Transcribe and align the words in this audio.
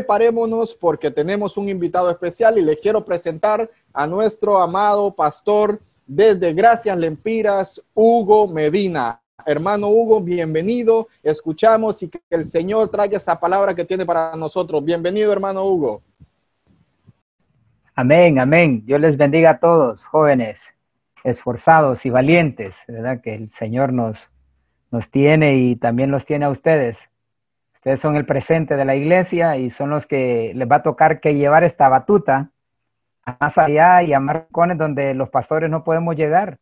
preparémonos 0.00 0.74
porque 0.74 1.10
tenemos 1.10 1.58
un 1.58 1.68
invitado 1.68 2.10
especial 2.10 2.56
y 2.56 2.62
le 2.62 2.78
quiero 2.78 3.04
presentar 3.04 3.70
a 3.92 4.06
nuestro 4.06 4.56
amado 4.56 5.14
pastor 5.14 5.78
desde 6.06 6.54
Gracias 6.54 6.96
Lempiras, 6.96 7.82
Hugo 7.92 8.48
Medina. 8.48 9.20
Hermano 9.44 9.88
Hugo, 9.88 10.22
bienvenido. 10.22 11.06
Escuchamos 11.22 12.02
y 12.02 12.08
que 12.08 12.18
el 12.30 12.44
Señor 12.44 12.88
traiga 12.88 13.18
esa 13.18 13.38
palabra 13.38 13.74
que 13.74 13.84
tiene 13.84 14.06
para 14.06 14.34
nosotros. 14.36 14.82
Bienvenido, 14.82 15.32
hermano 15.32 15.66
Hugo. 15.66 16.02
Amén, 17.94 18.38
amén. 18.38 18.82
Dios 18.86 19.02
les 19.02 19.18
bendiga 19.18 19.50
a 19.50 19.58
todos, 19.58 20.06
jóvenes, 20.06 20.62
esforzados 21.24 22.06
y 22.06 22.10
valientes, 22.10 22.78
¿verdad? 22.88 23.20
Que 23.20 23.34
el 23.34 23.50
Señor 23.50 23.92
nos, 23.92 24.18
nos 24.90 25.10
tiene 25.10 25.56
y 25.56 25.76
también 25.76 26.10
los 26.10 26.24
tiene 26.24 26.46
a 26.46 26.50
ustedes. 26.50 27.10
Ustedes 27.80 28.00
son 28.00 28.16
el 28.16 28.26
presente 28.26 28.76
de 28.76 28.84
la 28.84 28.94
iglesia 28.94 29.56
y 29.56 29.70
son 29.70 29.88
los 29.88 30.04
que 30.04 30.52
les 30.54 30.70
va 30.70 30.76
a 30.76 30.82
tocar 30.82 31.18
que 31.18 31.34
llevar 31.34 31.64
esta 31.64 31.88
batuta 31.88 32.50
a 33.24 33.38
más 33.40 33.56
allá 33.56 34.02
y 34.02 34.12
a 34.12 34.20
marcones 34.20 34.76
donde 34.76 35.14
los 35.14 35.30
pastores 35.30 35.70
no 35.70 35.82
podemos 35.82 36.14
llegar. 36.14 36.58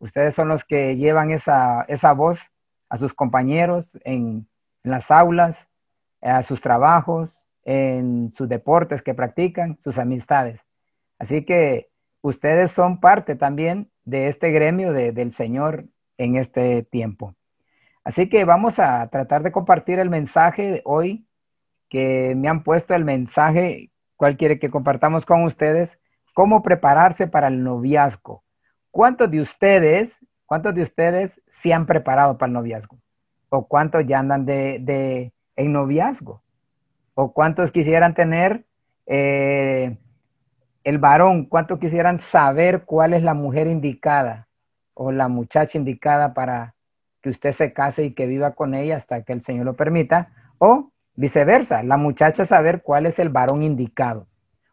Ustedes 0.00 0.34
son 0.34 0.48
los 0.48 0.64
que 0.64 0.96
llevan 0.96 1.30
esa, 1.30 1.82
esa 1.86 2.12
voz 2.12 2.50
a 2.88 2.96
sus 2.96 3.14
compañeros 3.14 3.96
en, 4.02 4.48
las 4.82 5.12
aulas, 5.12 5.68
a 6.20 6.42
sus 6.42 6.60
trabajos, 6.60 7.44
en 7.64 8.32
sus 8.32 8.48
deportes 8.48 9.00
que 9.00 9.14
practican, 9.14 9.78
sus 9.84 9.96
amistades. 9.96 10.66
Así 11.20 11.44
que 11.44 11.88
ustedes 12.20 12.72
son 12.72 12.98
parte 12.98 13.36
también 13.36 13.92
de 14.04 14.26
este 14.26 14.50
gremio 14.50 14.92
de, 14.92 15.12
del 15.12 15.30
Señor 15.30 15.84
en 16.16 16.34
este 16.34 16.82
tiempo. 16.82 17.36
Así 18.08 18.30
que 18.30 18.46
vamos 18.46 18.78
a 18.78 19.06
tratar 19.08 19.42
de 19.42 19.52
compartir 19.52 19.98
el 19.98 20.08
mensaje 20.08 20.62
de 20.62 20.82
hoy 20.86 21.26
que 21.90 22.32
me 22.34 22.48
han 22.48 22.62
puesto 22.62 22.94
el 22.94 23.04
mensaje, 23.04 23.90
cual 24.16 24.38
quiere 24.38 24.58
que 24.58 24.70
compartamos 24.70 25.26
con 25.26 25.44
ustedes, 25.44 26.00
cómo 26.32 26.62
prepararse 26.62 27.26
para 27.26 27.48
el 27.48 27.62
noviazgo. 27.62 28.44
¿Cuántos 28.90 29.30
de 29.30 29.42
ustedes, 29.42 30.24
cuántos 30.46 30.74
de 30.74 30.84
ustedes 30.84 31.42
se 31.48 31.74
han 31.74 31.84
preparado 31.84 32.38
para 32.38 32.48
el 32.48 32.54
noviazgo? 32.54 32.96
¿O 33.50 33.68
cuántos 33.68 34.06
ya 34.06 34.20
andan 34.20 34.46
de, 34.46 34.78
de 34.80 35.34
en 35.56 35.72
noviazgo? 35.74 36.42
¿O 37.12 37.34
cuántos 37.34 37.70
quisieran 37.70 38.14
tener 38.14 38.64
eh, 39.04 39.98
el 40.82 40.96
varón? 40.96 41.44
¿Cuántos 41.44 41.78
quisieran 41.78 42.20
saber 42.20 42.86
cuál 42.86 43.12
es 43.12 43.22
la 43.22 43.34
mujer 43.34 43.66
indicada 43.66 44.48
o 44.94 45.12
la 45.12 45.28
muchacha 45.28 45.76
indicada 45.76 46.32
para 46.32 46.74
que 47.20 47.30
usted 47.30 47.52
se 47.52 47.72
case 47.72 48.04
y 48.04 48.14
que 48.14 48.26
viva 48.26 48.52
con 48.52 48.74
ella 48.74 48.96
hasta 48.96 49.22
que 49.22 49.32
el 49.32 49.40
Señor 49.40 49.66
lo 49.66 49.76
permita? 49.76 50.30
O 50.58 50.92
viceversa, 51.14 51.82
la 51.82 51.96
muchacha 51.96 52.44
saber 52.44 52.82
cuál 52.82 53.06
es 53.06 53.18
el 53.18 53.28
varón 53.28 53.62
indicado. 53.62 54.26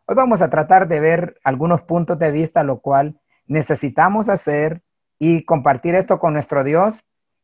Hoy 0.06 0.16
vamos 0.16 0.42
a 0.42 0.50
tratar 0.50 0.88
de 0.88 1.00
ver 1.00 1.40
algunos 1.44 1.82
puntos 1.82 2.20
de 2.20 2.30
vista, 2.32 2.64
lo 2.64 2.80
cual 2.80 3.20
necesitamos 3.48 4.30
hacer 4.30 4.82
y 5.18 5.44
compartir 5.46 5.96
esto 5.96 6.20
con 6.20 6.34
nuestro 6.34 6.64
Dios 6.64 7.04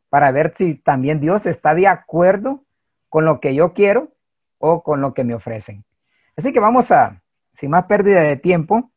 para 0.10 0.32
ver 0.32 0.54
si 0.54 0.76
también 0.76 1.20
Dios 1.20 1.46
está 1.46 1.74
de 1.74 1.88
acuerdo 1.88 2.64
con 3.10 3.26
lo 3.26 3.40
que 3.40 3.56
yo 3.56 3.74
quiero 3.74 4.10
o 4.58 4.84
con 4.84 5.02
lo 5.02 5.14
que 5.14 5.24
me 5.24 5.34
ofrecen. 5.34 5.86
Así 6.36 6.54
que 6.54 6.60
vamos 6.60 6.92
a, 6.92 7.22
sin 7.54 7.72
más 7.72 7.86
pérdida 7.86 8.22
de 8.22 8.36
tiempo, 8.36 8.92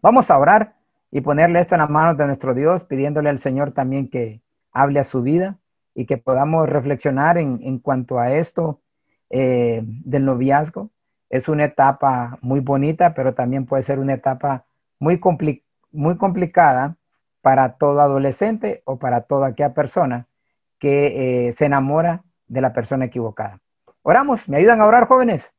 vamos 0.00 0.30
a 0.30 0.38
orar 0.38 0.76
y 1.10 1.20
ponerle 1.20 1.60
esto 1.60 1.74
en 1.74 1.82
las 1.82 1.90
manos 1.90 2.16
de 2.16 2.26
nuestro 2.26 2.54
Dios, 2.54 2.84
pidiéndole 2.84 3.28
al 3.28 3.38
Señor 3.38 3.72
también 3.72 4.08
que 4.08 4.40
hable 4.74 5.00
a 5.00 5.04
su 5.04 5.22
vida 5.22 5.56
y 5.94 6.04
que 6.04 6.18
podamos 6.18 6.68
reflexionar 6.68 7.38
en, 7.38 7.78
cuanto 7.78 8.18
a 8.18 8.32
esto 8.32 8.80
eh, 9.30 9.80
del 9.84 10.24
noviazgo. 10.26 10.90
Es 11.30 11.48
una 11.48 11.64
etapa 11.64 12.38
muy 12.42 12.60
bonita, 12.60 13.14
pero 13.14 13.32
también 13.34 13.64
puede 13.64 13.82
ser 13.82 13.98
una 13.98 14.14
etapa 14.14 14.64
muy 14.98 15.20
muy 15.92 16.16
complicada 16.16 16.96
para 17.40 17.74
todo 17.74 18.00
adolescente 18.00 18.82
o 18.84 18.98
para 18.98 19.22
toda 19.22 19.48
aquella 19.48 19.72
persona 19.72 20.26
que 20.78 21.46
eh, 21.48 21.52
se 21.52 21.66
enamora 21.66 22.22
de 22.48 22.60
la 22.60 22.72
persona 22.72 23.06
equivocada. 23.06 23.60
Oramos, 24.02 24.48
¿me 24.48 24.58
ayudan 24.58 24.80
a 24.80 24.86
orar, 24.86 25.06
jóvenes? 25.06 25.54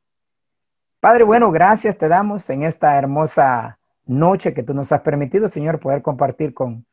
Padre, 1.00 1.24
bueno, 1.24 1.50
gracias 1.50 1.96
te 1.96 2.08
damos 2.08 2.48
en 2.50 2.62
esta 2.62 2.96
hermosa 2.96 3.78
noche 4.04 4.54
que 4.54 4.62
tú 4.62 4.74
nos 4.74 4.92
has 4.92 5.00
permitido, 5.00 5.48
Señor, 5.48 5.80
poder 5.80 6.02
compartir 6.02 6.54
con, 6.54 6.84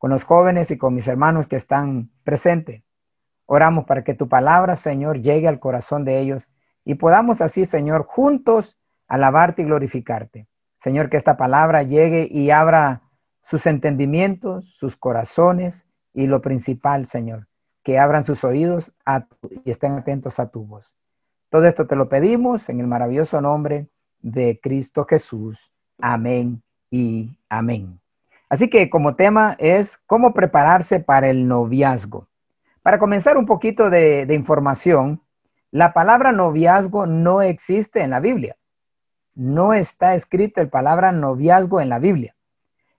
con 0.00 0.10
los 0.10 0.24
jóvenes 0.24 0.70
y 0.70 0.78
con 0.78 0.94
mis 0.94 1.06
hermanos 1.08 1.46
que 1.46 1.56
están 1.56 2.08
presentes. 2.24 2.82
Oramos 3.44 3.84
para 3.84 4.02
que 4.02 4.14
tu 4.14 4.30
palabra, 4.30 4.74
Señor, 4.74 5.20
llegue 5.20 5.46
al 5.46 5.60
corazón 5.60 6.06
de 6.06 6.20
ellos 6.20 6.50
y 6.86 6.94
podamos 6.94 7.42
así, 7.42 7.66
Señor, 7.66 8.06
juntos 8.06 8.78
alabarte 9.08 9.60
y 9.60 9.66
glorificarte. 9.66 10.48
Señor, 10.78 11.10
que 11.10 11.18
esta 11.18 11.36
palabra 11.36 11.82
llegue 11.82 12.26
y 12.30 12.50
abra 12.50 13.02
sus 13.42 13.66
entendimientos, 13.66 14.74
sus 14.74 14.96
corazones 14.96 15.86
y 16.14 16.26
lo 16.26 16.40
principal, 16.40 17.04
Señor, 17.04 17.48
que 17.82 17.98
abran 17.98 18.24
sus 18.24 18.42
oídos 18.42 18.94
y 19.66 19.70
estén 19.70 19.92
atentos 19.92 20.40
a 20.40 20.48
tu 20.48 20.64
voz. 20.64 20.96
Todo 21.50 21.66
esto 21.66 21.86
te 21.86 21.94
lo 21.94 22.08
pedimos 22.08 22.70
en 22.70 22.80
el 22.80 22.86
maravilloso 22.86 23.42
nombre 23.42 23.90
de 24.20 24.58
Cristo 24.62 25.04
Jesús. 25.04 25.74
Amén 25.98 26.62
y 26.90 27.36
amén. 27.50 27.99
Así 28.50 28.68
que 28.68 28.90
como 28.90 29.16
tema 29.16 29.56
es 29.58 29.96
cómo 30.06 30.34
prepararse 30.34 31.00
para 31.00 31.30
el 31.30 31.48
noviazgo. 31.48 32.28
Para 32.82 32.98
comenzar 32.98 33.38
un 33.38 33.46
poquito 33.46 33.88
de, 33.88 34.26
información, 34.34 35.22
la 35.70 35.94
palabra 35.94 36.32
noviazgo 36.32 37.06
no 37.06 37.40
existe 37.40 38.02
en 38.02 38.10
la 38.10 38.20
Biblia 38.20 38.56
no 39.40 39.72
está 39.72 40.14
escrito 40.14 40.60
el 40.60 40.68
palabra 40.68 41.12
noviazgo 41.12 41.80
en 41.80 41.88
la 41.88 41.98
Biblia. 41.98 42.36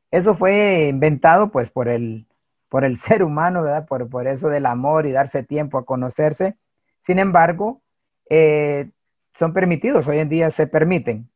Eso 0.10 0.34
fue 0.34 0.88
inventado 0.88 1.52
pues 1.52 1.70
por 1.70 1.88
el, 1.88 2.26
por 2.68 2.84
el 2.84 2.98
ser 2.98 3.24
humano, 3.24 3.62
¿verdad? 3.64 3.86
Por, 3.86 4.10
por 4.10 4.28
eso 4.28 4.50
del 4.50 4.66
amor 4.66 5.06
y 5.06 5.12
darse 5.12 5.44
tiempo 5.44 5.78
a 5.78 5.86
conocerse. 5.86 6.58
Sin 7.00 7.20
embargo, 7.20 7.82
eh, 8.30 8.90
son 9.34 9.54
permitidos, 9.54 10.08
hoy 10.08 10.20
en 10.20 10.30
día 10.30 10.50
se 10.50 10.68
permiten. 10.68 11.30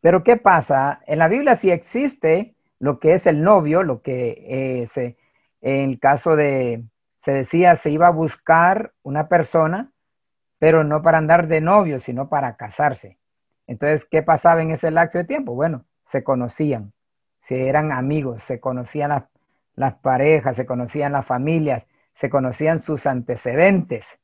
Pero 0.00 0.22
¿qué 0.22 0.36
pasa? 0.36 1.00
En 1.06 1.18
la 1.18 1.26
Biblia 1.26 1.56
sí 1.56 1.70
existe 1.70 2.54
lo 2.78 3.00
que 3.00 3.14
es 3.14 3.26
el 3.26 3.42
novio, 3.42 3.82
lo 3.82 4.02
que 4.02 4.80
eh, 4.82 4.86
se, 4.86 5.16
en 5.60 5.90
el 5.90 5.98
caso 5.98 6.36
de, 6.36 6.84
se 7.16 7.32
decía, 7.32 7.74
se 7.74 7.90
iba 7.90 8.06
a 8.06 8.12
buscar 8.12 8.92
una 9.02 9.28
persona, 9.28 9.92
pero 10.58 10.84
no 10.84 11.02
para 11.02 11.18
andar 11.18 11.48
de 11.48 11.60
novio, 11.60 12.00
sino 12.00 12.28
para 12.28 12.56
casarse. 12.56 13.18
Entonces, 13.66 14.04
¿qué 14.04 14.22
pasaba 14.22 14.62
en 14.62 14.70
ese 14.70 14.90
lapso 14.90 15.18
de 15.18 15.24
tiempo? 15.24 15.54
Bueno, 15.54 15.84
se 16.02 16.24
conocían, 16.24 16.92
se 17.38 17.68
eran 17.68 17.92
amigos, 17.92 18.42
se 18.42 18.60
conocían 18.60 19.26
las, 19.74 19.94
parejas, 19.96 20.56
se 20.56 20.64
conocían 20.64 21.12
las 21.12 21.26
familias, 21.26 21.86
se 22.12 22.30
conocían 22.30 22.78
sus 22.78 23.06
antecedentes. 23.06 24.20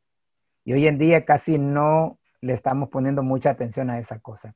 Y 0.65 0.73
hoy 0.73 0.87
en 0.87 0.99
día 0.99 1.25
casi 1.25 1.59
no 1.59 2.19
le 2.41 2.53
estamos 2.53 2.89
poniendo 2.89 3.23
mucha 3.23 3.51
atención 3.51 3.91
a 3.91 3.99
esa 3.99 4.19
cosa. 4.19 4.55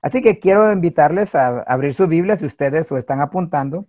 Así 0.00 0.22
que 0.22 0.38
quiero 0.38 0.72
invitarles 0.72 1.34
a 1.34 1.62
abrir 1.62 1.92
su 1.92 2.06
Biblia 2.06 2.36
si 2.36 2.46
ustedes 2.46 2.90
lo 2.90 2.96
están 2.96 3.20
apuntando 3.20 3.86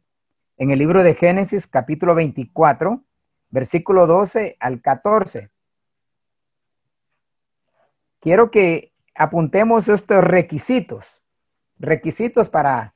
en 0.58 0.72
el 0.72 0.80
libro 0.80 1.04
de 1.04 1.14
Génesis 1.14 1.68
capítulo 1.68 2.16
24, 2.16 3.04
versículo 3.50 4.08
12 4.08 4.58
al 4.60 4.82
14. 4.82 5.50
Quiero 8.20 8.52
que 8.52 8.92
apuntemos 9.16 9.88
estos 9.88 10.24
requisitos, 10.24 11.22
requisitos 11.78 12.50
para, 12.50 12.96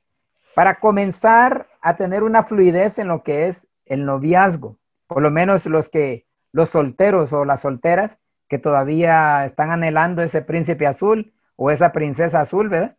para 0.55 0.79
comenzar 0.79 1.67
a 1.81 1.95
tener 1.95 2.23
una 2.23 2.43
fluidez 2.43 2.97
en 2.97 3.07
lo 3.07 3.23
que 3.23 3.45
es 3.45 3.67
el 3.85 4.05
noviazgo, 4.05 4.77
por 5.07 5.21
lo 5.21 5.29
menos 5.29 5.65
los 5.67 5.87
que, 5.87 6.25
los 6.51 6.69
solteros 6.69 7.31
o 7.31 7.45
las 7.45 7.61
solteras 7.61 8.19
que 8.49 8.57
todavía 8.57 9.45
están 9.45 9.71
anhelando 9.71 10.21
ese 10.21 10.41
príncipe 10.41 10.87
azul 10.87 11.33
o 11.55 11.71
esa 11.71 11.91
princesa 11.91 12.41
azul, 12.41 12.69
¿verdad? 12.69 12.97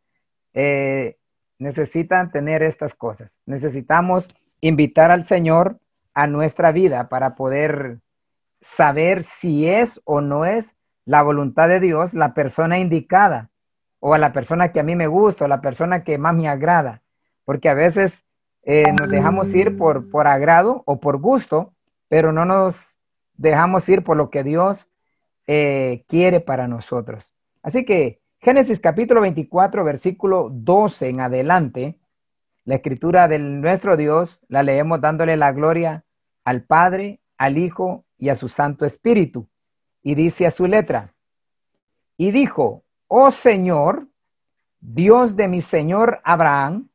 Eh, 0.54 1.16
necesitan 1.58 2.30
tener 2.30 2.62
estas 2.62 2.94
cosas. 2.94 3.40
Necesitamos 3.46 4.26
invitar 4.60 5.10
al 5.10 5.22
Señor 5.22 5.78
a 6.14 6.26
nuestra 6.26 6.72
vida 6.72 7.08
para 7.08 7.34
poder 7.34 7.98
saber 8.60 9.22
si 9.22 9.68
es 9.68 10.00
o 10.04 10.20
no 10.20 10.46
es 10.46 10.76
la 11.04 11.22
voluntad 11.22 11.68
de 11.68 11.80
Dios, 11.80 12.14
la 12.14 12.32
persona 12.32 12.78
indicada, 12.78 13.50
o 14.00 14.14
a 14.14 14.18
la 14.18 14.32
persona 14.32 14.72
que 14.72 14.80
a 14.80 14.82
mí 14.82 14.96
me 14.96 15.06
gusta, 15.06 15.44
o 15.44 15.48
la 15.48 15.60
persona 15.60 16.02
que 16.02 16.18
más 16.18 16.34
me 16.34 16.48
agrada, 16.48 17.02
porque 17.44 17.68
a 17.68 17.74
veces 17.74 18.24
eh, 18.62 18.92
nos 18.92 19.10
dejamos 19.10 19.54
ir 19.54 19.76
por, 19.76 20.10
por 20.10 20.26
agrado 20.26 20.82
o 20.86 21.00
por 21.00 21.18
gusto, 21.18 21.74
pero 22.08 22.32
no 22.32 22.44
nos 22.44 22.98
dejamos 23.34 23.88
ir 23.88 24.02
por 24.02 24.16
lo 24.16 24.30
que 24.30 24.44
Dios 24.44 24.88
eh, 25.46 26.04
quiere 26.08 26.40
para 26.40 26.68
nosotros. 26.68 27.34
Así 27.62 27.84
que 27.84 28.20
Génesis 28.44 28.78
capítulo 28.78 29.22
24, 29.22 29.84
versículo 29.84 30.50
12 30.52 31.08
en 31.08 31.20
adelante, 31.22 31.98
la 32.66 32.74
escritura 32.74 33.26
de 33.26 33.38
nuestro 33.38 33.96
Dios 33.96 34.38
la 34.48 34.62
leemos 34.62 35.00
dándole 35.00 35.38
la 35.38 35.50
gloria 35.52 36.04
al 36.44 36.62
Padre, 36.62 37.20
al 37.38 37.56
Hijo 37.56 38.04
y 38.18 38.28
a 38.28 38.34
su 38.34 38.50
Santo 38.50 38.84
Espíritu 38.84 39.48
y 40.02 40.14
dice 40.14 40.46
a 40.46 40.50
su 40.50 40.66
letra, 40.66 41.14
y 42.18 42.32
dijo, 42.32 42.84
oh 43.08 43.30
Señor, 43.30 44.08
Dios 44.78 45.36
de 45.36 45.48
mi 45.48 45.62
Señor 45.62 46.20
Abraham, 46.22 46.90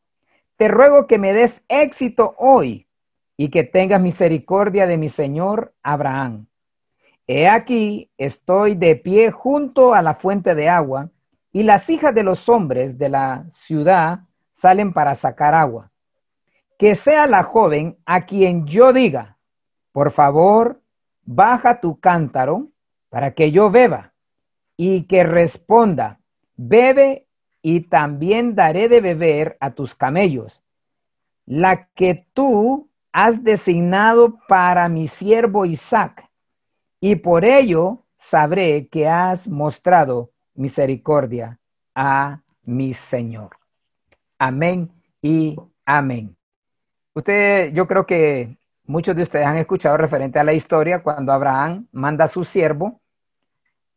te 0.55 0.67
ruego 0.67 1.07
que 1.07 1.17
me 1.17 1.33
des 1.33 1.65
éxito 1.67 2.35
hoy 2.37 2.87
y 3.37 3.49
que 3.49 3.63
tengas 3.63 3.99
misericordia 3.99 4.85
de 4.85 4.97
mi 4.97 5.09
Señor 5.09 5.73
Abraham. 5.81 6.45
He 7.25 7.47
aquí, 7.47 8.11
estoy 8.19 8.75
de 8.75 8.95
pie 8.95 9.31
junto 9.31 9.95
a 9.95 10.03
la 10.03 10.13
fuente 10.13 10.53
de 10.53 10.69
agua, 10.69 11.09
y 11.51 11.63
las 11.63 11.89
hijas 11.89 12.13
de 12.13 12.23
los 12.23 12.47
hombres 12.49 12.97
de 12.97 13.09
la 13.09 13.45
ciudad 13.49 14.21
salen 14.51 14.93
para 14.93 15.15
sacar 15.15 15.53
agua. 15.53 15.91
Que 16.77 16.95
sea 16.95 17.27
la 17.27 17.43
joven 17.43 17.97
a 18.05 18.25
quien 18.25 18.65
yo 18.65 18.93
diga, 18.93 19.37
por 19.91 20.11
favor, 20.11 20.81
baja 21.23 21.79
tu 21.79 21.99
cántaro 21.99 22.69
para 23.09 23.33
que 23.33 23.51
yo 23.51 23.69
beba, 23.69 24.13
y 24.77 25.03
que 25.03 25.23
responda, 25.23 26.19
bebe 26.55 27.27
y 27.61 27.81
también 27.81 28.55
daré 28.55 28.87
de 28.87 29.01
beber 29.01 29.57
a 29.59 29.71
tus 29.71 29.95
camellos, 29.95 30.63
la 31.45 31.87
que 31.95 32.25
tú 32.33 32.89
has 33.11 33.43
designado 33.43 34.37
para 34.47 34.87
mi 34.87 35.07
siervo 35.07 35.65
Isaac, 35.65 36.29
y 37.01 37.15
por 37.15 37.43
ello 37.43 38.05
sabré 38.15 38.87
que 38.87 39.07
has 39.07 39.47
mostrado 39.47 40.31
misericordia 40.59 41.57
a 41.95 42.41
mi 42.65 42.93
Señor. 42.93 43.51
Amén 44.37 44.91
y 45.21 45.55
amén. 45.85 46.35
Usted, 47.13 47.71
yo 47.73 47.87
creo 47.87 48.05
que 48.05 48.57
muchos 48.83 49.15
de 49.15 49.23
ustedes 49.23 49.47
han 49.47 49.57
escuchado 49.57 49.95
referente 49.97 50.37
a 50.37 50.43
la 50.43 50.53
historia 50.53 51.01
cuando 51.01 51.31
Abraham 51.31 51.87
manda 51.91 52.25
a 52.25 52.27
su 52.27 52.43
siervo 52.43 52.99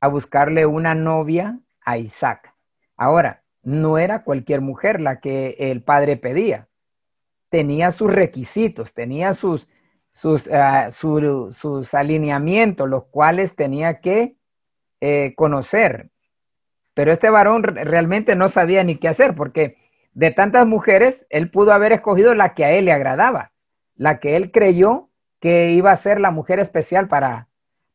a 0.00 0.06
buscarle 0.06 0.64
una 0.64 0.94
novia 0.94 1.58
a 1.80 1.98
Isaac. 1.98 2.54
Ahora, 2.96 3.42
no 3.62 3.98
era 3.98 4.22
cualquier 4.22 4.60
mujer 4.60 5.00
la 5.00 5.20
que 5.20 5.56
el 5.58 5.82
padre 5.82 6.16
pedía. 6.16 6.68
Tenía 7.48 7.90
sus 7.90 8.12
requisitos, 8.12 8.94
tenía 8.94 9.34
sus, 9.34 9.68
sus, 10.12 10.48
ah, 10.48 10.90
sus 10.92 11.94
alineamientos, 11.94 12.88
los 12.88 13.04
cuales 13.06 13.56
tenía 13.56 14.00
que 14.00 14.36
eh, 15.00 15.34
conocer. 15.36 16.11
Pero 16.94 17.12
este 17.12 17.30
varón 17.30 17.62
realmente 17.62 18.34
no 18.36 18.48
sabía 18.48 18.84
ni 18.84 18.96
qué 18.96 19.08
hacer, 19.08 19.34
porque 19.34 19.76
de 20.14 20.30
tantas 20.30 20.66
mujeres, 20.66 21.26
él 21.30 21.50
pudo 21.50 21.72
haber 21.72 21.92
escogido 21.92 22.34
la 22.34 22.54
que 22.54 22.64
a 22.64 22.72
él 22.72 22.84
le 22.84 22.92
agradaba, 22.92 23.52
la 23.96 24.20
que 24.20 24.36
él 24.36 24.52
creyó 24.52 25.08
que 25.40 25.70
iba 25.70 25.90
a 25.90 25.96
ser 25.96 26.20
la 26.20 26.30
mujer 26.30 26.60
especial 26.60 27.08
para, 27.08 27.48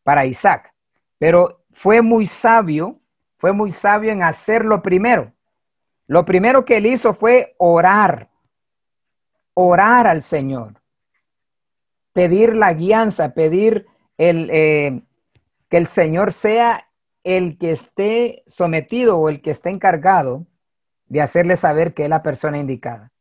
para 0.03 0.25
Isaac. 0.25 0.73
Pero 1.19 1.63
fue 1.71 2.01
muy 2.01 2.25
sabio, 2.25 2.99
fue 3.37 3.53
muy 3.53 3.71
sabio 3.71 4.11
en 4.11 4.23
hacerlo 4.23 4.81
primero. 4.81 5.31
Lo 6.07 6.25
primero 6.25 6.65
que 6.65 6.77
él 6.77 6.87
hizo 6.87 7.13
fue 7.13 7.55
orar, 7.57 8.29
orar 9.53 10.07
al 10.07 10.21
Señor, 10.21 10.81
pedir 12.13 12.55
la 12.55 12.73
guianza, 12.73 13.33
pedir 13.33 13.85
el, 14.17 14.49
eh, 14.51 15.01
que 15.69 15.77
el 15.77 15.87
Señor 15.87 16.33
sea 16.33 16.86
el 17.27 17.57
que 17.57 17.71
esté 17.71 18.43
sometido 18.47 19.17
o 19.17 19.27
el 19.27 19.41
que 19.41 19.49
esté 19.49 19.69
encargado 19.69 20.47
de 21.07 21.21
hacerle 21.21 21.57
saber 21.57 21.93
que 21.93 22.05
es 22.05 22.09
la 22.09 22.23
persona 22.23 22.57
indicada. 22.57 23.11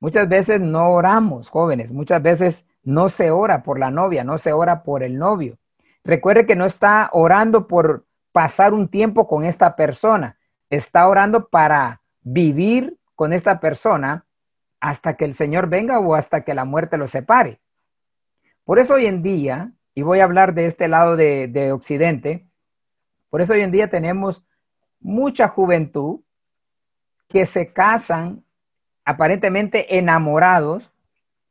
Muchas 0.00 0.30
veces 0.30 0.62
no 0.62 0.92
oramos, 0.92 1.50
jóvenes, 1.50 1.92
muchas 1.92 2.22
veces 2.22 2.64
no 2.82 3.10
se 3.10 3.30
ora 3.30 3.62
por 3.64 3.78
la 3.78 3.90
novia, 3.90 4.24
no 4.24 4.38
se 4.38 4.54
ora 4.54 4.82
por 4.82 5.02
el 5.02 5.18
novio. 5.18 5.58
Recuerde 6.02 6.46
que 6.46 6.56
no 6.56 6.64
está 6.64 7.10
orando 7.12 7.68
por 7.68 8.06
pasar 8.32 8.72
un 8.72 8.88
tiempo 8.88 9.28
con 9.28 9.44
esta 9.44 9.76
persona, 9.76 10.38
está 10.70 11.06
orando 11.06 11.48
para 11.48 12.00
vivir 12.22 12.96
con 13.14 13.34
esta 13.34 13.60
persona 13.60 14.24
hasta 14.80 15.18
que 15.18 15.26
el 15.26 15.34
Señor 15.34 15.68
venga 15.68 16.00
o 16.00 16.14
hasta 16.14 16.44
que 16.44 16.54
la 16.54 16.64
muerte 16.64 16.96
lo 16.96 17.08
separe. 17.08 17.60
Por 18.64 18.78
eso 18.78 18.94
hoy 18.94 19.04
en 19.04 19.22
día, 19.22 19.70
y 19.94 20.00
voy 20.00 20.20
a 20.20 20.24
hablar 20.24 20.54
de 20.54 20.64
este 20.64 20.88
lado 20.88 21.14
de, 21.14 21.46
de 21.46 21.72
Occidente, 21.72 22.48
por 23.32 23.40
eso 23.40 23.54
hoy 23.54 23.62
en 23.62 23.70
día 23.70 23.88
tenemos 23.88 24.44
mucha 25.00 25.48
juventud 25.48 26.20
que 27.30 27.46
se 27.46 27.72
casan 27.72 28.44
aparentemente 29.06 29.96
enamorados, 29.96 30.92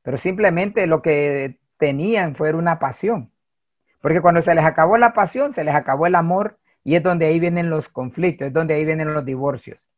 pero 0.04 0.20
simplemente 0.20 0.86
lo 0.86 1.02
que 1.02 1.60
tenían 1.78 2.36
fue 2.36 2.54
una 2.54 2.78
pasión. 2.78 3.32
Porque 4.00 4.22
cuando 4.22 4.44
se 4.44 4.54
les 4.54 4.64
acabó 4.64 4.96
la 4.98 5.14
pasión, 5.14 5.54
se 5.54 5.64
les 5.64 5.74
acabó 5.74 6.06
el 6.06 6.14
amor 6.14 6.60
y 6.84 6.94
es 6.94 7.02
donde 7.02 7.26
ahí 7.26 7.40
vienen 7.40 7.72
los 7.72 7.90
conflictos, 7.90 8.50
es 8.50 8.54
donde 8.54 8.76
ahí 8.76 8.86
vienen 8.86 9.12
los 9.12 9.26
divorcios. 9.26 9.90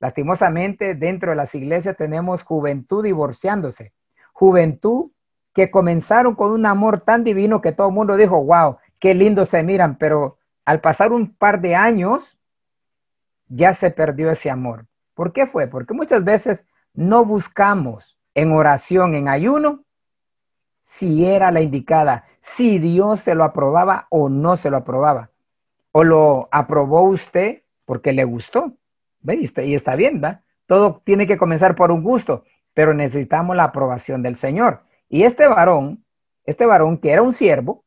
Lastimosamente, 0.00 0.94
dentro 0.94 1.30
de 1.30 1.36
las 1.36 1.54
iglesias 1.54 1.96
tenemos 1.96 2.42
juventud 2.42 3.02
divorciándose. 3.02 3.94
Juventud 4.34 5.10
que 5.54 5.70
comenzaron 5.70 6.34
con 6.34 6.52
un 6.52 6.66
amor 6.66 7.00
tan 7.00 7.24
divino 7.24 7.62
que 7.62 7.72
todo 7.72 7.88
el 7.88 7.94
mundo 7.94 8.14
dijo, 8.18 8.44
wow, 8.44 8.76
qué 9.00 9.14
lindo 9.14 9.46
se 9.46 9.62
miran, 9.62 9.96
pero 9.96 10.37
al 10.68 10.82
pasar 10.82 11.12
un 11.12 11.32
par 11.32 11.62
de 11.62 11.74
años, 11.74 12.38
ya 13.48 13.72
se 13.72 13.90
perdió 13.90 14.30
ese 14.30 14.50
amor. 14.50 14.84
¿Por 15.14 15.32
qué 15.32 15.46
fue? 15.46 15.66
Porque 15.66 15.94
muchas 15.94 16.24
veces 16.24 16.66
no 16.92 17.24
buscamos 17.24 18.18
en 18.34 18.52
oración, 18.52 19.14
en 19.14 19.28
ayuno, 19.28 19.84
si 20.82 21.24
era 21.24 21.50
la 21.52 21.62
indicada, 21.62 22.26
si 22.38 22.78
Dios 22.78 23.22
se 23.22 23.34
lo 23.34 23.44
aprobaba 23.44 24.08
o 24.10 24.28
no 24.28 24.58
se 24.58 24.68
lo 24.68 24.76
aprobaba 24.76 25.30
o 25.90 26.04
lo 26.04 26.50
aprobó 26.50 27.00
usted 27.00 27.62
porque 27.86 28.12
le 28.12 28.24
gustó. 28.24 28.74
¿Ve? 29.22 29.36
Y 29.64 29.74
está 29.74 29.94
bien, 29.94 30.20
¿va? 30.22 30.42
Todo 30.66 31.00
tiene 31.02 31.26
que 31.26 31.38
comenzar 31.38 31.76
por 31.76 31.90
un 31.90 32.02
gusto, 32.02 32.44
pero 32.74 32.92
necesitamos 32.92 33.56
la 33.56 33.64
aprobación 33.64 34.22
del 34.22 34.36
Señor. 34.36 34.82
Y 35.08 35.22
este 35.22 35.46
varón, 35.46 36.04
este 36.44 36.66
varón 36.66 36.98
que 36.98 37.10
era 37.10 37.22
un 37.22 37.32
siervo, 37.32 37.86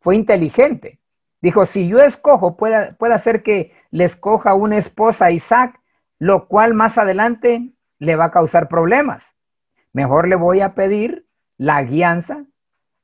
fue 0.00 0.14
inteligente. 0.14 1.00
Dijo, 1.40 1.66
si 1.66 1.88
yo 1.88 2.00
escojo, 2.00 2.56
puede, 2.56 2.92
puede 2.94 3.18
ser 3.18 3.42
que 3.42 3.72
le 3.90 4.04
escoja 4.04 4.54
una 4.54 4.78
esposa 4.78 5.26
a 5.26 5.30
Isaac, 5.30 5.80
lo 6.18 6.48
cual 6.48 6.74
más 6.74 6.98
adelante 6.98 7.72
le 7.98 8.16
va 8.16 8.26
a 8.26 8.30
causar 8.30 8.68
problemas. 8.68 9.36
Mejor 9.92 10.28
le 10.28 10.36
voy 10.36 10.60
a 10.60 10.74
pedir 10.74 11.26
la 11.58 11.82
guianza 11.82 12.44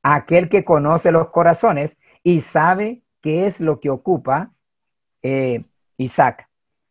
a 0.01 0.15
aquel 0.15 0.49
que 0.49 0.65
conoce 0.65 1.11
los 1.11 1.29
corazones 1.29 1.97
y 2.23 2.41
sabe 2.41 3.03
qué 3.21 3.45
es 3.45 3.61
lo 3.61 3.79
que 3.79 3.89
ocupa 3.89 4.51
eh, 5.21 5.63
Isaac. 5.97 6.47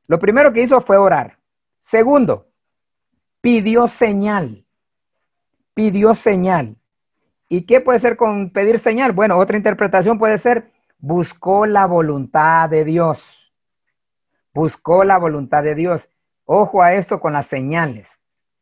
Lo 0.08 0.18
primero 0.18 0.52
que 0.52 0.62
hizo 0.62 0.80
fue 0.80 0.96
orar. 0.96 1.38
Segundo, 1.78 2.48
pidió 3.40 3.88
señal. 3.88 4.64
Pidió 5.74 6.14
señal. 6.14 6.76
¿Y 7.48 7.62
qué 7.62 7.80
puede 7.80 7.98
ser 7.98 8.16
con 8.16 8.50
pedir 8.50 8.78
señal? 8.78 9.12
Bueno, 9.12 9.38
otra 9.38 9.56
interpretación 9.56 10.18
puede 10.18 10.38
ser 10.38 10.72
buscó 11.02 11.66
la 11.66 11.86
voluntad 11.86 12.70
de 12.70 12.84
Dios. 12.84 13.52
Buscó 14.54 15.04
la 15.04 15.18
voluntad 15.18 15.62
de 15.62 15.74
Dios. 15.74 16.08
Ojo 16.46 16.82
a 16.82 16.94
esto 16.94 17.20
con 17.20 17.34
las 17.34 17.46
señales, 17.46 18.18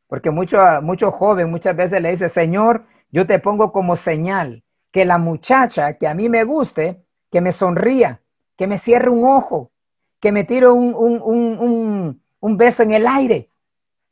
porque 0.09 0.31
mucho, 0.31 0.59
mucho 0.83 1.13
joven 1.13 1.51
muchas 1.51 1.77
veces 1.77 2.03
le 2.03 2.11
dice, 2.11 2.29
Señor, 2.29 2.85
yo 3.11 3.27
te 3.27 3.39
pongo 3.39 3.73
como 3.73 3.97
señal 3.97 4.65
que 4.91 5.05
la 5.05 5.19
muchacha 5.19 5.95
que 5.95 6.09
a 6.09 6.15
mí 6.15 6.29
me 6.29 6.45
guste 6.45 7.03
que 7.31 7.41
me 7.41 7.53
sonría, 7.53 8.21
que 8.57 8.67
me 8.67 8.79
cierre 8.79 9.09
un 9.09 9.25
ojo, 9.25 9.71
que 10.19 10.33
me 10.33 10.45
tire 10.45 10.69
un, 10.69 12.21
beso 12.41 12.83
en 12.83 12.93
el 12.93 13.07
aire, 13.07 13.51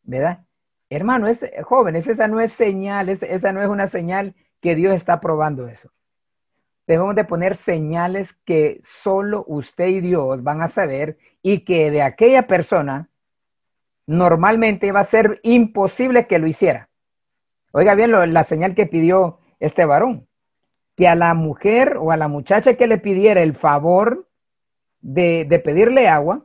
¿verdad? 0.03 0.45
Hermano, 0.91 1.27
es, 1.27 1.45
jóvenes, 1.65 2.07
esa 2.07 2.29
no 2.29 2.41
es 2.41 2.53
señal, 2.53 3.09
esa 3.09 3.53
no 3.53 3.63
es 3.63 3.69
una 3.69 3.89
señal 3.89 4.35
que 4.61 4.75
Dios 4.75 4.95
está 4.95 5.21
probando 5.21 5.67
eso. 5.67 5.91
Debemos 6.89 7.15
de 7.15 7.25
poner 7.25 7.55
señales 7.55 8.33
que 8.33 8.81
solo 8.83 9.45
usted 9.47 9.87
y 9.87 10.01
Dios 10.01 10.43
van 10.43 10.63
a 10.63 10.69
saber 10.69 11.19
y 11.43 11.61
que 11.61 11.93
de 11.93 12.03
aquella 12.03 12.49
persona 12.49 13.09
normalmente 14.07 14.91
va 14.91 15.01
a 15.01 15.05
ser 15.05 15.39
imposible 15.45 16.27
que 16.27 16.41
lo 16.41 16.49
hiciera. 16.49 16.89
Oiga 17.71 17.95
bien 17.95 18.33
la 18.33 18.43
señal 18.43 18.75
que 18.75 18.87
pidió 18.87 19.39
este 19.61 19.85
varón 19.85 20.27
que 20.99 21.07
a 21.07 21.15
la 21.15 21.33
mujer 21.35 21.97
o 21.97 22.11
a 22.11 22.17
la 22.17 22.27
muchacha 22.27 22.75
que 22.75 22.89
le 22.89 22.99
pidiera 22.99 23.41
el 23.41 23.55
favor 23.55 24.27
de, 25.01 25.47
pedirle 25.65 26.09
agua, 26.09 26.45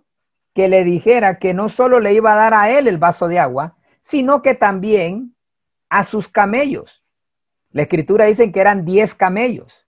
que 0.53 0.67
le 0.67 0.83
dijera 0.83 1.39
que 1.39 1.55
no 1.55 1.69
solo 1.69 1.99
le 1.99 2.13
iba 2.13 2.33
a 2.33 2.35
dar 2.35 2.53
a 2.53 2.69
él 2.69 2.87
el 2.87 2.99
vaso 2.99 3.27
de 3.27 3.39
agua, 3.39 3.77
sino 3.99 4.43
que 4.43 4.53
también 4.53 5.35
a 5.89 6.03
sus 6.03 6.27
camellos. 6.27 7.03
La 7.71 7.81
escritura 7.81 8.25
dice 8.25 8.51
que 8.51 8.59
eran 8.59 8.85
10 8.85 9.15
camellos. 9.15 9.82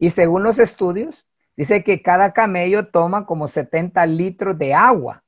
Y 0.00 0.08
según 0.10 0.42
los 0.42 0.58
estudios, 0.58 1.26
dice 1.56 1.84
que 1.84 2.00
cada 2.00 2.32
camello 2.32 2.88
toma 2.88 3.26
como 3.26 3.46
70 3.46 4.04
litros 4.06 4.58
de 4.58 4.72
agua. 4.72 5.22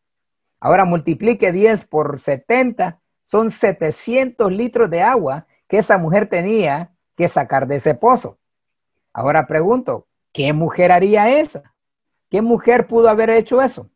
Ahora 0.58 0.86
multiplique 0.86 1.52
10 1.52 1.86
por 1.86 2.18
70, 2.18 2.98
son 3.22 3.50
700 3.50 4.50
litros 4.50 4.88
de 4.88 5.02
agua 5.02 5.46
que 5.68 5.76
esa 5.76 5.98
mujer 5.98 6.26
tenía 6.26 6.90
que 7.16 7.28
sacar 7.28 7.66
de 7.66 7.76
ese 7.76 7.94
pozo. 7.94 8.38
Ahora 9.12 9.46
pregunto, 9.46 10.06
¿qué 10.32 10.54
mujer 10.54 10.90
haría 10.90 11.28
esa? 11.38 11.74
¿Qué 12.30 12.40
mujer 12.40 12.86
pudo 12.86 13.10
haber 13.10 13.28
hecho 13.28 13.60
eso? 13.60 13.90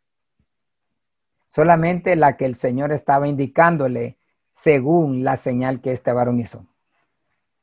Solamente 1.48 2.16
la 2.16 2.36
que 2.36 2.44
el 2.44 2.54
Señor 2.54 2.92
estaba 2.92 3.26
indicándole 3.26 4.18
según 4.52 5.24
la 5.24 5.36
señal 5.36 5.80
que 5.80 5.92
este 5.92 6.12
varón 6.12 6.38
hizo. 6.38 6.66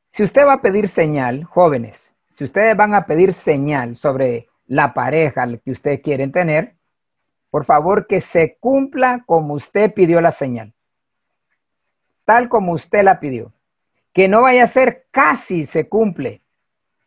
Si 0.10 0.24
usted 0.24 0.48
va 0.48 0.53
a 0.53 0.62
pedir 0.62 0.88
señal, 0.88 1.43
jóvenes, 1.43 2.12
si 2.34 2.44
ustedes 2.44 2.75
van 2.75 2.96
a 2.96 3.06
pedir 3.06 3.32
señal 3.32 3.96
sobre 3.96 4.48
la 4.66 4.96
pareja 4.96 5.48
que 5.63 5.70
ustedes 5.70 6.02
quieren 6.02 6.32
tener, 6.32 6.74
por 7.52 7.63
favor 7.63 8.08
que 8.08 8.22
se 8.22 8.58
cumpla 8.60 9.24
como 9.28 9.54
usted 9.54 9.94
pidió 9.94 10.20
la 10.20 10.32
señal, 10.32 10.74
tal 12.25 12.50
como 12.50 12.72
usted 12.72 13.04
la 13.04 13.20
pidió. 13.20 13.54
Que 14.13 14.28
no 14.28 14.42
vaya 14.42 14.63
a 14.63 14.68
ser 14.68 15.06
casi 15.12 15.66
se 15.66 15.88
cumple. 15.88 16.42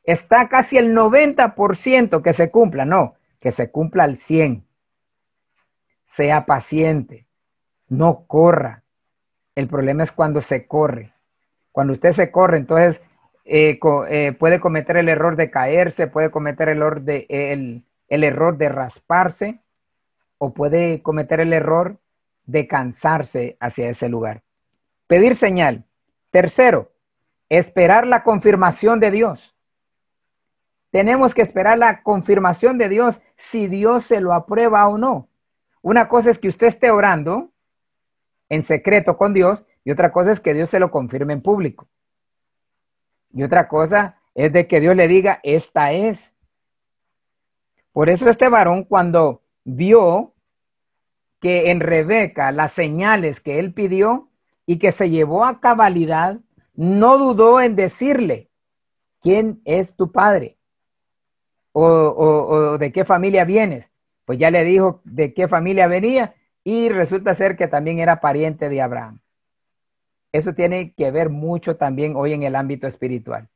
Está 0.04 0.48
casi 0.48 0.78
el 0.78 0.94
90% 0.94 2.22
que 2.22 2.32
se 2.32 2.52
cumpla, 2.52 2.84
no, 2.84 3.14
que 3.40 3.50
se 3.50 3.72
cumpla 3.72 4.04
al 4.04 4.16
100. 4.16 4.64
Sea 6.04 6.46
paciente, 6.46 7.26
no 7.88 8.26
corra. 8.28 8.84
El 9.56 9.66
problema 9.66 10.04
es 10.04 10.12
cuando 10.12 10.40
se 10.40 10.68
corre. 10.68 11.12
Cuando 11.72 11.94
usted 11.94 12.12
se 12.12 12.30
corre, 12.30 12.58
entonces 12.58 13.02
eh, 13.48 13.78
eh, 14.08 14.32
puede 14.32 14.58
cometer 14.58 14.96
el 14.96 15.08
error 15.08 15.36
de 15.36 15.50
caerse, 15.50 16.08
puede 16.08 16.30
cometer 16.32 16.68
el 16.68 16.80
de, 17.04 17.26
el 18.08 18.24
error 18.24 18.58
de 18.58 18.68
rasparse 18.68 19.60
o 20.38 20.52
puede 20.52 21.00
cometer 21.00 21.38
el 21.38 21.52
error 21.52 21.98
de 22.44 22.66
cansarse 22.66 23.56
hacia 23.60 23.88
ese 23.88 24.08
lugar. 24.08 24.42
Pedir 25.06 25.36
señal. 25.36 25.84
Tercero, 26.30 26.90
esperar 27.48 28.06
la 28.06 28.24
confirmación 28.24 28.98
de 28.98 29.12
Dios. 29.12 29.54
Tenemos 30.90 31.34
que 31.34 31.42
esperar 31.42 31.78
la 31.78 32.02
confirmación 32.02 32.78
de 32.78 32.88
Dios 32.88 33.22
si 33.36 33.68
Dios 33.68 34.04
se 34.04 34.20
lo 34.20 34.32
aprueba 34.32 34.86
o 34.88 34.98
no. 34.98 35.28
Una 35.82 36.08
cosa 36.08 36.30
es 36.30 36.38
que 36.38 36.48
usted 36.48 36.66
esté 36.66 36.90
orando 36.90 37.52
en 38.48 38.62
secreto 38.62 39.16
con 39.16 39.32
Dios 39.32 39.64
y 39.84 39.92
otra 39.92 40.10
cosa 40.10 40.32
es 40.32 40.40
que 40.40 40.52
Dios 40.52 40.68
se 40.68 40.80
lo 40.80 40.90
confirme 40.90 41.32
en 41.32 41.42
público. 41.42 41.88
Y 43.32 43.42
otra 43.42 43.68
cosa 43.68 44.16
es 44.34 44.52
de 44.52 44.66
que 44.66 44.80
Dios 44.80 44.96
le 44.96 45.08
diga, 45.08 45.40
esta 45.42 45.92
es. 45.92 46.34
Por 47.92 48.10
eso 48.10 48.28
este 48.28 48.48
varón 48.48 48.84
cuando 48.84 49.42
vio 49.64 50.34
que 51.40 51.70
en 51.70 51.80
Rebeca 51.80 52.52
las 52.52 52.72
señales 52.72 53.40
que 53.40 53.58
él 53.58 53.72
pidió 53.72 54.28
y 54.66 54.78
que 54.78 54.92
se 54.92 55.10
llevó 55.10 55.44
a 55.44 55.60
cabalidad, 55.60 56.40
no 56.74 57.18
dudó 57.18 57.60
en 57.60 57.76
decirle, 57.76 58.50
¿quién 59.20 59.60
es 59.64 59.96
tu 59.96 60.12
padre? 60.12 60.58
O, 61.72 62.78
de 62.78 62.90
qué 62.92 63.04
familia 63.04 63.44
vienes. 63.44 63.92
Pues 64.24 64.38
ya 64.38 64.50
le 64.50 64.64
dijo 64.64 65.00
de 65.04 65.34
qué 65.34 65.46
familia 65.46 65.86
venía 65.86 66.34
y 66.64 66.88
resulta 66.88 67.32
ser 67.34 67.56
que 67.56 67.68
también 67.68 67.98
era 67.98 68.20
pariente 68.20 68.68
de 68.68 68.82
Abraham. 68.82 69.20
Eso 70.36 70.52
tiene 70.52 70.92
que 70.92 71.10
ver 71.10 71.30
mucho 71.30 71.78
también 71.78 72.14
hoy 72.14 72.34
en 72.34 72.42
el 72.42 72.56
ámbito 72.56 72.86
espiritual. 72.86 73.48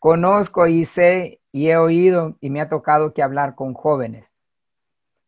Conozco 0.00 0.66
y 0.66 0.84
sé 0.84 1.40
y 1.52 1.68
he 1.68 1.76
oído 1.76 2.36
y 2.40 2.50
me 2.50 2.60
ha 2.60 2.68
tocado 2.68 3.14
que 3.14 3.22
hablar 3.22 3.54
con 3.54 3.72
jóvenes 3.72 4.34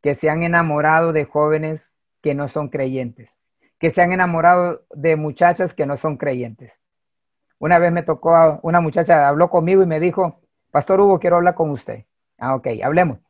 que 0.03 0.15
se 0.15 0.31
han 0.31 0.43
enamorado 0.43 1.13
de 1.13 1.27
jóvenes 1.27 1.95
que 2.23 2.35
no 2.35 2.49
son 2.49 2.71
creyentes, 2.71 3.41
que 3.79 3.91
se 3.91 4.03
han 4.03 4.11
enamorado 4.11 4.83
de 4.97 5.15
muchachas 5.15 5.75
que 5.75 5.87
no 5.87 5.97
son 5.97 6.17
creyentes. 6.17 6.81
Una 7.61 7.79
vez 7.79 7.93
me 7.93 8.03
tocó, 8.03 8.59
una 8.63 8.81
muchacha 8.81 9.29
habló 9.29 9.49
conmigo 9.49 9.85
y 9.85 9.87
me 9.87 10.01
dijo, 10.01 10.41
Pastor 10.73 11.01
Hugo, 11.01 11.21
quiero 11.21 11.37
hablar 11.37 11.55
con 11.55 11.71
usted. 11.71 12.05
Ah, 12.37 12.57
ok, 12.57 12.67
hablemos. 12.83 13.21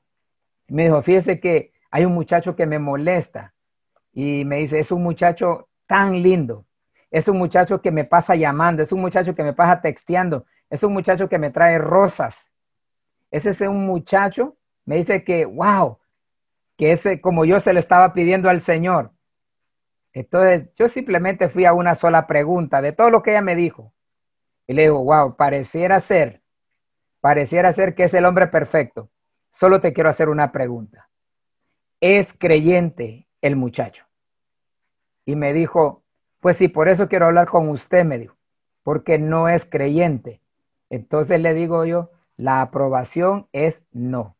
Me 0.68 0.84
dijo, 0.84 1.02
fíjese 1.02 1.40
que 1.40 1.72
hay 1.90 2.06
un 2.06 2.14
muchacho 2.14 2.56
que 2.56 2.64
me 2.64 2.78
molesta 2.78 3.52
y 4.14 4.46
me 4.46 4.56
dice, 4.56 4.78
es 4.78 4.90
un 4.90 5.02
muchacho 5.02 5.67
tan 5.88 6.22
lindo, 6.22 6.66
es 7.10 7.26
un 7.26 7.38
muchacho 7.38 7.80
que 7.80 7.90
me 7.90 8.04
pasa 8.04 8.36
llamando, 8.36 8.82
es 8.82 8.92
un 8.92 9.00
muchacho 9.00 9.34
que 9.34 9.42
me 9.42 9.54
pasa 9.54 9.80
texteando, 9.80 10.44
es 10.70 10.82
un 10.82 10.92
muchacho 10.92 11.28
que 11.28 11.38
me 11.38 11.50
trae 11.50 11.78
rosas. 11.78 12.50
Ese 13.30 13.50
es 13.50 13.60
un 13.62 13.86
muchacho, 13.86 14.56
me 14.84 14.96
dice 14.96 15.24
que, 15.24 15.44
wow, 15.46 15.98
que 16.76 16.92
ese, 16.92 17.20
como 17.20 17.44
yo 17.44 17.58
se 17.60 17.72
lo 17.72 17.78
estaba 17.78 18.12
pidiendo 18.12 18.48
al 18.48 18.60
Señor. 18.60 19.10
Entonces, 20.12 20.68
yo 20.76 20.88
simplemente 20.88 21.48
fui 21.48 21.64
a 21.64 21.72
una 21.72 21.94
sola 21.94 22.26
pregunta 22.26 22.82
de 22.82 22.92
todo 22.92 23.10
lo 23.10 23.22
que 23.22 23.30
ella 23.30 23.42
me 23.42 23.56
dijo. 23.56 23.92
Y 24.66 24.74
le 24.74 24.82
digo, 24.82 25.02
wow, 25.02 25.36
pareciera 25.36 26.00
ser, 26.00 26.42
pareciera 27.20 27.72
ser 27.72 27.94
que 27.94 28.04
es 28.04 28.14
el 28.14 28.26
hombre 28.26 28.46
perfecto. 28.48 29.10
Solo 29.50 29.80
te 29.80 29.92
quiero 29.92 30.10
hacer 30.10 30.28
una 30.28 30.52
pregunta. 30.52 31.08
¿Es 32.00 32.32
creyente 32.32 33.26
el 33.40 33.56
muchacho? 33.56 34.07
Y 35.28 35.36
me 35.36 35.52
dijo, 35.52 36.04
pues 36.40 36.56
sí, 36.56 36.68
por 36.68 36.88
eso 36.88 37.06
quiero 37.06 37.26
hablar 37.26 37.48
con 37.48 37.68
usted, 37.68 38.02
me 38.02 38.16
dijo, 38.16 38.34
porque 38.82 39.18
no 39.18 39.50
es 39.50 39.66
creyente. 39.66 40.40
Entonces 40.88 41.38
le 41.38 41.52
digo 41.52 41.84
yo, 41.84 42.12
la 42.38 42.62
aprobación 42.62 43.46
es 43.52 43.84
no, 43.92 44.36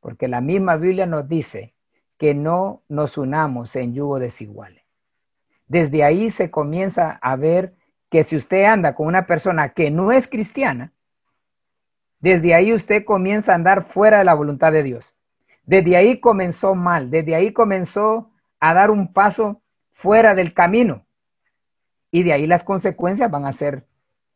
porque 0.00 0.26
la 0.26 0.40
misma 0.40 0.78
Biblia 0.78 1.06
nos 1.06 1.28
dice 1.28 1.74
que 2.18 2.34
no 2.34 2.82
nos 2.88 3.18
unamos 3.18 3.76
en 3.76 3.94
yugo 3.94 4.18
desiguales. 4.18 4.82
Desde 5.68 6.02
ahí 6.02 6.28
se 6.30 6.50
comienza 6.50 7.20
a 7.22 7.36
ver 7.36 7.76
que 8.10 8.24
si 8.24 8.36
usted 8.36 8.64
anda 8.64 8.96
con 8.96 9.06
una 9.06 9.28
persona 9.28 9.74
que 9.74 9.92
no 9.92 10.10
es 10.10 10.26
cristiana, 10.26 10.92
desde 12.18 12.52
ahí 12.52 12.72
usted 12.72 13.04
comienza 13.04 13.52
a 13.52 13.54
andar 13.54 13.84
fuera 13.84 14.18
de 14.18 14.24
la 14.24 14.34
voluntad 14.34 14.72
de 14.72 14.82
Dios. 14.82 15.14
Desde 15.62 15.96
ahí 15.96 16.18
comenzó 16.18 16.74
mal, 16.74 17.12
desde 17.12 17.36
ahí 17.36 17.52
comenzó 17.52 18.32
a 18.58 18.74
dar 18.74 18.90
un 18.90 19.12
paso 19.12 19.62
fuera 19.96 20.34
del 20.34 20.52
camino. 20.52 21.06
Y 22.10 22.22
de 22.22 22.34
ahí 22.34 22.46
las 22.46 22.64
consecuencias 22.64 23.30
van 23.30 23.46
a 23.46 23.52
ser 23.52 23.86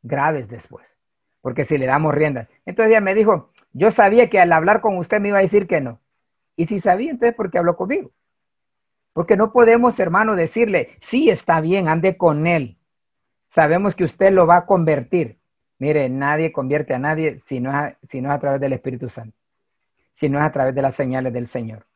graves 0.03 0.49
después, 0.49 0.99
porque 1.43 1.65
si 1.65 1.77
le 1.77 1.87
damos 1.87 2.15
riendas. 2.15 2.49
Entonces 2.65 2.91
ella 2.91 3.03
me 3.03 3.15
dijo, 3.15 3.51
yo 3.73 3.91
sabía 3.91 4.31
que 4.31 4.41
al 4.41 4.53
hablar 4.53 4.81
con 4.81 4.97
usted 4.97 5.21
me 5.21 5.29
iba 5.29 5.39
a 5.39 5.43
decir 5.43 5.67
que 5.67 5.83
no. 5.83 6.01
Y 6.57 6.65
si 6.65 6.81
sabía, 6.81 7.11
entonces, 7.11 7.37
¿por 7.37 7.51
qué 7.51 7.59
habló 7.59 7.77
conmigo? 7.77 8.11
Porque 9.13 9.37
no 9.37 9.53
podemos, 9.53 10.01
hermano, 10.01 10.35
decirle, 10.35 10.97
sí, 10.99 11.29
está 11.29 11.61
bien, 11.61 11.89
ande 11.89 12.17
con 12.17 12.47
él. 12.47 12.79
Sabemos 13.49 13.95
que 13.95 14.05
usted 14.05 14.33
lo 14.33 14.47
va 14.47 14.57
a 14.57 14.67
convertir. 14.67 15.39
Mire, 15.79 16.09
nadie 16.09 16.53
convierte 16.53 16.95
a 16.95 16.99
nadie 16.99 17.39
si 17.39 17.61
no, 17.61 17.71
es 17.71 17.77
a, 17.77 17.99
si 18.03 18.23
no 18.23 18.31
es 18.31 18.37
a 18.37 18.41
través 18.41 18.61
del 18.61 18.73
Espíritu 18.73 19.11
Santo, 19.11 19.37
si 20.11 20.29
no 20.29 20.39
es 20.39 20.45
a 20.45 20.53
través 20.53 20.75
de 20.75 20.83
las 20.83 20.95
señales 20.95 21.33
del 21.33 21.47
Señor. 21.47 21.87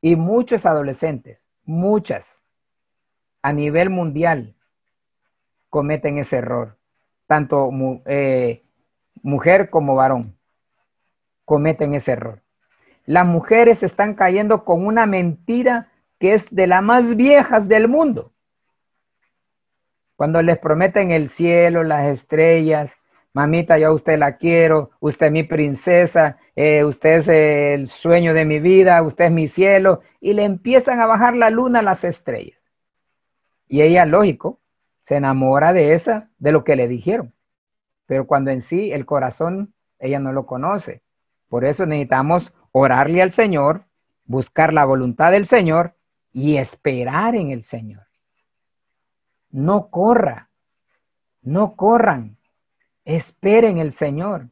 Y 0.00 0.16
muchos 0.16 0.64
adolescentes, 0.64 1.48
muchas, 1.64 2.43
a 3.44 3.52
nivel 3.52 3.90
mundial, 3.90 4.54
cometen 5.68 6.16
ese 6.16 6.38
error. 6.38 6.78
Tanto 7.26 7.68
eh, 8.06 8.64
mujer 9.22 9.68
como 9.68 9.94
varón 9.96 10.34
cometen 11.44 11.94
ese 11.94 12.12
error. 12.12 12.40
Las 13.04 13.26
mujeres 13.26 13.82
están 13.82 14.14
cayendo 14.14 14.64
con 14.64 14.86
una 14.86 15.04
mentira 15.04 15.92
que 16.18 16.32
es 16.32 16.54
de 16.54 16.66
las 16.66 16.82
más 16.82 17.16
viejas 17.16 17.68
del 17.68 17.86
mundo. 17.86 18.32
Cuando 20.16 20.40
les 20.40 20.56
prometen 20.56 21.10
el 21.10 21.28
cielo, 21.28 21.82
las 21.82 22.06
estrellas, 22.06 22.96
mamita, 23.34 23.76
yo 23.76 23.88
a 23.88 23.92
usted 23.92 24.18
la 24.18 24.38
quiero, 24.38 24.92
usted 25.00 25.26
es 25.26 25.32
mi 25.32 25.42
princesa, 25.42 26.38
eh, 26.56 26.82
usted 26.82 27.16
es 27.16 27.28
el 27.28 27.88
sueño 27.88 28.32
de 28.32 28.46
mi 28.46 28.58
vida, 28.58 29.02
usted 29.02 29.26
es 29.26 29.32
mi 29.32 29.48
cielo, 29.48 30.00
y 30.18 30.32
le 30.32 30.44
empiezan 30.44 31.02
a 31.02 31.06
bajar 31.06 31.36
la 31.36 31.50
luna 31.50 31.80
a 31.80 31.82
las 31.82 32.04
estrellas. 32.04 32.63
Y 33.68 33.82
ella, 33.82 34.04
lógico, 34.06 34.60
se 35.02 35.16
enamora 35.16 35.72
de 35.72 35.92
esa, 35.92 36.30
de 36.38 36.52
lo 36.52 36.64
que 36.64 36.76
le 36.76 36.88
dijeron. 36.88 37.34
Pero 38.06 38.26
cuando 38.26 38.50
en 38.50 38.60
sí 38.60 38.92
el 38.92 39.06
corazón, 39.06 39.74
ella 39.98 40.18
no 40.18 40.32
lo 40.32 40.46
conoce. 40.46 41.02
Por 41.48 41.64
eso 41.64 41.86
necesitamos 41.86 42.52
orarle 42.72 43.22
al 43.22 43.30
Señor, 43.30 43.84
buscar 44.24 44.72
la 44.72 44.84
voluntad 44.84 45.30
del 45.30 45.46
Señor 45.46 45.94
y 46.32 46.56
esperar 46.56 47.34
en 47.36 47.50
el 47.50 47.62
Señor. 47.62 48.06
No 49.50 49.88
corra, 49.88 50.50
no 51.42 51.76
corran, 51.76 52.36
esperen 53.04 53.78
el 53.78 53.92
Señor. 53.92 54.48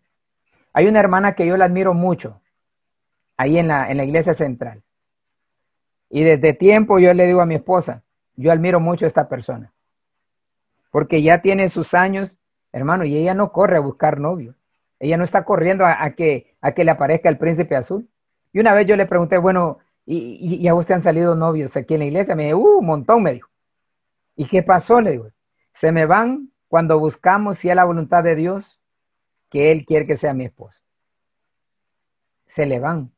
Hay 0.72 0.86
una 0.86 1.00
hermana 1.00 1.34
que 1.34 1.46
yo 1.46 1.56
la 1.56 1.64
admiro 1.64 1.92
mucho, 1.92 2.40
ahí 3.36 3.58
en 3.58 3.68
la, 3.68 3.90
en 3.90 3.96
la 3.96 4.04
iglesia 4.04 4.34
central. 4.34 4.82
Y 6.08 6.22
desde 6.22 6.52
tiempo 6.52 6.98
yo 6.98 7.12
le 7.14 7.26
digo 7.26 7.40
a 7.40 7.46
mi 7.46 7.56
esposa, 7.56 8.02
yo 8.36 8.52
admiro 8.52 8.80
mucho 8.80 9.04
a 9.04 9.08
esta 9.08 9.28
persona, 9.28 9.72
porque 10.90 11.22
ya 11.22 11.42
tiene 11.42 11.68
sus 11.68 11.94
años, 11.94 12.38
hermano, 12.72 13.04
y 13.04 13.16
ella 13.16 13.34
no 13.34 13.52
corre 13.52 13.76
a 13.76 13.80
buscar 13.80 14.20
novio. 14.20 14.54
Ella 14.98 15.16
no 15.16 15.24
está 15.24 15.44
corriendo 15.44 15.84
a, 15.84 16.10
que, 16.10 16.54
a 16.60 16.72
que 16.72 16.84
le 16.84 16.92
aparezca 16.92 17.28
el 17.28 17.36
príncipe 17.36 17.74
azul. 17.74 18.08
Y 18.52 18.60
una 18.60 18.72
vez 18.72 18.86
yo 18.86 18.94
le 18.94 19.04
pregunté, 19.04 19.36
bueno, 19.36 19.78
¿y, 20.06 20.66
a 20.68 20.74
usted 20.74 20.94
han 20.94 21.00
salido 21.00 21.34
novios 21.34 21.76
aquí 21.76 21.94
en 21.94 22.00
la 22.00 22.06
iglesia? 22.06 22.36
Me 22.36 22.46
dijo, 22.46 22.58
uh, 22.58 22.78
un 22.78 22.86
montón, 22.86 23.22
me 23.22 23.32
dijo. 23.32 23.50
¿Y 24.36 24.46
qué 24.46 24.62
pasó? 24.62 25.00
Le 25.00 25.10
digo, 25.10 25.28
se 25.72 25.90
me 25.90 26.06
van 26.06 26.50
cuando 26.68 27.00
buscamos 27.00 27.58
si 27.58 27.68
es 27.68 27.74
la 27.74 27.84
voluntad 27.84 28.22
de 28.22 28.36
Dios 28.36 28.80
que 29.50 29.72
Él 29.72 29.84
quiere 29.84 30.06
que 30.06 30.16
sea 30.16 30.34
mi 30.34 30.44
esposo. 30.44 30.80
se 32.46 32.64
le 32.64 32.78
van. 32.78 33.10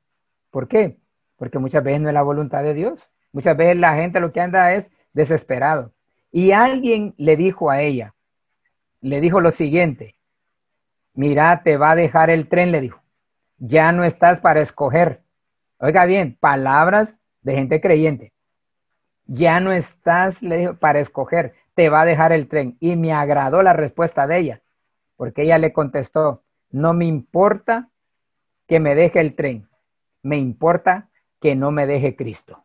¿Por 0.50 0.68
qué? 0.68 0.96
Porque 1.36 1.58
muchas 1.58 1.84
veces 1.84 2.00
no 2.00 2.08
es 2.08 2.14
la 2.14 2.22
voluntad 2.22 2.62
de 2.62 2.72
Dios. 2.72 3.10
Muchas 3.32 3.56
veces 3.56 3.76
la 3.76 3.94
gente 3.94 4.20
lo 4.20 4.32
que 4.32 4.40
anda 4.40 4.72
es 4.72 4.90
desesperado. 5.14 5.92
Y 6.30 6.52
alguien 6.52 7.14
le 7.16 7.36
dijo 7.36 7.70
a 7.70 7.80
ella, 7.80 8.14
le 9.00 9.20
dijo 9.20 9.40
lo 9.40 9.50
siguiente, 9.50 10.16
mira, 11.14 11.62
te 11.62 11.76
va 11.76 11.92
a 11.92 11.96
dejar 11.96 12.28
el 12.28 12.48
tren, 12.48 12.72
le 12.72 12.80
dijo, 12.80 13.00
ya 13.58 13.92
no 13.92 14.04
estás 14.04 14.40
para 14.40 14.60
escoger. 14.60 15.22
Oiga 15.78 16.04
bien, 16.04 16.36
palabras 16.38 17.20
de 17.42 17.54
gente 17.54 17.80
creyente. 17.80 18.32
Ya 19.26 19.60
no 19.60 19.72
estás, 19.72 20.42
le 20.42 20.58
dijo, 20.58 20.74
para 20.74 21.00
escoger, 21.00 21.54
te 21.74 21.88
va 21.88 22.02
a 22.02 22.06
dejar 22.06 22.32
el 22.32 22.48
tren. 22.48 22.76
Y 22.80 22.96
me 22.96 23.12
agradó 23.12 23.62
la 23.62 23.72
respuesta 23.72 24.26
de 24.26 24.38
ella, 24.38 24.62
porque 25.16 25.42
ella 25.42 25.58
le 25.58 25.72
contestó, 25.72 26.42
no 26.70 26.92
me 26.92 27.06
importa 27.06 27.88
que 28.66 28.80
me 28.80 28.94
deje 28.94 29.20
el 29.20 29.34
tren, 29.34 29.68
me 30.22 30.38
importa 30.38 31.08
que 31.40 31.54
no 31.54 31.70
me 31.70 31.86
deje 31.86 32.16
Cristo. 32.16 32.63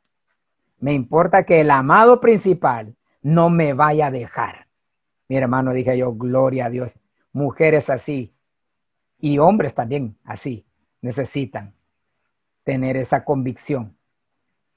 Me 0.79 0.93
importa 0.93 1.43
que 1.43 1.61
el 1.61 1.71
amado 1.71 2.21
principal 2.21 2.95
no 3.21 3.49
me 3.49 3.73
vaya 3.73 4.07
a 4.07 4.11
dejar. 4.11 4.67
Mi 5.27 5.37
hermano, 5.37 5.73
dije 5.73 5.97
yo, 5.97 6.13
gloria 6.13 6.65
a 6.65 6.69
Dios. 6.69 6.97
Mujeres 7.33 7.89
así 7.89 8.33
y 9.19 9.37
hombres 9.37 9.75
también 9.75 10.17
así 10.23 10.65
necesitan 11.01 11.73
tener 12.63 12.97
esa 12.97 13.23
convicción 13.23 13.95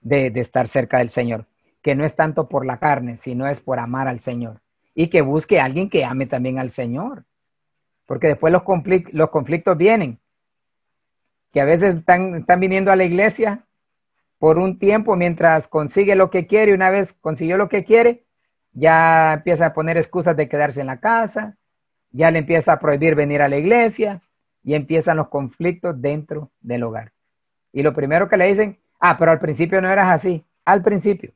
de, 0.00 0.30
de 0.30 0.40
estar 0.40 0.66
cerca 0.68 0.98
del 0.98 1.10
Señor, 1.10 1.46
que 1.80 1.94
no 1.94 2.04
es 2.04 2.16
tanto 2.16 2.48
por 2.48 2.66
la 2.66 2.78
carne, 2.78 3.16
sino 3.16 3.46
es 3.46 3.60
por 3.60 3.78
amar 3.78 4.08
al 4.08 4.20
Señor. 4.20 4.60
Y 4.94 5.08
que 5.08 5.22
busque 5.22 5.60
a 5.60 5.64
alguien 5.64 5.88
que 5.88 6.04
ame 6.04 6.26
también 6.26 6.58
al 6.58 6.70
Señor. 6.70 7.24
Porque 8.06 8.28
después 8.28 8.52
los, 8.52 8.62
los 9.12 9.30
conflictos 9.30 9.76
vienen, 9.78 10.18
que 11.52 11.60
a 11.60 11.64
veces 11.64 11.96
están, 11.96 12.34
están 12.36 12.60
viniendo 12.60 12.90
a 12.90 12.96
la 12.96 13.04
iglesia 13.04 13.64
por 14.42 14.58
un 14.58 14.76
tiempo 14.76 15.14
mientras 15.14 15.68
consigue 15.68 16.16
lo 16.16 16.28
que 16.28 16.48
quiere 16.48 16.72
y 16.72 16.74
una 16.74 16.90
vez 16.90 17.12
consiguió 17.12 17.56
lo 17.56 17.68
que 17.68 17.84
quiere, 17.84 18.24
ya 18.72 19.34
empieza 19.34 19.66
a 19.66 19.72
poner 19.72 19.96
excusas 19.96 20.36
de 20.36 20.48
quedarse 20.48 20.80
en 20.80 20.88
la 20.88 20.98
casa, 20.98 21.56
ya 22.10 22.28
le 22.32 22.40
empieza 22.40 22.72
a 22.72 22.80
prohibir 22.80 23.14
venir 23.14 23.40
a 23.40 23.48
la 23.48 23.56
iglesia 23.56 24.20
y 24.64 24.74
empiezan 24.74 25.18
los 25.18 25.28
conflictos 25.28 26.02
dentro 26.02 26.50
del 26.60 26.82
hogar. 26.82 27.12
Y 27.72 27.84
lo 27.84 27.94
primero 27.94 28.28
que 28.28 28.36
le 28.36 28.48
dicen, 28.48 28.80
ah, 28.98 29.16
pero 29.16 29.30
al 29.30 29.38
principio 29.38 29.80
no 29.80 29.88
eras 29.88 30.10
así, 30.10 30.44
al 30.64 30.82
principio, 30.82 31.30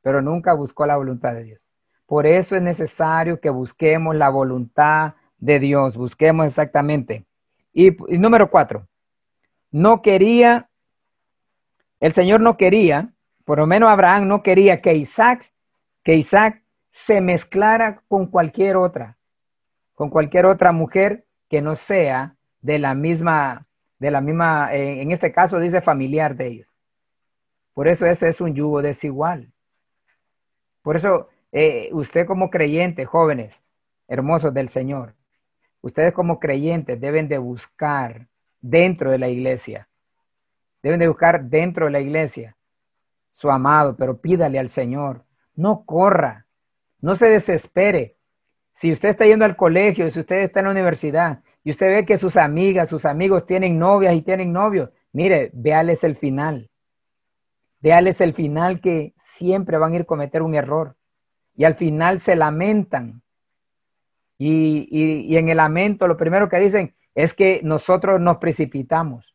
pero 0.00 0.22
nunca 0.22 0.52
buscó 0.52 0.86
la 0.86 0.98
voluntad 0.98 1.34
de 1.34 1.42
Dios. 1.42 1.68
Por 2.06 2.28
eso 2.28 2.54
es 2.54 2.62
necesario 2.62 3.40
que 3.40 3.50
busquemos 3.50 4.14
la 4.14 4.28
voluntad 4.28 5.14
de 5.38 5.58
Dios, 5.58 5.96
busquemos 5.96 6.46
exactamente. 6.46 7.24
Y, 7.72 7.90
número 8.16 8.48
cuatro, 8.48 8.86
no 9.72 10.02
quería 10.02 10.68
el 12.02 12.12
Señor 12.12 12.40
no 12.40 12.56
quería, 12.56 13.12
por 13.44 13.58
lo 13.58 13.66
menos 13.68 13.88
Abraham 13.88 14.26
no 14.26 14.42
quería 14.42 14.82
que 14.82 14.92
Isaac, 14.94 15.44
que 16.02 16.16
Isaac 16.16 16.60
se 16.90 17.20
mezclara 17.20 18.02
con 18.08 18.26
cualquier 18.26 18.76
otra, 18.76 19.18
con 19.94 20.10
cualquier 20.10 20.46
otra 20.46 20.72
mujer 20.72 21.24
que 21.48 21.62
no 21.62 21.76
sea 21.76 22.34
de 22.60 22.80
la 22.80 22.94
misma, 22.94 23.62
de 24.00 24.10
la 24.10 24.20
misma, 24.20 24.74
eh, 24.74 25.00
en 25.00 25.12
este 25.12 25.30
caso 25.30 25.60
dice 25.60 25.80
familiar 25.80 26.34
de 26.34 26.48
ellos. 26.48 26.68
Por 27.72 27.86
eso 27.86 28.04
eso 28.04 28.26
es 28.26 28.40
un 28.40 28.52
yugo 28.52 28.82
desigual. 28.82 29.52
Por 30.82 30.96
eso 30.96 31.28
eh, 31.52 31.88
usted 31.92 32.26
como 32.26 32.50
creyente, 32.50 33.04
jóvenes, 33.04 33.62
hermosos 34.08 34.52
del 34.52 34.68
Señor, 34.68 35.14
ustedes 35.82 36.12
como 36.12 36.40
creyentes 36.40 37.00
deben 37.00 37.28
de 37.28 37.38
buscar 37.38 38.26
dentro 38.60 39.12
de 39.12 39.18
la 39.18 39.28
iglesia 39.28 39.86
Deben 40.82 40.98
de 40.98 41.08
buscar 41.08 41.44
dentro 41.44 41.86
de 41.86 41.92
la 41.92 42.00
iglesia 42.00 42.56
su 43.32 43.50
amado, 43.50 43.96
pero 43.96 44.20
pídale 44.20 44.58
al 44.58 44.68
Señor. 44.68 45.24
No 45.54 45.84
corra, 45.84 46.46
no 47.00 47.16
se 47.16 47.26
desespere. 47.28 48.16
Si 48.72 48.92
usted 48.92 49.10
está 49.10 49.26
yendo 49.26 49.44
al 49.44 49.56
colegio, 49.56 50.10
si 50.10 50.20
usted 50.20 50.40
está 50.40 50.60
en 50.60 50.66
la 50.66 50.72
universidad 50.72 51.40
y 51.64 51.70
usted 51.70 51.88
ve 51.88 52.06
que 52.06 52.16
sus 52.16 52.36
amigas, 52.36 52.88
sus 52.88 53.04
amigos 53.04 53.46
tienen 53.46 53.78
novias 53.78 54.14
y 54.14 54.22
tienen 54.22 54.52
novios, 54.52 54.90
mire, 55.12 55.50
véales 55.52 56.04
el 56.04 56.16
final. 56.16 56.70
Véales 57.80 58.20
el 58.20 58.32
final 58.32 58.80
que 58.80 59.12
siempre 59.16 59.78
van 59.78 59.92
a 59.92 59.96
ir 59.96 60.02
a 60.02 60.06
cometer 60.06 60.42
un 60.42 60.54
error. 60.54 60.96
Y 61.54 61.64
al 61.64 61.74
final 61.74 62.20
se 62.20 62.36
lamentan. 62.36 63.22
Y, 64.38 64.88
y 64.90 65.36
en 65.36 65.48
el 65.48 65.56
lamento 65.56 66.08
lo 66.08 66.16
primero 66.16 66.48
que 66.48 66.58
dicen 66.58 66.94
es 67.14 67.34
que 67.34 67.60
nosotros 67.62 68.20
nos 68.20 68.38
precipitamos 68.38 69.31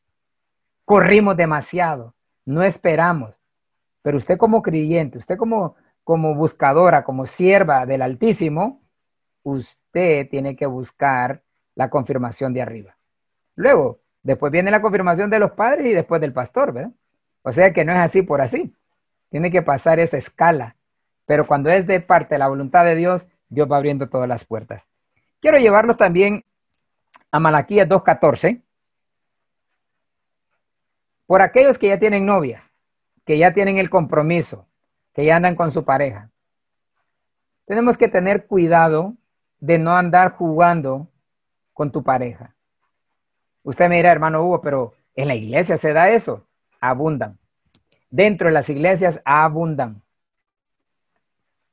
corrimos 0.87 1.35
demasiado, 1.35 2.15
no 2.45 2.63
esperamos. 2.63 3.35
Pero 4.01 4.19
usted 4.19 4.37
como 4.37 4.61
creyente, 4.61 5.17
usted 5.17 5.35
como, 5.35 5.75
como 6.05 6.33
buscadora, 6.33 7.03
como 7.03 7.25
sierva 7.25 7.85
del 7.85 8.01
Altísimo, 8.01 8.79
usted 9.43 10.29
tiene 10.29 10.55
que 10.55 10.65
buscar 10.65 11.41
la 11.75 11.89
confirmación 11.89 12.53
de 12.53 12.61
arriba. 12.61 12.95
Luego, 13.55 13.99
después 14.23 14.49
viene 14.49 14.71
la 14.71 14.81
confirmación 14.81 15.29
de 15.29 15.39
los 15.39 15.51
padres 15.51 15.87
y 15.87 15.93
después 15.93 16.21
del 16.21 16.31
pastor, 16.31 16.71
¿verdad? 16.71 16.91
O 17.41 17.51
sea 17.51 17.73
que 17.73 17.83
no 17.83 17.91
es 17.91 17.99
así 17.99 18.21
por 18.21 18.39
así. 18.39 18.73
Tiene 19.29 19.51
que 19.51 19.61
pasar 19.61 19.99
esa 19.99 20.15
escala. 20.15 20.77
Pero 21.25 21.47
cuando 21.47 21.69
es 21.69 21.85
de 21.85 21.99
parte 21.99 22.35
de 22.35 22.39
la 22.39 22.47
voluntad 22.47 22.85
de 22.85 22.95
Dios, 22.95 23.27
Dios 23.49 23.69
va 23.69 23.75
abriendo 23.75 24.07
todas 24.07 24.29
las 24.29 24.45
puertas. 24.45 24.87
Quiero 25.41 25.57
llevarlos 25.57 25.97
también 25.97 26.45
a 27.29 27.39
Malaquías 27.39 27.89
2.14 27.89 28.61
por 31.27 31.41
aquellos 31.41 31.77
que 31.77 31.89
ya 31.89 31.99
tienen 31.99 32.25
novia, 32.25 32.63
que 33.25 33.37
ya 33.37 33.53
tienen 33.53 33.77
el 33.77 33.89
compromiso, 33.89 34.65
que 35.13 35.25
ya 35.25 35.35
andan 35.35 35.55
con 35.55 35.71
su 35.71 35.83
pareja. 35.83 36.31
Tenemos 37.65 37.97
que 37.97 38.07
tener 38.07 38.47
cuidado 38.47 39.13
de 39.59 39.77
no 39.77 39.95
andar 39.95 40.31
jugando 40.31 41.07
con 41.73 41.91
tu 41.91 42.01
pareja. 42.01 42.55
Usted 43.63 43.89
me 43.89 43.97
dirá, 43.97 44.11
hermano 44.13 44.43
Hugo, 44.43 44.61
pero 44.61 44.93
en 45.13 45.27
la 45.27 45.35
iglesia 45.35 45.75
se 45.75 45.91
da 45.91 46.09
eso. 46.09 46.47
Abundan. 46.79 47.37
Dentro 48.09 48.47
de 48.47 48.53
las 48.53 48.69
iglesias 48.69 49.21
abundan. 49.25 50.01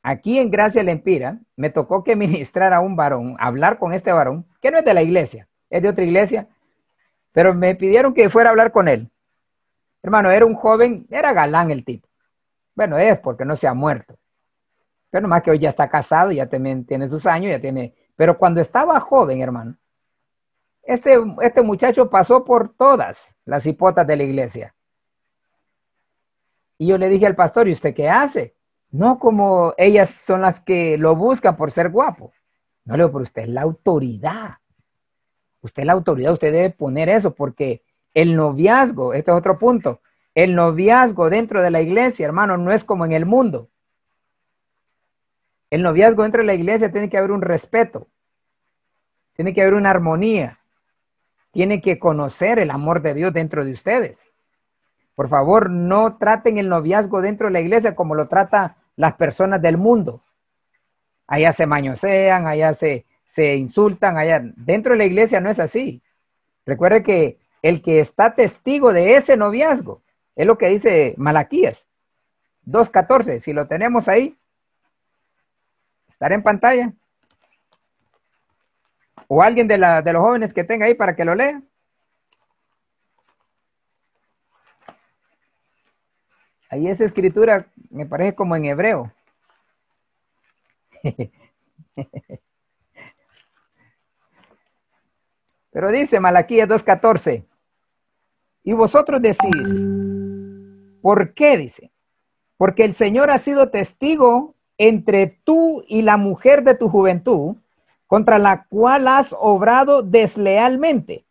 Aquí 0.02 0.38
en 0.38 0.50
Gracia 0.50 0.82
Lempira 0.82 1.38
me 1.54 1.70
tocó 1.70 2.02
que 2.02 2.16
ministrar 2.16 2.72
a 2.72 2.80
un 2.80 2.96
varón, 2.96 3.36
hablar 3.38 3.78
con 3.78 3.92
este 3.92 4.12
varón, 4.12 4.46
que 4.60 4.72
no 4.72 4.78
es 4.78 4.84
de 4.84 4.94
la 4.94 5.02
iglesia, 5.02 5.46
es 5.70 5.82
de 5.82 5.88
otra 5.88 6.04
iglesia, 6.04 6.48
pero 7.32 7.54
me 7.54 7.74
pidieron 7.74 8.12
que 8.12 8.28
fuera 8.28 8.50
a 8.50 8.52
hablar 8.52 8.72
con 8.72 8.88
él. 8.88 9.10
Hermano, 10.04 10.30
era 10.30 10.44
un 10.44 10.54
joven, 10.54 11.06
era 11.08 11.32
galán 11.32 11.70
el 11.70 11.82
tipo. 11.82 12.06
Bueno, 12.74 12.98
es 12.98 13.18
porque 13.20 13.46
no 13.46 13.56
se 13.56 13.66
ha 13.66 13.72
muerto. 13.72 14.18
Pero 15.08 15.26
más 15.26 15.42
que 15.42 15.50
hoy 15.50 15.58
ya 15.58 15.70
está 15.70 15.88
casado, 15.88 16.30
ya 16.30 16.46
también 16.46 16.84
tiene 16.84 17.08
sus 17.08 17.26
años, 17.26 17.50
ya 17.50 17.58
tiene... 17.58 17.94
Pero 18.14 18.36
cuando 18.36 18.60
estaba 18.60 19.00
joven, 19.00 19.40
hermano, 19.40 19.78
este, 20.82 21.16
este 21.40 21.62
muchacho 21.62 22.10
pasó 22.10 22.44
por 22.44 22.68
todas 22.68 23.34
las 23.46 23.66
hipotas 23.66 24.06
de 24.06 24.16
la 24.16 24.24
iglesia. 24.24 24.74
Y 26.76 26.88
yo 26.88 26.98
le 26.98 27.08
dije 27.08 27.24
al 27.24 27.34
pastor, 27.34 27.66
¿y 27.66 27.72
usted 27.72 27.94
qué 27.94 28.10
hace? 28.10 28.54
No 28.90 29.18
como 29.18 29.72
ellas 29.78 30.10
son 30.10 30.42
las 30.42 30.60
que 30.60 30.98
lo 30.98 31.16
buscan 31.16 31.56
por 31.56 31.72
ser 31.72 31.88
guapo. 31.88 32.30
No 32.84 32.94
le 32.98 33.04
digo, 33.04 33.12
pero 33.12 33.22
usted 33.22 33.42
es 33.44 33.48
la 33.48 33.62
autoridad. 33.62 34.58
Usted 35.62 35.82
es 35.82 35.86
la 35.86 35.94
autoridad, 35.94 36.34
usted 36.34 36.52
debe 36.52 36.68
poner 36.68 37.08
eso 37.08 37.34
porque 37.34 37.82
el 38.14 38.36
noviazgo, 38.36 39.12
este 39.12 39.32
es 39.32 39.36
otro 39.36 39.58
punto, 39.58 40.00
el 40.34 40.54
noviazgo 40.54 41.28
dentro 41.28 41.62
de 41.62 41.70
la 41.70 41.80
iglesia, 41.80 42.26
hermano, 42.26 42.56
no 42.56 42.72
es 42.72 42.84
como 42.84 43.04
en 43.04 43.12
el 43.12 43.26
mundo. 43.26 43.68
El 45.70 45.82
noviazgo 45.82 46.22
dentro 46.22 46.40
de 46.40 46.46
la 46.46 46.54
iglesia 46.54 46.92
tiene 46.92 47.10
que 47.10 47.18
haber 47.18 47.32
un 47.32 47.42
respeto, 47.42 48.08
tiene 49.34 49.52
que 49.52 49.62
haber 49.62 49.74
una 49.74 49.90
armonía, 49.90 50.60
tiene 51.50 51.80
que 51.80 51.98
conocer 51.98 52.58
el 52.58 52.70
amor 52.70 53.02
de 53.02 53.14
Dios 53.14 53.32
dentro 53.32 53.64
de 53.64 53.72
ustedes. 53.72 54.26
Por 55.14 55.28
favor, 55.28 55.70
no 55.70 56.16
traten 56.16 56.58
el 56.58 56.68
noviazgo 56.68 57.20
dentro 57.20 57.46
de 57.46 57.52
la 57.52 57.60
iglesia 57.60 57.94
como 57.94 58.14
lo 58.14 58.28
trata 58.28 58.76
las 58.96 59.14
personas 59.14 59.62
del 59.62 59.76
mundo. 59.76 60.22
Allá 61.26 61.52
se 61.52 61.66
mañosean, 61.66 62.46
allá 62.46 62.72
se, 62.72 63.06
se 63.24 63.56
insultan, 63.56 64.16
allá. 64.16 64.42
Dentro 64.56 64.92
de 64.92 64.98
la 64.98 65.04
iglesia 65.04 65.40
no 65.40 65.50
es 65.50 65.60
así. 65.60 66.02
Recuerde 66.66 67.02
que 67.02 67.38
el 67.64 67.80
que 67.80 67.98
está 67.98 68.34
testigo 68.34 68.92
de 68.92 69.16
ese 69.16 69.38
noviazgo. 69.38 70.02
Es 70.36 70.46
lo 70.46 70.58
que 70.58 70.68
dice 70.68 71.14
Malaquías 71.16 71.88
2.14. 72.66 73.38
Si 73.38 73.54
lo 73.54 73.66
tenemos 73.66 74.06
ahí, 74.06 74.36
estará 76.06 76.34
en 76.34 76.42
pantalla. 76.42 76.92
O 79.28 79.42
alguien 79.42 79.66
de, 79.66 79.78
la, 79.78 80.02
de 80.02 80.12
los 80.12 80.20
jóvenes 80.20 80.52
que 80.52 80.62
tenga 80.62 80.84
ahí 80.84 80.92
para 80.92 81.16
que 81.16 81.24
lo 81.24 81.34
lea. 81.34 81.62
Ahí 86.68 86.86
esa 86.86 87.04
escritura 87.04 87.66
me 87.88 88.04
parece 88.04 88.34
como 88.34 88.56
en 88.56 88.66
hebreo. 88.66 89.10
Pero 95.70 95.90
dice 95.90 96.20
Malaquías 96.20 96.68
2.14. 96.68 97.46
Y 98.64 98.72
vosotros 98.72 99.20
decís, 99.20 99.88
¿por 101.02 101.34
qué? 101.34 101.58
Dice, 101.58 101.92
porque 102.56 102.84
el 102.84 102.94
Señor 102.94 103.30
ha 103.30 103.38
sido 103.38 103.68
testigo 103.68 104.54
entre 104.78 105.26
tú 105.44 105.84
y 105.86 106.02
la 106.02 106.16
mujer 106.16 106.64
de 106.64 106.74
tu 106.74 106.88
juventud, 106.88 107.56
contra 108.06 108.38
la 108.38 108.64
cual 108.64 109.08
has 109.08 109.34
obrado 109.38 110.02
deslealmente, 110.02 111.24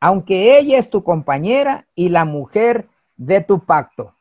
aunque 0.00 0.58
ella 0.58 0.78
es 0.78 0.88
tu 0.88 1.04
compañera 1.04 1.86
y 1.94 2.08
la 2.08 2.24
mujer 2.24 2.88
de 3.16 3.40
tu 3.40 3.64
pacto. 3.64 4.14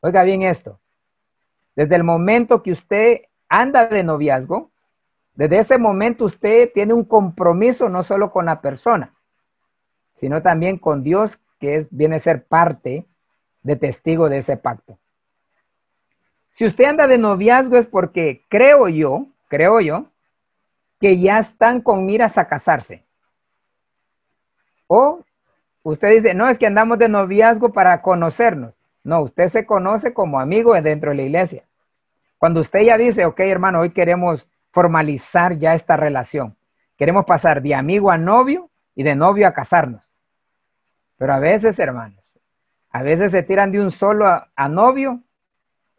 Oiga 0.00 0.22
bien 0.24 0.42
esto. 0.42 0.78
Desde 1.74 1.96
el 1.96 2.04
momento 2.04 2.62
que 2.62 2.72
usted 2.72 3.22
anda 3.48 3.86
de 3.86 4.02
noviazgo, 4.02 4.70
desde 5.34 5.58
ese 5.58 5.78
momento 5.78 6.24
usted 6.24 6.70
tiene 6.72 6.92
un 6.92 7.04
compromiso 7.04 7.88
no 7.88 8.02
solo 8.02 8.30
con 8.30 8.46
la 8.46 8.60
persona, 8.60 9.14
sino 10.14 10.42
también 10.42 10.76
con 10.78 11.02
Dios, 11.02 11.40
que 11.62 11.76
es, 11.76 11.88
viene 11.92 12.16
a 12.16 12.18
ser 12.18 12.44
parte 12.44 13.06
de 13.62 13.76
testigo 13.76 14.28
de 14.28 14.38
ese 14.38 14.56
pacto. 14.56 14.98
Si 16.50 16.66
usted 16.66 16.86
anda 16.86 17.06
de 17.06 17.18
noviazgo 17.18 17.76
es 17.76 17.86
porque 17.86 18.44
creo 18.48 18.88
yo, 18.88 19.26
creo 19.46 19.80
yo, 19.80 20.06
que 20.98 21.20
ya 21.20 21.38
están 21.38 21.80
con 21.80 22.04
miras 22.04 22.36
a 22.36 22.48
casarse. 22.48 23.04
O 24.88 25.20
usted 25.84 26.10
dice, 26.10 26.34
no, 26.34 26.48
es 26.48 26.58
que 26.58 26.66
andamos 26.66 26.98
de 26.98 27.08
noviazgo 27.08 27.72
para 27.72 28.02
conocernos. 28.02 28.74
No, 29.04 29.22
usted 29.22 29.46
se 29.46 29.64
conoce 29.64 30.12
como 30.12 30.40
amigo 30.40 30.74
dentro 30.82 31.10
de 31.10 31.16
la 31.16 31.22
iglesia. 31.22 31.62
Cuando 32.38 32.60
usted 32.60 32.80
ya 32.80 32.98
dice, 32.98 33.24
ok, 33.24 33.38
hermano, 33.38 33.82
hoy 33.82 33.90
queremos 33.90 34.48
formalizar 34.72 35.58
ya 35.58 35.74
esta 35.74 35.96
relación. 35.96 36.56
Queremos 36.98 37.24
pasar 37.24 37.62
de 37.62 37.76
amigo 37.76 38.10
a 38.10 38.18
novio 38.18 38.68
y 38.96 39.04
de 39.04 39.14
novio 39.14 39.46
a 39.46 39.54
casarnos. 39.54 40.11
Pero 41.22 41.34
a 41.34 41.38
veces, 41.38 41.78
hermanos, 41.78 42.34
a 42.90 43.04
veces 43.04 43.30
se 43.30 43.44
tiran 43.44 43.70
de 43.70 43.80
un 43.80 43.92
solo 43.92 44.26
a, 44.26 44.68
novio 44.68 45.20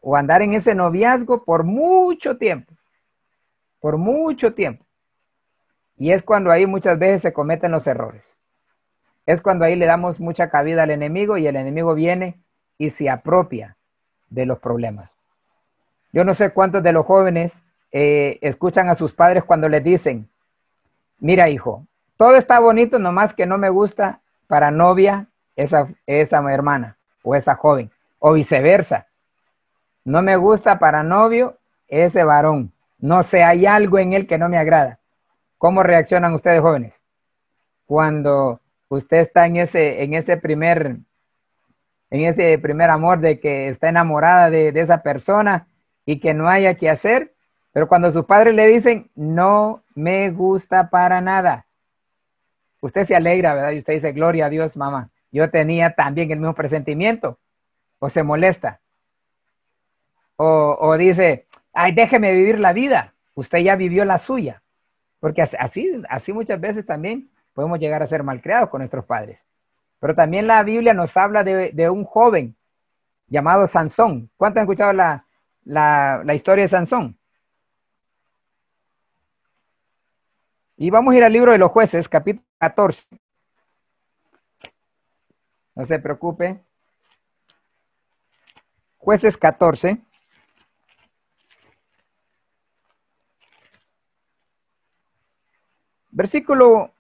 o 0.02 0.18
andar 0.18 0.42
en 0.42 0.54
ese 0.54 0.76
noviazgo 0.76 1.46
por 1.46 1.64
mucho 1.64 2.38
tiempo, 2.38 2.74
por 3.80 3.96
mucho 3.96 4.54
tiempo. 4.54 4.86
Y 5.96 6.12
es 6.12 6.24
cuando 6.24 6.52
ahí 6.52 6.66
muchas 6.66 7.00
veces 7.00 7.22
se 7.22 7.32
cometen 7.32 7.72
los 7.72 7.88
errores. 7.88 8.36
Es 9.26 9.42
cuando 9.42 9.64
ahí 9.64 9.78
le 9.78 9.86
damos 9.86 10.20
mucha 10.20 10.50
cabida 10.50 10.84
al 10.84 10.92
enemigo 10.92 11.38
y 11.38 11.48
el 11.48 11.56
enemigo 11.56 11.96
viene 11.96 12.44
y 12.78 12.90
se 12.90 13.10
apropia 13.10 13.78
de 14.30 14.46
los 14.46 14.60
problemas. 14.60 15.16
Yo 16.12 16.26
no 16.26 16.34
sé 16.34 16.50
cuántos 16.50 16.84
de 16.84 16.92
los 16.92 17.06
jóvenes 17.06 17.64
eh, 17.94 18.40
escuchan 18.42 18.90
a 18.90 18.94
sus 18.94 19.14
padres 19.14 19.46
cuando 19.46 19.70
les 19.70 19.86
dicen, 19.86 20.28
mira 21.20 21.48
hijo, 21.48 21.88
todo 22.18 22.36
está 22.36 22.60
bonito, 22.60 23.00
nomás 23.00 23.34
que 23.34 23.46
no 23.46 23.58
me 23.58 23.70
gusta 23.70 24.20
para 24.54 24.70
novia 24.70 25.26
esa, 25.56 25.88
esa 26.06 26.38
hermana 26.54 26.96
o 27.24 27.34
esa 27.34 27.56
joven, 27.56 27.90
o 28.20 28.34
viceversa. 28.34 29.08
No 30.06 30.22
me 30.22 30.36
gusta 30.36 30.78
para 30.78 31.02
novio 31.02 31.58
ese 31.88 32.24
varón. 32.24 32.72
No 33.00 33.24
sé, 33.24 33.44
hay 33.44 33.66
algo 33.66 33.98
en 33.98 34.14
él 34.14 34.28
que 34.28 34.38
no 34.38 34.50
me 34.50 34.60
agrada. 34.60 35.00
¿Cómo 35.58 35.82
reaccionan 35.82 36.36
ustedes 36.36 36.62
jóvenes? 36.62 37.02
Cuando 37.88 38.62
usted 38.90 39.22
está 39.22 39.48
en 39.48 39.56
ese, 39.56 40.04
en 40.04 40.14
ese 40.14 40.38
primer, 40.38 40.98
en 42.12 42.22
ese 42.24 42.56
primer 42.60 42.92
amor 42.92 43.22
de 43.22 43.40
que 43.40 43.70
está 43.70 43.90
enamorada 43.90 44.52
de, 44.52 44.72
de 44.72 44.82
esa 44.82 45.02
persona 45.02 45.66
y 46.06 46.20
que 46.20 46.36
no 46.36 46.48
haya 46.48 46.76
que 46.76 46.92
hacer, 46.92 47.34
pero 47.72 47.88
cuando 47.88 48.12
sus 48.12 48.26
padres 48.26 48.54
le 48.54 48.68
dicen, 48.68 49.10
no 49.16 49.82
me 49.96 50.30
gusta 50.30 50.92
para 50.92 51.22
nada, 51.22 51.66
usted 52.84 53.06
se 53.06 53.16
alegra, 53.16 53.54
¿verdad? 53.54 53.72
Y 53.72 53.78
usted 53.78 53.94
dice, 53.94 54.12
gloria 54.12 54.48
a 54.48 54.50
Dios, 54.50 54.76
mamá. 54.76 55.06
Yo 55.32 55.50
tenía 55.50 55.96
también 55.96 56.30
el 56.32 56.40
mismo 56.40 56.54
presentimiento. 56.54 57.40
O 58.00 58.10
se 58.10 58.24
molesta. 58.24 58.82
O, 60.36 60.98
dice, 60.98 61.48
ay, 61.72 61.94
déjeme 61.94 62.34
vivir 62.34 62.60
la 62.60 62.74
vida. 62.74 63.14
Usted 63.36 63.60
ya 63.60 63.78
vivió 63.78 64.04
la 64.04 64.18
suya. 64.18 64.62
Porque 65.22 65.42
así, 65.42 66.02
así 66.10 66.34
muchas 66.34 66.60
veces 66.60 66.86
también 66.86 67.30
podemos 67.54 67.80
llegar 67.80 68.04
a 68.04 68.06
ser 68.06 68.22
malcriados 68.22 68.70
con 68.70 68.80
nuestros 68.80 69.06
padres. 69.06 69.46
Pero 70.00 70.14
también 70.14 70.46
la 70.46 70.62
Biblia 70.64 70.94
nos 70.94 71.16
habla 71.16 71.46
de, 71.46 71.90
un 71.90 72.04
joven 72.04 72.54
llamado 73.28 73.66
Sansón. 73.66 74.30
¿Cuántos 74.36 74.58
han 74.58 74.64
escuchado 74.66 74.92
la, 74.92 75.26
la, 75.64 76.22
la 76.26 76.34
historia 76.34 76.64
de 76.64 76.68
Sansón? 76.68 77.18
Y 80.76 80.90
vamos 80.90 81.14
a 81.14 81.18
ir 81.18 81.24
al 81.24 81.34
libro 81.34 81.52
de 81.52 81.58
los 81.58 81.72
jueces, 81.72 82.10
capítulo 82.10 82.46
14. 82.58 83.08
No 85.76 85.86
se 85.86 86.00
preocupe. 86.00 86.64
Jueces 88.98 89.38
14. 89.38 90.02
Versículo 96.12 96.92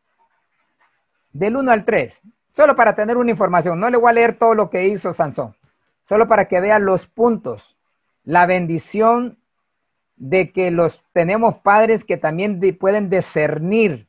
del 1.32 1.56
1 1.56 1.72
al 1.72 1.86
3. 1.86 2.22
Solo 2.56 2.76
para 2.76 2.94
tener 2.94 3.18
una 3.18 3.32
información. 3.32 3.80
No 3.80 3.90
le 3.90 3.98
voy 3.98 4.10
a 4.10 4.14
leer 4.14 4.38
todo 4.38 4.54
lo 4.54 4.70
que 4.70 4.88
hizo 4.88 5.14
Sansón. 5.14 5.56
Solo 6.04 6.28
para 6.28 6.48
que 6.48 6.60
vean 6.60 6.86
los 6.86 7.08
puntos. 7.08 7.78
La 8.24 8.46
bendición 8.46 9.38
de 10.16 10.52
que 10.52 10.72
los 10.72 11.02
tenemos 11.12 11.56
padres 11.58 12.04
que 12.04 12.18
también 12.18 12.60
pueden 12.80 13.10
discernir. 13.10 14.08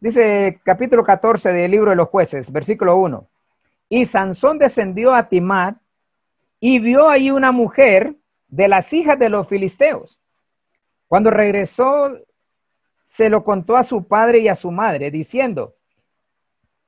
Dice 0.00 0.60
capítulo 0.64 1.02
14 1.04 1.52
del 1.52 1.70
libro 1.70 1.90
de 1.90 1.96
los 1.96 2.08
jueces, 2.08 2.50
versículo 2.50 2.96
1. 2.96 3.26
Y 3.88 4.04
Sansón 4.04 4.58
descendió 4.58 5.14
a 5.14 5.28
Timad 5.28 5.74
y 6.58 6.78
vio 6.78 7.08
ahí 7.08 7.30
una 7.30 7.52
mujer 7.52 8.14
de 8.48 8.68
las 8.68 8.92
hijas 8.92 9.18
de 9.18 9.28
los 9.28 9.48
filisteos. 9.48 10.18
Cuando 11.08 11.30
regresó, 11.30 12.16
se 13.04 13.28
lo 13.28 13.42
contó 13.44 13.76
a 13.76 13.82
su 13.82 14.04
padre 14.04 14.38
y 14.38 14.48
a 14.48 14.54
su 14.54 14.70
madre, 14.70 15.10
diciendo, 15.10 15.74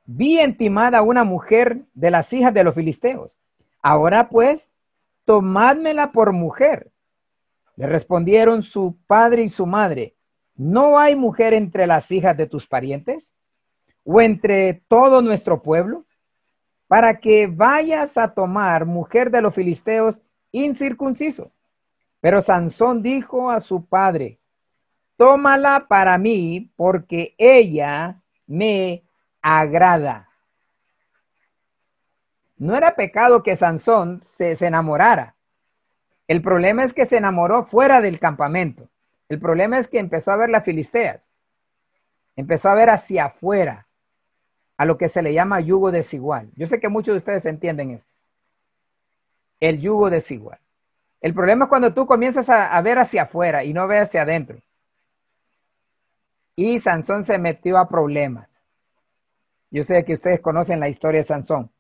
vi 0.05 0.39
en 0.39 0.57
Timad 0.57 0.95
a 0.95 1.03
una 1.03 1.25
mujer 1.25 1.83
de 1.95 2.11
las 2.11 2.33
hijas 2.33 2.55
de 2.55 2.65
los 2.65 2.75
filisteos. 2.75 3.39
Ahora 3.83 4.29
pues, 4.29 4.75
tomádmela 5.25 6.13
por 6.13 6.33
mujer 6.33 6.93
le 7.83 7.89
respondieron 7.89 8.63
su 8.63 8.97
padre 9.09 9.43
y 9.43 9.49
su 9.49 9.67
madre, 9.67 10.15
¿no 10.55 11.01
hay 11.01 11.17
mujer 11.17 11.53
entre 11.53 11.89
las 11.89 12.13
hijas 12.13 12.37
de 12.37 12.47
tus 12.47 12.65
parientes 12.65 13.35
o 14.05 14.21
entre 14.21 14.85
todo 14.87 15.21
nuestro 15.21 15.65
pueblo? 15.65 16.07
Para 16.87 17.19
que 17.19 17.49
vayas 17.49 18.17
a 18.17 18.35
tomar 18.35 18.87
mujer 18.87 19.33
de 19.33 19.43
los 19.43 19.53
filisteos 19.53 20.21
incircunciso. 20.53 21.51
Pero 22.21 22.41
Sansón 22.41 23.03
dijo 23.03 23.51
a 23.51 23.59
su 23.59 23.85
padre, 23.85 24.39
tómala 25.17 25.87
para 25.89 26.17
mí 26.19 26.71
porque 26.77 27.35
ella 27.37 28.23
me 28.47 29.03
agrada. 29.41 30.29
No 32.57 32.77
era 32.77 32.95
pecado 32.95 33.43
que 33.43 33.57
Sansón 33.57 34.21
se, 34.21 34.55
se 34.55 34.69
enamorara. 34.69 35.35
El 36.33 36.41
problema 36.41 36.83
es 36.83 36.95
que 36.95 37.05
se 37.05 37.19
enamoró 37.19 37.63
fuera 37.63 38.01
del 38.01 38.19
campamento. 38.19 38.89
El 39.29 39.39
problema 39.39 39.77
es 39.77 39.87
que 39.87 39.99
empezó 39.99 40.33
a 40.33 40.37
ver 40.37 40.49
las 40.49 40.65
filisteas. 40.65 41.31
Empezó 42.37 42.71
a 42.71 42.75
ver 42.75 42.89
hacia 42.89 43.27
afuera, 43.27 43.87
a 44.79 44.87
lo 44.87 44.97
que 44.97 45.11
se 45.11 45.21
le 45.21 45.35
llama 45.35 45.61
yugo 45.61 45.91
desigual. 45.91 46.51
Yo 46.57 46.67
sé 46.67 46.81
que 46.81 46.89
muchos 46.89 47.13
de 47.13 47.19
ustedes 47.19 47.45
entienden 47.45 47.91
esto. 47.91 48.11
El 49.61 49.83
yugo 49.83 50.09
desigual. 50.09 50.59
El 51.21 51.35
problema 51.35 51.67
es 51.67 51.69
cuando 51.69 51.93
tú 51.93 52.07
comienzas 52.07 52.49
a, 52.49 52.81
ver 52.81 52.99
hacia 52.99 53.25
afuera 53.25 53.63
y 53.63 53.75
no 53.75 53.87
ves 53.87 54.05
hacia 54.05 54.23
adentro. 54.23 54.59
Y 56.57 56.79
Sansón 56.79 57.25
se 57.25 57.37
metió 57.37 57.77
a 57.77 57.91
problemas. 57.91 58.49
Yo 59.71 59.85
sé 59.85 60.03
que 60.07 60.15
ustedes 60.15 60.41
conocen 60.41 60.81
la 60.81 60.89
historia 60.89 61.21
de 61.21 61.25
Sansón. 61.25 61.71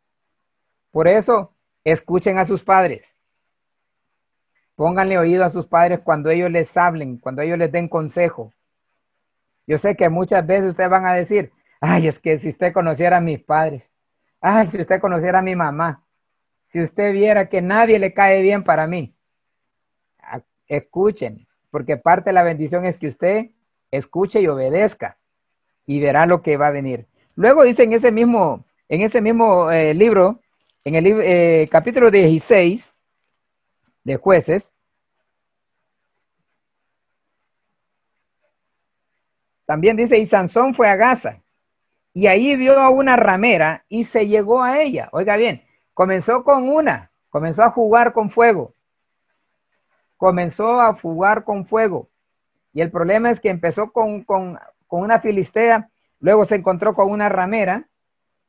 Por 0.90 1.08
eso, 1.08 1.54
escuchen 1.84 2.36
a 2.36 2.44
sus 2.44 2.62
padres. 2.62 3.16
Pónganle 4.76 5.18
oído 5.18 5.44
a 5.44 5.48
sus 5.48 5.66
padres 5.66 6.00
cuando 6.00 6.30
ellos 6.30 6.50
les 6.50 6.76
hablen, 6.76 7.18
cuando 7.18 7.42
ellos 7.42 7.58
les 7.58 7.70
den 7.70 7.88
consejo. 7.88 8.52
Yo 9.66 9.78
sé 9.78 9.96
que 9.96 10.08
muchas 10.08 10.46
veces 10.46 10.70
ustedes 10.70 10.90
van 10.90 11.06
a 11.06 11.14
decir, 11.14 11.52
ay, 11.80 12.08
es 12.08 12.18
que 12.18 12.38
si 12.38 12.48
usted 12.48 12.72
conociera 12.72 13.18
a 13.18 13.20
mis 13.20 13.40
padres, 13.40 13.92
ay, 14.40 14.66
si 14.66 14.80
usted 14.80 15.00
conociera 15.00 15.38
a 15.38 15.42
mi 15.42 15.54
mamá, 15.54 16.02
si 16.68 16.80
usted 16.80 17.12
viera 17.12 17.48
que 17.48 17.60
nadie 17.62 17.98
le 17.98 18.12
cae 18.14 18.42
bien 18.42 18.64
para 18.64 18.86
mí, 18.86 19.14
escuchen, 20.66 21.46
porque 21.70 21.96
parte 21.96 22.30
de 22.30 22.34
la 22.34 22.42
bendición 22.42 22.86
es 22.86 22.98
que 22.98 23.08
usted 23.08 23.50
escuche 23.90 24.40
y 24.40 24.46
obedezca 24.46 25.18
y 25.86 26.00
verá 26.00 26.26
lo 26.26 26.42
que 26.42 26.56
va 26.56 26.68
a 26.68 26.70
venir. 26.70 27.06
Luego 27.36 27.62
dice 27.62 27.82
en 27.84 27.92
ese 27.92 28.10
mismo, 28.10 28.64
en 28.88 29.02
ese 29.02 29.20
mismo 29.20 29.70
eh, 29.70 29.94
libro, 29.94 30.40
en 30.84 30.94
el 30.94 31.06
eh, 31.06 31.68
capítulo 31.70 32.10
16, 32.10 32.94
de 34.04 34.16
jueces, 34.16 34.74
también 39.64 39.96
dice, 39.96 40.18
y 40.18 40.26
Sansón 40.26 40.74
fue 40.74 40.88
a 40.88 40.96
Gaza 40.96 41.42
y 42.14 42.26
ahí 42.26 42.56
vio 42.56 42.78
a 42.78 42.90
una 42.90 43.16
ramera 43.16 43.84
y 43.88 44.04
se 44.04 44.26
llegó 44.26 44.62
a 44.62 44.80
ella. 44.80 45.08
Oiga 45.12 45.36
bien, 45.36 45.62
comenzó 45.94 46.44
con 46.44 46.68
una, 46.68 47.10
comenzó 47.30 47.62
a 47.62 47.70
jugar 47.70 48.12
con 48.12 48.30
fuego. 48.30 48.74
Comenzó 50.16 50.80
a 50.80 50.94
jugar 50.94 51.44
con 51.44 51.64
fuego. 51.64 52.08
Y 52.72 52.80
el 52.80 52.90
problema 52.90 53.30
es 53.30 53.40
que 53.40 53.48
empezó 53.48 53.92
con, 53.92 54.24
con, 54.24 54.58
con 54.86 55.02
una 55.02 55.20
filistea, 55.20 55.90
luego 56.20 56.44
se 56.44 56.56
encontró 56.56 56.94
con 56.94 57.10
una 57.10 57.28
ramera 57.28 57.88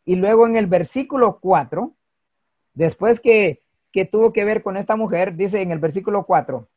y 0.06 0.16
luego 0.16 0.46
en 0.46 0.56
el 0.56 0.68
versículo 0.68 1.40
4, 1.40 1.94
después 2.74 3.20
que, 3.20 3.63
que 3.94 4.06
tuvo 4.06 4.34
que 4.34 4.44
ver 4.44 4.64
con 4.64 4.76
esta 4.76 4.96
mujer, 4.96 5.36
dice 5.36 5.62
en 5.62 5.72
el 5.72 5.78
versículo 5.78 6.26
4, 6.26 6.68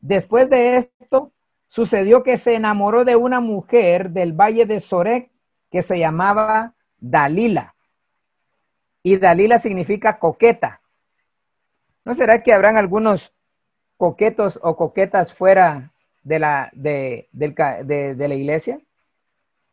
después 0.00 0.50
de 0.50 0.76
esto 0.76 1.32
sucedió 1.66 2.22
que 2.22 2.36
se 2.36 2.54
enamoró 2.54 3.04
de 3.04 3.16
una 3.16 3.40
mujer 3.40 4.10
del 4.10 4.34
valle 4.34 4.66
de 4.66 4.78
Sorek 4.78 5.30
que 5.70 5.82
se 5.82 5.98
llamaba 5.98 6.74
Dalila. 6.98 7.74
Y 9.02 9.16
Dalila 9.16 9.58
significa 9.58 10.18
coqueta. 10.18 10.82
¿No 12.04 12.14
será 12.14 12.42
que 12.42 12.52
habrán 12.52 12.76
algunos 12.76 13.34
coquetos 13.96 14.60
o 14.62 14.76
coquetas 14.76 15.32
fuera 15.32 15.92
de 16.22 16.38
la, 16.38 16.70
de, 16.74 17.28
de 17.32 18.28
la 18.28 18.34
iglesia? 18.34 18.78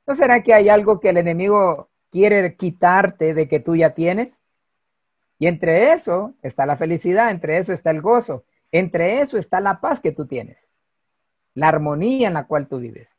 ¿No 0.08 0.16
será 0.16 0.42
que 0.44 0.54
hay 0.54 0.70
algo 0.70 1.02
que 1.02 1.10
el 1.10 1.18
enemigo 1.18 1.90
quiere 2.10 2.56
quitarte 2.56 3.34
de 3.34 3.48
que 3.50 3.60
tú 3.60 3.76
ya 3.76 3.94
tienes? 3.94 4.42
Y 5.46 5.48
entre 5.48 5.92
eso 5.92 6.34
está 6.42 6.66
la 6.66 6.76
felicidad, 6.76 7.30
entre 7.30 7.60
eso 7.60 7.72
está 7.72 7.92
el 7.92 8.02
gozo, 8.02 8.46
entre 8.72 9.20
eso 9.20 9.38
está 9.38 9.60
la 9.60 9.80
paz 9.80 10.00
que 10.00 10.12
tú 10.12 10.26
tienes, 10.26 10.58
la 11.54 11.68
armonía 11.68 12.30
en 12.30 12.34
la 12.34 12.48
cual 12.48 12.68
tú 12.68 12.80
vives. 12.80 13.16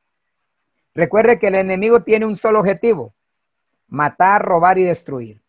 Recuerde 0.92 1.38
que 1.38 1.46
el 1.46 1.54
enemigo 1.54 2.02
tiene 2.02 2.26
un 2.26 2.36
solo 2.36 2.58
objetivo, 2.58 3.14
matar, 3.86 4.44
robar 4.44 4.76
y 4.76 4.82
destruir. 4.82 5.40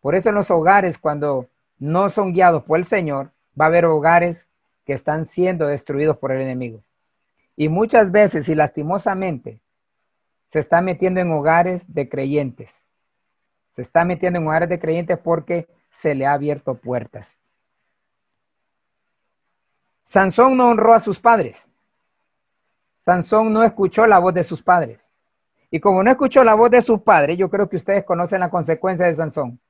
Por 0.00 0.14
eso 0.14 0.30
en 0.30 0.34
los 0.34 0.50
hogares, 0.50 0.96
cuando 0.96 1.50
no 1.78 2.08
son 2.08 2.32
guiados 2.32 2.64
por 2.64 2.78
el 2.78 2.86
Señor, 2.86 3.30
va 3.60 3.66
a 3.66 3.68
haber 3.68 3.84
hogares 3.84 4.48
que 4.86 4.94
están 4.94 5.26
siendo 5.26 5.66
destruidos 5.66 6.16
por 6.16 6.32
el 6.32 6.40
enemigo. 6.40 6.80
Y 7.54 7.68
muchas 7.68 8.12
veces 8.12 8.48
y 8.48 8.54
lastimosamente 8.54 9.60
se 10.46 10.58
está 10.58 10.80
metiendo 10.80 11.20
en 11.20 11.30
hogares 11.32 11.92
de 11.92 12.08
creyentes. 12.08 12.87
Se 13.78 13.82
está 13.82 14.04
metiendo 14.04 14.40
en 14.40 14.46
hogares 14.48 14.68
de 14.68 14.80
creyentes 14.80 15.16
porque 15.20 15.68
se 15.88 16.12
le 16.12 16.26
ha 16.26 16.32
abierto 16.32 16.74
puertas. 16.74 17.38
Sansón 20.02 20.56
no 20.56 20.70
honró 20.70 20.94
a 20.94 20.98
sus 20.98 21.20
padres. 21.20 21.70
Sansón 22.98 23.52
no 23.52 23.62
escuchó 23.62 24.04
la 24.04 24.18
voz 24.18 24.34
de 24.34 24.42
sus 24.42 24.60
padres. 24.60 24.98
Y 25.70 25.78
como 25.78 26.02
no 26.02 26.10
escuchó 26.10 26.42
la 26.42 26.54
voz 26.54 26.72
de 26.72 26.82
sus 26.82 27.02
padres, 27.02 27.38
yo 27.38 27.48
creo 27.48 27.68
que 27.68 27.76
ustedes 27.76 28.04
conocen 28.04 28.40
la 28.40 28.50
consecuencia 28.50 29.06
de 29.06 29.14
Sansón. 29.14 29.60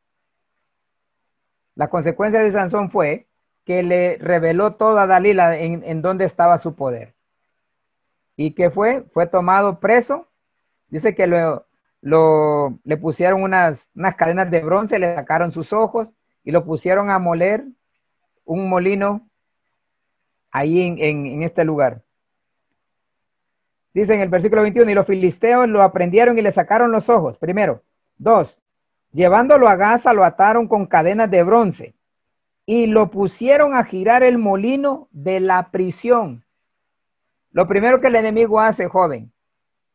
La 1.75 1.91
consecuencia 1.91 2.41
de 2.41 2.51
Sansón 2.51 2.91
fue 2.91 3.27
que 3.67 3.83
le 3.83 4.17
reveló 4.17 4.77
toda 4.77 5.07
Dalila 5.07 5.59
en, 5.59 5.85
en 5.85 6.01
dónde 6.01 6.25
estaba 6.25 6.57
su 6.57 6.75
poder. 6.75 7.13
¿Y 8.37 8.53
qué 8.55 8.71
fue? 8.71 9.03
Fue 9.13 9.27
tomado 9.27 9.81
preso. 9.81 10.29
Dice 10.89 11.15
que 11.15 11.27
lo, 11.27 11.68
lo, 12.01 12.79
le 12.85 12.97
pusieron 12.97 13.43
unas, 13.43 13.89
unas 13.95 14.15
cadenas 14.15 14.51
de 14.51 14.61
bronce, 14.61 14.99
le 14.99 15.15
sacaron 15.15 15.53
sus 15.53 15.73
ojos 15.73 16.13
y 16.45 16.51
lo 16.51 16.65
pusieron 16.65 17.11
a 17.11 17.19
moler 17.19 17.65
un 18.45 18.69
molino 18.69 19.29
ahí 20.51 20.81
en, 20.81 20.99
en 20.99 21.43
este 21.43 21.65
lugar. 21.65 22.03
Dice 23.93 24.15
en 24.15 24.21
el 24.21 24.29
versículo 24.29 24.63
21, 24.63 24.91
y 24.91 24.95
los 24.95 25.07
filisteos 25.07 25.69
lo 25.69 25.83
aprendieron 25.83 26.39
y 26.39 26.43
le 26.43 26.53
sacaron 26.53 26.93
los 26.93 27.09
ojos, 27.09 27.37
primero. 27.39 27.83
Dos, 28.17 28.61
llevándolo 29.13 29.69
a 29.69 29.77
Gaza 29.77 30.13
lo 30.13 30.25
ataron 30.25 30.69
con 30.69 30.87
cadenas 30.87 31.31
de 31.31 31.43
bronce 31.43 31.95
y 32.67 32.87
lo 32.87 33.11
pusieron 33.11 33.75
a 33.75 33.85
girar 33.85 34.23
el 34.23 34.39
molino 34.39 35.09
de 35.11 35.41
la 35.41 35.71
prisión. 35.71 36.45
Lo 37.51 37.67
primero 37.67 38.01
que 38.01 38.09
el 38.09 38.17
enemigo 38.17 38.61
hace, 38.61 38.89
joven, 38.89 39.33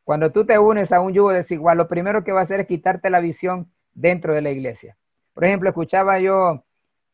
cuando 0.04 0.32
tú 0.32 0.46
te 0.46 0.60
unes 0.60 0.92
a 0.92 1.00
un 1.00 1.14
yugo 1.14 1.32
desigual, 1.32 1.78
lo 1.78 1.88
primero 1.88 2.24
que 2.24 2.32
va 2.32 2.42
a 2.42 2.44
hacer 2.44 2.60
es 2.60 2.68
quitarte 2.68 3.10
la 3.10 3.20
visión 3.20 3.72
dentro 3.94 4.34
de 4.34 4.42
la 4.42 4.52
iglesia. 4.52 4.98
Por 5.34 5.46
ejemplo, 5.46 5.70
escuchaba 5.70 6.20
yo 6.20 6.66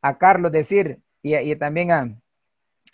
a 0.02 0.18
Carlos 0.18 0.52
decir, 0.52 1.00
y, 1.22 1.56
también 1.56 1.92
a, 1.92 2.16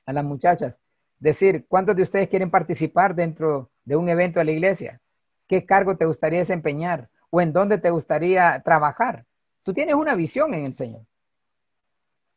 a 0.05 0.13
las 0.13 0.23
muchachas, 0.23 0.81
decir, 1.19 1.65
¿cuántos 1.67 1.95
de 1.95 2.03
ustedes 2.03 2.29
quieren 2.29 2.51
participar 2.51 3.15
dentro 3.15 3.71
de 3.85 3.95
un 3.95 4.09
evento 4.09 4.39
de 4.39 4.45
la 4.45 4.51
iglesia? 4.51 5.01
¿Qué 5.47 5.65
cargo 5.65 5.95
te 5.95 6.05
gustaría 6.05 6.39
desempeñar? 6.39 7.09
¿O 7.29 7.39
en 7.39 7.53
dónde 7.53 7.77
te 7.77 7.89
gustaría 7.89 8.61
trabajar? 8.63 9.25
Tú 9.63 9.73
tienes 9.73 9.95
una 9.95 10.15
visión 10.15 10.53
en 10.53 10.65
el 10.65 10.73
Señor. 10.73 11.01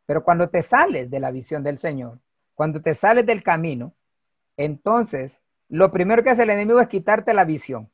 Pero 0.07 0.25
cuando 0.25 0.49
te 0.49 0.63
sales 0.63 1.11
de 1.11 1.21
la 1.21 1.31
visión 1.31 1.63
del 1.63 1.79
Señor, 1.79 2.19
cuando 2.55 2.81
te 2.81 2.95
sales 2.95 3.27
del 3.27 3.43
camino, 3.43 3.95
entonces 4.57 5.41
lo 5.69 5.91
primero 5.91 6.23
que 6.23 6.31
hace 6.31 6.45
el 6.45 6.51
enemigo 6.51 6.81
es 6.81 6.89
quitarte 6.89 7.35
la 7.35 7.45
visión. 7.45 7.91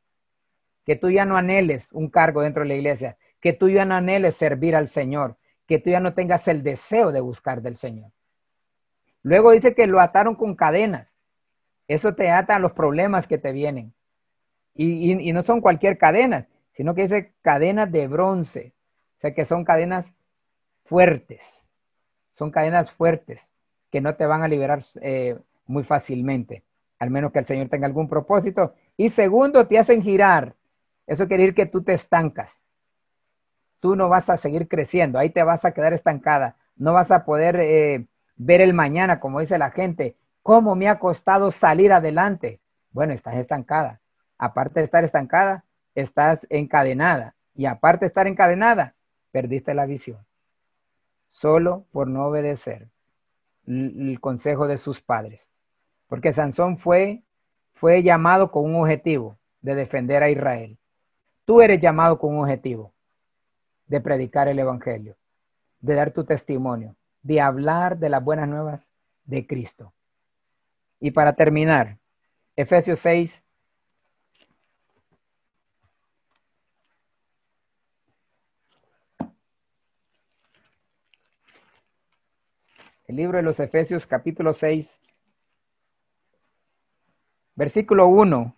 Que 0.85 0.97
tú 0.97 1.11
ya 1.11 1.25
no 1.25 1.37
anheles 1.37 1.93
un 1.93 2.09
cargo 2.09 2.43
dentro 2.43 2.63
de 2.63 2.69
la 2.69 2.75
iglesia, 2.75 3.17
que 3.41 3.53
tú 3.53 3.69
ya 3.69 3.85
no 3.85 3.95
anheles 3.95 4.37
servir 4.37 4.77
al 4.77 4.89
Señor, 4.89 5.37
que 5.67 5.79
tú 5.79 5.91
ya 5.91 6.01
no 6.01 6.15
tengas 6.15 6.47
el 6.49 6.63
deseo 6.63 7.11
de 7.11 7.21
buscar 7.21 7.63
del 7.63 7.77
Señor. 7.77 8.11
Luego 9.23 9.53
dice 9.53 9.75
que 9.75 9.87
lo 9.87 10.01
ataron 10.01 10.35
con 10.35 10.55
cadenas. 10.55 11.09
Eso 11.89 12.15
te 12.15 12.31
ata 12.31 12.57
a 12.57 12.59
los 12.59 12.73
problemas 12.73 13.27
que 13.27 13.39
te 13.39 13.53
vienen. 13.53 13.95
Y, 14.75 15.33
no 15.33 15.43
son 15.43 15.61
cualquier 15.61 15.99
cadena, 15.99 16.49
sino 16.73 16.95
que 16.95 17.03
dice 17.03 17.33
cadenas 17.43 17.91
de 17.91 18.07
bronce. 18.09 18.73
O 19.17 19.21
sea 19.21 19.35
que 19.35 19.45
son 19.45 19.65
cadenas 19.65 20.13
fuertes. 20.85 21.67
Son 22.33 22.51
cadenas 22.51 22.91
fuertes 22.91 23.51
que 23.91 24.01
no 24.01 24.17
te 24.17 24.27
van 24.27 24.43
a 24.43 24.49
liberar 24.49 24.81
eh, 25.01 25.39
muy 25.67 25.85
fácilmente, 25.85 26.65
al 26.99 27.11
menos 27.11 27.33
que 27.33 27.39
el 27.39 27.45
Señor 27.45 27.69
tenga 27.69 27.87
algún 27.87 28.09
propósito. 28.09 28.75
Y 28.97 29.09
segundo, 29.09 29.67
te 29.67 29.79
hacen 29.79 30.03
girar. 30.03 30.55
Eso 31.07 31.27
quiere 31.27 31.43
decir 31.43 31.55
que 31.55 31.67
tú 31.67 31.83
te 31.83 31.93
estancas. 31.93 32.63
Tú 33.81 33.97
no 33.97 34.09
vas 34.09 34.31
a 34.31 34.37
seguir 34.37 34.69
creciendo, 34.69 35.19
ahí 35.19 35.31
te 35.31 35.43
vas 35.43 35.65
a 35.65 35.73
quedar 35.73 35.93
estancada. 35.93 36.57
No 36.77 36.93
vas 36.93 37.11
a 37.11 37.25
poder 37.25 37.57
eh, 37.61 38.07
ver 38.37 38.61
el 38.61 38.73
mañana, 38.73 39.21
como 39.21 39.41
dice 39.41 39.59
la 39.59 39.71
gente. 39.71 40.17
¿Cómo 40.43 40.75
me 40.75 40.89
ha 40.89 40.99
costado 40.99 41.51
salir 41.51 41.93
adelante? 41.93 42.61
Bueno, 42.91 43.13
estás 43.13 43.37
estancada. 43.37 44.01
Aparte 44.39 44.81
de 44.81 44.85
estar 44.85 45.05
estancada, 45.05 45.65
estás 45.95 46.47
encadenada. 46.51 47.35
Y 47.55 47.67
aparte 47.67 48.01
de 48.05 48.09
estar 48.09 48.27
encadenada, 48.27 48.95
perdiste 49.31 49.75
la 49.75 49.87
visión. 49.87 50.19
Solo 51.29 51.85
por 51.93 52.09
no 52.09 52.27
obedecer 52.27 52.89
el 53.67 54.19
consejo 54.21 54.67
de 54.67 54.77
sus 54.77 55.01
padres. 55.01 55.49
Porque 56.15 56.33
Sansón 56.33 56.79
fue, 56.79 57.25
fue 57.73 58.05
llamado 58.05 58.53
con 58.53 58.67
un 58.67 58.77
objetivo 58.77 59.37
de 59.63 59.75
defender 59.75 60.23
a 60.23 60.31
Israel. 60.31 60.79
Tú 61.45 61.61
eres 61.61 61.81
llamado 61.81 62.21
con 62.21 62.37
un 62.37 62.45
objetivo 62.45 62.93
de 63.89 64.01
predicar 64.01 64.47
el 64.47 64.61
Evangelio, 64.61 65.17
de 65.81 65.95
dar 65.95 66.13
tu 66.13 66.23
testimonio, 66.23 66.95
de 67.25 67.41
hablar 67.41 67.99
de 67.99 68.11
las 68.11 68.23
buenas 68.23 68.49
nuevas 68.49 68.89
de 69.25 69.45
Cristo. 69.45 69.93
Y 71.01 71.11
para 71.11 71.33
terminar, 71.33 71.99
Efesios 72.55 73.01
6. 73.01 73.43
El 83.09 83.17
libro 83.17 83.39
de 83.39 83.43
los 83.43 83.59
Efesios 83.59 84.07
capítulo 84.07 84.53
6, 84.53 85.01
versículo 87.55 88.09
1 88.09 88.55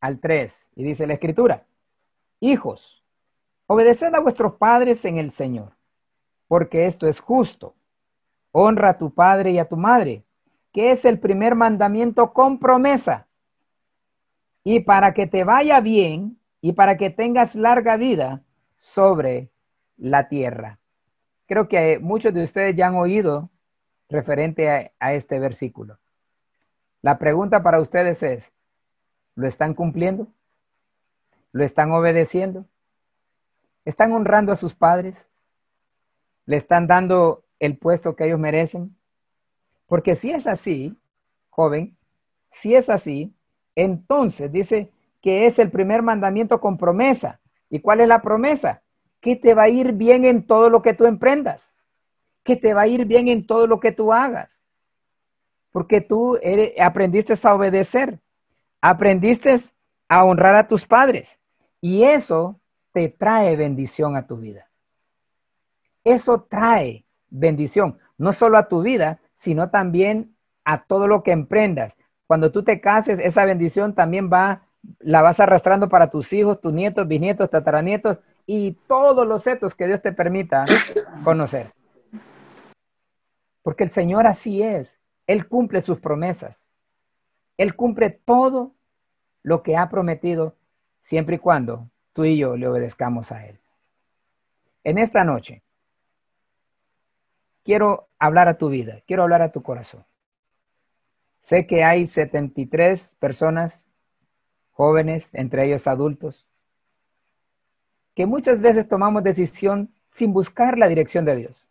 al 0.00 0.18
3. 0.18 0.70
Y 0.76 0.84
dice 0.84 1.06
la 1.06 1.14
escritura, 1.14 1.64
hijos, 2.40 3.04
obedeced 3.66 4.14
a 4.14 4.20
vuestros 4.20 4.54
padres 4.54 5.04
en 5.04 5.18
el 5.18 5.30
Señor, 5.30 5.72
porque 6.48 6.86
esto 6.86 7.06
es 7.06 7.20
justo. 7.20 7.74
Honra 8.52 8.90
a 8.90 8.98
tu 8.98 9.12
padre 9.12 9.52
y 9.52 9.58
a 9.58 9.68
tu 9.68 9.76
madre 9.76 10.24
que 10.72 10.90
es 10.90 11.04
el 11.04 11.18
primer 11.18 11.54
mandamiento 11.54 12.32
con 12.32 12.58
promesa. 12.58 13.26
Y 14.62 14.80
para 14.80 15.14
que 15.14 15.26
te 15.26 15.44
vaya 15.44 15.80
bien 15.80 16.38
y 16.60 16.72
para 16.72 16.96
que 16.96 17.10
tengas 17.10 17.54
larga 17.54 17.96
vida 17.96 18.42
sobre 18.76 19.50
la 19.96 20.28
tierra. 20.28 20.78
Creo 21.46 21.68
que 21.68 21.98
muchos 21.98 22.32
de 22.32 22.44
ustedes 22.44 22.76
ya 22.76 22.88
han 22.88 22.96
oído 22.96 23.50
referente 24.08 24.92
a, 24.98 25.12
este 25.14 25.38
versículo. 25.38 25.98
La 27.02 27.18
pregunta 27.18 27.62
para 27.62 27.80
ustedes 27.80 28.22
es, 28.22 28.52
¿lo 29.34 29.46
están 29.46 29.74
cumpliendo? 29.74 30.28
¿Lo 31.52 31.64
están 31.64 31.92
obedeciendo? 31.92 32.66
¿Están 33.84 34.12
honrando 34.12 34.52
a 34.52 34.56
sus 34.56 34.74
padres? 34.74 35.30
¿Le 36.44 36.56
están 36.56 36.86
dando 36.86 37.44
el 37.58 37.78
puesto 37.78 38.14
que 38.14 38.26
ellos 38.26 38.38
merecen? 38.38 38.94
Porque 39.86 40.14
si 40.14 40.30
es 40.30 40.46
así, 40.46 40.96
joven, 41.48 41.96
si 42.50 42.74
es 42.74 42.90
así, 42.90 43.34
entonces 43.74 44.52
dice 44.52 44.90
que 45.22 45.46
es 45.46 45.58
el 45.58 45.70
primer 45.70 46.02
mandamiento 46.02 46.60
con 46.60 46.76
promesa. 46.76 47.40
¿Y 47.70 47.80
cuál 47.80 48.00
es 48.00 48.08
la 48.08 48.20
promesa? 48.20 48.82
Que 49.20 49.36
te 49.36 49.54
va 49.54 49.64
a 49.64 49.68
ir 49.68 49.92
bien 49.92 50.24
en 50.24 50.46
todo 50.46 50.70
lo 50.70 50.82
que 50.82 50.94
tú 50.94 51.06
emprendas, 51.06 51.76
que 52.42 52.56
te 52.56 52.74
va 52.74 52.82
a 52.82 52.86
ir 52.86 53.04
bien 53.06 53.28
en 53.28 53.46
todo 53.46 53.66
lo 53.66 53.80
que 53.80 53.92
tú 53.92 54.12
hagas, 54.12 54.59
porque 55.72 56.00
tú 56.00 56.38
aprendiste 56.80 57.34
a 57.42 57.54
obedecer, 57.54 58.18
aprendiste 58.80 59.54
a 60.08 60.24
honrar 60.24 60.54
a 60.56 60.68
tus 60.68 60.86
padres 60.86 61.38
y 61.80 62.02
eso 62.02 62.60
te 62.92 63.08
trae 63.08 63.56
bendición 63.56 64.16
a 64.16 64.26
tu 64.26 64.36
vida. 64.36 64.68
Eso 66.04 66.46
trae 66.48 67.04
bendición, 67.28 67.98
no 68.18 68.32
solo 68.32 68.58
a 68.58 68.68
tu 68.68 68.82
vida, 68.82 69.20
sino 69.34 69.70
también 69.70 70.34
a 70.64 70.84
todo 70.84 71.06
lo 71.06 71.22
que 71.22 71.32
emprendas. 71.32 71.96
Cuando 72.26 72.52
tú 72.52 72.62
te 72.62 72.80
cases, 72.80 73.18
esa 73.18 73.44
bendición 73.44 73.94
también 73.94 74.30
va, 74.32 74.62
la 74.98 75.22
vas 75.22 75.40
arrastrando 75.40 75.88
para 75.88 76.10
tus 76.10 76.32
hijos, 76.32 76.60
tus 76.60 76.72
nietos, 76.72 77.06
bisnietos, 77.08 77.50
tataranietos 77.50 78.18
y 78.46 78.72
todos 78.86 79.26
los 79.26 79.42
setos 79.42 79.74
que 79.74 79.86
Dios 79.86 80.02
te 80.02 80.12
permita 80.12 80.64
conocer. 81.24 81.72
Porque 83.62 83.84
el 83.84 83.90
Señor 83.90 84.26
así 84.26 84.62
es. 84.62 84.99
Él 85.30 85.46
cumple 85.46 85.80
sus 85.80 86.00
promesas. 86.00 86.66
Él 87.56 87.76
cumple 87.76 88.10
todo 88.10 88.74
lo 89.44 89.62
que 89.62 89.76
ha 89.76 89.88
prometido 89.88 90.56
siempre 91.00 91.36
y 91.36 91.38
cuando 91.38 91.88
tú 92.12 92.24
y 92.24 92.36
yo 92.36 92.56
le 92.56 92.66
obedezcamos 92.66 93.30
a 93.30 93.46
Él. 93.46 93.60
En 94.82 94.98
esta 94.98 95.22
noche, 95.22 95.62
quiero 97.62 98.08
hablar 98.18 98.48
a 98.48 98.58
tu 98.58 98.70
vida, 98.70 99.02
quiero 99.06 99.22
hablar 99.22 99.42
a 99.42 99.52
tu 99.52 99.62
corazón. 99.62 100.04
Sé 101.42 101.64
que 101.64 101.84
hay 101.84 102.06
73 102.06 103.14
personas 103.20 103.86
jóvenes, 104.72 105.32
entre 105.32 105.64
ellos 105.64 105.86
adultos, 105.86 106.44
que 108.16 108.26
muchas 108.26 108.60
veces 108.60 108.88
tomamos 108.88 109.22
decisión 109.22 109.94
sin 110.10 110.32
buscar 110.32 110.76
la 110.76 110.88
dirección 110.88 111.24
de 111.24 111.36
Dios. 111.36 111.69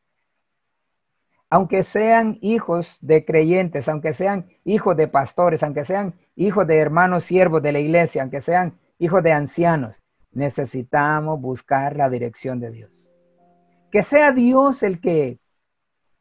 Aunque 1.49 1.81
sean 1.81 2.37
hijos 2.41 2.99
de 3.01 3.25
creyentes, 3.25 3.89
aunque 3.89 4.13
sean 4.13 4.47
hijos 4.65 4.95
de 4.95 5.07
pastores, 5.07 5.63
aunque 5.63 5.83
sean 5.83 6.13
hijos 6.35 6.67
de 6.67 6.77
hermanos 6.77 7.23
siervos 7.23 7.63
de 7.63 7.71
la 7.71 7.79
iglesia, 7.79 8.21
aunque 8.21 8.39
sean 8.39 8.77
hijos 8.99 9.23
de 9.23 9.31
ancianos, 9.31 9.95
necesitamos 10.31 11.41
buscar 11.41 11.95
la 11.95 12.09
dirección 12.09 12.59
de 12.59 12.71
Dios. 12.71 13.03
Que 13.91 14.03
sea 14.03 14.31
Dios 14.31 14.83
el 14.83 15.01
que 15.01 15.39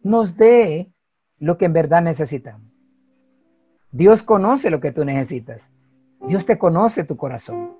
nos 0.00 0.36
dé 0.36 0.90
lo 1.38 1.58
que 1.58 1.66
en 1.66 1.74
verdad 1.74 2.00
necesitamos. 2.00 2.68
Dios 3.90 4.22
conoce 4.22 4.70
lo 4.70 4.80
que 4.80 4.92
tú 4.92 5.04
necesitas. 5.04 5.70
Dios 6.26 6.46
te 6.46 6.58
conoce 6.58 7.04
tu 7.04 7.16
corazón. 7.16 7.76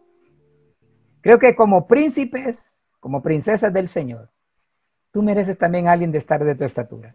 Creo 1.20 1.38
que 1.38 1.56
como 1.56 1.87
príncipes, 1.87 2.87
como 3.00 3.22
princesas 3.22 3.72
del 3.72 3.88
Señor, 3.88 4.30
tú 5.12 5.22
mereces 5.22 5.58
también 5.58 5.88
a 5.88 5.92
alguien 5.92 6.12
de 6.12 6.18
estar 6.18 6.44
de 6.44 6.54
tu 6.54 6.64
estatura. 6.64 7.14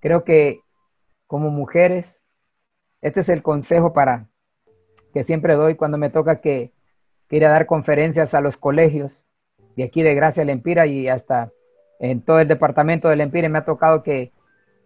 Creo 0.00 0.24
que 0.24 0.60
como 1.26 1.50
mujeres, 1.50 2.22
este 3.00 3.20
es 3.20 3.28
el 3.28 3.42
consejo 3.42 3.92
para 3.92 4.28
que 5.12 5.22
siempre 5.22 5.54
doy 5.54 5.76
cuando 5.76 5.98
me 5.98 6.10
toca 6.10 6.40
que, 6.40 6.72
ir 7.30 7.46
a 7.46 7.50
dar 7.50 7.66
conferencias 7.66 8.34
a 8.34 8.40
los 8.40 8.56
colegios 8.56 9.22
de 9.76 9.84
aquí 9.84 10.02
de 10.02 10.16
Gracia 10.16 10.44
Lempira 10.44 10.86
y 10.86 11.08
hasta 11.08 11.52
en 12.00 12.22
todo 12.22 12.40
el 12.40 12.48
departamento 12.48 13.08
de 13.08 13.14
Lempira 13.14 13.48
me 13.48 13.58
ha 13.58 13.64
tocado 13.64 14.02
que 14.02 14.32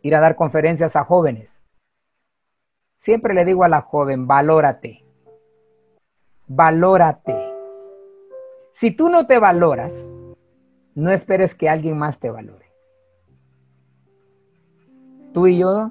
ir 0.02 0.14
a 0.14 0.20
dar 0.20 0.36
conferencias 0.36 0.94
a 0.94 1.04
jóvenes. 1.04 1.58
Siempre 2.96 3.32
le 3.32 3.46
digo 3.46 3.64
a 3.64 3.68
la 3.68 3.80
joven, 3.80 4.26
valórate. 4.26 5.04
Valórate. 6.46 7.34
Si 8.72 8.90
tú 8.90 9.08
no 9.08 9.26
te 9.26 9.38
valoras, 9.38 9.94
no 10.94 11.12
esperes 11.12 11.54
que 11.54 11.70
alguien 11.70 11.96
más 11.96 12.18
te 12.18 12.30
valore. 12.30 12.63
Tú 15.34 15.48
y 15.48 15.58
yo 15.58 15.90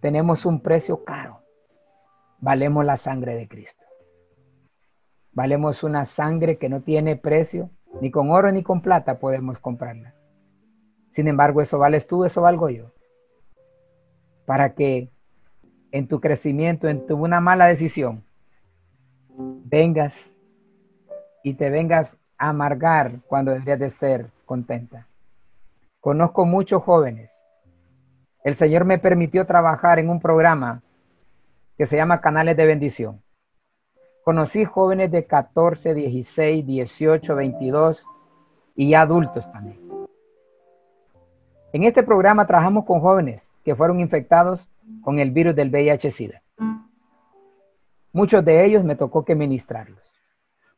tenemos 0.00 0.44
un 0.44 0.60
precio 0.60 1.04
caro. 1.04 1.40
Valemos 2.40 2.84
la 2.84 2.96
sangre 2.96 3.36
de 3.36 3.46
Cristo. 3.46 3.84
Valemos 5.32 5.84
una 5.84 6.04
sangre 6.04 6.58
que 6.58 6.68
no 6.68 6.80
tiene 6.80 7.14
precio, 7.14 7.70
ni 8.00 8.10
con 8.10 8.30
oro 8.30 8.50
ni 8.50 8.64
con 8.64 8.82
plata 8.82 9.20
podemos 9.20 9.60
comprarla. 9.60 10.12
Sin 11.10 11.28
embargo, 11.28 11.62
eso 11.62 11.78
vales 11.78 12.06
tú, 12.08 12.24
eso 12.24 12.42
valgo 12.42 12.68
yo 12.68 12.90
para 14.44 14.74
que 14.74 15.08
en 15.92 16.08
tu 16.08 16.20
crecimiento, 16.20 16.88
en 16.88 17.06
tu 17.06 17.16
una 17.16 17.40
mala 17.40 17.66
decisión, 17.66 18.24
vengas 19.28 20.36
y 21.44 21.54
te 21.54 21.70
vengas 21.70 22.18
a 22.36 22.48
amargar 22.48 23.20
cuando 23.28 23.52
deberías 23.52 23.78
de 23.78 23.90
ser 23.90 24.26
contenta. 24.46 25.06
Conozco 26.00 26.46
muchos 26.46 26.82
jóvenes. 26.82 27.30
El 28.42 28.54
Señor 28.54 28.86
me 28.86 28.98
permitió 28.98 29.44
trabajar 29.44 29.98
en 29.98 30.08
un 30.08 30.18
programa 30.18 30.82
que 31.76 31.84
se 31.84 31.96
llama 31.96 32.22
Canales 32.22 32.56
de 32.56 32.64
Bendición. 32.64 33.22
Conocí 34.24 34.64
jóvenes 34.64 35.10
de 35.10 35.26
14, 35.26 35.92
16, 35.92 36.66
18, 36.66 37.34
22 37.34 38.06
y 38.76 38.94
adultos 38.94 39.50
también. 39.52 39.78
En 41.74 41.84
este 41.84 42.02
programa 42.02 42.46
trabajamos 42.46 42.86
con 42.86 43.00
jóvenes 43.00 43.50
que 43.62 43.74
fueron 43.74 44.00
infectados 44.00 44.70
con 45.02 45.18
el 45.18 45.30
virus 45.32 45.54
del 45.54 45.70
VIH-Sida. 45.70 46.42
Muchos 48.12 48.42
de 48.42 48.64
ellos 48.64 48.84
me 48.84 48.96
tocó 48.96 49.26
que 49.26 49.34
ministrarlos. 49.34 50.02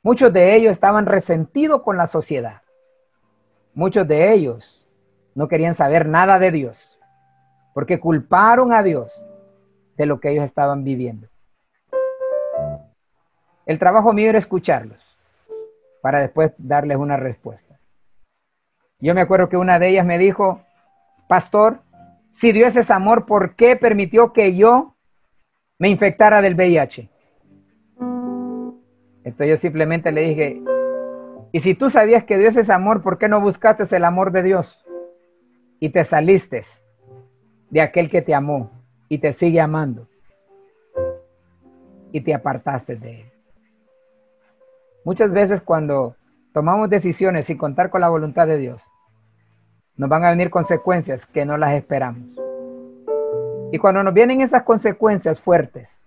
Muchos 0.02 0.32
de 0.32 0.56
ellos 0.56 0.72
estaban 0.72 1.06
resentidos 1.06 1.82
con 1.82 1.96
la 1.96 2.08
sociedad. 2.08 2.62
Muchos 3.72 4.06
de 4.08 4.32
ellos 4.32 4.81
no 5.34 5.48
querían 5.48 5.74
saber 5.74 6.06
nada 6.06 6.38
de 6.38 6.50
Dios 6.50 6.98
porque 7.74 8.00
culparon 8.00 8.72
a 8.72 8.82
Dios 8.82 9.12
de 9.96 10.06
lo 10.06 10.20
que 10.20 10.30
ellos 10.30 10.44
estaban 10.44 10.84
viviendo. 10.84 11.28
El 13.66 13.78
trabajo 13.78 14.12
mío 14.12 14.28
era 14.28 14.38
escucharlos 14.38 14.98
para 16.02 16.20
después 16.20 16.52
darles 16.58 16.96
una 16.98 17.16
respuesta. 17.16 17.78
Yo 18.98 19.14
me 19.14 19.20
acuerdo 19.20 19.48
que 19.48 19.56
una 19.56 19.78
de 19.78 19.88
ellas 19.88 20.06
me 20.06 20.18
dijo, 20.18 20.62
pastor, 21.28 21.80
si 22.32 22.52
Dios 22.52 22.76
es 22.76 22.90
amor, 22.90 23.26
¿por 23.26 23.54
qué 23.54 23.76
permitió 23.76 24.32
que 24.32 24.54
yo 24.54 24.96
me 25.78 25.88
infectara 25.88 26.42
del 26.42 26.54
VIH? 26.54 27.08
Entonces 29.24 29.48
yo 29.48 29.56
simplemente 29.56 30.10
le 30.10 30.22
dije, 30.22 30.62
y 31.52 31.60
si 31.60 31.74
tú 31.74 31.90
sabías 31.90 32.24
que 32.24 32.38
Dios 32.38 32.56
es 32.56 32.70
amor, 32.70 33.02
¿por 33.02 33.18
qué 33.18 33.28
no 33.28 33.40
buscaste 33.40 33.84
el 33.94 34.04
amor 34.04 34.32
de 34.32 34.42
Dios? 34.42 34.81
Y 35.82 35.88
te 35.88 36.04
saliste 36.04 36.62
de 37.68 37.80
aquel 37.80 38.08
que 38.08 38.22
te 38.22 38.32
amó 38.32 38.70
y 39.08 39.18
te 39.18 39.32
sigue 39.32 39.60
amando. 39.60 40.06
Y 42.12 42.20
te 42.20 42.32
apartaste 42.32 42.94
de 42.94 43.22
él. 43.22 43.32
Muchas 45.04 45.32
veces 45.32 45.60
cuando 45.60 46.14
tomamos 46.52 46.88
decisiones 46.88 47.46
sin 47.46 47.58
contar 47.58 47.90
con 47.90 48.00
la 48.00 48.08
voluntad 48.08 48.46
de 48.46 48.58
Dios, 48.58 48.80
nos 49.96 50.08
van 50.08 50.24
a 50.24 50.30
venir 50.30 50.50
consecuencias 50.50 51.26
que 51.26 51.44
no 51.44 51.56
las 51.56 51.74
esperamos. 51.74 52.28
Y 53.72 53.78
cuando 53.78 54.04
nos 54.04 54.14
vienen 54.14 54.40
esas 54.40 54.62
consecuencias 54.62 55.40
fuertes, 55.40 56.06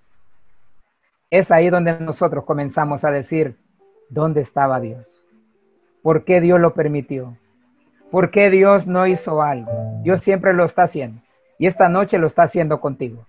es 1.30 1.52
ahí 1.52 1.70
donde 1.70 2.00
nosotros 2.00 2.46
comenzamos 2.46 3.04
a 3.04 3.12
decir, 3.12 3.58
¿dónde 4.08 4.40
estaba 4.40 4.80
Dios? 4.80 5.06
¿Por 6.02 6.24
qué 6.24 6.40
Dios 6.40 6.62
lo 6.62 6.74
permitió? 6.74 7.36
¿Por 8.12 8.32
qué 8.32 8.50
Dios 8.50 8.88
no 8.88 9.08
hizo 9.08 9.42
algo? 9.42 9.72
Dios 10.02 10.22
siempre 10.22 10.54
lo 10.54 10.66
está 10.66 10.84
haciendo. 10.84 11.22
Y 11.58 11.68
esta 11.68 11.90
noche 11.90 12.18
lo 12.18 12.28
está 12.28 12.44
haciendo 12.44 12.80
contigo. 12.80 13.26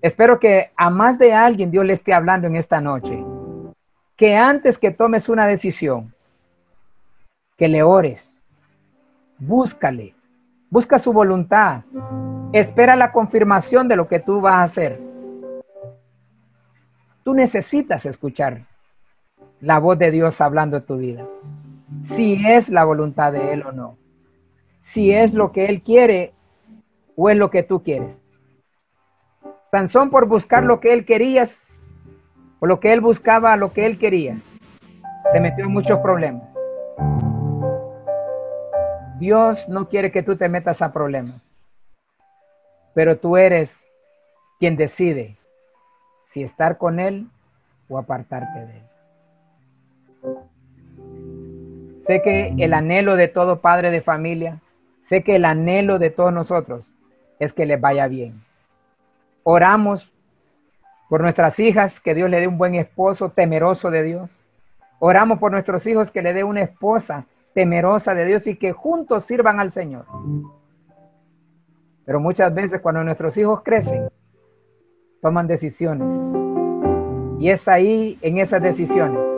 Espero 0.00 0.38
que 0.40 0.70
a 0.76 0.90
más 0.90 1.18
de 1.18 1.32
alguien 1.32 1.70
Dios 1.70 1.84
le 1.84 1.92
esté 1.92 2.12
hablando 2.12 2.46
en 2.46 2.56
esta 2.56 2.80
noche. 2.80 3.24
Que 4.16 4.36
antes 4.36 4.78
que 4.78 4.90
tomes 4.90 5.28
una 5.28 5.46
decisión, 5.46 6.14
que 7.56 7.68
le 7.68 7.82
ores, 7.82 8.40
búscale, 9.38 10.14
busca 10.70 10.98
su 10.98 11.12
voluntad, 11.12 11.82
espera 12.52 12.96
la 12.96 13.12
confirmación 13.12 13.88
de 13.88 13.96
lo 13.96 14.08
que 14.08 14.20
tú 14.20 14.40
vas 14.40 14.54
a 14.54 14.62
hacer. 14.62 15.00
Tú 17.22 17.34
necesitas 17.34 18.04
escuchar 18.06 18.62
la 19.60 19.78
voz 19.78 19.98
de 19.98 20.10
Dios 20.10 20.40
hablando 20.40 20.76
en 20.78 20.82
tu 20.84 20.96
vida, 20.96 21.24
si 22.02 22.44
es 22.46 22.68
la 22.68 22.84
voluntad 22.84 23.32
de 23.32 23.52
Él 23.52 23.62
o 23.62 23.72
no, 23.72 23.96
si 24.80 25.12
es 25.12 25.34
lo 25.34 25.52
que 25.52 25.66
Él 25.66 25.82
quiere 25.82 26.32
o 27.16 27.30
es 27.30 27.36
lo 27.36 27.50
que 27.50 27.62
tú 27.62 27.82
quieres. 27.82 28.22
Sansón 29.62 30.10
por 30.10 30.26
buscar 30.26 30.64
lo 30.64 30.80
que 30.80 30.92
él 30.92 31.06
quería, 31.06 31.44
o 32.60 32.66
lo 32.66 32.78
que 32.78 32.92
él 32.92 33.00
buscaba, 33.00 33.56
lo 33.56 33.72
que 33.72 33.86
él 33.86 33.98
quería, 33.98 34.36
se 35.32 35.40
metió 35.40 35.64
en 35.64 35.72
muchos 35.72 35.98
problemas. 36.00 36.42
Dios 39.18 39.68
no 39.68 39.88
quiere 39.88 40.10
que 40.10 40.22
tú 40.22 40.36
te 40.36 40.48
metas 40.48 40.82
a 40.82 40.92
problemas, 40.92 41.40
pero 42.92 43.16
tú 43.18 43.36
eres 43.36 43.78
quien 44.58 44.76
decide 44.76 45.38
si 46.26 46.42
estar 46.42 46.76
con 46.76 46.98
Él 46.98 47.28
o 47.88 47.98
apartarte 47.98 48.66
de 48.66 48.78
Él. 48.78 48.91
Sé 52.02 52.20
que 52.22 52.54
el 52.58 52.74
anhelo 52.74 53.16
de 53.16 53.28
todo 53.28 53.60
padre 53.60 53.90
de 53.90 54.00
familia, 54.00 54.60
sé 55.02 55.22
que 55.22 55.36
el 55.36 55.44
anhelo 55.44 55.98
de 55.98 56.10
todos 56.10 56.32
nosotros 56.32 56.92
es 57.38 57.52
que 57.52 57.64
les 57.64 57.80
vaya 57.80 58.08
bien. 58.08 58.42
Oramos 59.44 60.12
por 61.08 61.20
nuestras 61.20 61.58
hijas, 61.60 62.00
que 62.00 62.14
Dios 62.14 62.28
le 62.30 62.40
dé 62.40 62.48
un 62.48 62.58
buen 62.58 62.74
esposo 62.74 63.28
temeroso 63.30 63.90
de 63.90 64.02
Dios. 64.02 64.30
Oramos 64.98 65.38
por 65.38 65.52
nuestros 65.52 65.86
hijos, 65.86 66.10
que 66.10 66.22
le 66.22 66.32
dé 66.32 66.42
una 66.42 66.62
esposa 66.62 67.26
temerosa 67.54 68.14
de 68.14 68.24
Dios 68.24 68.46
y 68.46 68.56
que 68.56 68.72
juntos 68.72 69.24
sirvan 69.24 69.60
al 69.60 69.70
Señor. 69.70 70.06
Pero 72.04 72.18
muchas 72.18 72.52
veces 72.52 72.80
cuando 72.80 73.04
nuestros 73.04 73.36
hijos 73.36 73.62
crecen, 73.62 74.08
toman 75.20 75.46
decisiones. 75.46 76.12
Y 77.38 77.50
es 77.50 77.68
ahí, 77.68 78.18
en 78.22 78.38
esas 78.38 78.62
decisiones, 78.62 79.28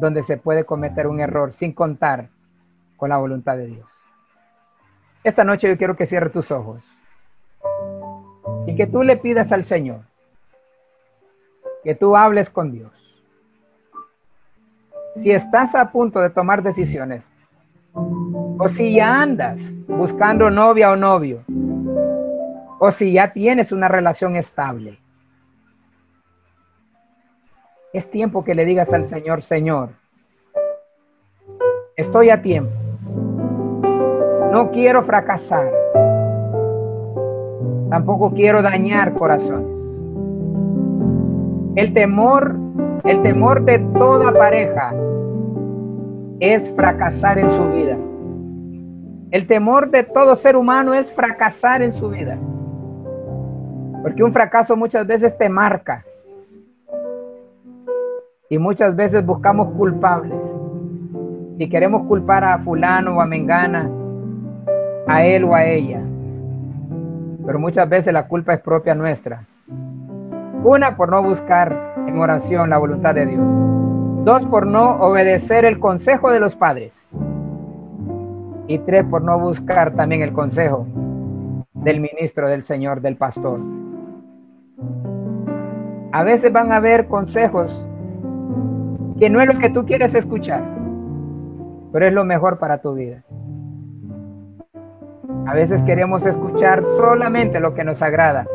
donde 0.00 0.22
se 0.22 0.36
puede 0.36 0.64
cometer 0.64 1.06
un 1.06 1.20
error 1.20 1.52
sin 1.52 1.72
contar 1.72 2.28
con 2.96 3.10
la 3.10 3.18
voluntad 3.18 3.56
de 3.56 3.66
Dios. 3.66 3.90
Esta 5.22 5.44
noche 5.44 5.68
yo 5.68 5.76
quiero 5.76 5.96
que 5.96 6.06
cierre 6.06 6.30
tus 6.30 6.50
ojos 6.50 6.82
y 8.66 8.74
que 8.74 8.86
tú 8.86 9.02
le 9.02 9.16
pidas 9.16 9.52
al 9.52 9.64
Señor 9.64 10.10
que 11.82 11.94
tú 11.94 12.16
hables 12.16 12.50
con 12.50 12.72
Dios. 12.72 12.92
Si 15.16 15.30
estás 15.30 15.74
a 15.74 15.90
punto 15.90 16.20
de 16.20 16.30
tomar 16.30 16.62
decisiones, 16.62 17.22
o 17.94 18.68
si 18.68 18.94
ya 18.94 19.20
andas 19.20 19.60
buscando 19.86 20.50
novia 20.50 20.90
o 20.90 20.96
novio, 20.96 21.42
o 22.78 22.90
si 22.90 23.12
ya 23.12 23.32
tienes 23.32 23.72
una 23.72 23.88
relación 23.88 24.36
estable, 24.36 24.99
es 27.92 28.10
tiempo 28.10 28.44
que 28.44 28.54
le 28.54 28.64
digas 28.64 28.92
al 28.92 29.04
Señor, 29.04 29.42
Señor, 29.42 29.90
estoy 31.96 32.30
a 32.30 32.40
tiempo. 32.40 32.72
No 34.52 34.70
quiero 34.70 35.02
fracasar. 35.02 35.70
Tampoco 37.90 38.32
quiero 38.32 38.62
dañar 38.62 39.14
corazones. 39.14 39.78
El 41.74 41.92
temor, 41.92 42.56
el 43.04 43.22
temor 43.22 43.64
de 43.64 43.78
toda 43.78 44.32
pareja 44.32 44.94
es 46.38 46.70
fracasar 46.70 47.38
en 47.38 47.48
su 47.48 47.68
vida. 47.70 47.96
El 49.32 49.46
temor 49.46 49.90
de 49.90 50.04
todo 50.04 50.34
ser 50.34 50.56
humano 50.56 50.94
es 50.94 51.12
fracasar 51.12 51.82
en 51.82 51.92
su 51.92 52.08
vida. 52.08 52.38
Porque 54.02 54.22
un 54.22 54.32
fracaso 54.32 54.76
muchas 54.76 55.06
veces 55.06 55.36
te 55.36 55.48
marca. 55.48 56.04
Y 58.50 58.58
muchas 58.58 58.94
veces 58.94 59.24
buscamos 59.24 59.72
culpables. 59.72 60.44
Y 61.56 61.70
queremos 61.70 62.06
culpar 62.06 62.44
a 62.44 62.58
fulano 62.58 63.16
o 63.16 63.20
a 63.22 63.26
mengana, 63.26 63.88
a 65.06 65.24
él 65.24 65.44
o 65.44 65.54
a 65.54 65.64
ella 65.64 66.02
pero 67.50 67.58
muchas 67.58 67.88
veces 67.88 68.12
la 68.12 68.28
culpa 68.28 68.54
es 68.54 68.60
propia 68.60 68.94
nuestra. 68.94 69.44
Una, 70.62 70.96
por 70.96 71.10
no 71.10 71.20
buscar 71.20 71.94
en 72.06 72.16
oración 72.18 72.70
la 72.70 72.78
voluntad 72.78 73.12
de 73.12 73.26
Dios. 73.26 73.42
Dos, 74.24 74.46
por 74.46 74.68
no 74.68 74.96
obedecer 75.00 75.64
el 75.64 75.80
consejo 75.80 76.30
de 76.30 76.38
los 76.38 76.54
padres. 76.54 77.08
Y 78.68 78.78
tres, 78.78 79.04
por 79.04 79.22
no 79.22 79.36
buscar 79.38 79.92
también 79.96 80.22
el 80.22 80.32
consejo 80.32 80.86
del 81.72 82.00
ministro, 82.00 82.48
del 82.48 82.62
Señor, 82.62 83.00
del 83.00 83.16
pastor. 83.16 83.58
A 86.12 86.22
veces 86.22 86.52
van 86.52 86.70
a 86.70 86.76
haber 86.76 87.08
consejos 87.08 87.84
que 89.20 89.28
no 89.28 89.40
es 89.42 89.46
lo 89.46 89.58
que 89.58 89.68
tú 89.68 89.84
quieres 89.84 90.14
escuchar, 90.14 90.64
pero 91.92 92.06
es 92.06 92.12
lo 92.12 92.24
mejor 92.24 92.58
para 92.58 92.80
tu 92.80 92.94
vida. 92.94 93.22
A 95.46 95.52
veces 95.54 95.82
queremos 95.82 96.24
escuchar 96.24 96.82
solamente 96.96 97.60
lo 97.60 97.74
que 97.74 97.84
nos 97.84 98.00
agrada, 98.00 98.46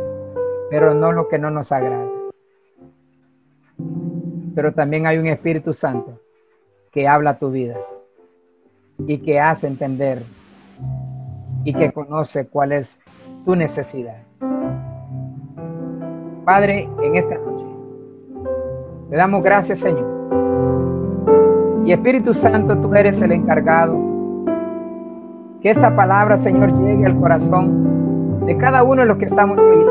pero 0.72 0.96
no 0.96 1.12
lo 1.12 1.28
que 1.28 1.38
no 1.38 1.52
nos 1.52 1.72
agrada. 1.72 2.08
Pero 4.56 4.74
también 4.74 5.06
hay 5.06 5.20
un 5.20 5.28
Espíritu 5.28 5.72
Santo 5.72 6.20
que 6.92 7.08
habla 7.08 7.38
tu 7.38 7.52
vida 7.52 7.78
y 9.06 9.20
que 9.20 9.40
hace 9.40 9.68
entender 9.68 10.24
y 11.64 11.74
que 11.76 11.92
conoce 11.92 12.48
cuál 12.48 12.72
es 12.72 13.02
tu 13.46 13.56
necesidad. 13.56 14.18
Padre, 16.44 16.90
en 17.04 17.16
esta 17.16 17.36
noche, 17.36 17.66
te 19.12 19.16
damos 19.16 19.44
gracias, 19.44 19.80
Señor. 19.80 20.15
Y 21.86 21.92
Espíritu 21.92 22.34
Santo, 22.34 22.76
tú 22.78 22.96
eres 22.96 23.22
el 23.22 23.32
encargado 23.32 23.96
que 25.62 25.70
esta 25.70 25.96
palabra, 25.96 26.36
Señor, 26.36 26.74
llegue 26.80 27.06
al 27.06 27.20
corazón 27.20 28.44
de 28.48 28.58
cada 28.58 28.82
uno 28.82 29.04
de 29.04 29.08
los 29.08 29.18
que 29.18 29.26
estamos 29.26 29.60
hoy, 29.60 29.86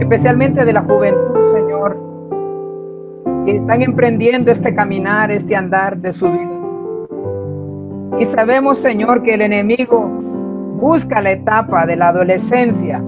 especialmente 0.00 0.64
de 0.64 0.72
la 0.72 0.82
juventud, 0.82 1.40
Señor, 1.52 1.96
que 3.44 3.54
están 3.54 3.82
emprendiendo 3.82 4.50
este 4.50 4.74
caminar, 4.74 5.30
este 5.30 5.54
andar 5.54 5.96
de 5.96 6.10
su 6.10 6.28
vida. 6.28 6.56
Y 8.18 8.24
sabemos, 8.24 8.78
Señor, 8.78 9.22
que 9.22 9.34
el 9.34 9.42
enemigo 9.42 10.08
busca 10.80 11.20
la 11.20 11.30
etapa 11.30 11.86
de 11.86 11.94
la 11.94 12.08
adolescencia 12.08 13.00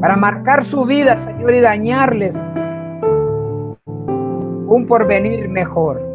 para 0.00 0.16
marcar 0.16 0.64
su 0.64 0.86
vida, 0.86 1.18
Señor, 1.18 1.52
y 1.52 1.60
dañarles 1.60 2.42
un 3.84 4.86
porvenir 4.88 5.50
mejor. 5.50 6.11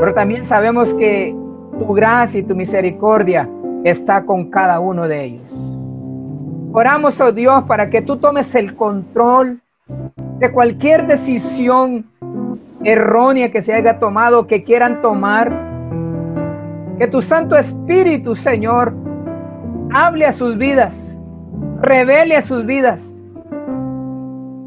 Pero 0.00 0.14
también 0.14 0.44
sabemos 0.44 0.92
que 0.94 1.34
tu 1.78 1.92
gracia 1.94 2.40
y 2.40 2.42
tu 2.42 2.54
misericordia 2.54 3.48
está 3.84 4.24
con 4.24 4.50
cada 4.50 4.80
uno 4.80 5.06
de 5.08 5.24
ellos. 5.24 5.42
Oramos, 6.72 7.20
oh 7.20 7.32
Dios, 7.32 7.64
para 7.64 7.90
que 7.90 8.02
tú 8.02 8.16
tomes 8.16 8.54
el 8.54 8.74
control 8.74 9.60
de 10.38 10.50
cualquier 10.50 11.06
decisión 11.06 12.06
errónea 12.82 13.50
que 13.50 13.62
se 13.62 13.72
haya 13.72 13.98
tomado, 13.98 14.46
que 14.46 14.64
quieran 14.64 15.00
tomar. 15.00 15.52
Que 16.98 17.06
tu 17.08 17.20
Santo 17.20 17.56
Espíritu, 17.56 18.36
Señor, 18.36 18.94
hable 19.92 20.26
a 20.26 20.32
sus 20.32 20.56
vidas, 20.56 21.18
revele 21.80 22.36
a 22.36 22.40
sus 22.40 22.64
vidas 22.64 23.16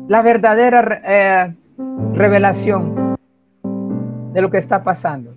la 0.07 0.21
verdadera 0.21 1.01
eh, 1.05 1.53
revelación 2.13 3.06
de 4.37 4.43
lo 4.43 4.51
que 4.51 4.59
está 4.59 4.83
pasando. 4.83 5.33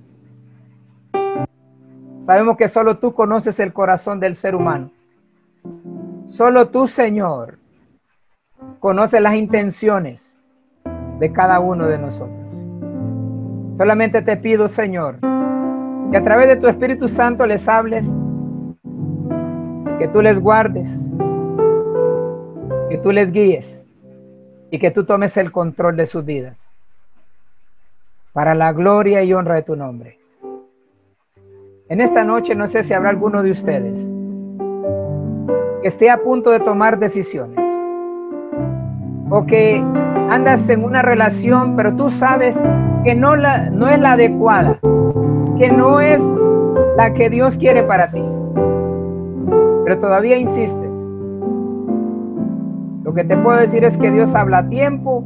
Sabemos 2.19 2.59
que 2.59 2.69
solo 2.69 2.99
tú 2.99 3.15
conoces 3.15 3.59
el 3.59 3.73
corazón 3.73 4.21
del 4.21 4.37
ser 4.37 4.55
humano. 4.55 4.91
Solo 6.27 6.69
tú, 6.69 6.87
Señor, 6.87 7.57
conoces 8.79 9.23
las 9.23 9.37
intenciones 9.37 10.39
de 11.19 11.33
cada 11.33 11.61
uno 11.61 11.87
de 11.87 11.97
nosotros. 11.97 12.37
Solamente 13.79 14.21
te 14.21 14.37
pido, 14.37 14.69
Señor, 14.69 15.17
que 16.11 16.19
a 16.19 16.23
través 16.23 16.49
de 16.49 16.57
tu 16.57 16.69
Espíritu 16.69 17.09
Santo 17.09 17.47
les 17.47 17.67
hables, 17.71 18.07
que 19.99 20.09
tú 20.09 20.21
les 20.21 20.39
guardes, 20.39 20.91
que 22.91 22.99
tú 22.99 23.13
les 23.13 23.33
guíes 23.33 23.83
y 24.71 24.79
que 24.79 24.91
tú 24.91 25.07
tomes 25.07 25.39
el 25.39 25.51
control 25.53 25.97
de 25.97 26.05
sus 26.05 26.23
vidas 26.23 26.70
para 28.33 28.55
la 28.55 28.73
gloria 28.73 29.23
y 29.23 29.33
honra 29.33 29.57
de 29.57 29.63
tu 29.63 29.77
nombre. 29.77 30.19
En 31.89 32.01
esta 32.01 32.23
noche 32.23 32.55
no 32.55 32.67
sé 32.69 32.83
si 32.83 32.95
habrá 32.95 33.11
alguno 33.11 33.43
de 33.43 33.51
ustedes 33.51 33.99
que 35.83 35.89
esté 35.89 36.11
a 36.11 36.23
punto 36.23 36.51
de 36.51 36.61
tomar 36.61 36.99
decisiones 36.99 37.59
o 39.31 39.47
que 39.47 39.83
andas 40.29 40.69
en 40.69 40.85
una 40.85 41.03
relación, 41.03 41.75
pero 41.77 41.95
tú 41.97 42.11
sabes 42.11 42.61
que 43.05 43.15
no, 43.15 43.35
la, 43.35 43.71
no 43.71 43.89
es 43.89 43.99
la 43.99 44.13
adecuada, 44.13 44.79
que 45.59 45.71
no 45.71 46.01
es 46.01 46.23
la 46.97 47.15
que 47.15 47.31
Dios 47.31 47.57
quiere 47.57 47.83
para 47.83 48.11
ti, 48.11 48.23
pero 49.85 49.99
todavía 49.99 50.37
insistes. 50.37 50.99
Lo 53.03 53.15
que 53.15 53.25
te 53.25 53.37
puedo 53.37 53.59
decir 53.59 53.85
es 53.85 53.97
que 53.97 54.11
Dios 54.11 54.35
habla 54.35 54.59
a 54.59 54.69
tiempo 54.69 55.25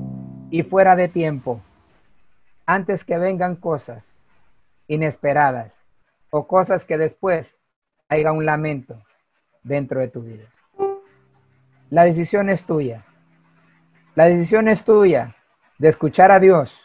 y 0.51 0.63
fuera 0.63 0.97
de 0.97 1.09
tiempo, 1.09 1.61
antes 2.67 3.05
que 3.05 3.19
vengan 3.19 3.57
cosas 3.57 4.21
inesperadas 4.89 5.85
o 6.31 6.47
cosas 6.47 6.85
que 6.85 6.99
después 6.99 7.57
haya 8.09 8.33
un 8.33 8.45
lamento 8.45 9.03
dentro 9.63 10.01
de 10.01 10.09
tu 10.09 10.23
vida. 10.23 10.45
La 11.91 12.05
decisión 12.05 12.51
es 12.51 12.65
tuya. 12.65 13.05
La 14.15 14.25
decisión 14.25 14.69
es 14.69 14.85
tuya 14.85 15.35
de 15.79 15.89
escuchar 15.89 16.31
a 16.31 16.41
Dios. 16.41 16.85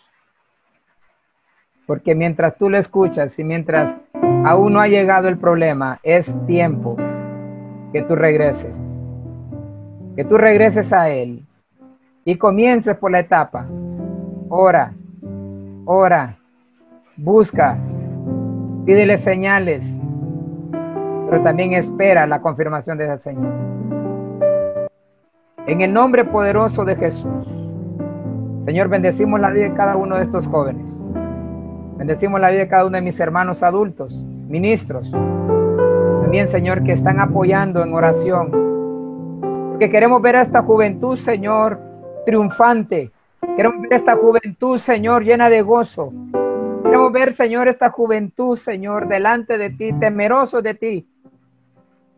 Porque 1.86 2.16
mientras 2.16 2.58
tú 2.58 2.70
le 2.70 2.78
escuchas 2.78 3.38
y 3.40 3.44
mientras 3.44 3.98
aún 4.46 4.74
no 4.74 4.82
ha 4.82 4.88
llegado 4.88 5.28
el 5.28 5.38
problema, 5.38 6.00
es 6.04 6.38
tiempo 6.46 6.96
que 7.92 8.04
tú 8.04 8.16
regreses. 8.16 8.80
Que 10.16 10.24
tú 10.24 10.38
regreses 10.38 10.94
a 10.94 11.10
Él 11.10 11.48
y 12.26 12.38
comiences 12.38 12.96
por 12.98 13.12
la 13.12 13.20
etapa. 13.20 13.66
Ora, 14.50 14.94
ora, 15.92 16.38
busca, 17.18 17.76
pídele 18.86 19.18
señales, 19.18 19.92
pero 21.28 21.42
también 21.42 21.74
espera 21.74 22.28
la 22.28 22.42
confirmación 22.42 22.96
de 23.00 23.06
esa 23.06 23.18
señal. 23.18 23.52
En 25.66 25.82
el 25.82 25.92
nombre 25.92 26.26
poderoso 26.26 26.86
de 26.86 26.96
Jesús, 26.96 27.48
Señor, 28.66 28.88
bendecimos 28.88 29.40
la 29.40 29.50
vida 29.50 29.64
de 29.64 29.74
cada 29.74 29.96
uno 29.96 30.18
de 30.18 30.24
estos 30.26 30.46
jóvenes. 30.46 30.96
Bendecimos 31.98 32.40
la 32.40 32.52
vida 32.52 32.60
de 32.60 32.68
cada 32.68 32.86
uno 32.86 32.98
de 32.98 33.02
mis 33.02 33.20
hermanos 33.20 33.64
adultos, 33.64 34.14
ministros. 34.14 35.10
También, 36.22 36.48
Señor, 36.48 36.84
que 36.84 36.92
están 36.92 37.20
apoyando 37.20 37.82
en 37.82 37.96
oración. 37.96 38.52
Porque 39.72 39.90
queremos 39.90 40.22
ver 40.22 40.36
a 40.36 40.42
esta 40.42 40.62
juventud, 40.62 41.18
Señor, 41.18 41.80
triunfante. 42.28 43.12
Queremos 43.60 43.82
ver 43.82 43.93
esta 43.93 44.16
juventud, 44.16 44.78
Señor, 44.78 45.26
llena 45.26 45.49
de 45.49 45.62
gozo. 45.62 46.14
Queremos 46.82 47.12
ver, 47.12 47.34
Señor, 47.34 47.68
esta 47.68 47.89
juventud, 47.89 48.55
Señor, 48.55 49.10
delante 49.10 49.57
de 49.57 49.70
ti, 49.70 49.91
temeroso 49.91 50.62
de 50.62 50.76
ti. 50.76 51.10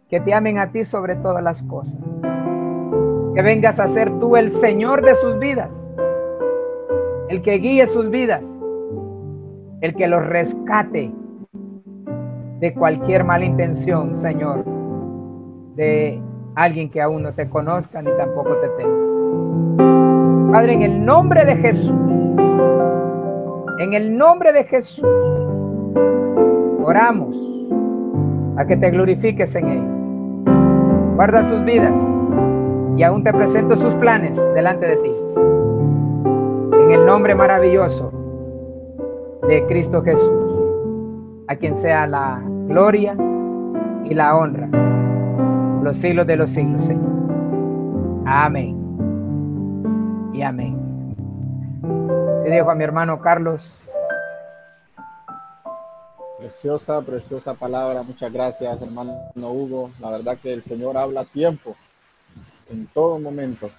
Que 0.08 0.20
te 0.20 0.36
amen 0.36 0.60
a 0.60 0.72
ti 0.72 0.84
sobre 0.84 1.16
todas 1.16 1.42
las 1.44 1.64
cosas. 1.64 2.00
Que 3.34 3.42
vengas 3.42 3.80
a 3.80 3.88
ser 3.88 4.12
tú 4.20 4.38
el 4.38 4.52
Señor 4.52 5.04
de 5.04 5.16
sus 5.16 5.40
vidas. 5.40 5.96
El 7.28 7.42
que 7.42 7.54
guíe 7.54 7.88
sus 7.88 8.12
vidas. 8.12 8.46
El 9.82 9.96
que 9.96 10.08
los 10.08 10.24
rescate 10.24 11.12
de 12.60 12.74
cualquier 12.76 13.24
mala 13.24 13.46
intención, 13.46 14.16
Señor. 14.16 14.64
De 15.74 16.22
alguien 16.54 16.92
que 16.92 17.02
aún 17.02 17.24
no 17.24 17.34
te 17.34 17.50
conozca 17.50 18.00
ni 18.00 18.12
tampoco 18.16 18.58
te 18.58 18.68
tenga. 18.78 19.91
Padre, 20.52 20.74
en 20.74 20.82
el 20.82 21.06
nombre 21.06 21.46
de 21.46 21.56
Jesús, 21.56 21.96
en 23.80 23.94
el 23.94 24.18
nombre 24.18 24.52
de 24.52 24.66
Jesús, 24.66 25.08
oramos 26.84 27.38
a 28.58 28.66
que 28.66 28.76
te 28.76 28.92
glorifiques 28.92 29.56
en 29.56 29.68
él. 29.70 29.82
Guarda 31.16 31.42
sus 31.44 31.64
vidas 31.64 31.98
y 32.98 33.04
aún 33.04 33.24
te 33.24 33.32
presento 33.32 33.78
sus 33.78 33.96
planes 33.96 34.38
delante 34.54 34.88
de 34.88 34.98
ti. 34.98 35.12
En 36.84 36.92
el 36.92 37.06
nombre 37.06 37.34
maravilloso 37.34 38.12
de 39.48 39.66
Cristo 39.68 40.04
Jesús, 40.04 40.60
a 41.48 41.56
quien 41.56 41.76
sea 41.76 42.06
la 42.08 42.42
gloria 42.68 43.16
y 44.04 44.14
la 44.14 44.36
honra, 44.36 44.68
los 45.82 45.96
siglos 45.96 46.28
de 46.28 46.36
los 46.36 46.50
siglos, 46.50 46.84
Señor. 46.84 47.10
Amén 48.26 48.81
amén. 50.42 50.92
Se 52.44 52.50
dejo 52.50 52.72
a 52.72 52.76
mi 52.76 52.84
hermano 52.84 53.22
Carlos. 53.22 53.64
Preciosa, 56.38 57.02
preciosa 57.02 57.54
palabra. 57.54 58.02
Muchas 58.02 58.34
gracias, 58.34 58.82
hermano 58.82 59.32
Hugo. 59.36 59.92
La 60.00 60.10
verdad 60.10 60.38
que 60.42 60.54
el 60.54 60.64
Señor 60.64 60.98
habla 60.98 61.22
a 61.22 61.26
tiempo, 61.26 61.76
en 62.70 62.88
todo 62.88 63.20
momento. 63.20 63.70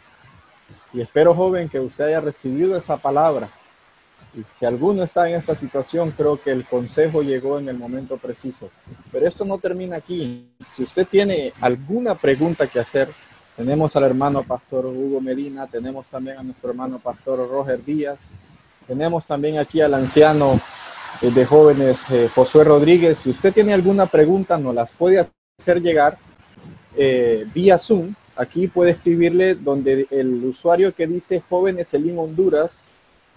Y 0.92 1.00
espero, 1.00 1.34
joven, 1.34 1.68
que 1.68 1.80
usted 1.80 2.04
haya 2.04 2.20
recibido 2.20 2.76
esa 2.76 2.96
palabra. 2.96 3.48
Y 4.34 4.42
si 4.44 4.64
alguno 4.64 5.02
está 5.02 5.28
en 5.28 5.34
esta 5.34 5.54
situación, 5.54 6.10
creo 6.10 6.40
que 6.40 6.52
el 6.52 6.64
consejo 6.64 7.22
llegó 7.22 7.58
en 7.58 7.68
el 7.68 7.76
momento 7.76 8.16
preciso. 8.16 8.70
Pero 9.10 9.26
esto 9.26 9.44
no 9.44 9.58
termina 9.58 9.96
aquí. 9.96 10.48
Si 10.66 10.82
usted 10.82 11.06
tiene 11.06 11.52
alguna 11.60 12.14
pregunta 12.14 12.66
que 12.66 12.80
hacer, 12.80 13.08
tenemos 13.56 13.94
al 13.96 14.04
hermano 14.04 14.42
pastor 14.42 14.86
Hugo 14.86 15.20
Medina, 15.20 15.66
tenemos 15.66 16.06
también 16.08 16.38
a 16.38 16.42
nuestro 16.42 16.70
hermano 16.70 16.98
pastor 16.98 17.48
Roger 17.48 17.84
Díaz, 17.84 18.30
tenemos 18.86 19.26
también 19.26 19.58
aquí 19.58 19.80
al 19.80 19.94
anciano 19.94 20.60
eh, 21.20 21.30
de 21.30 21.44
jóvenes 21.44 22.04
eh, 22.10 22.28
Josué 22.34 22.64
Rodríguez. 22.64 23.18
Si 23.18 23.30
usted 23.30 23.52
tiene 23.52 23.72
alguna 23.72 24.06
pregunta, 24.06 24.58
nos 24.58 24.74
las 24.74 24.92
puede 24.92 25.18
hacer 25.58 25.80
llegar 25.80 26.18
eh, 26.96 27.46
vía 27.54 27.78
Zoom. 27.78 28.14
Aquí 28.34 28.66
puede 28.66 28.92
escribirle 28.92 29.54
donde 29.54 30.06
el 30.10 30.44
usuario 30.44 30.94
que 30.94 31.06
dice 31.06 31.42
Jóvenes 31.48 31.92
Elim 31.94 32.18
Honduras, 32.18 32.82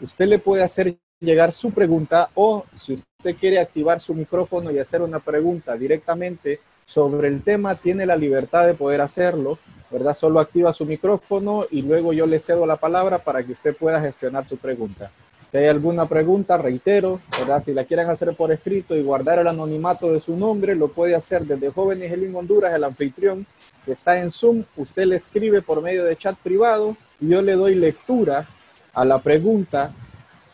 usted 0.01 0.27
le 0.27 0.39
puede 0.39 0.63
hacer 0.63 0.97
llegar 1.19 1.51
su 1.51 1.71
pregunta 1.71 2.29
o 2.35 2.65
si 2.75 2.93
usted 2.93 3.35
quiere 3.37 3.59
activar 3.59 3.99
su 3.99 4.13
micrófono 4.13 4.71
y 4.71 4.79
hacer 4.79 5.01
una 5.01 5.19
pregunta 5.19 5.75
directamente 5.77 6.59
sobre 6.85 7.27
el 7.27 7.43
tema, 7.43 7.75
tiene 7.75 8.05
la 8.05 8.15
libertad 8.15 8.65
de 8.67 8.73
poder 8.73 9.01
hacerlo. 9.01 9.57
¿Verdad? 9.95 10.13
Solo 10.13 10.41
activa 10.41 10.73
su 10.73 10.85
micrófono 10.85 11.67
y 11.71 11.81
luego 11.81 12.11
yo 12.11 12.27
le 12.27 12.37
cedo 12.37 12.65
la 12.65 12.75
palabra 12.75 13.19
para 13.19 13.41
que 13.41 13.53
usted 13.53 13.73
pueda 13.77 14.01
gestionar 14.01 14.45
su 14.45 14.57
pregunta. 14.57 15.09
Si 15.49 15.57
hay 15.57 15.67
alguna 15.67 16.05
pregunta, 16.05 16.57
reitero, 16.57 17.21
¿verdad? 17.39 17.61
Si 17.61 17.73
la 17.73 17.85
quieren 17.85 18.09
hacer 18.09 18.35
por 18.35 18.51
escrito 18.51 18.93
y 18.93 19.01
guardar 19.01 19.39
el 19.39 19.47
anonimato 19.47 20.11
de 20.11 20.19
su 20.19 20.35
nombre, 20.35 20.75
lo 20.75 20.89
puede 20.89 21.15
hacer 21.15 21.45
desde 21.45 21.71
Jóvenes 21.71 22.11
en 22.11 22.35
Honduras, 22.35 22.75
el 22.75 22.83
anfitrión 22.83 23.45
que 23.85 23.93
está 23.93 24.19
en 24.19 24.31
Zoom. 24.31 24.65
Usted 24.75 25.05
le 25.05 25.15
escribe 25.15 25.61
por 25.61 25.81
medio 25.81 26.03
de 26.03 26.17
chat 26.17 26.35
privado 26.39 26.97
y 27.21 27.29
yo 27.29 27.41
le 27.41 27.53
doy 27.53 27.75
lectura 27.75 28.49
a 28.93 29.05
la 29.05 29.19
pregunta 29.19 29.93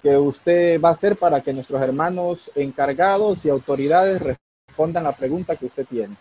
que 0.04 0.16
usted 0.18 0.80
va 0.80 0.90
a 0.90 0.92
hacer 0.92 1.16
para 1.16 1.42
que 1.42 1.52
nuestros 1.52 1.82
hermanos 1.82 2.52
encargados 2.54 3.44
y 3.44 3.50
autoridades 3.50 4.22
respondan 4.22 5.04
la 5.04 5.14
pregunta 5.14 5.56
que 5.56 5.66
usted 5.66 5.88
tiene. 5.88 6.16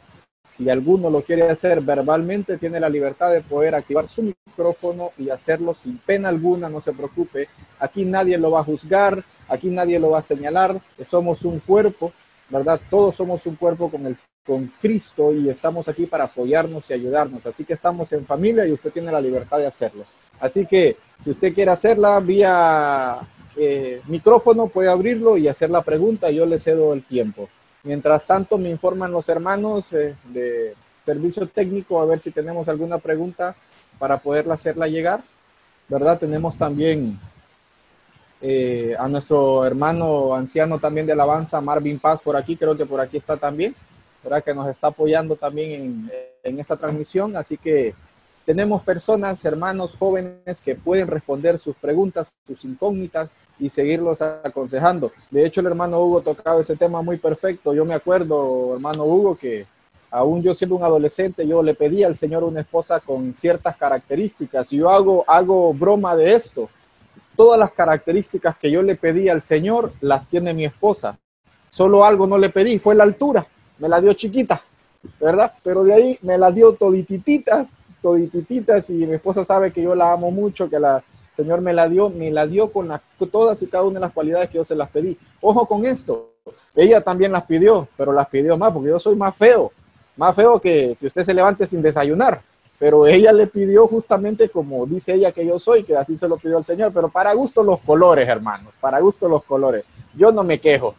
Si 0.51 0.69
alguno 0.69 1.11
lo 1.11 1.23
quiere 1.23 1.49
hacer 1.49 1.81
verbalmente, 1.81 2.59
tiene 2.59 2.81
la 2.81 2.89
libertad 2.89 3.33
de 3.33 3.41
poder 3.41 3.75
activar 3.75 4.09
su 4.09 4.23
micrófono 4.23 5.13
y 5.17 5.31
hacerlo 5.31 5.75
sin 5.75 5.99
pena 5.99 6.29
alguna, 6.29 6.69
no 6.69 6.81
se 6.81 6.93
preocupe. 6.93 7.49
Aquí 7.79 8.05
nadie 8.05 8.37
lo 8.37 8.51
va 8.51 8.61
a 8.61 8.65
juzgar, 8.65 9.23
aquí 9.49 9.69
nadie 9.69 9.99
lo 9.99 10.11
va 10.11 10.19
a 10.19 10.23
señalar, 10.23 10.81
somos 11.09 11.45
un 11.45 11.61
cuerpo, 11.61 12.13
¿verdad? 12.49 12.81
Todos 12.91 13.15
somos 13.17 13.47
un 13.47 13.55
cuerpo 13.55 13.91
con, 13.91 14.07
el, 14.07 14.17
con 14.45 14.73
Cristo 14.83 15.33
y 15.33 15.49
estamos 15.49 15.89
aquí 15.89 16.07
para 16.07 16.25
apoyarnos 16.25 16.91
y 16.91 16.95
ayudarnos. 16.95 17.47
Así 17.47 17.65
que 17.65 17.75
estamos 17.75 18.13
en 18.13 18.27
familia 18.27 18.67
y 18.67 18.73
usted 18.73 18.91
tiene 18.91 19.13
la 19.13 19.21
libertad 19.21 19.59
de 19.59 19.67
hacerlo. 19.67 20.05
Así 20.41 20.67
que 20.67 20.97
si 21.23 21.31
usted 21.31 21.55
quiere 21.55 21.71
hacerla 21.71 22.19
vía 22.19 23.19
eh, 23.57 24.01
micrófono, 24.09 24.67
puede 24.67 24.89
abrirlo 24.89 25.37
y 25.37 25.47
hacer 25.47 25.71
la 25.71 25.83
pregunta, 25.83 26.31
yo 26.31 26.45
le 26.47 26.59
cedo 26.59 26.93
el 26.93 27.05
tiempo. 27.05 27.49
Mientras 27.83 28.27
tanto, 28.27 28.59
me 28.59 28.69
informan 28.69 29.11
los 29.11 29.29
hermanos 29.29 29.93
eh, 29.93 30.15
de 30.25 30.75
servicio 31.05 31.49
técnico 31.49 32.01
a 32.01 32.05
ver 32.05 32.21
si 32.21 32.31
tenemos 32.31 32.69
alguna 32.69 32.99
pregunta 32.99 33.57
para 33.99 34.19
poderla 34.19 34.55
hacerla 34.55 34.87
llegar. 34.87 35.23
¿Verdad? 35.89 36.19
Tenemos 36.19 36.57
también 36.57 37.19
eh, 38.41 38.95
a 38.99 39.09
nuestro 39.09 39.65
hermano 39.65 40.35
anciano 40.35 40.79
también 40.79 41.05
de 41.07 41.13
alabanza, 41.13 41.61
Marvin 41.61 41.99
Paz, 41.99 42.21
por 42.23 42.37
aquí, 42.37 42.57
creo 42.57 42.77
que 42.77 42.87
por 42.87 43.01
aquí 43.01 43.17
está 43.17 43.37
también, 43.37 43.75
¿verdad? 44.23 44.45
Que 44.45 44.55
nos 44.55 44.69
está 44.69 44.87
apoyando 44.87 45.35
también 45.35 45.73
en, 45.73 46.11
en 46.45 46.61
esta 46.61 46.77
transmisión. 46.77 47.37
Así 47.37 47.57
que 47.57 47.95
tenemos 48.51 48.83
personas, 48.83 49.45
hermanos 49.45 49.95
jóvenes 49.97 50.61
que 50.61 50.75
pueden 50.75 51.07
responder 51.07 51.57
sus 51.57 51.77
preguntas, 51.77 52.33
sus 52.49 52.65
incógnitas 52.65 53.31
y 53.61 53.71
seguirlos 53.71 54.21
aconsejando. 54.23 55.13
De 55.31 55.47
hecho, 55.47 55.61
el 55.61 55.69
hermano 55.69 56.01
Hugo 56.01 56.21
tocaba 56.21 56.61
ese 56.61 56.75
tema 56.75 57.01
muy 57.01 57.17
perfecto. 57.17 57.73
Yo 57.73 57.85
me 57.85 57.95
acuerdo, 57.95 58.75
hermano 58.75 59.05
Hugo, 59.05 59.37
que 59.37 59.69
aún 60.11 60.43
yo 60.43 60.53
siendo 60.53 60.75
un 60.75 60.83
adolescente, 60.83 61.47
yo 61.47 61.63
le 61.63 61.75
pedí 61.75 62.03
al 62.03 62.17
Señor 62.17 62.43
una 62.43 62.63
esposa 62.63 62.99
con 62.99 63.33
ciertas 63.35 63.77
características. 63.77 64.73
Y 64.73 64.79
yo 64.79 64.91
hago, 64.91 65.25
hago 65.29 65.73
broma 65.73 66.17
de 66.17 66.33
esto. 66.33 66.69
Todas 67.37 67.57
las 67.57 67.71
características 67.71 68.59
que 68.59 68.69
yo 68.69 68.83
le 68.83 68.97
pedí 68.97 69.29
al 69.29 69.43
Señor 69.43 69.93
las 70.01 70.27
tiene 70.27 70.53
mi 70.53 70.65
esposa. 70.65 71.17
Solo 71.69 72.05
algo 72.05 72.27
no 72.27 72.37
le 72.37 72.51
pedí, 72.51 72.81
fue 72.81 72.97
la 72.97 73.05
altura. 73.05 73.47
Me 73.79 73.89
la 73.89 74.01
dio 74.01 74.13
chiquita, 74.13 74.61
¿verdad? 75.21 75.55
Pero 75.63 75.85
de 75.85 75.95
ahí 75.95 76.19
me 76.23 76.37
la 76.37 76.51
dio 76.51 76.73
toditititas, 76.73 77.79
toditititas 78.01 78.91
y 78.91 79.07
mi 79.07 79.15
esposa 79.15 79.45
sabe 79.45 79.73
que 79.73 79.83
yo 79.83 79.95
la 79.95 80.13
amo 80.13 80.31
mucho, 80.31 80.69
que 80.69 80.79
la, 80.79 81.03
Señor 81.35 81.61
me 81.61 81.73
la 81.73 81.89
dio, 81.89 82.11
me 82.11 82.31
la 82.31 82.47
dio 82.47 82.71
con, 82.71 82.89
todas 83.31 83.63
y 83.63 83.67
cada 83.67 83.85
una 83.85 83.95
de 83.95 84.01
las 84.01 84.13
cualidades 84.13 84.51
que 84.51 84.59
yo 84.59 84.65
se 84.65 84.75
las 84.75 84.91
pedí. 84.91 85.17
Ojo 85.41 85.67
con 85.67 85.85
esto, 85.85 86.35
ella 86.75 87.01
también 87.01 87.33
las 87.33 87.45
pidió, 87.45 87.89
pero 87.97 88.13
las 88.13 88.29
pidió 88.29 88.57
más 88.57 88.73
porque 88.73 88.89
yo 88.89 89.01
soy 89.01 89.17
más 89.17 89.37
feo, 89.37 89.73
más 90.17 90.35
feo 90.35 90.61
que, 90.61 90.97
que 90.99 91.07
usted 91.07 91.23
se 91.23 91.35
levante 91.35 91.67
sin 91.67 91.83
desayunar. 91.83 92.43
Pero 92.79 93.07
ella 93.07 93.33
le 93.33 93.47
pidió 93.47 93.87
justamente 93.87 94.49
como 94.49 94.87
dice 94.87 95.15
ella 95.15 95.33
que 95.33 95.45
yo 95.45 95.59
soy, 95.59 95.85
que 95.85 95.97
así 95.97 96.17
se 96.17 96.27
lo 96.27 96.39
pidió 96.39 96.59
el 96.59 96.65
Señor, 96.65 96.93
pero 96.95 97.11
para 97.11 97.35
gusto 97.35 97.63
los 97.63 97.81
colores, 97.81 98.27
hermanos, 98.27 98.73
para 98.81 99.01
gusto 99.01 99.29
los 99.29 99.45
colores. 99.45 99.85
Yo 100.15 100.33
no 100.33 100.43
me 100.43 100.59
quejo, 100.59 100.95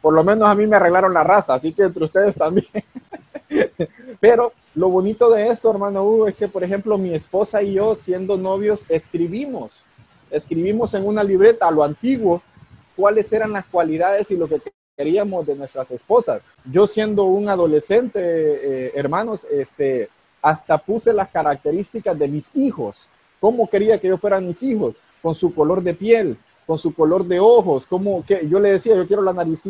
por 0.00 0.12
lo 0.12 0.22
menos 0.22 0.48
a 0.48 0.54
mí 0.54 0.66
me 0.66 0.76
arreglaron 0.76 1.14
la 1.14 1.24
raza, 1.24 1.54
así 1.54 1.72
que 1.72 1.82
entre 1.84 2.04
ustedes 2.04 2.36
también. 2.36 2.66
pero 4.20 4.52
lo 4.74 4.88
bonito 4.88 5.30
de 5.30 5.48
esto, 5.48 5.70
hermano 5.70 6.04
Hugo, 6.04 6.28
es 6.28 6.34
que, 6.34 6.48
por 6.48 6.64
ejemplo, 6.64 6.98
mi 6.98 7.14
esposa 7.14 7.62
y 7.62 7.74
yo, 7.74 7.94
siendo 7.94 8.36
novios, 8.36 8.84
escribimos, 8.88 9.82
escribimos 10.30 10.94
en 10.94 11.06
una 11.06 11.22
libreta 11.22 11.68
a 11.68 11.70
lo 11.70 11.84
antiguo 11.84 12.42
cuáles 12.96 13.32
eran 13.32 13.52
las 13.52 13.66
cualidades 13.66 14.30
y 14.30 14.36
lo 14.36 14.48
que 14.48 14.60
queríamos 14.96 15.46
de 15.46 15.56
nuestras 15.56 15.90
esposas. 15.90 16.42
Yo 16.70 16.86
siendo 16.86 17.24
un 17.24 17.48
adolescente, 17.48 18.20
eh, 18.22 18.92
hermanos, 18.94 19.46
este, 19.50 20.08
hasta 20.42 20.78
puse 20.78 21.12
las 21.12 21.28
características 21.28 22.18
de 22.18 22.28
mis 22.28 22.54
hijos, 22.54 23.08
cómo 23.40 23.68
quería 23.68 23.98
que 23.98 24.08
yo 24.08 24.18
fueran 24.18 24.46
mis 24.46 24.62
hijos, 24.62 24.94
con 25.22 25.34
su 25.34 25.54
color 25.54 25.82
de 25.82 25.94
piel, 25.94 26.36
con 26.66 26.78
su 26.78 26.94
color 26.94 27.26
de 27.26 27.40
ojos, 27.40 27.86
como 27.86 28.24
que 28.24 28.46
yo 28.48 28.60
le 28.60 28.72
decía, 28.72 28.94
yo 28.94 29.06
quiero 29.06 29.22
la 29.22 29.32
nariz, 29.32 29.68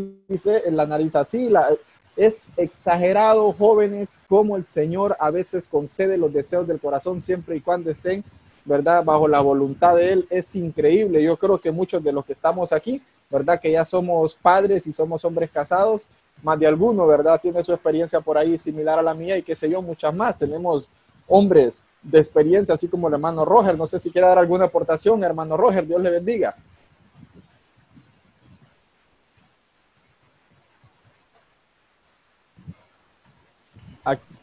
la 0.70 0.86
nariz 0.86 1.16
así, 1.16 1.48
la, 1.48 1.68
es 2.16 2.48
exagerado, 2.56 3.52
jóvenes, 3.52 4.20
como 4.28 4.56
el 4.56 4.64
Señor 4.64 5.16
a 5.18 5.30
veces 5.30 5.66
concede 5.66 6.16
los 6.16 6.32
deseos 6.32 6.66
del 6.66 6.80
corazón 6.80 7.20
siempre 7.20 7.56
y 7.56 7.60
cuando 7.60 7.90
estén, 7.90 8.24
¿verdad? 8.64 9.04
Bajo 9.04 9.28
la 9.28 9.40
voluntad 9.40 9.96
de 9.96 10.12
Él. 10.12 10.26
Es 10.30 10.54
increíble. 10.54 11.22
Yo 11.22 11.36
creo 11.36 11.58
que 11.58 11.72
muchos 11.72 12.02
de 12.02 12.12
los 12.12 12.24
que 12.24 12.32
estamos 12.32 12.72
aquí, 12.72 13.02
¿verdad? 13.30 13.60
Que 13.60 13.72
ya 13.72 13.84
somos 13.84 14.36
padres 14.36 14.86
y 14.86 14.92
somos 14.92 15.24
hombres 15.24 15.50
casados, 15.50 16.06
más 16.42 16.58
de 16.58 16.66
alguno, 16.66 17.06
¿verdad? 17.06 17.40
Tiene 17.40 17.62
su 17.62 17.72
experiencia 17.72 18.20
por 18.20 18.38
ahí 18.38 18.58
similar 18.58 18.98
a 18.98 19.02
la 19.02 19.14
mía 19.14 19.36
y 19.36 19.42
qué 19.42 19.54
sé 19.54 19.68
yo, 19.68 19.82
muchas 19.82 20.14
más. 20.14 20.38
Tenemos 20.38 20.88
hombres 21.26 21.84
de 22.02 22.18
experiencia, 22.18 22.74
así 22.74 22.86
como 22.88 23.08
el 23.08 23.14
hermano 23.14 23.44
Roger. 23.44 23.76
No 23.76 23.86
sé 23.86 23.98
si 23.98 24.10
quiere 24.10 24.28
dar 24.28 24.38
alguna 24.38 24.66
aportación, 24.66 25.24
hermano 25.24 25.56
Roger. 25.56 25.86
Dios 25.86 26.00
le 26.02 26.10
bendiga. 26.10 26.54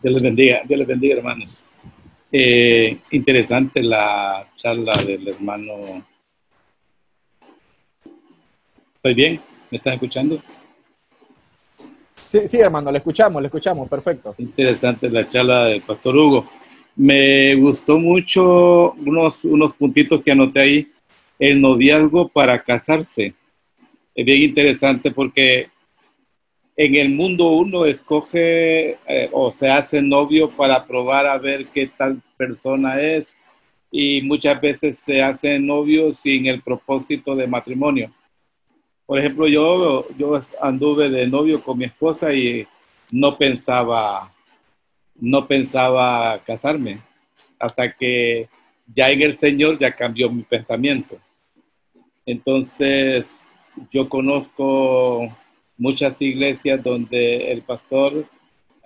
Dios 0.01 0.13
les 0.13 0.23
bendiga, 0.23 0.61
Dios 0.65 0.79
les 0.79 0.87
bendiga, 0.87 1.15
hermanos. 1.17 1.65
Eh, 2.31 2.97
interesante 3.11 3.83
la 3.83 4.47
charla 4.55 4.93
del 5.03 5.27
hermano. 5.27 6.05
¿Estoy 8.95 9.13
bien? 9.13 9.41
¿Me 9.69 9.77
están 9.77 9.93
escuchando? 9.93 10.41
Sí, 12.15 12.47
sí, 12.47 12.59
hermano, 12.59 12.91
le 12.91 12.97
escuchamos, 12.97 13.41
le 13.41 13.47
escuchamos, 13.47 13.87
perfecto. 13.87 14.33
Interesante 14.37 15.09
la 15.09 15.27
charla 15.27 15.65
del 15.65 15.81
pastor 15.81 16.15
Hugo. 16.15 16.49
Me 16.95 17.55
gustó 17.55 17.99
mucho 17.99 18.93
unos, 18.93 19.45
unos 19.45 19.73
puntitos 19.73 20.23
que 20.23 20.31
anoté 20.31 20.61
ahí. 20.61 20.91
El 21.37 21.61
noviazgo 21.61 22.27
para 22.27 22.61
casarse. 22.63 23.33
Es 24.15 24.25
bien 24.25 24.43
interesante 24.43 25.11
porque 25.11 25.69
en 26.83 26.95
el 26.95 27.09
mundo 27.09 27.49
uno 27.49 27.85
escoge 27.85 28.97
eh, 29.07 29.29
o 29.31 29.51
se 29.51 29.69
hace 29.69 30.01
novio 30.01 30.49
para 30.49 30.83
probar 30.83 31.27
a 31.27 31.37
ver 31.37 31.67
qué 31.67 31.85
tal 31.85 32.19
persona 32.35 32.99
es 32.99 33.35
y 33.91 34.23
muchas 34.23 34.59
veces 34.59 34.97
se 34.97 35.21
hace 35.21 35.59
novio 35.59 36.11
sin 36.11 36.47
el 36.47 36.63
propósito 36.63 37.35
de 37.35 37.45
matrimonio. 37.45 38.11
Por 39.05 39.19
ejemplo, 39.19 39.47
yo, 39.47 40.07
yo 40.17 40.41
anduve 40.59 41.11
de 41.11 41.27
novio 41.27 41.61
con 41.61 41.77
mi 41.77 41.85
esposa 41.85 42.33
y 42.33 42.65
no 43.11 43.37
pensaba, 43.37 44.33
no 45.19 45.47
pensaba 45.47 46.41
casarme 46.43 46.99
hasta 47.59 47.91
que 47.91 48.49
ya 48.87 49.11
en 49.11 49.21
el 49.21 49.35
Señor 49.35 49.77
ya 49.77 49.91
cambió 49.91 50.31
mi 50.31 50.41
pensamiento. 50.41 51.19
Entonces, 52.25 53.47
yo 53.91 54.09
conozco 54.09 55.31
muchas 55.77 56.21
iglesias 56.21 56.83
donde 56.83 57.51
el 57.51 57.61
pastor 57.61 58.25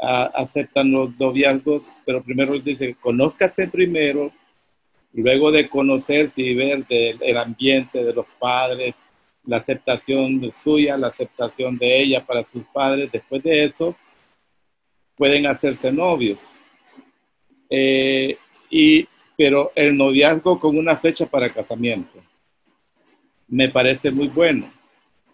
ah, 0.01 0.31
acepta 0.35 0.83
los 0.83 1.17
noviazgos, 1.19 1.87
pero 2.05 2.21
primero 2.21 2.57
dice, 2.59 2.95
conózcase 2.99 3.67
primero, 3.67 4.31
luego 5.13 5.51
de 5.51 5.67
conocerse 5.69 6.41
y 6.41 6.55
ver 6.55 6.85
el 6.89 7.37
ambiente 7.37 8.03
de 8.03 8.13
los 8.13 8.25
padres, 8.39 8.95
la 9.45 9.57
aceptación 9.57 10.51
suya, 10.63 10.97
la 10.97 11.07
aceptación 11.07 11.77
de 11.77 12.01
ella 12.01 12.25
para 12.25 12.43
sus 12.43 12.63
padres, 12.73 13.11
después 13.11 13.43
de 13.43 13.63
eso 13.63 13.95
pueden 15.15 15.47
hacerse 15.47 15.91
novios. 15.91 16.39
Eh, 17.69 18.37
y, 18.69 19.07
pero 19.37 19.71
el 19.75 19.95
noviazgo 19.95 20.59
con 20.59 20.77
una 20.77 20.97
fecha 20.97 21.25
para 21.25 21.51
casamiento 21.51 22.21
me 23.47 23.69
parece 23.69 24.11
muy 24.11 24.27
bueno 24.27 24.74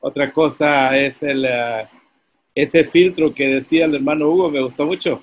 otra 0.01 0.31
cosa 0.31 0.97
es 0.97 1.21
el, 1.21 1.45
eh, 1.45 1.87
ese 2.55 2.83
filtro 2.85 3.33
que 3.33 3.47
decía 3.47 3.85
el 3.85 3.95
hermano 3.95 4.29
Hugo, 4.29 4.49
me 4.49 4.61
gustó 4.61 4.85
mucho. 4.85 5.21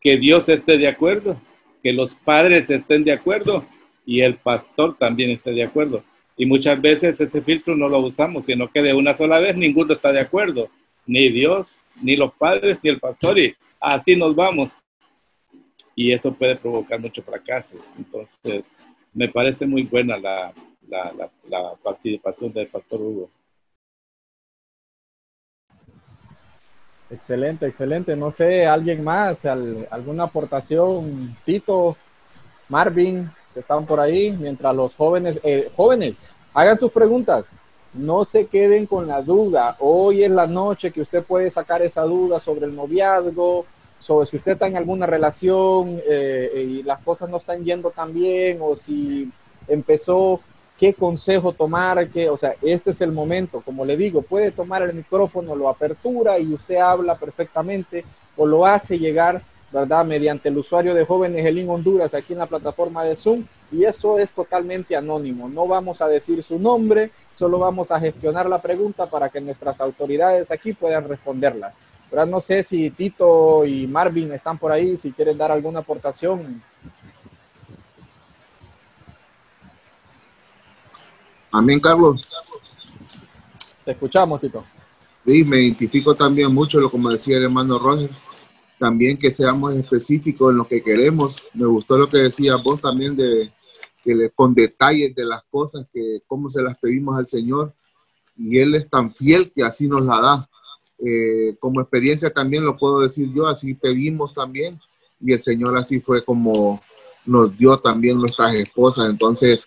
Que 0.00 0.16
Dios 0.16 0.48
esté 0.48 0.78
de 0.78 0.88
acuerdo, 0.88 1.40
que 1.82 1.92
los 1.92 2.14
padres 2.14 2.70
estén 2.70 3.04
de 3.04 3.12
acuerdo 3.12 3.64
y 4.06 4.20
el 4.20 4.36
pastor 4.36 4.96
también 4.96 5.30
esté 5.30 5.50
de 5.50 5.64
acuerdo. 5.64 6.04
Y 6.36 6.46
muchas 6.46 6.80
veces 6.80 7.20
ese 7.20 7.42
filtro 7.42 7.76
no 7.76 7.88
lo 7.88 7.98
usamos, 7.98 8.46
sino 8.46 8.70
que 8.70 8.82
de 8.82 8.94
una 8.94 9.16
sola 9.16 9.40
vez 9.40 9.56
ninguno 9.56 9.94
está 9.94 10.12
de 10.12 10.20
acuerdo, 10.20 10.70
ni 11.06 11.28
Dios, 11.28 11.74
ni 12.00 12.16
los 12.16 12.32
padres, 12.34 12.78
ni 12.82 12.90
el 12.90 13.00
pastor, 13.00 13.38
y 13.38 13.54
así 13.80 14.16
nos 14.16 14.34
vamos. 14.34 14.70
Y 15.94 16.12
eso 16.12 16.32
puede 16.32 16.56
provocar 16.56 17.00
muchos 17.00 17.24
fracasos. 17.24 17.80
Entonces, 17.98 18.64
me 19.12 19.28
parece 19.28 19.66
muy 19.66 19.82
buena 19.82 20.16
la, 20.16 20.54
la 20.88 21.74
participación 21.82 22.52
del 22.52 22.68
pastor 22.68 23.00
Hugo. 23.00 23.30
Excelente, 27.12 27.66
excelente. 27.66 28.16
No 28.16 28.30
sé, 28.30 28.66
alguien 28.66 29.04
más, 29.04 29.44
alguna 29.44 30.24
aportación, 30.24 31.36
Tito, 31.44 31.94
Marvin, 32.70 33.30
que 33.52 33.60
estaban 33.60 33.84
por 33.84 34.00
ahí, 34.00 34.32
mientras 34.32 34.74
los 34.74 34.96
jóvenes, 34.96 35.38
eh, 35.42 35.70
jóvenes, 35.76 36.16
hagan 36.54 36.78
sus 36.78 36.90
preguntas. 36.90 37.52
No 37.92 38.24
se 38.24 38.46
queden 38.46 38.86
con 38.86 39.06
la 39.06 39.20
duda. 39.20 39.76
Hoy 39.80 40.24
es 40.24 40.30
la 40.30 40.46
noche 40.46 40.90
que 40.90 41.02
usted 41.02 41.22
puede 41.22 41.50
sacar 41.50 41.82
esa 41.82 42.02
duda 42.02 42.40
sobre 42.40 42.64
el 42.64 42.74
noviazgo, 42.74 43.66
sobre 44.00 44.26
si 44.26 44.38
usted 44.38 44.52
está 44.52 44.66
en 44.66 44.78
alguna 44.78 45.04
relación 45.04 46.00
eh, 46.08 46.64
y 46.66 46.82
las 46.82 47.00
cosas 47.00 47.28
no 47.28 47.36
están 47.36 47.62
yendo 47.62 47.90
tan 47.90 48.14
bien 48.14 48.58
o 48.62 48.74
si 48.74 49.30
empezó 49.68 50.40
qué 50.82 50.94
consejo 50.94 51.52
tomar, 51.52 52.08
que, 52.08 52.28
o 52.28 52.36
sea, 52.36 52.56
este 52.60 52.90
es 52.90 53.00
el 53.02 53.12
momento, 53.12 53.60
como 53.60 53.84
le 53.84 53.96
digo, 53.96 54.20
puede 54.20 54.50
tomar 54.50 54.82
el 54.82 54.92
micrófono, 54.92 55.54
lo 55.54 55.68
apertura 55.68 56.40
y 56.40 56.52
usted 56.52 56.74
habla 56.74 57.16
perfectamente 57.16 58.04
o 58.36 58.44
lo 58.44 58.66
hace 58.66 58.98
llegar, 58.98 59.40
¿verdad? 59.70 60.04
Mediante 60.04 60.48
el 60.48 60.58
usuario 60.58 60.92
de 60.92 61.04
Jóvenes 61.04 61.46
Elín 61.46 61.70
Honduras 61.70 62.14
aquí 62.14 62.32
en 62.32 62.40
la 62.40 62.48
plataforma 62.48 63.04
de 63.04 63.14
Zoom 63.14 63.44
y 63.70 63.84
eso 63.84 64.18
es 64.18 64.32
totalmente 64.32 64.96
anónimo, 64.96 65.48
no 65.48 65.68
vamos 65.68 66.02
a 66.02 66.08
decir 66.08 66.42
su 66.42 66.58
nombre, 66.58 67.12
solo 67.36 67.60
vamos 67.60 67.92
a 67.92 68.00
gestionar 68.00 68.48
la 68.48 68.60
pregunta 68.60 69.08
para 69.08 69.28
que 69.28 69.40
nuestras 69.40 69.80
autoridades 69.80 70.50
aquí 70.50 70.72
puedan 70.72 71.08
responderla. 71.08 71.72
¿verdad? 72.10 72.26
No 72.26 72.40
sé 72.40 72.64
si 72.64 72.90
Tito 72.90 73.64
y 73.64 73.86
Marvin 73.86 74.32
están 74.32 74.58
por 74.58 74.72
ahí, 74.72 74.96
si 74.96 75.12
quieren 75.12 75.38
dar 75.38 75.52
alguna 75.52 75.78
aportación. 75.78 76.60
Amén, 81.52 81.78
Carlos. 81.80 82.26
Te 83.84 83.90
escuchamos, 83.92 84.40
Tito. 84.40 84.64
Sí, 85.24 85.44
me 85.44 85.60
identifico 85.60 86.14
también 86.14 86.52
mucho, 86.52 86.80
lo 86.80 86.90
como 86.90 87.10
decía 87.10 87.36
el 87.36 87.44
hermano 87.44 87.78
Roger, 87.78 88.10
también 88.78 89.18
que 89.18 89.30
seamos 89.30 89.74
específicos 89.74 90.50
en 90.50 90.56
lo 90.56 90.66
que 90.66 90.82
queremos. 90.82 91.36
Me 91.52 91.66
gustó 91.66 91.98
lo 91.98 92.08
que 92.08 92.18
decía 92.18 92.56
vos 92.56 92.80
también 92.80 93.14
de 93.14 93.52
que 94.02 94.14
le, 94.14 94.30
con 94.30 94.54
detalles 94.54 95.14
de 95.14 95.26
las 95.26 95.42
cosas, 95.50 95.86
que 95.92 96.22
cómo 96.26 96.48
se 96.48 96.62
las 96.62 96.78
pedimos 96.78 97.18
al 97.18 97.28
Señor. 97.28 97.74
Y 98.36 98.58
Él 98.58 98.74
es 98.74 98.88
tan 98.88 99.14
fiel 99.14 99.52
que 99.52 99.62
así 99.62 99.86
nos 99.86 100.02
la 100.02 100.20
da. 100.20 100.48
Eh, 101.04 101.56
como 101.60 101.82
experiencia 101.82 102.32
también 102.32 102.64
lo 102.64 102.78
puedo 102.78 103.00
decir 103.00 103.30
yo, 103.32 103.46
así 103.46 103.74
pedimos 103.74 104.32
también. 104.32 104.80
Y 105.20 105.32
el 105.32 105.42
Señor 105.42 105.76
así 105.76 106.00
fue 106.00 106.24
como 106.24 106.80
nos 107.26 107.56
dio 107.56 107.78
también 107.78 108.18
nuestras 108.18 108.54
esposas. 108.54 109.08
Entonces, 109.08 109.66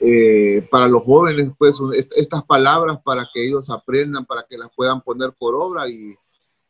eh, 0.00 0.66
para 0.70 0.86
los 0.86 1.02
jóvenes, 1.02 1.50
pues 1.58 1.78
estas 2.14 2.44
palabras 2.44 3.00
para 3.02 3.28
que 3.32 3.46
ellos 3.46 3.68
aprendan, 3.70 4.24
para 4.24 4.44
que 4.48 4.56
las 4.56 4.70
puedan 4.74 5.00
poner 5.00 5.32
por 5.32 5.54
obra 5.54 5.88
y, 5.88 6.16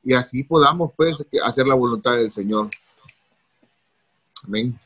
y 0.02 0.14
así 0.14 0.42
podamos 0.44 0.92
pues 0.96 1.24
hacer 1.44 1.66
la 1.66 1.74
voluntad 1.74 2.16
del 2.16 2.30
Señor. 2.30 2.68
Amén. 4.46 4.78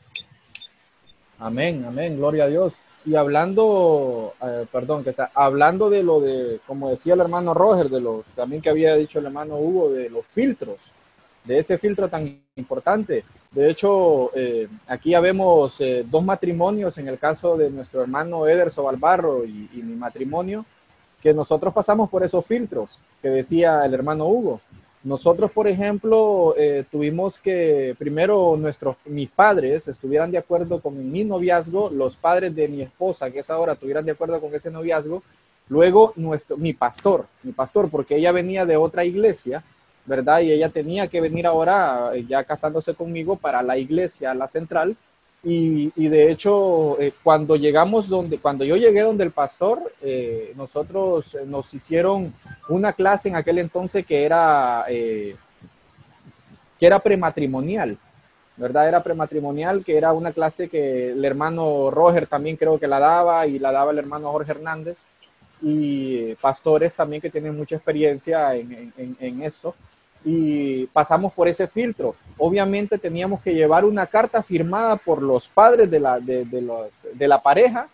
Amén, 1.39 1.85
amén, 1.85 2.17
gloria 2.17 2.45
a 2.45 2.47
Dios. 2.47 2.73
Y 3.05 3.15
hablando, 3.15 4.33
eh, 4.41 4.65
perdón, 4.71 5.03
que 5.03 5.09
está 5.09 5.29
hablando 5.33 5.89
de 5.89 6.03
lo 6.03 6.21
de, 6.21 6.61
como 6.65 6.89
decía 6.89 7.15
el 7.15 7.19
hermano 7.19 7.53
Roger, 7.53 7.89
de 7.89 7.99
lo 7.99 8.23
también 8.35 8.61
que 8.61 8.69
había 8.69 8.95
dicho 8.95 9.19
el 9.19 9.25
hermano 9.25 9.57
Hugo, 9.57 9.91
de 9.91 10.09
los 10.09 10.25
filtros, 10.27 10.77
de 11.43 11.59
ese 11.59 11.77
filtro 11.77 12.07
tan 12.07 12.41
importante. 12.55 13.25
De 13.53 13.69
hecho, 13.69 14.35
eh, 14.35 14.67
aquí 14.87 15.11
ya 15.11 15.19
vemos 15.19 15.79
eh, 15.79 16.03
dos 16.09 16.23
matrimonios 16.23 16.97
en 16.97 17.07
el 17.07 17.19
caso 17.19 17.55
de 17.55 17.69
nuestro 17.69 18.01
hermano 18.01 18.47
Ederso 18.47 18.83
Balbarro 18.83 19.45
y, 19.45 19.69
mi 19.73 19.95
matrimonio, 19.95 20.65
que 21.21 21.35
nosotros 21.35 21.71
pasamos 21.71 22.09
por 22.09 22.23
esos 22.23 22.43
filtros 22.43 22.97
que 23.21 23.29
decía 23.29 23.85
el 23.85 23.93
hermano 23.93 24.25
Hugo. 24.25 24.59
Nosotros, 25.03 25.51
por 25.51 25.67
ejemplo, 25.67 26.55
eh, 26.57 26.83
tuvimos 26.89 27.37
que 27.37 27.95
primero 27.99 28.55
nuestros, 28.57 28.95
mis 29.05 29.29
padres 29.29 29.87
estuvieran 29.87 30.31
de 30.31 30.39
acuerdo 30.39 30.81
con 30.81 31.11
mi 31.11 31.23
noviazgo, 31.23 31.91
los 31.91 32.15
padres 32.15 32.55
de 32.55 32.67
mi 32.67 32.81
esposa, 32.81 33.29
que 33.29 33.39
es 33.39 33.49
ahora, 33.51 33.73
estuvieran 33.73 34.05
de 34.05 34.13
acuerdo 34.13 34.41
con 34.41 34.55
ese 34.55 34.71
noviazgo, 34.71 35.21
luego 35.69 36.13
nuestro, 36.15 36.57
mi 36.57 36.73
pastor, 36.73 37.27
mi 37.43 37.51
pastor, 37.51 37.89
porque 37.91 38.15
ella 38.15 38.31
venía 38.31 38.65
de 38.65 38.77
otra 38.77 39.05
iglesia, 39.05 39.63
¿verdad? 40.05 40.41
Y 40.41 40.51
ella 40.51 40.69
tenía 40.69 41.07
que 41.07 41.21
venir 41.21 41.47
ahora, 41.47 42.11
eh, 42.13 42.25
ya 42.27 42.43
casándose 42.43 42.93
conmigo, 42.93 43.35
para 43.37 43.61
la 43.63 43.77
iglesia, 43.77 44.33
la 44.33 44.47
central. 44.47 44.95
Y, 45.45 45.91
de 46.07 46.31
hecho, 46.31 46.97
eh, 47.01 47.11
cuando 47.21 47.57
llegamos 47.57 48.07
donde, 48.07 48.37
cuando 48.37 48.63
yo 48.63 48.77
llegué 48.77 49.01
donde 49.01 49.25
el 49.25 49.31
pastor, 49.31 49.93
eh, 50.01 50.53
nosotros 50.55 51.37
nos 51.47 51.73
hicieron 51.73 52.33
una 52.69 52.93
clase 52.93 53.27
en 53.27 53.35
aquel 53.35 53.57
entonces 53.59 54.05
que 54.05 54.23
era, 54.23 54.85
que 56.79 56.85
era 56.87 56.99
prematrimonial, 56.99 57.97
¿verdad? 58.57 58.87
Era 58.87 59.03
prematrimonial, 59.03 59.83
que 59.83 59.97
era 59.97 60.13
una 60.13 60.31
clase 60.31 60.69
que 60.69 61.11
el 61.11 61.23
hermano 61.23 61.89
Roger 61.91 62.27
también 62.27 62.55
creo 62.57 62.79
que 62.79 62.87
la 62.87 62.99
daba 62.99 63.47
y 63.47 63.59
la 63.59 63.71
daba 63.71 63.91
el 63.91 63.99
hermano 63.99 64.31
Jorge 64.31 64.51
Hernández 64.51 64.97
y 65.61 66.35
pastores 66.35 66.95
también 66.95 67.21
que 67.21 67.29
tienen 67.29 67.55
mucha 67.55 67.75
experiencia 67.75 68.55
en, 68.55 68.71
en- 68.73 68.93
en- 68.97 69.17
en 69.19 69.43
esto. 69.43 69.75
Y 70.25 70.85
pasamos 70.87 71.33
por 71.33 71.47
ese 71.47 71.67
filtro. 71.67 72.15
Obviamente 72.37 72.97
teníamos 72.97 73.41
que 73.41 73.53
llevar 73.53 73.85
una 73.85 74.05
carta 74.05 74.41
firmada 74.41 74.95
por 74.97 75.21
los 75.21 75.47
padres 75.47 75.89
de 75.91 75.99
la, 75.99 76.19
de, 76.19 76.45
los, 76.61 76.87
de 77.13 77.27
la 77.27 77.41
pareja 77.41 77.89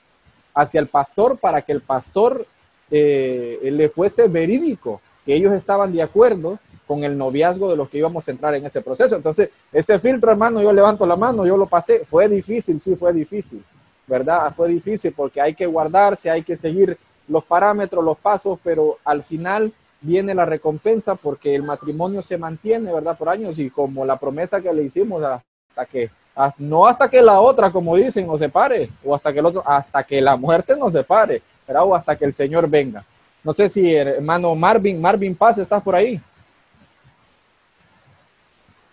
hacia 0.54 0.80
el 0.80 0.88
pastor 0.88 1.38
para 1.38 1.62
que 1.62 1.72
el 1.72 1.82
pastor 1.82 2.46
eh, 2.92 3.60
le 3.64 3.90
fuese 3.90 4.28
verídico, 4.28 5.02
que 5.26 5.36
ellos 5.36 5.54
estaban 5.54 5.92
de 5.94 6.02
acuerdo 6.02 6.60
con 6.90 7.04
el 7.04 7.16
noviazgo 7.16 7.70
de 7.70 7.78
los 7.78 7.88
que 7.88 8.00
íbamos 8.00 8.28
a 8.28 8.32
entrar 8.32 8.56
en 8.56 8.66
ese 8.66 8.82
proceso. 8.82 9.16
Entonces, 9.16 9.52
ese 9.72 10.00
filtro, 10.00 10.32
hermano, 10.32 10.60
yo 10.60 10.74
levanto 10.74 11.06
la 11.06 11.16
mano, 11.16 11.46
yo 11.46 11.56
lo 11.56 11.68
pasé. 11.68 12.04
Fue 12.04 12.28
difícil, 12.28 12.80
sí, 12.80 12.96
fue 12.96 13.14
difícil, 13.14 13.64
¿verdad? 14.08 14.52
Fue 14.56 14.70
difícil 14.70 15.14
porque 15.16 15.40
hay 15.40 15.54
que 15.54 15.68
guardarse, 15.68 16.32
hay 16.32 16.42
que 16.42 16.58
seguir 16.58 16.98
los 17.28 17.44
parámetros, 17.44 18.04
los 18.04 18.18
pasos, 18.18 18.58
pero 18.64 18.98
al 19.06 19.24
final 19.24 19.72
viene 20.02 20.34
la 20.34 20.46
recompensa 20.46 21.16
porque 21.16 21.56
el 21.56 21.64
matrimonio 21.64 22.22
se 22.22 22.38
mantiene, 22.38 22.94
¿verdad? 22.94 23.18
Por 23.18 23.30
años 23.30 23.60
y 23.60 23.70
como 23.70 24.06
la 24.06 24.18
promesa 24.18 24.62
que 24.62 24.74
le 24.74 24.84
hicimos 24.84 25.24
hasta 25.24 25.86
que, 25.86 26.10
no 26.58 26.86
hasta 26.86 27.10
que 27.10 27.22
la 27.22 27.40
otra, 27.42 27.72
como 27.72 27.96
dicen, 27.96 28.28
nos 28.28 28.40
separe, 28.40 28.90
o 29.04 29.14
hasta 29.14 29.34
que 29.34 29.40
el 29.40 29.46
otro, 29.46 29.64
hasta 29.66 30.04
que 30.04 30.22
la 30.22 30.38
muerte 30.38 30.76
nos 30.78 30.94
separe, 30.94 31.42
¿verdad? 31.68 31.86
O 31.86 31.96
hasta 31.96 32.16
que 32.16 32.26
el 32.26 32.34
Señor 32.34 32.70
venga. 32.70 33.04
No 33.44 33.54
sé 33.54 33.70
si 33.70 33.96
hermano 33.96 34.56
Marvin, 34.56 35.00
Marvin 35.00 35.36
Paz, 35.36 35.58
¿estás 35.58 35.82
por 35.82 35.96
ahí? 35.96 36.22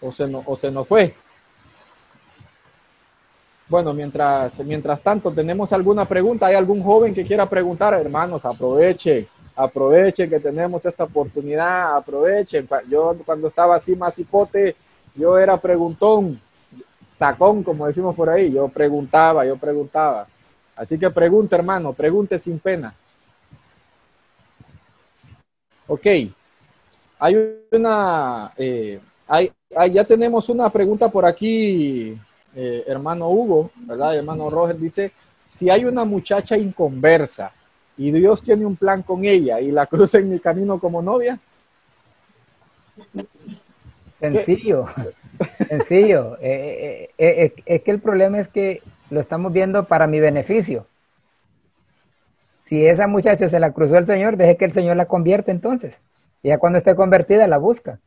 O 0.01 0.13
se, 0.13 0.27
no, 0.27 0.43
o 0.47 0.57
se 0.57 0.71
nos 0.71 0.87
fue. 0.87 1.15
Bueno, 3.69 3.93
mientras, 3.93 4.61
mientras 4.61 5.03
tanto, 5.03 5.33
¿tenemos 5.33 5.73
alguna 5.73 6.05
pregunta? 6.05 6.47
¿Hay 6.47 6.55
algún 6.55 6.83
joven 6.83 7.13
que 7.13 7.27
quiera 7.27 7.47
preguntar? 7.47 7.95
Hermanos, 7.95 8.45
aproveche, 8.45 9.27
aproveche 9.57 10.29
que 10.29 10.41
tenemos 10.41 10.85
esta 10.87 11.05
oportunidad, 11.05 11.97
aprovechen. 11.97 12.69
Yo 12.89 13.17
cuando 13.25 13.49
estaba 13.49 13.77
así 13.77 13.97
más 13.97 14.19
hipote, 14.19 14.77
yo 15.15 15.39
era 15.39 15.57
preguntón, 15.61 16.41
sacón, 17.09 17.63
como 17.65 17.87
decimos 17.87 18.15
por 18.17 18.31
ahí. 18.31 18.53
Yo 18.53 18.69
preguntaba, 18.69 19.47
yo 19.47 19.57
preguntaba. 19.57 20.29
Así 20.77 20.99
que 20.99 21.11
pregunte, 21.11 21.57
hermano, 21.57 21.93
pregunte 21.95 22.39
sin 22.39 22.59
pena. 22.61 22.95
Ok. 25.89 26.07
Hay 27.19 27.35
una, 27.73 28.53
eh, 28.57 29.01
hay, 29.27 29.51
hay- 29.75 29.93
ya 29.93 30.05
tenemos 30.05 30.49
una 30.49 30.69
pregunta 30.71 31.09
por 31.11 31.25
aquí, 31.25 32.19
eh, 32.55 32.85
hermano 32.87 33.29
Hugo, 33.31 33.71
¿verdad? 33.77 34.17
Hermano 34.17 34.51
Roger 34.51 34.79
dice, 34.79 35.13
si 35.47 35.71
hay 35.71 35.85
una 35.85 36.05
muchacha 36.05 36.57
inconversa 36.59 37.53
y 37.97 38.13
Dios 38.13 38.43
tiene 38.43 38.67
un 38.67 38.77
plan 38.77 39.03
con 39.03 39.25
ella 39.25 39.61
y 39.61 39.71
la 39.71 39.87
cruza 39.87 40.19
en 40.19 40.31
mi 40.31 40.39
camino 40.39 40.79
como 40.79 41.03
novia, 41.03 41.39
Sencillo, 44.19 44.87
sencillo. 45.69 46.37
Eh, 46.41 46.41
eh, 46.41 47.11
eh, 47.19 47.53
eh, 47.57 47.63
es 47.67 47.83
que 47.83 47.91
el 47.91 48.01
problema 48.01 48.39
es 48.39 48.49
que 48.49 48.83
lo 49.11 49.21
estamos 49.21 49.53
viendo 49.53 49.85
para 49.85 50.07
mi 50.07 50.21
beneficio. 50.21 50.87
Si 52.65 52.85
esa 52.85 53.07
muchacha 53.07 53.49
se 53.49 53.61
la 53.61 53.73
cruzó 53.73 53.99
el 53.99 54.07
Señor, 54.07 54.37
deje 54.37 54.57
que 54.57 54.65
el 54.65 54.73
Señor 54.73 54.97
la 54.97 55.07
convierta 55.07 55.51
entonces. 55.51 56.01
Y 56.43 56.49
ya 56.49 56.59
cuando 56.59 56.79
esté 56.79 56.97
convertida, 56.97 57.47
la 57.47 57.59
busca. 57.59 57.99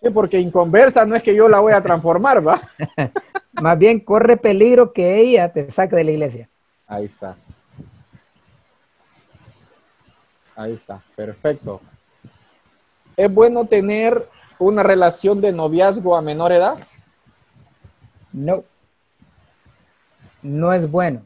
sí, 0.00 0.08
porque 0.10 0.38
inconversa 0.38 1.04
no 1.04 1.14
es 1.14 1.22
que 1.22 1.34
yo 1.34 1.48
la 1.48 1.60
voy 1.60 1.72
a 1.72 1.82
transformar, 1.82 2.46
¿va? 2.46 2.60
Más 3.60 3.78
bien 3.78 4.00
corre 4.00 4.36
peligro 4.36 4.92
que 4.92 5.18
ella 5.18 5.52
te 5.52 5.70
saque 5.70 5.96
de 5.96 6.04
la 6.04 6.10
iglesia. 6.12 6.48
Ahí 6.86 7.04
está. 7.04 7.36
Ahí 10.60 10.74
está, 10.74 11.00
perfecto. 11.16 11.80
¿Es 13.16 13.32
bueno 13.32 13.64
tener 13.64 14.28
una 14.58 14.82
relación 14.82 15.40
de 15.40 15.52
noviazgo 15.52 16.14
a 16.14 16.20
menor 16.20 16.52
edad? 16.52 16.78
No. 18.30 18.62
No 20.42 20.74
es 20.74 20.90
bueno. 20.90 21.22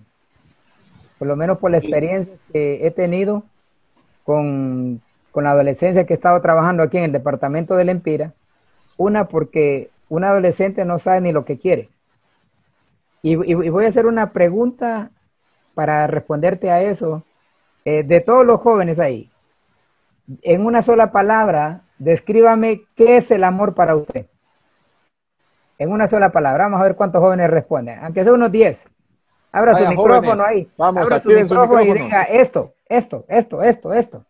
Por 1.19 1.27
lo 1.27 1.35
menos 1.35 1.59
por 1.59 1.73
la 1.73 1.79
experiencia 1.79 2.33
que 2.53 2.87
he 2.87 2.93
tenido 2.93 3.43
con, 4.23 5.01
con 5.33 5.43
la 5.43 5.51
adolescencia 5.51 6.07
que 6.07 6.13
he 6.13 6.15
estado 6.15 6.41
trabajando 6.41 6.85
aquí 6.85 6.99
en 6.99 7.05
el 7.05 7.13
departamento 7.13 7.75
del 7.75 7.89
Empira. 7.89 8.33
Una, 8.97 9.27
porque 9.27 9.91
un 10.09 10.23
adolescente 10.23 10.85
no 10.85 11.01
sabe 11.01 11.23
ni 11.23 11.33
lo 11.33 11.45
que 11.45 11.59
quiere. 11.59 11.89
Y, 13.21 13.35
y- 13.35 13.67
y 13.67 13.69
voy 13.69 13.85
a 13.85 13.89
hacer 13.89 14.07
una 14.07 14.31
pregunta 14.31 15.11
para 15.75 16.07
responderte 16.07 16.71
a 16.71 16.83
eso. 16.83 17.25
Eh, 17.85 18.03
de 18.03 18.21
todos 18.21 18.47
los 18.47 18.61
jóvenes 18.61 18.99
ahí, 18.99 19.31
en 20.43 20.65
una 20.65 20.81
sola 20.83 21.13
palabra, 21.13 21.83
descríbame 21.99 22.83
qué 22.95 23.19
es 23.19 23.31
el 23.31 23.45
amor 23.45 23.75
para 23.75 23.95
usted. 23.95 24.27
En 25.79 25.91
una 25.93 26.07
sola 26.07 26.31
palabra. 26.33 26.65
Vamos 26.65 26.81
a 26.81 26.85
ver 26.85 26.97
cuántos 26.97 27.21
jóvenes 27.21 27.51
responden. 27.51 27.99
Aunque 28.03 28.25
sea 28.25 28.33
unos 28.33 28.51
10. 28.51 28.89
Abra 29.53 29.73
Vaya, 29.73 29.85
su 29.85 29.91
micrófono 29.91 30.23
jóvenes. 30.23 30.47
ahí. 30.47 30.71
Vamos, 30.77 31.03
Abra 31.05 31.21
su 31.21 31.29
micrófono 31.29 31.81
y 31.83 31.93
diga 31.93 32.23
esto, 32.25 32.75
esto, 32.87 33.25
esto, 33.29 33.63
esto, 33.63 33.93
esto. 33.93 34.25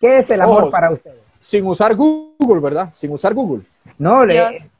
¿Qué 0.00 0.18
es 0.18 0.30
el 0.30 0.42
amor 0.42 0.70
para 0.70 0.90
ustedes? 0.90 1.22
Sin 1.40 1.66
usar 1.66 1.94
Google, 1.94 2.60
¿verdad? 2.60 2.90
Sin 2.92 3.12
usar 3.12 3.34
Google. 3.34 3.64
No, 3.98 4.24
le, 4.24 4.34
Dios. 4.34 4.70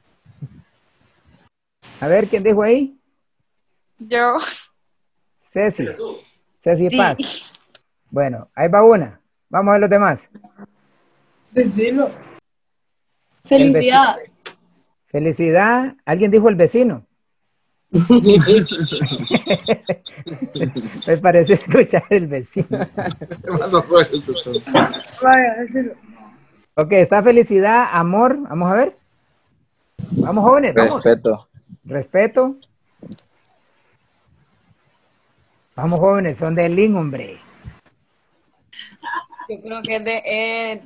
a 2.00 2.06
ver 2.08 2.26
quién 2.28 2.42
dijo 2.42 2.62
ahí. 2.62 2.98
Yo. 3.98 4.36
Ceci. 5.38 5.88
Ceci 6.60 6.90
Sí. 6.90 7.42
Bueno, 8.14 8.48
ahí 8.54 8.68
va 8.68 8.84
una. 8.84 9.20
Vamos 9.48 9.70
a 9.70 9.72
ver 9.72 9.80
los 9.80 9.90
demás. 9.90 10.30
Decilo. 11.50 12.12
Felicidad. 13.44 14.18
Felicidad. 15.06 15.96
¿Alguien 16.04 16.30
dijo 16.30 16.48
el 16.48 16.54
vecino? 16.54 17.04
Me 21.08 21.16
pareció 21.16 21.56
escuchar 21.56 22.04
el 22.08 22.28
vecino. 22.28 22.68
Ok, 26.76 26.92
está 26.92 27.20
felicidad, 27.20 27.88
amor. 27.90 28.38
Vamos 28.48 28.70
a 28.70 28.76
ver. 28.76 28.96
Vamos, 30.12 30.44
jóvenes. 30.44 30.72
Vamos. 30.72 31.02
Respeto. 31.02 31.48
Respeto. 31.84 32.54
Vamos, 35.74 35.98
jóvenes. 35.98 36.36
Son 36.36 36.54
de 36.54 36.68
Lin, 36.68 36.94
hombre. 36.94 37.40
Yo 39.48 39.60
creo 39.60 39.82
que 39.82 39.96
es 39.96 40.04
de, 40.04 40.22
es 40.24 40.80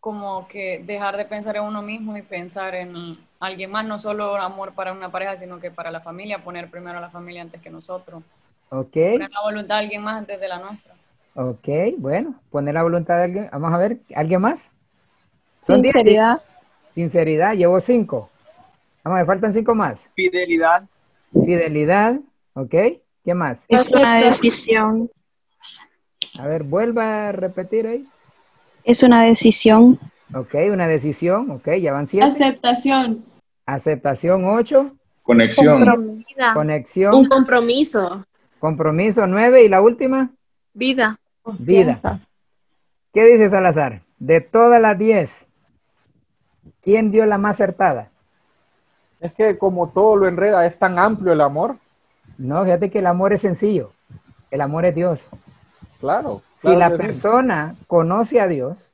como 0.00 0.48
que 0.48 0.82
dejar 0.84 1.16
de 1.16 1.24
pensar 1.24 1.56
en 1.56 1.62
uno 1.62 1.82
mismo 1.82 2.16
y 2.16 2.22
pensar 2.22 2.74
en 2.74 3.18
alguien 3.38 3.70
más, 3.70 3.84
no 3.84 3.98
solo 3.98 4.36
amor 4.36 4.72
para 4.72 4.92
una 4.92 5.10
pareja, 5.10 5.36
sino 5.36 5.60
que 5.60 5.70
para 5.70 5.90
la 5.90 6.00
familia, 6.00 6.42
poner 6.42 6.70
primero 6.70 6.98
a 6.98 7.00
la 7.00 7.10
familia 7.10 7.42
antes 7.42 7.60
que 7.60 7.70
nosotros, 7.70 8.22
Ok. 8.70 8.92
poner 8.92 9.30
la 9.30 9.42
voluntad 9.42 9.76
de 9.76 9.80
alguien 9.80 10.02
más 10.02 10.18
antes 10.18 10.40
de 10.40 10.48
la 10.48 10.58
nuestra. 10.58 10.94
Ok, 11.34 11.68
bueno. 11.98 12.34
Poner 12.50 12.74
la 12.74 12.82
voluntad 12.82 13.16
de 13.16 13.24
alguien. 13.24 13.48
Vamos 13.52 13.72
a 13.72 13.78
ver. 13.78 13.98
¿Alguien 14.14 14.40
más? 14.40 14.70
Son 15.62 15.80
diez. 15.80 15.92
Sinceridad. 15.92 16.42
Sinceridad. 16.90 17.54
Llevo 17.54 17.80
cinco. 17.80 18.30
Vamos, 19.04 19.20
me 19.20 19.26
faltan 19.26 19.52
cinco 19.52 19.74
más. 19.74 20.08
Fidelidad. 20.14 20.84
Fidelidad. 21.32 22.16
Ok. 22.54 22.74
¿Qué 23.24 23.34
más? 23.34 23.64
Es 23.68 23.90
una 23.92 24.16
decisión. 24.16 25.10
A 26.40 26.46
ver, 26.46 26.62
vuelva 26.62 27.28
a 27.28 27.32
repetir 27.32 27.86
ahí. 27.86 28.08
Es 28.84 29.02
una 29.02 29.24
decisión. 29.24 29.98
Ok, 30.34 30.54
una 30.72 30.86
decisión. 30.88 31.50
Ok, 31.50 31.68
ya 31.80 31.92
van 31.92 32.06
siete. 32.06 32.26
Aceptación. 32.26 33.24
Aceptación, 33.66 34.46
ocho. 34.46 34.92
Conexión. 35.22 36.24
Conexión. 36.54 37.14
Un 37.14 37.26
compromiso. 37.26 38.24
Compromiso, 38.58 39.26
nueve. 39.26 39.64
Y 39.64 39.68
la 39.68 39.82
última, 39.82 40.30
Vida. 40.72 41.18
vida. 41.58 42.20
¿Qué 43.12 43.26
dice 43.26 43.50
Salazar? 43.50 44.00
De 44.18 44.40
todas 44.40 44.80
las 44.80 44.96
diez, 44.96 45.46
¿quién 46.80 47.10
dio 47.10 47.26
la 47.26 47.36
más 47.36 47.56
acertada? 47.56 48.08
Es 49.20 49.34
que 49.34 49.58
como 49.58 49.90
todo 49.90 50.16
lo 50.16 50.26
enreda, 50.26 50.64
es 50.64 50.78
tan 50.78 50.98
amplio 50.98 51.34
el 51.34 51.42
amor. 51.42 51.76
No, 52.38 52.64
fíjate 52.64 52.90
que 52.90 53.00
el 53.00 53.06
amor 53.06 53.34
es 53.34 53.42
sencillo. 53.42 53.92
El 54.50 54.62
amor 54.62 54.86
es 54.86 54.94
Dios. 54.94 55.28
Claro. 56.00 56.42
Si 56.58 56.74
la 56.74 56.90
sí. 56.90 56.96
persona 56.96 57.76
conoce 57.86 58.40
a 58.40 58.48
Dios, 58.48 58.92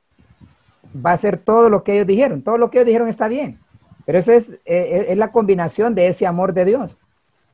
va 0.93 1.11
a 1.11 1.13
hacer 1.13 1.37
todo 1.37 1.69
lo 1.69 1.83
que 1.83 1.93
ellos 1.93 2.07
dijeron. 2.07 2.41
Todo 2.41 2.57
lo 2.57 2.69
que 2.69 2.77
ellos 2.79 2.87
dijeron 2.87 3.07
está 3.07 3.27
bien. 3.27 3.59
Pero 4.05 4.19
eso 4.19 4.31
es, 4.31 4.53
eh, 4.65 5.07
es 5.09 5.17
la 5.17 5.31
combinación 5.31 5.95
de 5.95 6.07
ese 6.07 6.25
amor 6.27 6.53
de 6.53 6.65
Dios. 6.65 6.97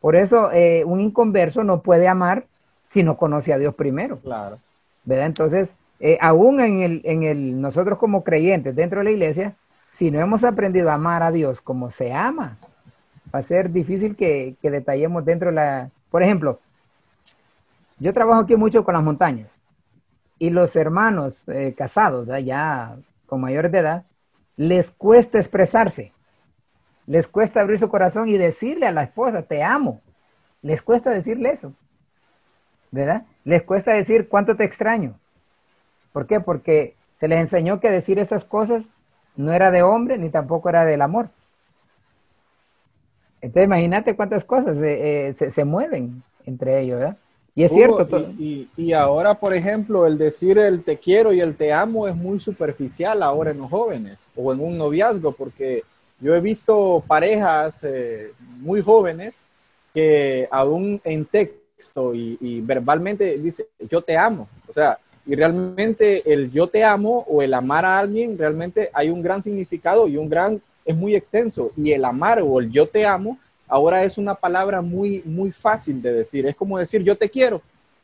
Por 0.02 0.16
eso 0.16 0.52
eh, 0.52 0.84
un 0.86 1.00
inconverso 1.00 1.64
no 1.64 1.82
puede 1.82 2.08
amar 2.08 2.46
si 2.84 3.04
no 3.04 3.18
conoce 3.18 3.54
a 3.54 3.58
Dios 3.58 3.74
primero. 3.74 4.18
Claro. 4.20 4.58
¿verdad? 5.06 5.28
Entonces, 5.28 5.76
eh, 6.00 6.18
aún 6.22 6.60
en 6.60 6.82
el, 6.82 7.02
en 7.06 7.24
el, 7.24 7.62
nosotros 7.62 7.98
como 7.98 8.24
creyentes 8.24 8.76
dentro 8.76 9.00
de 9.00 9.06
la 9.06 9.12
iglesia, 9.12 9.56
si 9.88 10.12
no 10.12 10.20
hemos 10.20 10.44
aprendido 10.44 10.90
a 10.90 10.96
amar 10.96 11.24
a 11.24 11.32
Dios 11.32 11.62
como 11.62 11.90
se 11.90 12.14
ama, 12.14 12.58
va 13.34 13.40
a 13.40 13.44
ser 13.44 13.72
difícil 13.72 14.16
que, 14.16 14.56
que 14.62 14.72
detallemos 14.72 15.24
dentro 15.26 15.50
de 15.50 15.56
la... 15.56 15.90
Por 16.12 16.24
ejemplo, 16.24 16.60
yo 18.00 18.14
trabajo 18.14 18.42
aquí 18.42 18.56
mucho 18.56 18.84
con 18.84 18.94
las 18.94 19.04
montañas 19.04 19.60
y 20.40 20.50
los 20.50 20.76
hermanos 20.76 21.36
eh, 21.48 21.74
casados, 21.78 22.26
¿verdad? 22.26 22.44
ya 22.44 22.98
con 23.26 23.42
mayores 23.42 23.72
de 23.72 23.80
edad, 23.80 24.06
les 24.58 24.92
cuesta 24.92 25.40
expresarse, 25.40 26.12
les 27.08 27.28
cuesta 27.28 27.62
abrir 27.62 27.80
su 27.80 27.90
corazón 27.90 28.30
y 28.30 28.38
decirle 28.38 28.88
a 28.88 28.92
la 28.92 29.04
esposa, 29.04 29.44
te 29.44 29.64
amo. 29.64 30.02
Les 30.62 30.82
cuesta 30.82 31.10
decirle 31.10 31.50
eso, 31.50 31.74
¿verdad? 32.92 33.26
Les 33.44 33.64
cuesta 33.64 33.94
decir 33.94 34.30
cuánto 34.30 34.56
te 34.56 34.64
extraño. 34.64 35.20
¿Por 36.14 36.28
qué? 36.28 36.40
Porque 36.40 36.96
se 37.14 37.28
les 37.28 37.40
enseñó 37.40 37.80
que 37.80 37.92
decir 37.92 38.20
esas 38.20 38.46
cosas 38.46 38.94
no 39.36 39.52
era 39.52 39.72
de 39.72 39.82
hombre 39.82 40.18
ni 40.18 40.30
tampoco 40.30 40.70
era 40.70 40.86
del 40.86 41.02
amor. 41.02 41.30
Entonces 43.42 43.66
imagínate 43.66 44.16
cuántas 44.16 44.46
cosas 44.46 44.78
eh, 44.78 45.28
eh, 45.28 45.34
se, 45.34 45.50
se 45.50 45.66
mueven 45.66 46.24
entre 46.46 46.80
ellos, 46.80 47.00
¿verdad? 47.00 47.18
Y 47.56 47.64
es 47.64 47.72
Hugo, 47.72 47.98
cierto. 47.98 48.08
to- 48.08 48.30
Y, 48.40 48.68
y- 48.78 48.84
y 48.88 48.94
ahora, 48.94 49.36
por 49.36 49.54
ejemplo, 49.56 50.08
el 50.08 50.18
decir 50.18 50.58
el 50.58 50.84
te 50.84 50.98
quiero 50.98 51.34
y 51.34 51.40
el 51.42 51.56
te 51.56 51.72
amo 51.72 52.08
es 52.08 52.16
muy 52.16 52.40
superficial 52.40 53.22
ahora 53.22 53.52
en 53.52 53.60
los 53.60 53.70
jóvenes 53.70 54.28
o 54.36 54.52
en 54.54 54.60
un 54.60 54.78
noviazgo, 54.78 55.32
porque 55.34 55.84
yo 56.20 56.34
he 56.36 56.42
visto 56.42 57.04
parejas 57.08 57.84
eh, 57.84 58.32
muy 58.60 58.82
jóvenes 58.82 59.36
que 59.94 60.48
aún 60.52 61.00
en 61.04 61.26
texto 61.26 62.16
y, 62.16 62.38
y 62.42 62.62
verbalmente 62.62 63.38
dice 63.38 63.68
yo 63.90 64.02
te 64.02 64.18
amo. 64.18 64.48
O 64.68 64.74
sea, 64.74 64.98
y 65.26 65.36
realmente 65.36 66.24
el 66.34 66.52
yo 66.52 66.68
te 66.68 66.84
amo 66.84 67.24
o 67.30 67.42
el 67.42 67.54
amar 67.54 67.86
a 67.86 68.00
alguien, 68.00 68.38
realmente 68.38 68.90
hay 68.94 69.10
un 69.10 69.22
gran 69.22 69.44
significado 69.44 70.08
y 70.08 70.18
un 70.18 70.28
gran, 70.28 70.62
es 70.86 70.96
muy 70.96 71.16
extenso. 71.16 71.72
Y 71.78 71.92
el 71.92 72.04
amar 72.04 72.42
o 72.42 72.60
el 72.60 72.72
yo 72.72 72.88
te 72.88 73.06
amo 73.06 73.38
ahora 73.74 74.04
es 74.04 74.20
una 74.20 74.36
palabra 74.36 74.82
muy, 74.82 75.24
muy 75.26 75.52
fácil 75.52 76.00
de 76.00 76.14
decir. 76.14 76.46
Es 76.46 76.56
como 76.56 76.78
decir 76.78 77.02
yo 77.02 77.18
te 77.18 77.28
quiero. 77.28 77.60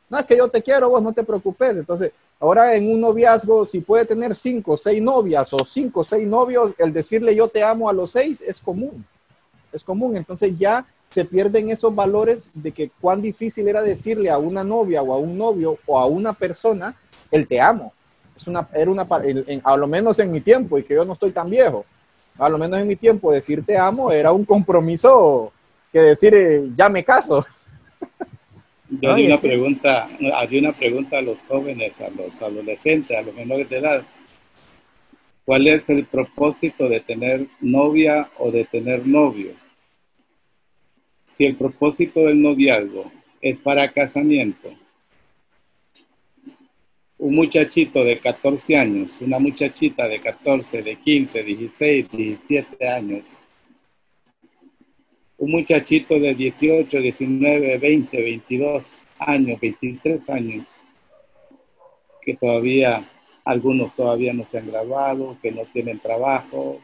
No 0.08 0.18
es 0.18 0.24
que 0.26 0.36
yo 0.36 0.48
te 0.48 0.60
quiero, 0.60 0.90
vos 0.90 1.00
no 1.00 1.12
te 1.12 1.22
preocupes. 1.22 1.76
Entonces, 1.76 2.10
ahora 2.40 2.74
en 2.74 2.90
un 2.92 3.00
noviazgo, 3.00 3.64
si 3.66 3.78
puede 3.80 4.04
tener 4.04 4.34
cinco, 4.34 4.76
seis 4.76 5.00
novias 5.00 5.52
o 5.52 5.64
cinco, 5.64 6.02
seis 6.02 6.26
novios, 6.26 6.72
el 6.78 6.92
decirle 6.92 7.36
yo 7.36 7.46
te 7.46 7.62
amo 7.62 7.88
a 7.88 7.92
los 7.92 8.10
seis 8.10 8.40
es 8.40 8.60
común. 8.60 9.04
Es 9.72 9.84
común. 9.84 10.16
Entonces 10.16 10.52
ya 10.58 10.84
se 11.10 11.24
pierden 11.24 11.70
esos 11.70 11.94
valores 11.94 12.50
de 12.52 12.72
que 12.72 12.90
cuán 13.00 13.22
difícil 13.22 13.68
era 13.68 13.82
decirle 13.82 14.28
a 14.28 14.38
una 14.38 14.64
novia 14.64 15.02
o 15.02 15.12
a 15.14 15.18
un 15.18 15.38
novio 15.38 15.78
o 15.86 15.96
a 15.98 16.06
una 16.06 16.32
persona 16.32 16.96
el 17.30 17.46
te 17.46 17.60
amo. 17.60 17.92
Es 18.36 18.48
una, 18.48 18.66
era 18.74 18.90
una, 18.90 19.06
en- 19.22 19.60
a 19.62 19.76
lo 19.76 19.86
menos 19.86 20.18
en 20.18 20.32
mi 20.32 20.40
tiempo, 20.40 20.78
y 20.78 20.82
que 20.82 20.94
yo 20.94 21.04
no 21.04 21.12
estoy 21.12 21.30
tan 21.30 21.48
viejo, 21.48 21.84
a 22.38 22.48
lo 22.48 22.58
menos 22.58 22.80
en 22.80 22.88
mi 22.88 22.96
tiempo 22.96 23.30
decir 23.30 23.64
te 23.66 23.76
amo 23.76 24.10
era 24.10 24.32
un 24.32 24.44
compromiso 24.44 25.52
que 25.92 26.00
decir 26.00 26.34
eh, 26.34 26.68
ya 26.76 26.88
me 26.88 27.04
caso. 27.04 27.44
Yo 28.88 29.12
Oye, 29.12 29.12
haría 29.12 29.26
una 29.26 29.38
sí. 29.38 29.46
pregunta, 29.46 30.08
haría 30.34 30.60
una 30.60 30.72
pregunta 30.72 31.18
a 31.18 31.22
los 31.22 31.38
jóvenes, 31.44 32.00
a 32.00 32.10
los 32.10 32.42
adolescentes, 32.42 33.16
a 33.16 33.22
los 33.22 33.34
menores 33.34 33.68
de 33.68 33.78
edad. 33.78 34.02
¿Cuál 35.44 35.68
es 35.68 35.88
el 35.90 36.04
propósito 36.06 36.88
de 36.88 37.00
tener 37.00 37.46
novia 37.60 38.30
o 38.38 38.50
de 38.50 38.64
tener 38.64 39.06
novio? 39.06 39.52
Si 41.36 41.44
el 41.44 41.56
propósito 41.56 42.20
del 42.20 42.42
noviazgo 42.42 43.10
es 43.40 43.56
para 43.58 43.90
casamiento, 43.92 44.70
un 47.18 47.34
muchachito 47.34 48.02
de 48.02 48.18
14 48.18 48.76
años, 48.76 49.20
una 49.20 49.38
muchachita 49.38 50.08
de 50.08 50.20
14, 50.20 50.82
de 50.82 50.96
15, 50.96 51.42
16, 51.42 52.10
17 52.10 52.88
años, 52.88 53.26
un 55.40 55.52
muchachito 55.52 56.20
de 56.20 56.34
18, 56.34 57.00
19, 57.00 57.78
20, 57.78 58.22
22 58.22 59.06
años, 59.18 59.58
23 59.58 60.28
años, 60.28 60.66
que 62.20 62.36
todavía, 62.36 63.08
algunos 63.42 63.96
todavía 63.96 64.34
no 64.34 64.44
se 64.44 64.58
han 64.58 64.66
graduado, 64.66 65.38
que 65.40 65.50
no 65.50 65.62
tienen 65.64 65.98
trabajo, 65.98 66.78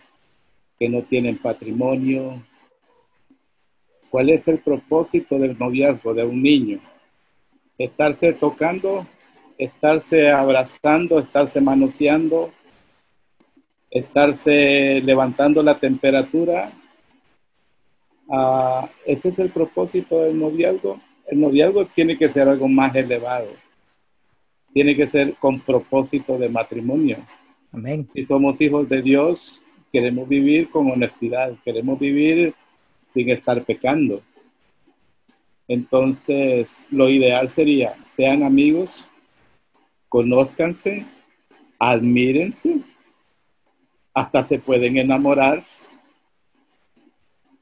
que 0.78 0.88
no 0.88 1.02
tienen 1.02 1.36
patrimonio. 1.36 2.42
¿Cuál 4.08 4.30
es 4.30 4.48
el 4.48 4.58
propósito 4.60 5.38
del 5.38 5.58
noviazgo 5.58 6.14
de 6.14 6.24
un 6.24 6.40
niño? 6.40 6.80
Estarse 7.76 8.32
tocando, 8.32 9.06
estarse 9.58 10.30
abrazando, 10.30 11.18
estarse 11.18 11.60
manoseando, 11.60 12.50
estarse 13.90 15.02
levantando 15.02 15.62
la 15.62 15.78
temperatura, 15.78 16.72
Ese 19.04 19.28
es 19.28 19.38
el 19.38 19.50
propósito 19.50 20.22
del 20.22 20.38
noviazgo. 20.38 21.00
El 21.26 21.40
noviazgo 21.40 21.86
tiene 21.86 22.16
que 22.16 22.28
ser 22.28 22.48
algo 22.48 22.68
más 22.68 22.94
elevado. 22.94 23.48
Tiene 24.72 24.94
que 24.96 25.08
ser 25.08 25.34
con 25.34 25.60
propósito 25.60 26.38
de 26.38 26.48
matrimonio. 26.48 27.18
Amén. 27.72 28.08
Si 28.12 28.24
somos 28.24 28.60
hijos 28.60 28.88
de 28.88 29.02
Dios, 29.02 29.60
queremos 29.92 30.28
vivir 30.28 30.70
con 30.70 30.90
honestidad, 30.90 31.54
queremos 31.64 31.98
vivir 31.98 32.54
sin 33.12 33.30
estar 33.30 33.64
pecando. 33.64 34.22
Entonces, 35.68 36.80
lo 36.90 37.08
ideal 37.08 37.50
sería, 37.50 37.94
sean 38.14 38.42
amigos, 38.42 39.04
conózcanse, 40.08 41.04
admírense, 41.78 42.80
hasta 44.14 44.44
se 44.44 44.58
pueden 44.58 44.96
enamorar, 44.96 45.64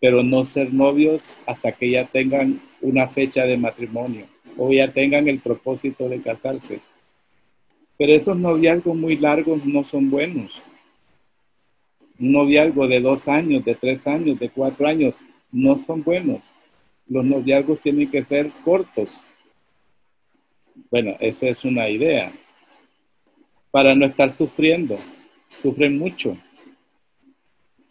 pero 0.05 0.23
no 0.23 0.45
ser 0.45 0.71
novios 0.71 1.33
hasta 1.47 1.73
que 1.73 1.89
ya 1.89 2.05
tengan 2.05 2.61
una 2.83 3.09
fecha 3.09 3.47
de 3.47 3.57
matrimonio 3.57 4.27
o 4.59 4.71
ya 4.71 4.93
tengan 4.93 5.29
el 5.29 5.39
propósito 5.39 6.11
de 6.11 6.21
casarse. 6.21 6.83
Pero 7.97 8.13
esos 8.13 8.37
noviazgos 8.37 8.95
muy 8.95 9.17
largos 9.17 9.65
no 9.65 9.83
son 9.83 10.11
buenos. 10.11 10.53
Un 12.19 12.33
noviazgo 12.33 12.87
de 12.87 13.01
dos 13.01 13.29
años, 13.29 13.65
de 13.65 13.77
tres 13.77 14.07
años, 14.07 14.39
de 14.39 14.51
cuatro 14.51 14.87
años, 14.87 15.15
no 15.51 15.79
son 15.79 16.03
buenos. 16.03 16.43
Los 17.09 17.25
noviazgos 17.25 17.81
tienen 17.81 18.11
que 18.11 18.27
ser 18.27 18.51
cortos. 18.63 19.17
Bueno, 20.91 21.17
esa 21.19 21.49
es 21.49 21.65
una 21.65 21.89
idea. 21.89 22.31
Para 23.71 23.95
no 23.95 24.05
estar 24.05 24.31
sufriendo. 24.31 24.99
Sufren 25.49 25.97
mucho 25.97 26.37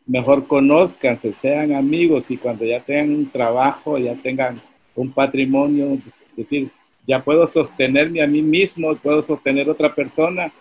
mejor 0.06 0.48
conózcanse, 0.48 1.34
sean 1.34 1.74
amigos 1.74 2.30
y 2.30 2.38
cuando 2.38 2.66
ya 2.66 2.80
tengan 2.82 3.16
un 3.16 3.30
trabajo, 3.30 3.98
ya 3.98 4.16
tengan 4.16 4.62
un 4.96 5.12
patrimonio, 5.12 5.94
es 5.94 6.36
decir, 6.36 6.72
ya 7.06 7.24
puedo 7.24 7.48
sostenerme 7.48 8.22
a 8.22 8.28
mí 8.28 8.42
mismo, 8.42 8.96
puedo 8.96 9.22
sostener 9.22 9.70
otra 9.70 9.94
persona, 9.94 10.52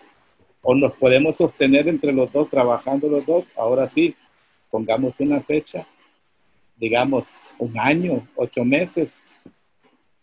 o 0.61 0.73
nos 0.75 0.93
podemos 0.93 1.35
sostener 1.35 1.87
entre 1.87 2.13
los 2.13 2.31
dos, 2.31 2.49
trabajando 2.49 3.07
los 3.07 3.25
dos, 3.25 3.45
ahora 3.57 3.87
sí, 3.89 4.15
pongamos 4.71 5.19
una 5.19 5.41
fecha, 5.41 5.85
digamos 6.77 7.25
un 7.59 7.77
año, 7.77 8.25
ocho 8.35 8.63
meses, 8.63 9.19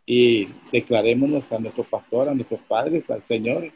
y 0.07 0.49
declarémonos 0.73 1.53
a 1.53 1.59
nuestro 1.59 1.85
pastor, 1.85 2.29
a 2.29 2.35
nuestros 2.35 2.61
padres, 2.63 3.09
al 3.11 3.23
Señor, 3.23 3.71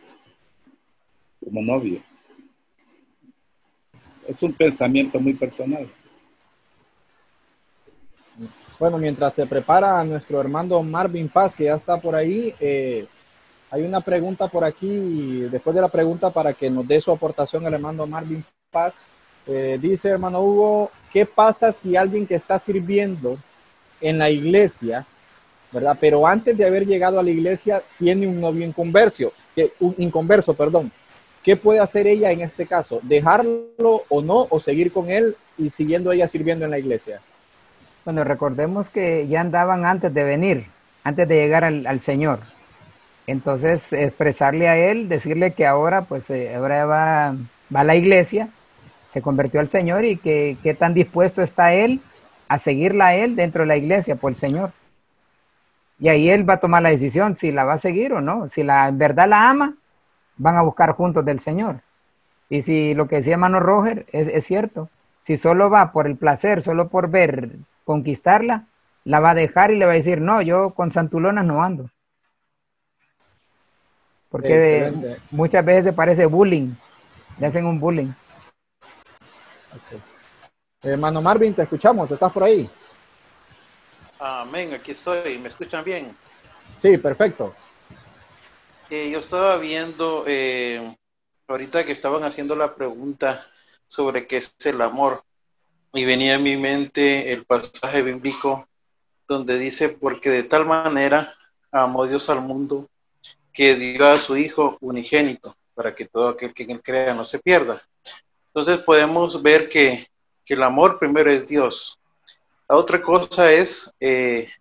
como 1.43 1.63
novio 1.63 2.01
es 4.27 4.43
un 4.43 4.53
pensamiento 4.53 5.19
muy 5.21 5.35
personal. 5.35 5.89
Bueno, 8.79 8.99
mientras 8.99 9.35
se 9.35 9.47
prepara 9.47 10.03
nuestro 10.05 10.41
hermano 10.41 10.83
Marvin 10.83 11.29
Paz, 11.29 11.55
que 11.55 11.65
ya 11.65 11.75
está 11.75 12.01
por 12.01 12.15
ahí, 12.15 12.55
eh, 12.59 13.07
hay 13.71 13.83
una 13.83 14.01
pregunta 14.01 14.49
por 14.49 14.65
aquí, 14.65 15.47
después 15.51 15.75
de 15.75 15.83
la 15.83 15.89
pregunta 15.89 16.31
para 16.31 16.53
que 16.53 16.71
nos 16.71 16.87
dé 16.87 17.01
su 17.01 17.11
aportación 17.11 17.67
el 17.67 17.75
hermano 17.75 18.07
Marvin 18.07 18.45
Paz. 18.71 19.05
Eh, 19.47 19.79
dice 19.81 20.09
hermano 20.09 20.41
Hugo, 20.43 20.91
¿qué 21.13 21.27
pasa 21.27 21.71
si 21.71 21.97
alguien 21.97 22.27
que 22.27 22.35
está 22.35 22.59
sirviendo 22.59 23.39
en 24.01 24.19
la 24.19 24.31
iglesia, 24.31 25.07
verdad? 25.71 25.97
Pero 26.01 26.27
antes 26.27 26.57
de 26.57 26.67
haber 26.67 26.87
llegado 26.87 27.21
a 27.21 27.23
la 27.23 27.31
iglesia 27.31 27.83
tiene 27.99 28.27
un 28.27 28.41
novio 28.41 28.67
inconversio, 28.67 29.33
que, 29.55 29.73
un 29.81 29.95
inconverso, 29.99 30.55
perdón. 30.55 30.91
¿Qué 31.45 31.57
puede 31.57 31.79
hacer 31.79 32.07
ella 32.07 32.33
en 32.33 32.41
este 32.41 32.65
caso? 32.65 33.01
¿Dejarlo 33.03 34.03
o 34.09 34.23
no? 34.23 34.47
¿O 34.49 34.61
seguir 34.61 34.91
con 34.91 35.11
él 35.11 35.37
y 35.59 35.69
siguiendo 35.69 36.11
ella 36.11 36.27
sirviendo 36.27 36.65
en 36.65 36.71
la 36.71 36.79
iglesia? 36.79 37.21
Bueno, 38.07 38.25
recordemos 38.25 38.89
que 38.89 39.29
ya 39.29 39.43
andaban 39.43 39.85
antes 39.85 40.13
de 40.15 40.25
venir, 40.25 40.67
antes 41.05 41.29
de 41.29 41.37
llegar 41.37 41.65
al, 41.65 42.01
Señor. 42.01 42.39
Entonces, 43.27 43.93
expresarle 43.93 44.69
a 44.69 44.77
él, 44.77 45.09
decirle 45.11 45.53
que 45.53 45.67
ahora, 45.67 46.03
pues, 46.03 46.31
eh, 46.31 46.55
ahora 46.55 46.87
va, 46.87 47.35
va 47.75 47.81
a 47.81 47.85
la 47.85 47.95
iglesia, 47.95 48.49
se 49.11 49.21
convirtió 49.21 49.61
al 49.61 49.69
Señor 49.69 50.07
y 50.07 50.17
que, 50.17 50.57
que 50.63 50.73
tan 50.73 50.95
dispuesto 50.95 51.43
está 51.43 51.75
él 51.75 52.01
a 52.49 52.57
seguirla 52.57 53.15
él 53.15 53.37
dentro 53.37 53.63
de 53.63 53.69
la 53.69 53.77
iglesia 53.77 54.17
por 54.17 54.33
el 54.33 54.37
Señor. 54.37 54.73
Y 55.99 56.09
ahí 56.09 56.31
él 56.31 56.49
va 56.49 56.55
a 56.55 56.61
tomar 56.61 56.83
la 56.83 56.91
decisión 56.91 57.35
si 57.35 57.53
la 57.53 57.65
va 57.65 57.75
a 57.75 57.79
seguir 57.79 58.15
o 58.15 58.21
no. 58.23 58.49
Si 58.49 58.63
la, 58.63 58.89
en 58.89 58.99
verdad 58.99 59.29
la 59.29 59.49
ama, 59.49 59.75
van 60.37 60.57
a 60.57 60.63
buscar 60.63 60.93
juntos 60.93 61.25
del 61.25 61.41
Señor. 61.41 61.81
Y 62.49 62.63
si 62.63 62.95
lo 62.95 63.09
que 63.09 63.17
decía 63.17 63.35
hermano 63.35 63.61
Roger 63.61 64.07
es, 64.13 64.29
es 64.29 64.45
cierto, 64.45 64.89
si 65.23 65.37
solo 65.37 65.71
va 65.71 65.93
por 65.93 66.07
el 66.07 66.17
placer, 66.17 66.63
solo 66.63 66.89
por 66.89 67.09
ver, 67.09 67.51
conquistarla, 67.85 68.65
la 69.05 69.21
va 69.21 69.31
a 69.31 69.35
dejar 69.35 69.71
y 69.71 69.79
le 69.79 69.87
va 69.87 69.93
a 69.93 69.97
decir, 69.97 70.21
no, 70.21 70.43
yo 70.43 70.71
con 70.71 70.91
santulonas 70.91 71.45
no 71.45 71.63
ando. 71.63 71.91
Porque 74.29 74.59
de- 74.59 75.19
muchas 75.31 75.65
veces 75.65 75.85
se 75.85 75.93
parece 75.93 76.27
bullying, 76.27 76.75
le 77.39 77.47
hacen 77.47 77.67
un 77.67 77.79
bullying. 77.81 78.13
Ok. 79.73 80.01
Hermano 80.83 81.23
Marvin, 81.23 81.55
te 81.55 81.63
escuchamos, 81.63 82.11
¿estás 82.11 82.33
por 82.33 82.45
ahí? 82.45 82.69
Amén, 84.19 84.73
aquí 84.75 84.93
estoy. 84.93 85.39
¿Me 85.39 85.49
escuchan 85.49 85.85
bien? 85.85 86.17
Sí, 86.77 86.99
perfecto. 86.99 87.55
Eh, 88.97 89.11
yo 89.11 89.19
estaba 89.19 89.57
viendo, 89.57 90.23
eh, 90.25 90.97
ahorita 91.49 91.85
que 91.85 91.91
estaban 91.91 92.23
haciendo 92.23 92.55
la 92.55 92.77
pregunta 92.77 93.45
sobre 93.89 94.29
qué 94.29 94.37
es 94.37 94.55
el 94.67 94.81
amor, 94.81 95.25
y 95.93 96.05
venía 96.05 96.37
a 96.37 96.39
mi 96.39 96.57
mente 96.57 97.33
el 97.33 97.45
pasaje 97.45 98.03
bíblico 98.03 98.69
donde 99.27 99.59
dice, 99.59 99.89
porque 99.89 100.31
de 100.31 100.45
tal 100.45 100.65
manera 100.65 101.35
amó 101.73 102.07
Dios 102.07 102.31
al 102.31 102.43
mundo 102.43 102.89
que 103.53 103.75
dio 103.75 104.09
a 104.09 104.17
su 104.17 104.37
Hijo 104.37 104.79
unigénito, 104.81 105.57
para 105.75 105.93
que 105.93 106.05
todo 106.05 106.29
aquel 106.29 106.55
que 106.55 106.63
en 106.63 106.71
él 106.71 106.81
crea 106.81 107.15
no 107.15 107.27
se 107.27 107.41
pierda. 107.41 107.83
Entonces 108.47 108.79
podemos 108.79 109.43
ver 109.43 109.69
que, 109.69 110.07
que 110.45 110.55
el 110.55 110.63
amor 110.63 111.01
primero 111.01 111.33
es 111.33 111.49
Dios. 111.49 111.99
La 112.69 112.77
otra 112.77 113.03
cosa 113.03 113.51
es 113.51 113.93
eh, 113.99 114.53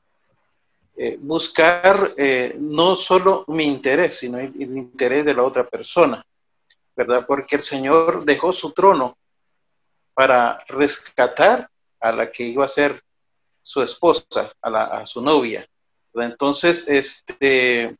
eh, 0.95 1.17
buscar 1.19 2.13
eh, 2.17 2.55
no 2.59 2.95
solo 2.95 3.45
mi 3.47 3.65
interés, 3.65 4.19
sino 4.19 4.37
el, 4.37 4.55
interés 4.55 5.25
de 5.25 5.33
la 5.33 5.43
otra 5.43 5.67
persona, 5.67 6.23
¿verdad? 6.95 7.25
Porque 7.25 7.55
el 7.55 7.63
Señor 7.63 8.25
dejó 8.25 8.53
su 8.53 8.71
trono 8.73 9.17
para 10.13 10.63
rescatar 10.67 11.67
a 11.99 12.11
la 12.11 12.31
que 12.31 12.43
iba 12.43 12.65
a 12.65 12.67
ser 12.67 13.01
su 13.63 13.81
esposa, 13.81 14.51
a, 14.61 14.69
la, 14.69 14.83
a 14.83 15.07
su 15.07 15.19
novia. 15.19 15.65
Entonces, 16.13 16.87
este, 16.87 17.97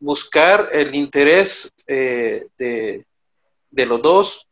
buscar 0.00 0.70
el 0.72 0.96
interés 0.96 1.70
eh, 1.86 2.48
de, 2.58 3.06
de 3.70 3.86
los 3.86 4.02
dos. 4.02 4.48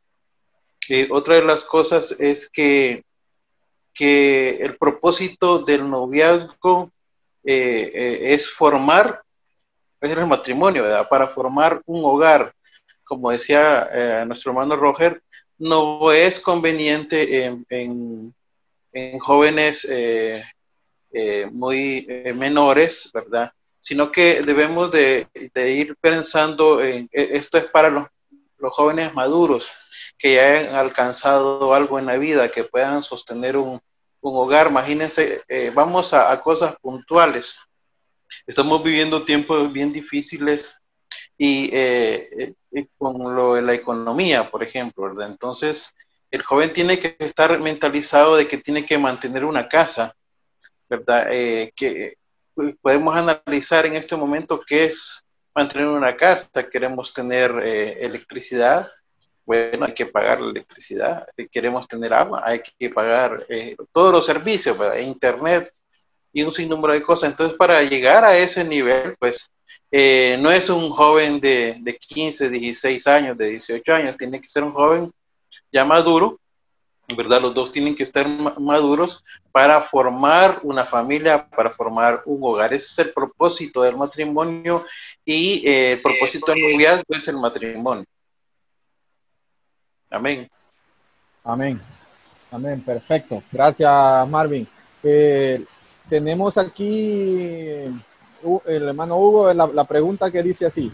Otra 1.10 1.34
de 1.34 1.42
las 1.44 1.64
cosas 1.64 2.12
es 2.12 2.48
que, 2.48 3.02
que 3.92 4.58
el 4.60 4.76
propósito 4.76 5.58
del 5.58 5.90
noviazgo 5.90 6.92
eh, 7.46 8.34
es 8.34 8.50
formar, 8.50 9.22
es 10.00 10.10
el 10.10 10.26
matrimonio, 10.26 10.82
¿verdad? 10.82 11.08
Para 11.08 11.26
formar 11.26 11.80
un 11.86 12.04
hogar. 12.04 12.52
Como 13.04 13.30
decía 13.30 13.88
eh, 13.92 14.24
nuestro 14.26 14.50
hermano 14.50 14.74
Roger, 14.76 15.22
no 15.58 16.12
es 16.12 16.40
conveniente 16.40 17.44
en, 17.44 17.64
en, 17.70 18.34
en 18.92 19.18
jóvenes 19.18 19.86
eh, 19.88 20.42
eh, 21.12 21.48
muy 21.52 22.06
menores, 22.34 23.10
¿verdad? 23.14 23.52
Sino 23.78 24.10
que 24.10 24.42
debemos 24.42 24.90
de, 24.90 25.28
de 25.54 25.70
ir 25.70 25.96
pensando 26.00 26.82
en, 26.82 27.08
eh, 27.12 27.28
esto 27.32 27.58
es 27.58 27.66
para 27.66 27.88
los, 27.88 28.06
los 28.58 28.72
jóvenes 28.74 29.14
maduros 29.14 29.70
que 30.18 30.34
ya 30.34 30.60
han 30.60 30.74
alcanzado 30.74 31.72
algo 31.74 31.98
en 31.98 32.06
la 32.06 32.16
vida, 32.16 32.50
que 32.50 32.64
puedan 32.64 33.02
sostener 33.02 33.56
un, 33.56 33.80
un 34.20 34.36
hogar. 34.36 34.68
Imagínense, 34.68 35.42
eh, 35.48 35.70
vamos 35.74 36.12
a, 36.12 36.40
cosas 36.40 36.76
puntuales. 36.80 37.54
Estamos 38.46 38.82
viviendo 38.82 39.24
tiempos 39.24 39.72
bien 39.72 39.92
difíciles 39.92 40.70
y 41.38 41.70
eh, 41.72 42.54
eh, 42.72 42.86
con 42.98 43.34
lo 43.34 43.54
de 43.54 43.62
la 43.62 43.74
economía, 43.74 44.50
por 44.50 44.62
ejemplo, 44.62 45.04
¿verdad? 45.04 45.28
Entonces, 45.28 45.94
el 46.30 46.42
joven 46.42 46.72
tiene 46.72 46.98
que 46.98 47.16
estar 47.18 47.58
mentalizado 47.60 48.36
de 48.36 48.48
que 48.48 48.58
tiene 48.58 48.84
que 48.84 48.98
mantener 48.98 49.44
una 49.44 49.68
casa, 49.68 50.14
¿verdad? 50.88 51.28
Eh, 51.30 51.72
que 51.74 52.18
podemos 52.80 53.16
analizar 53.16 53.86
en 53.86 53.96
este 53.96 54.16
momento 54.16 54.60
qué 54.66 54.84
es 54.84 55.26
mantener 55.54 55.88
una 55.88 56.16
casa. 56.16 56.68
Queremos 56.70 57.12
tener 57.12 57.52
eh, 57.62 58.04
electricidad, 58.04 58.86
bueno, 59.46 59.86
hay 59.86 59.94
que 59.94 60.06
pagar 60.06 60.40
la 60.40 60.50
electricidad, 60.50 61.26
queremos 61.50 61.86
tener 61.86 62.12
agua, 62.12 62.42
hay 62.44 62.60
que 62.78 62.90
pagar 62.90 63.38
eh, 63.48 63.76
todos 63.92 64.12
los 64.12 64.26
servicios, 64.26 64.76
¿verdad? 64.76 64.98
internet 64.98 65.72
y 66.32 66.42
un 66.42 66.52
sinnúmero 66.52 66.92
de 66.92 67.02
cosas. 67.02 67.30
Entonces, 67.30 67.56
para 67.56 67.82
llegar 67.84 68.24
a 68.24 68.36
ese 68.36 68.64
nivel, 68.64 69.14
pues 69.18 69.50
eh, 69.90 70.36
no 70.40 70.50
es 70.50 70.68
un 70.68 70.90
joven 70.90 71.40
de, 71.40 71.76
de 71.80 71.96
15, 71.96 72.50
16 72.50 73.06
años, 73.06 73.38
de 73.38 73.50
18 73.50 73.94
años, 73.94 74.16
tiene 74.16 74.40
que 74.40 74.48
ser 74.48 74.64
un 74.64 74.72
joven 74.72 75.12
ya 75.72 75.84
maduro, 75.84 76.40
¿verdad? 77.16 77.40
Los 77.40 77.54
dos 77.54 77.70
tienen 77.70 77.94
que 77.94 78.02
estar 78.02 78.28
maduros 78.58 79.24
para 79.52 79.80
formar 79.80 80.58
una 80.64 80.84
familia, 80.84 81.48
para 81.48 81.70
formar 81.70 82.22
un 82.26 82.40
hogar. 82.42 82.74
Ese 82.74 82.88
es 82.90 82.98
el 83.06 83.12
propósito 83.12 83.82
del 83.82 83.96
matrimonio 83.96 84.84
y 85.24 85.66
eh, 85.66 85.92
el 85.92 86.02
propósito 86.02 86.52
del 86.52 86.62
noviazgo 86.62 87.04
es 87.10 87.28
el 87.28 87.36
matrimonio. 87.36 88.04
Amén. 90.16 90.48
Amén. 91.44 91.80
Amén. 92.50 92.80
Perfecto. 92.80 93.42
Gracias, 93.52 94.28
Marvin. 94.28 94.66
Eh, 95.02 95.62
tenemos 96.08 96.56
aquí 96.56 97.84
el 98.64 98.82
hermano 98.82 99.18
Hugo 99.18 99.52
la, 99.52 99.66
la, 99.66 99.84
pregunta 99.84 100.30
que 100.30 100.42
dice 100.42 100.64
así. 100.64 100.90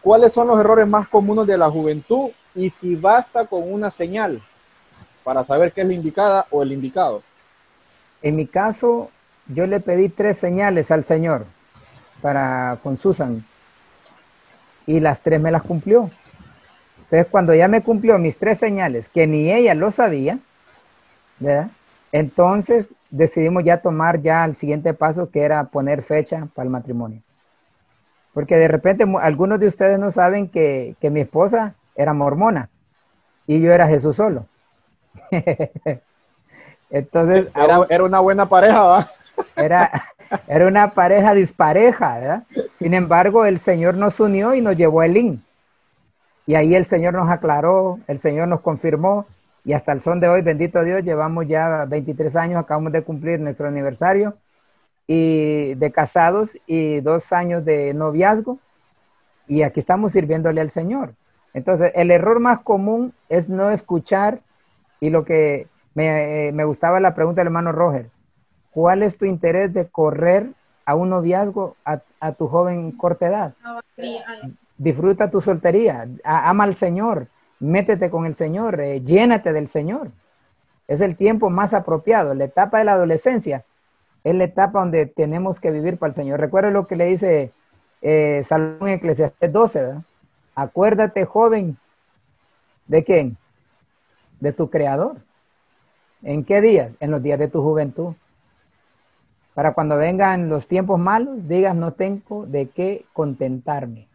¿Cuáles 0.00 0.32
son 0.32 0.48
los 0.48 0.58
errores 0.58 0.88
más 0.88 1.06
comunes 1.08 1.46
de 1.46 1.58
la 1.58 1.68
juventud 1.68 2.30
y 2.54 2.70
si 2.70 2.96
basta 2.96 3.44
con 3.46 3.70
una 3.70 3.90
señal 3.90 4.42
para 5.22 5.44
saber 5.44 5.72
qué 5.72 5.82
es 5.82 5.86
la 5.86 5.92
indicada 5.92 6.46
o 6.50 6.62
el 6.62 6.72
indicado? 6.72 7.22
En 8.22 8.36
mi 8.36 8.46
caso, 8.46 9.10
yo 9.48 9.66
le 9.66 9.80
pedí 9.80 10.08
tres 10.08 10.38
señales 10.38 10.90
al 10.90 11.04
Señor 11.04 11.44
para 12.22 12.78
con 12.82 12.96
Susan 12.96 13.44
y 14.86 14.98
las 14.98 15.20
tres 15.20 15.42
me 15.42 15.50
las 15.50 15.62
cumplió. 15.62 16.10
Entonces, 17.10 17.26
cuando 17.28 17.52
ya 17.54 17.66
me 17.66 17.82
cumplió 17.82 18.18
mis 18.18 18.38
tres 18.38 18.58
señales, 18.58 19.08
que 19.08 19.26
ni 19.26 19.50
ella 19.50 19.74
lo 19.74 19.90
sabía, 19.90 20.38
¿verdad? 21.40 21.70
Entonces 22.12 22.94
decidimos 23.10 23.64
ya 23.64 23.78
tomar 23.78 24.20
ya 24.20 24.44
el 24.44 24.54
siguiente 24.54 24.94
paso, 24.94 25.28
que 25.28 25.42
era 25.42 25.64
poner 25.64 26.02
fecha 26.02 26.46
para 26.54 26.66
el 26.66 26.70
matrimonio. 26.70 27.20
Porque 28.32 28.56
de 28.56 28.68
repente 28.68 29.04
algunos 29.20 29.58
de 29.58 29.66
ustedes 29.66 29.98
no 29.98 30.12
saben 30.12 30.48
que, 30.48 30.94
que 31.00 31.10
mi 31.10 31.18
esposa 31.20 31.74
era 31.96 32.12
mormona 32.12 32.68
y 33.44 33.60
yo 33.60 33.72
era 33.72 33.88
Jesús 33.88 34.14
solo. 34.14 34.46
Entonces... 36.90 37.48
Era, 37.56 37.86
era, 37.88 38.04
una 38.04 38.20
buena 38.20 38.48
pareja, 38.48 38.84
¿va? 38.84 39.06
Era, 39.56 39.90
era 40.46 40.66
una 40.66 40.92
pareja 40.92 41.34
dispareja, 41.34 42.18
¿verdad? 42.18 42.42
Sin 42.78 42.94
embargo, 42.94 43.46
el 43.46 43.58
Señor 43.58 43.94
nos 43.94 44.20
unió 44.20 44.54
y 44.54 44.60
nos 44.60 44.76
llevó 44.76 45.00
a 45.00 45.06
Elín. 45.06 45.42
Y 46.50 46.56
ahí 46.56 46.74
el 46.74 46.84
Señor 46.84 47.14
nos 47.14 47.30
aclaró, 47.30 48.00
el 48.08 48.18
Señor 48.18 48.48
nos 48.48 48.60
confirmó 48.60 49.24
y 49.64 49.72
hasta 49.72 49.92
el 49.92 50.00
son 50.00 50.18
de 50.18 50.28
hoy, 50.28 50.42
bendito 50.42 50.82
Dios, 50.82 51.04
llevamos 51.04 51.46
ya 51.46 51.84
23 51.84 52.34
años, 52.34 52.58
acabamos 52.58 52.90
de 52.90 53.02
cumplir 53.02 53.38
nuestro 53.38 53.68
aniversario 53.68 54.34
y 55.06 55.74
de 55.74 55.92
casados 55.92 56.58
y 56.66 56.98
dos 57.02 57.32
años 57.32 57.64
de 57.64 57.94
noviazgo 57.94 58.58
y 59.46 59.62
aquí 59.62 59.78
estamos 59.78 60.10
sirviéndole 60.10 60.60
al 60.60 60.70
Señor. 60.70 61.14
Entonces, 61.54 61.92
el 61.94 62.10
error 62.10 62.40
más 62.40 62.62
común 62.62 63.14
es 63.28 63.48
no 63.48 63.70
escuchar 63.70 64.40
y 64.98 65.10
lo 65.10 65.24
que 65.24 65.68
me, 65.94 66.48
eh, 66.48 66.52
me 66.52 66.64
gustaba 66.64 66.98
la 66.98 67.14
pregunta 67.14 67.42
del 67.42 67.46
hermano 67.46 67.70
Roger, 67.70 68.10
¿cuál 68.72 69.04
es 69.04 69.18
tu 69.18 69.24
interés 69.24 69.72
de 69.72 69.86
correr 69.86 70.48
a 70.84 70.96
un 70.96 71.10
noviazgo 71.10 71.76
a, 71.84 72.00
a 72.18 72.32
tu 72.32 72.48
joven 72.48 72.90
corta 72.90 73.28
edad? 73.28 73.54
Disfruta 74.80 75.30
tu 75.30 75.42
soltería, 75.42 76.08
ama 76.24 76.64
al 76.64 76.74
Señor, 76.74 77.26
métete 77.58 78.08
con 78.08 78.24
el 78.24 78.34
Señor, 78.34 78.80
eh, 78.80 79.02
llénate 79.02 79.52
del 79.52 79.68
Señor. 79.68 80.10
Es 80.88 81.02
el 81.02 81.16
tiempo 81.16 81.50
más 81.50 81.74
apropiado. 81.74 82.32
La 82.32 82.44
etapa 82.44 82.78
de 82.78 82.84
la 82.84 82.94
adolescencia 82.94 83.62
es 84.24 84.34
la 84.34 84.44
etapa 84.44 84.80
donde 84.80 85.04
tenemos 85.04 85.60
que 85.60 85.70
vivir 85.70 85.98
para 85.98 86.08
el 86.08 86.14
Señor. 86.14 86.40
Recuerda 86.40 86.70
lo 86.70 86.86
que 86.86 86.96
le 86.96 87.04
dice 87.08 87.52
eh, 88.00 88.40
Salomón 88.42 88.88
Eclesiastes 88.88 89.52
12, 89.52 89.82
¿verdad? 89.82 90.02
Acuérdate, 90.54 91.26
joven, 91.26 91.76
¿de 92.86 93.04
quién? 93.04 93.36
De 94.40 94.54
tu 94.54 94.70
Creador. 94.70 95.18
¿En 96.22 96.42
qué 96.42 96.62
días? 96.62 96.96
En 97.00 97.10
los 97.10 97.22
días 97.22 97.38
de 97.38 97.48
tu 97.48 97.62
juventud. 97.62 98.14
Para 99.52 99.74
cuando 99.74 99.98
vengan 99.98 100.48
los 100.48 100.66
tiempos 100.68 100.98
malos, 100.98 101.46
digas, 101.46 101.76
no 101.76 101.92
tengo 101.92 102.46
de 102.46 102.70
qué 102.70 103.04
contentarme. 103.12 104.09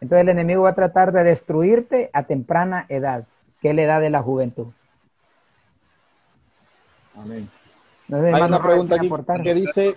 Entonces 0.00 0.22
el 0.22 0.28
enemigo 0.30 0.62
va 0.62 0.70
a 0.70 0.74
tratar 0.74 1.12
de 1.12 1.24
destruirte 1.24 2.10
a 2.12 2.22
temprana 2.24 2.86
edad, 2.88 3.26
que 3.60 3.70
es 3.70 3.74
la 3.76 3.82
edad 3.82 4.00
de 4.00 4.10
la 4.10 4.22
juventud. 4.22 4.68
Amén. 7.16 7.48
No 8.08 8.20
sé, 8.20 8.32
Hay 8.32 8.42
una 8.42 8.62
pregunta 8.62 8.96
aquí 8.96 9.06
aportar. 9.06 9.42
que 9.42 9.54
dice, 9.54 9.94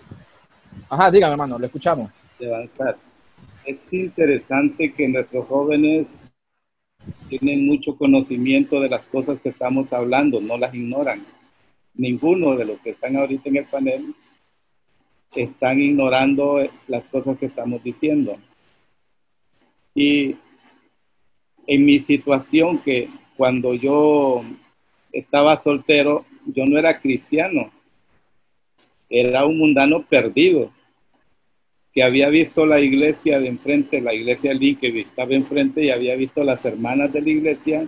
Ajá, 0.89 1.09
dígame, 1.09 1.33
hermano, 1.33 1.57
le 1.57 1.67
escuchamos. 1.67 2.11
de 2.39 2.53
avanzar. 2.53 2.97
Es 3.65 3.93
interesante 3.93 4.91
que 4.91 5.07
nuestros 5.07 5.45
jóvenes 5.47 6.07
tienen 7.29 7.65
mucho 7.65 7.95
conocimiento 7.97 8.79
de 8.81 8.89
las 8.89 9.03
cosas 9.05 9.39
que 9.41 9.49
estamos 9.49 9.93
hablando, 9.93 10.41
no 10.41 10.57
las 10.57 10.73
ignoran. 10.73 11.25
Ninguno 11.95 12.55
de 12.55 12.65
los 12.65 12.79
que 12.81 12.89
están 12.91 13.15
ahorita 13.15 13.49
en 13.49 13.57
el 13.57 13.65
panel 13.65 14.15
están 15.35 15.79
ignorando 15.79 16.59
las 16.87 17.03
cosas 17.05 17.37
que 17.37 17.45
estamos 17.45 17.81
diciendo. 17.83 18.37
Y 19.95 20.35
en 21.67 21.85
mi 21.85 21.99
situación, 21.99 22.79
que 22.79 23.09
cuando 23.37 23.73
yo 23.73 24.43
estaba 25.11 25.57
soltero, 25.57 26.25
yo 26.45 26.65
no 26.65 26.77
era 26.77 26.99
cristiano, 26.99 27.71
era 29.09 29.45
un 29.45 29.59
mundano 29.59 30.03
perdido 30.03 30.71
que 31.93 32.01
había 32.01 32.29
visto 32.29 32.65
la 32.65 32.79
iglesia 32.79 33.39
de 33.39 33.47
enfrente, 33.47 34.01
la 34.01 34.15
iglesia 34.15 34.57
que 34.57 35.01
estaba 35.01 35.35
enfrente 35.35 35.83
y 35.83 35.91
había 35.91 36.15
visto 36.15 36.43
las 36.43 36.65
hermanas 36.65 37.13
de 37.13 37.21
la 37.21 37.29
iglesia. 37.29 37.87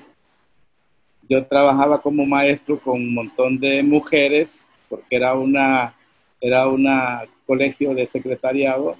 Yo 1.28 1.44
trabajaba 1.48 2.02
como 2.02 2.26
maestro 2.28 2.80
con 2.80 3.02
un 3.02 3.16
montón 3.16 3.60
de 3.60 3.82
mujeres, 3.82 4.68
porque 4.88 5.16
era 5.16 5.34
una, 5.34 5.96
era 6.40 6.68
una 6.68 7.24
colegio 7.48 7.96
de 7.96 8.06
secretariado. 8.06 8.96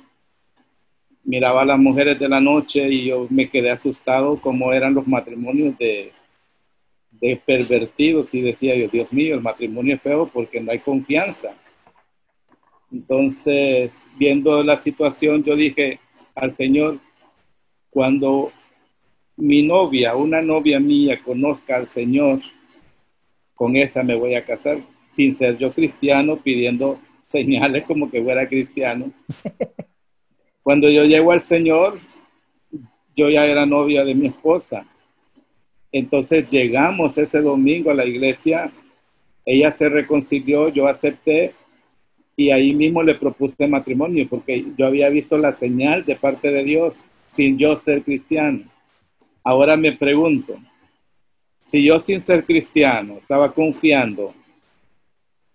Miraba 1.26 1.64
a 1.64 1.66
las 1.66 1.80
mujeres 1.80 2.18
de 2.20 2.30
la 2.30 2.40
noche 2.40 2.88
y 2.88 3.06
yo 3.06 3.28
me 3.30 3.50
quedé 3.50 3.72
asustado 3.72 4.40
como 4.40 4.72
eran 4.72 4.94
los 4.94 5.08
matrimonios 5.08 5.78
de, 5.78 6.12
de 7.12 7.42
pervertidos 7.46 8.34
y 8.34 8.42
decía 8.42 8.76
yo, 8.76 8.88
Dios 8.88 9.12
mío, 9.12 9.36
el 9.36 9.42
matrimonio 9.42 9.96
es 9.96 10.02
feo 10.02 10.30
porque 10.32 10.62
no 10.62 10.72
hay 10.72 10.80
confianza 10.80 11.56
entonces, 12.96 13.94
viendo 14.18 14.64
la 14.64 14.78
situación, 14.78 15.44
yo 15.44 15.56
dije 15.56 16.00
al 16.34 16.54
Señor, 16.54 17.00
cuando 17.90 18.52
mi 19.36 19.64
novia, 19.64 20.16
una 20.16 20.42
novia 20.42 20.80
mía, 20.80 21.20
conozca 21.24 21.76
al 21.76 21.90
Señor, 21.90 22.40
con 23.54 23.76
esa 23.76 24.02
me 24.04 24.16
voy 24.16 24.36
a 24.36 24.46
casar, 24.46 24.80
sin 25.16 25.36
ser 25.36 25.58
yo 25.58 25.74
cristiano, 25.74 26.38
pidiendo 26.38 27.00
señales 27.28 27.84
como 27.84 28.10
que 28.10 28.24
fuera 28.24 28.48
cristiano. 28.48 29.12
Cuando 30.66 30.90
yo 30.90 31.04
llego 31.06 31.32
al 31.32 31.42
Señor, 31.42 32.00
yo 33.16 33.30
ya 33.30 33.46
era 33.46 33.68
novia 33.68 34.04
de 34.04 34.16
mi 34.16 34.26
esposa. 34.26 34.84
Entonces 35.92 36.48
llegamos 36.48 37.20
ese 37.20 37.40
domingo 37.40 37.92
a 37.92 37.94
la 37.94 38.04
iglesia, 38.04 38.72
ella 39.46 39.72
se 39.72 39.90
reconcilió, 39.90 40.70
yo 40.70 40.88
acepté 40.88 41.54
y 42.36 42.50
ahí 42.50 42.74
mismo 42.74 43.04
le 43.04 43.14
propuse 43.14 43.68
matrimonio 43.68 44.26
porque 44.28 44.66
yo 44.76 44.88
había 44.88 45.08
visto 45.10 45.38
la 45.38 45.54
señal 45.54 46.04
de 46.04 46.16
parte 46.16 46.50
de 46.50 46.64
Dios 46.64 47.06
sin 47.30 47.60
yo 47.60 47.78
ser 47.78 48.02
cristiano. 48.02 48.64
Ahora 49.44 49.78
me 49.78 49.92
pregunto, 49.92 50.58
si 51.62 51.84
yo 51.84 52.00
sin 52.00 52.24
ser 52.24 52.44
cristiano 52.44 53.18
estaba 53.20 53.54
confiando 53.54 54.34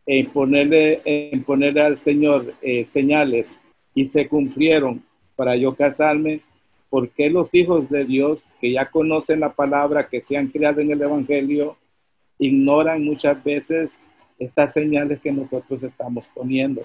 en 0.06 0.26
ponerle, 0.26 1.00
en 1.04 1.42
ponerle 1.42 1.80
al 1.80 1.98
Señor 1.98 2.54
eh, 2.62 2.86
señales 2.92 3.48
y 3.94 4.04
se 4.04 4.28
cumplieron 4.28 5.02
para 5.36 5.56
yo 5.56 5.74
casarme, 5.74 6.40
¿por 6.88 7.08
qué 7.10 7.30
los 7.30 7.54
hijos 7.54 7.88
de 7.88 8.04
Dios 8.04 8.42
que 8.60 8.72
ya 8.72 8.90
conocen 8.90 9.40
la 9.40 9.52
palabra, 9.52 10.08
que 10.08 10.22
se 10.22 10.36
han 10.36 10.48
criado 10.48 10.80
en 10.80 10.90
el 10.90 11.00
Evangelio, 11.00 11.76
ignoran 12.38 13.04
muchas 13.04 13.42
veces 13.42 14.00
estas 14.38 14.72
señales 14.72 15.20
que 15.20 15.32
nosotros 15.32 15.82
estamos 15.82 16.28
poniendo, 16.28 16.82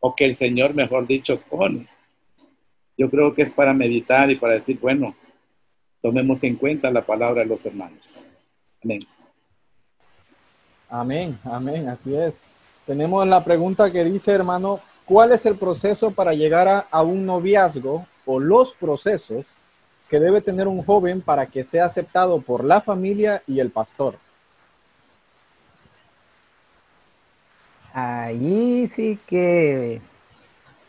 o 0.00 0.14
que 0.14 0.24
el 0.24 0.34
Señor, 0.34 0.74
mejor 0.74 1.06
dicho, 1.06 1.40
pone. 1.50 1.86
Yo 2.96 3.10
creo 3.10 3.34
que 3.34 3.42
es 3.42 3.52
para 3.52 3.74
meditar 3.74 4.30
y 4.30 4.36
para 4.36 4.54
decir, 4.54 4.78
bueno, 4.80 5.14
tomemos 6.00 6.42
en 6.44 6.56
cuenta 6.56 6.90
la 6.90 7.04
palabra 7.04 7.42
de 7.42 7.48
los 7.48 7.64
hermanos. 7.66 8.00
Amén. 8.82 9.00
Amén, 10.88 11.38
amén, 11.44 11.88
así 11.88 12.14
es. 12.14 12.46
Tenemos 12.86 13.26
la 13.26 13.44
pregunta 13.44 13.90
que 13.90 14.04
dice, 14.04 14.32
hermano, 14.32 14.80
¿cuál 15.06 15.32
es 15.32 15.46
el 15.46 15.56
proceso 15.56 16.10
para 16.10 16.34
llegar 16.34 16.68
a, 16.68 16.80
a 16.90 17.02
un 17.02 17.24
noviazgo 17.24 18.06
o 18.26 18.38
los 18.38 18.74
procesos 18.74 19.56
que 20.10 20.20
debe 20.20 20.40
tener 20.42 20.68
un 20.68 20.84
joven 20.84 21.22
para 21.22 21.46
que 21.46 21.64
sea 21.64 21.86
aceptado 21.86 22.40
por 22.40 22.62
la 22.62 22.80
familia 22.80 23.42
y 23.46 23.60
el 23.60 23.70
pastor? 23.70 24.16
Allí 27.94 28.86
sí 28.88 29.18
que 29.26 30.02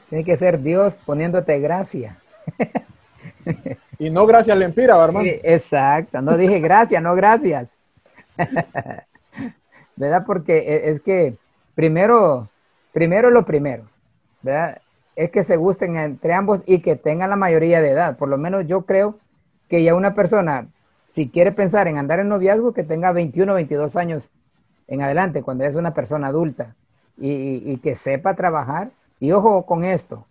tiene 0.09 0.26
que 0.26 0.36
ser 0.36 0.61
Dios 0.61 0.95
poniéndote 1.05 1.59
gracia. 1.59 2.18
Y 3.99 4.09
no 4.11 4.28
gracias 4.28 4.55
Lempira, 4.57 5.03
hermano. 5.03 5.28
Exacto, 5.43 6.22
no 6.22 6.38
dije 6.38 6.59
gracias, 6.59 7.01
no 7.01 7.15
gracias. 7.15 7.78
¿Verdad? 9.95 10.24
Porque 10.26 10.59
e- 10.59 10.89
es 10.89 10.99
que 10.99 11.36
primero, 11.74 12.47
primero 12.93 13.32
lo 13.32 13.43
primero, 13.43 13.89
Es 15.15 15.31
que 15.31 15.43
se 15.43 15.57
gusten 15.57 15.97
entre 15.97 16.33
ambos 16.33 16.63
y 16.65 16.81
que 16.81 16.95
tengan 16.95 17.29
la 17.29 17.35
mayoría 17.35 17.81
de 17.81 17.89
edad. 17.89 18.17
Por 18.17 18.29
lo 18.29 18.38
menos 18.38 18.67
yo 18.67 18.83
creo 18.85 19.15
que 19.67 19.83
ya 19.83 19.95
una 19.95 20.13
persona, 20.13 20.67
si 21.07 21.29
quiere 21.29 21.51
pensar 21.51 21.88
en 21.88 21.97
andar 21.97 22.19
en 22.19 22.29
noviazgo, 22.29 22.73
que 22.73 22.83
tenga 22.83 23.11
21 23.11 23.53
22 23.55 23.95
años 23.95 24.29
en 24.88 25.01
adelante, 25.01 25.41
cuando 25.43 25.65
es 25.65 25.75
una 25.75 25.93
persona 25.93 26.27
adulta 26.27 26.75
y- 27.17 27.63
y 27.65 27.77
que 27.77 27.95
sepa 27.95 28.35
trabajar. 28.35 28.91
Y 29.19 29.31
ojo 29.31 29.65
con 29.65 29.83
esto, 29.83 30.25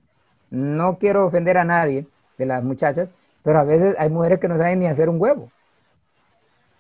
no 0.50 0.98
quiero 0.98 1.26
ofender 1.26 1.59
a 1.59 1.64
nadie 1.64 2.07
de 2.38 2.46
las 2.46 2.62
muchachas, 2.62 3.09
pero 3.42 3.59
a 3.59 3.64
veces 3.64 3.96
hay 3.98 4.09
mujeres 4.11 4.38
que 4.40 4.48
no 4.48 4.57
saben 4.57 4.78
ni 4.80 4.86
hacer 4.86 5.09
un 5.09 5.20
huevo. 5.20 5.50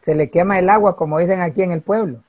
Se 0.00 0.14
le 0.14 0.30
quema 0.30 0.58
el 0.58 0.70
agua, 0.70 0.96
como 0.96 1.18
dicen 1.18 1.40
aquí 1.40 1.62
en 1.62 1.72
el 1.72 1.82
pueblo, 1.82 2.22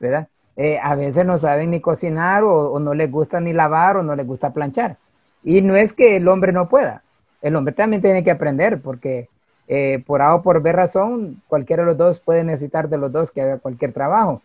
¿verdad? 0.00 0.28
Eh, 0.62 0.78
a 0.78 0.94
veces 0.94 1.24
no 1.24 1.38
saben 1.38 1.70
ni 1.70 1.80
cocinar 1.80 2.44
o, 2.44 2.78
no 2.78 2.92
les 2.92 3.10
gusta 3.10 3.40
ni 3.40 3.54
lavar 3.54 3.96
o 3.96 4.02
no 4.02 4.14
les 4.14 4.26
gusta 4.26 4.52
planchar. 4.52 4.98
Y 5.42 5.62
no 5.62 5.74
es 5.74 5.94
que 5.94 6.18
el 6.18 6.28
hombre 6.28 6.52
no 6.52 6.68
pueda, 6.68 7.02
el 7.40 7.56
hombre 7.56 7.72
también 7.72 8.02
tiene 8.02 8.22
que 8.22 8.30
aprender 8.30 8.82
porque 8.82 9.30
eh, 9.68 10.04
por 10.06 10.20
A 10.20 10.34
o 10.34 10.42
por 10.42 10.60
B 10.60 10.70
razón, 10.72 11.42
cualquiera 11.48 11.82
de 11.82 11.86
los 11.86 11.96
dos 11.96 12.20
puede 12.20 12.44
necesitar 12.44 12.90
de 12.90 12.98
los 12.98 13.10
dos 13.10 13.30
que 13.30 13.40
haga 13.40 13.56
cualquier 13.56 13.94
trabajo, 13.94 14.42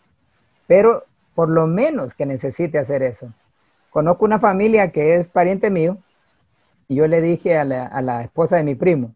pero 0.67 1.03
por 1.33 1.49
lo 1.49 1.67
menos 1.67 2.13
que 2.13 2.25
necesite 2.25 2.77
hacer 2.77 3.03
eso. 3.03 3.33
Conozco 3.89 4.23
una 4.23 4.39
familia 4.39 4.93
que 4.93 5.15
es 5.15 5.27
pariente 5.27 5.69
mío 5.69 5.97
y 6.87 6.95
yo 6.95 7.07
le 7.07 7.19
dije 7.19 7.57
a 7.57 7.65
la, 7.65 7.87
a 7.87 8.01
la 8.01 8.23
esposa 8.23 8.55
de 8.55 8.63
mi 8.63 8.75
primo 8.75 9.13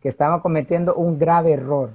que 0.00 0.08
estaba 0.08 0.40
cometiendo 0.40 0.94
un 0.94 1.18
grave 1.18 1.52
error 1.52 1.90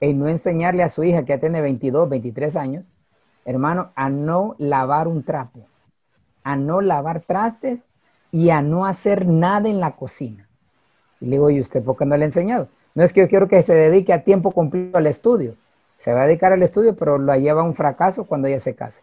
en 0.00 0.18
no 0.18 0.28
enseñarle 0.28 0.82
a 0.82 0.88
su 0.88 1.04
hija 1.04 1.26
que 1.26 1.34
ya 1.34 1.38
tiene 1.38 1.60
22, 1.60 2.08
23 2.08 2.56
años, 2.56 2.90
hermano, 3.44 3.90
a 3.94 4.08
no 4.08 4.54
lavar 4.58 5.08
un 5.08 5.22
trapo, 5.22 5.60
a 6.44 6.56
no 6.56 6.80
lavar 6.80 7.20
trastes 7.20 7.88
y 8.30 8.50
a 8.50 8.62
no 8.62 8.86
hacer 8.86 9.26
nada 9.26 9.68
en 9.68 9.80
la 9.80 9.92
cocina. 9.92 10.48
Y 11.20 11.26
le 11.26 11.32
digo, 11.32 11.50
¿y 11.50 11.60
usted 11.60 11.82
por 11.82 11.96
qué 11.96 12.04
no 12.04 12.16
le 12.16 12.24
ha 12.24 12.26
enseñado? 12.26 12.68
No 12.94 13.02
es 13.02 13.12
que 13.12 13.20
yo 13.20 13.28
quiero 13.28 13.48
que 13.48 13.62
se 13.62 13.74
dedique 13.74 14.12
a 14.12 14.24
tiempo 14.24 14.52
completo 14.52 14.98
al 14.98 15.06
estudio. 15.06 15.54
Se 15.96 16.12
va 16.12 16.22
a 16.22 16.26
dedicar 16.26 16.52
al 16.52 16.62
estudio, 16.62 16.96
pero 16.96 17.18
lo 17.18 17.34
lleva 17.36 17.62
a 17.62 17.64
un 17.64 17.74
fracaso 17.74 18.24
cuando 18.24 18.48
ella 18.48 18.58
se 18.58 18.74
case. 18.74 19.02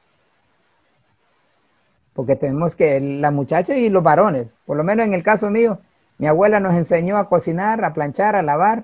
Porque 2.14 2.36
tenemos 2.36 2.76
que, 2.76 3.00
la 3.00 3.32
muchacha 3.32 3.76
y 3.78 3.90
los 3.90 4.04
varones, 4.04 4.54
por 4.66 4.76
lo 4.76 4.84
menos 4.84 5.06
en 5.06 5.14
el 5.14 5.24
caso 5.24 5.50
mío, 5.50 5.80
mi 6.18 6.28
abuela 6.28 6.60
nos 6.60 6.74
enseñó 6.74 7.18
a 7.18 7.30
cocinar, 7.30 7.84
a 7.86 7.94
planchar, 7.94 8.36
a 8.36 8.42
lavar 8.42 8.84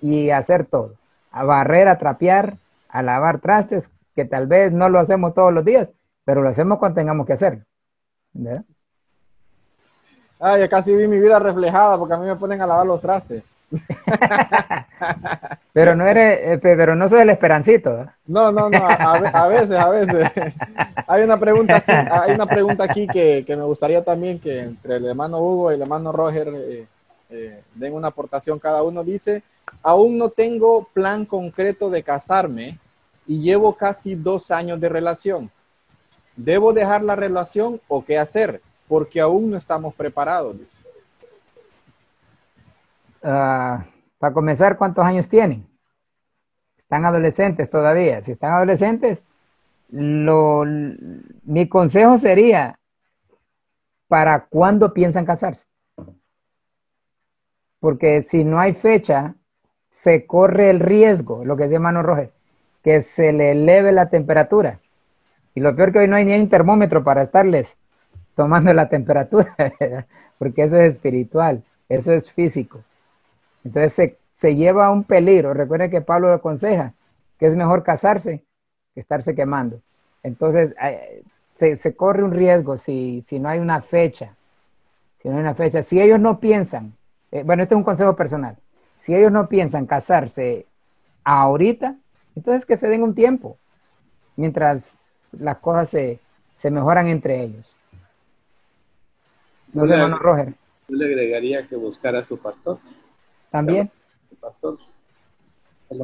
y 0.00 0.30
a 0.30 0.38
hacer 0.38 0.66
todo. 0.66 0.94
A 1.30 1.44
barrer, 1.44 1.86
a 1.86 1.98
trapear, 1.98 2.56
a 2.88 3.02
lavar 3.02 3.38
trastes, 3.38 3.92
que 4.14 4.24
tal 4.24 4.46
vez 4.46 4.72
no 4.72 4.88
lo 4.88 4.98
hacemos 5.00 5.34
todos 5.34 5.52
los 5.52 5.64
días, 5.64 5.88
pero 6.24 6.42
lo 6.42 6.48
hacemos 6.48 6.78
cuando 6.78 6.96
tengamos 6.96 7.26
que 7.26 7.32
hacerlo. 7.34 7.64
¿verdad? 8.32 8.64
Ah, 10.38 10.58
ya 10.58 10.68
casi 10.68 10.96
vi 10.96 11.06
mi 11.06 11.18
vida 11.18 11.38
reflejada 11.38 11.98
porque 11.98 12.14
a 12.14 12.16
mí 12.16 12.26
me 12.26 12.36
ponen 12.36 12.60
a 12.62 12.66
lavar 12.66 12.86
los 12.86 13.00
trastes. 13.00 13.42
Pero 15.72 15.94
no 15.94 16.06
eres, 16.06 16.40
eh, 16.42 16.58
pe- 16.58 16.76
pero 16.76 16.96
no 16.96 17.08
soy 17.08 17.20
el 17.20 17.30
esperancito. 17.30 18.06
No, 18.26 18.50
no, 18.50 18.68
no, 18.68 18.78
a, 18.78 18.94
a 18.94 19.18
ve- 19.20 19.30
a 19.32 19.46
veces, 19.48 19.78
a 19.78 19.88
veces. 19.90 20.28
Hay 21.06 21.22
una 21.22 21.38
pregunta, 21.38 21.76
así- 21.76 21.92
hay 21.92 22.32
una 22.34 22.46
pregunta 22.46 22.84
aquí 22.84 23.08
que, 23.08 23.42
que 23.44 23.56
me 23.56 23.64
gustaría 23.64 24.04
también 24.04 24.38
que 24.38 24.60
entre 24.60 24.96
el 24.96 25.06
hermano 25.06 25.38
Hugo 25.38 25.70
y 25.70 25.74
el 25.74 25.82
hermano 25.82 26.12
Roger 26.12 26.48
eh, 26.54 26.86
eh, 27.30 27.62
den 27.74 27.94
una 27.94 28.08
aportación 28.08 28.60
cada 28.60 28.82
uno. 28.84 29.02
Dice, 29.02 29.42
aún 29.82 30.18
no 30.18 30.28
tengo 30.30 30.88
plan 30.92 31.24
concreto 31.26 31.90
de 31.90 32.04
casarme 32.04 32.78
y 33.30 33.40
llevo 33.40 33.76
casi 33.76 34.16
dos 34.16 34.50
años 34.50 34.80
de 34.80 34.88
relación. 34.88 35.52
¿Debo 36.34 36.72
dejar 36.72 37.04
la 37.04 37.14
relación 37.14 37.80
o 37.86 38.04
qué 38.04 38.18
hacer? 38.18 38.60
Porque 38.88 39.20
aún 39.20 39.50
no 39.50 39.56
estamos 39.56 39.94
preparados. 39.94 40.56
Ah, 43.22 43.84
para 44.18 44.34
comenzar, 44.34 44.76
¿cuántos 44.76 45.04
años 45.04 45.28
tienen? 45.28 45.64
Están 46.76 47.04
adolescentes 47.04 47.70
todavía. 47.70 48.20
Si 48.20 48.32
están 48.32 48.50
adolescentes, 48.50 49.22
lo, 49.90 50.64
mi 50.64 51.68
consejo 51.68 52.18
sería 52.18 52.80
para 54.08 54.46
cuándo 54.46 54.92
piensan 54.92 55.24
casarse. 55.24 55.68
Porque 57.78 58.22
si 58.22 58.42
no 58.42 58.58
hay 58.58 58.74
fecha, 58.74 59.36
se 59.88 60.26
corre 60.26 60.70
el 60.70 60.80
riesgo, 60.80 61.44
lo 61.44 61.56
que 61.56 61.62
decía 61.62 61.78
Mano 61.78 62.02
Roger, 62.02 62.32
que 62.82 63.00
se 63.00 63.32
le 63.32 63.52
eleve 63.52 63.92
la 63.92 64.08
temperatura. 64.08 64.80
Y 65.54 65.60
lo 65.60 65.74
peor 65.74 65.92
que 65.92 66.00
hoy 66.00 66.08
no 66.08 66.16
hay 66.16 66.24
ni 66.24 66.34
un 66.34 66.48
termómetro 66.48 67.04
para 67.04 67.22
estarles 67.22 67.76
tomando 68.34 68.72
la 68.72 68.88
temperatura, 68.88 69.54
porque 70.38 70.62
eso 70.62 70.78
es 70.78 70.92
espiritual, 70.92 71.62
eso 71.88 72.12
es 72.12 72.32
físico. 72.32 72.80
Entonces 73.64 73.92
se, 73.92 74.18
se 74.32 74.54
lleva 74.54 74.86
a 74.86 74.90
un 74.90 75.04
peligro. 75.04 75.52
Recuerden 75.52 75.90
que 75.90 76.00
Pablo 76.00 76.32
aconseja 76.32 76.94
que 77.38 77.46
es 77.46 77.56
mejor 77.56 77.82
casarse 77.82 78.44
que 78.94 79.00
estarse 79.00 79.34
quemando. 79.34 79.80
Entonces 80.22 80.74
eh, 80.82 81.22
se, 81.52 81.74
se 81.76 81.94
corre 81.94 82.22
un 82.22 82.32
riesgo 82.32 82.76
si, 82.76 83.20
si 83.22 83.38
no 83.38 83.48
hay 83.48 83.58
una 83.58 83.80
fecha. 83.80 84.34
Si 85.16 85.28
no 85.28 85.34
hay 85.34 85.40
una 85.42 85.54
fecha, 85.54 85.82
si 85.82 86.00
ellos 86.00 86.18
no 86.18 86.40
piensan, 86.40 86.94
eh, 87.30 87.42
bueno, 87.42 87.62
este 87.62 87.74
es 87.74 87.76
un 87.76 87.84
consejo 87.84 88.16
personal, 88.16 88.56
si 88.96 89.14
ellos 89.14 89.30
no 89.30 89.48
piensan 89.48 89.84
casarse 89.84 90.64
ahorita, 91.24 91.96
entonces 92.36 92.64
que 92.66 92.76
se 92.76 92.88
den 92.88 93.02
un 93.02 93.14
tiempo, 93.14 93.58
mientras 94.36 95.30
las 95.38 95.58
cosas 95.58 95.88
se, 95.88 96.20
se 96.54 96.70
mejoran 96.70 97.08
entre 97.08 97.42
ellos. 97.42 97.70
No 99.72 99.86
sé, 99.86 99.94
hermano 99.94 100.18
Roger, 100.18 100.54
Yo 100.88 100.96
le 100.96 101.04
agregaría 101.06 101.66
que 101.68 101.76
buscara 101.76 102.18
a 102.20 102.22
su 102.22 102.38
pastor. 102.38 102.78
también. 103.50 103.90
Su 104.28 104.36
pastor. 104.36 104.78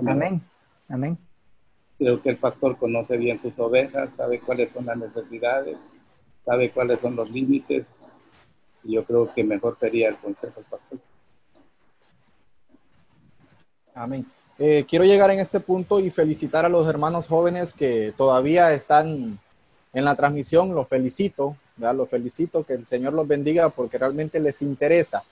Amén, 0.06 0.40
amén. 0.90 1.18
Creo 1.98 2.20
que 2.20 2.30
el 2.30 2.36
pastor 2.36 2.76
conoce 2.76 3.16
bien 3.16 3.40
sus 3.40 3.58
ovejas, 3.58 4.14
sabe 4.14 4.40
cuáles 4.40 4.70
son 4.72 4.84
las 4.86 4.96
necesidades, 4.98 5.78
sabe 6.44 6.70
cuáles 6.70 7.00
son 7.00 7.16
los 7.16 7.30
límites. 7.30 7.90
Y 8.84 8.94
yo 8.94 9.04
creo 9.04 9.32
que 9.32 9.42
mejor 9.42 9.76
sería 9.78 10.08
el 10.08 10.16
consejo 10.18 10.60
del 10.60 10.68
pastor. 10.70 10.98
Amén. 13.94 14.26
Eh, 14.58 14.86
quiero 14.88 15.04
llegar 15.04 15.30
en 15.30 15.40
este 15.40 15.60
punto 15.60 16.00
y 16.00 16.10
felicitar 16.10 16.64
a 16.64 16.70
los 16.70 16.88
hermanos 16.88 17.26
jóvenes 17.26 17.74
que 17.74 18.14
todavía 18.16 18.72
están 18.72 19.38
en 19.92 20.04
la 20.04 20.14
transmisión. 20.14 20.74
Los 20.74 20.88
felicito, 20.88 21.56
¿verdad? 21.76 21.96
los 21.96 22.08
felicito, 22.08 22.64
que 22.64 22.74
el 22.74 22.86
Señor 22.86 23.12
los 23.12 23.28
bendiga 23.28 23.68
porque 23.68 23.98
realmente 23.98 24.40
les 24.40 24.62
interesa. 24.62 25.24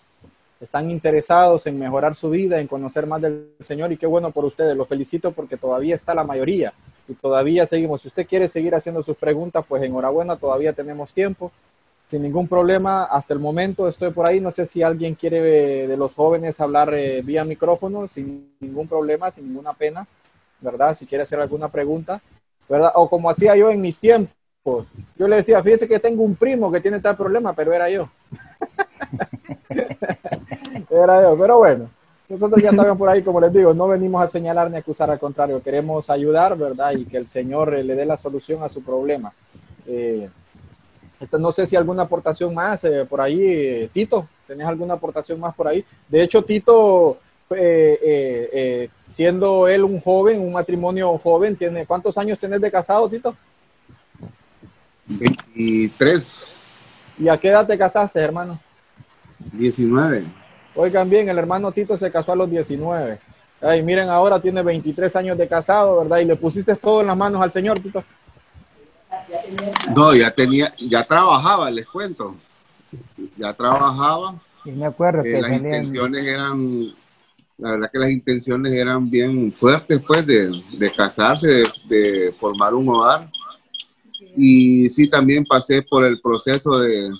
Están 0.60 0.90
interesados 0.90 1.66
en 1.66 1.78
mejorar 1.78 2.14
su 2.16 2.30
vida, 2.30 2.60
en 2.60 2.66
conocer 2.66 3.06
más 3.06 3.20
del 3.20 3.50
Señor 3.60 3.92
y 3.92 3.96
qué 3.96 4.06
bueno 4.06 4.30
por 4.30 4.44
ustedes. 4.44 4.76
Los 4.76 4.88
felicito 4.88 5.32
porque 5.32 5.56
todavía 5.56 5.94
está 5.94 6.14
la 6.14 6.24
mayoría 6.24 6.74
y 7.08 7.14
todavía 7.14 7.66
seguimos. 7.66 8.02
Si 8.02 8.08
usted 8.08 8.26
quiere 8.26 8.46
seguir 8.46 8.74
haciendo 8.74 9.02
sus 9.02 9.16
preguntas, 9.16 9.64
pues 9.66 9.82
enhorabuena, 9.82 10.36
todavía 10.36 10.72
tenemos 10.72 11.12
tiempo 11.12 11.50
sin 12.10 12.22
ningún 12.22 12.48
problema. 12.48 13.04
Hasta 13.04 13.34
el 13.34 13.40
momento 13.40 13.88
estoy 13.88 14.10
por 14.10 14.26
ahí. 14.26 14.40
No 14.40 14.52
sé 14.52 14.66
si 14.66 14.82
alguien 14.82 15.14
quiere 15.14 15.84
eh, 15.84 15.86
de 15.86 15.96
los 15.96 16.14
jóvenes 16.14 16.60
hablar 16.60 16.92
eh, 16.94 17.22
vía 17.22 17.44
micrófono, 17.44 18.08
sin 18.08 18.54
ningún 18.60 18.88
problema, 18.88 19.30
sin 19.30 19.46
ninguna 19.46 19.74
pena, 19.74 20.06
¿verdad? 20.60 20.94
Si 20.94 21.06
quiere 21.06 21.24
hacer 21.24 21.40
alguna 21.40 21.68
pregunta, 21.68 22.20
¿verdad? 22.68 22.92
O 22.94 23.08
como 23.08 23.30
hacía 23.30 23.56
yo 23.56 23.70
en 23.70 23.80
mis 23.80 23.98
tiempos. 23.98 24.34
Yo 25.16 25.28
le 25.28 25.36
decía, 25.36 25.62
fíjese 25.62 25.86
que 25.86 26.00
tengo 26.00 26.22
un 26.22 26.36
primo 26.36 26.72
que 26.72 26.80
tiene 26.80 27.00
tal 27.00 27.16
problema, 27.16 27.52
pero 27.52 27.72
era 27.72 27.90
yo. 27.90 28.08
era 30.90 31.22
yo, 31.22 31.38
pero 31.38 31.58
bueno. 31.58 31.90
Nosotros 32.26 32.62
ya 32.62 32.72
saben 32.72 32.96
por 32.96 33.08
ahí, 33.08 33.22
como 33.22 33.38
les 33.38 33.52
digo, 33.52 33.74
no 33.74 33.86
venimos 33.86 34.22
a 34.22 34.28
señalar 34.28 34.70
ni 34.70 34.76
a 34.76 34.78
acusar, 34.78 35.10
al 35.10 35.18
contrario, 35.18 35.62
queremos 35.62 36.08
ayudar, 36.08 36.56
¿verdad? 36.56 36.92
Y 36.92 37.04
que 37.04 37.18
el 37.18 37.26
Señor 37.26 37.74
eh, 37.74 37.84
le 37.84 37.94
dé 37.94 38.06
la 38.06 38.16
solución 38.16 38.62
a 38.62 38.70
su 38.70 38.82
problema. 38.82 39.34
Eh, 39.86 40.30
esta, 41.24 41.38
no 41.38 41.52
sé 41.52 41.66
si 41.66 41.74
alguna 41.74 42.02
aportación 42.04 42.54
más 42.54 42.84
eh, 42.84 43.04
por 43.04 43.20
ahí, 43.20 43.88
Tito, 43.92 44.28
¿tenés 44.46 44.66
alguna 44.66 44.94
aportación 44.94 45.40
más 45.40 45.54
por 45.54 45.68
ahí? 45.68 45.84
De 46.08 46.22
hecho, 46.22 46.42
Tito, 46.42 47.18
eh, 47.50 47.98
eh, 48.02 48.88
siendo 49.06 49.66
él 49.68 49.84
un 49.84 50.00
joven, 50.00 50.40
un 50.40 50.52
matrimonio 50.52 51.18
joven, 51.18 51.56
tiene 51.56 51.86
¿cuántos 51.86 52.16
años 52.16 52.38
tenés 52.38 52.60
de 52.60 52.70
casado, 52.70 53.08
Tito? 53.08 53.36
23, 55.06 56.48
¿Y 57.18 57.28
a 57.28 57.36
qué 57.36 57.48
edad 57.48 57.66
te 57.66 57.78
casaste, 57.78 58.20
hermano? 58.20 58.58
19. 59.52 60.24
Oigan 60.74 61.08
bien, 61.08 61.28
el 61.28 61.38
hermano 61.38 61.70
Tito 61.70 61.96
se 61.96 62.10
casó 62.10 62.32
a 62.32 62.36
los 62.36 62.50
19. 62.50 63.18
Ay, 63.60 63.82
miren, 63.82 64.08
ahora 64.08 64.40
tiene 64.40 64.62
23 64.62 65.14
años 65.16 65.38
de 65.38 65.46
casado, 65.46 66.00
¿verdad? 66.00 66.18
Y 66.18 66.24
le 66.24 66.36
pusiste 66.36 66.74
todo 66.76 67.00
en 67.00 67.06
las 67.06 67.16
manos 67.16 67.40
al 67.42 67.52
Señor, 67.52 67.78
Tito. 67.78 68.02
No, 69.94 70.14
ya 70.14 70.30
tenía, 70.30 70.72
ya 70.78 71.04
trabajaba, 71.04 71.70
les 71.70 71.86
cuento. 71.86 72.36
Ya 73.36 73.52
trabajaba. 73.52 74.40
Y 74.64 74.70
me 74.70 74.86
acuerdo 74.86 75.20
eh, 75.20 75.24
que 75.24 75.40
las 75.40 75.50
salían- 75.50 75.64
intenciones 75.66 76.24
eran, 76.24 76.94
la 77.58 77.70
verdad 77.72 77.90
que 77.92 77.98
las 77.98 78.10
intenciones 78.10 78.72
eran 78.72 79.10
bien 79.10 79.52
fuertes, 79.52 80.00
pues, 80.06 80.26
de, 80.26 80.50
de 80.78 80.92
casarse, 80.92 81.48
de, 81.48 81.64
de 81.88 82.32
formar 82.32 82.74
un 82.74 82.88
hogar. 82.88 83.30
Y 84.36 84.88
sí, 84.88 85.08
también 85.08 85.44
pasé 85.44 85.82
por 85.82 86.04
el 86.04 86.20
proceso 86.20 86.78
de 86.78 87.10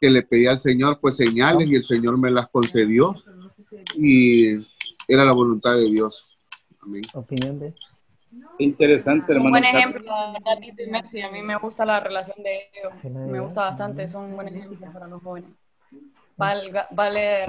que 0.00 0.10
le 0.10 0.22
pedí 0.22 0.46
al 0.46 0.60
Señor, 0.60 0.98
pues, 1.00 1.16
señales 1.16 1.68
y 1.68 1.74
el 1.76 1.84
Señor 1.84 2.18
me 2.18 2.30
las 2.30 2.48
concedió. 2.48 3.14
Y 3.96 4.52
era 5.08 5.24
la 5.24 5.32
voluntad 5.32 5.74
de 5.74 5.84
Dios. 5.90 6.26
Amén. 6.80 7.02
opinión 7.14 7.58
de 7.60 7.74
Interesante, 8.58 9.32
Un 9.32 9.38
hermano. 9.38 9.50
buen 9.50 9.62
Carlos. 9.64 9.80
ejemplo, 9.80 10.14
Tito 10.60 10.82
y 10.82 10.90
Messi. 10.90 11.20
A 11.22 11.30
mí 11.30 11.42
me 11.42 11.56
gusta 11.56 11.84
la 11.84 12.00
relación 12.00 12.36
de 12.42 12.60
ellos. 12.72 13.04
Me 13.04 13.40
gusta 13.40 13.62
bastante. 13.62 14.06
Son 14.08 14.24
un 14.26 14.36
buen 14.36 14.48
ejemplo 14.48 14.92
para 14.92 15.06
los 15.08 15.22
jóvenes. 15.22 15.50
Valga- 16.36 16.88
vale 16.90 17.46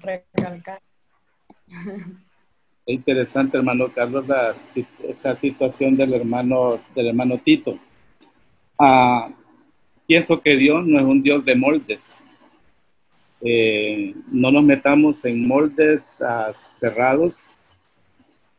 recalcar. 0.00 0.80
Es 2.86 2.94
interesante, 2.94 3.56
hermano 3.56 3.88
Carlos, 3.88 4.26
la, 4.28 4.54
esa 5.08 5.34
situación 5.36 5.96
del 5.96 6.12
hermano, 6.14 6.78
del 6.94 7.08
hermano 7.08 7.38
Tito. 7.38 7.78
Ah, 8.78 9.28
pienso 10.06 10.40
que 10.40 10.56
Dios 10.56 10.84
no 10.86 10.98
es 10.98 11.04
un 11.06 11.22
Dios 11.22 11.44
de 11.44 11.54
moldes. 11.54 12.20
Eh, 13.40 14.14
no 14.28 14.50
nos 14.50 14.64
metamos 14.64 15.24
en 15.24 15.46
moldes 15.46 16.20
ah, 16.22 16.50
cerrados. 16.54 17.40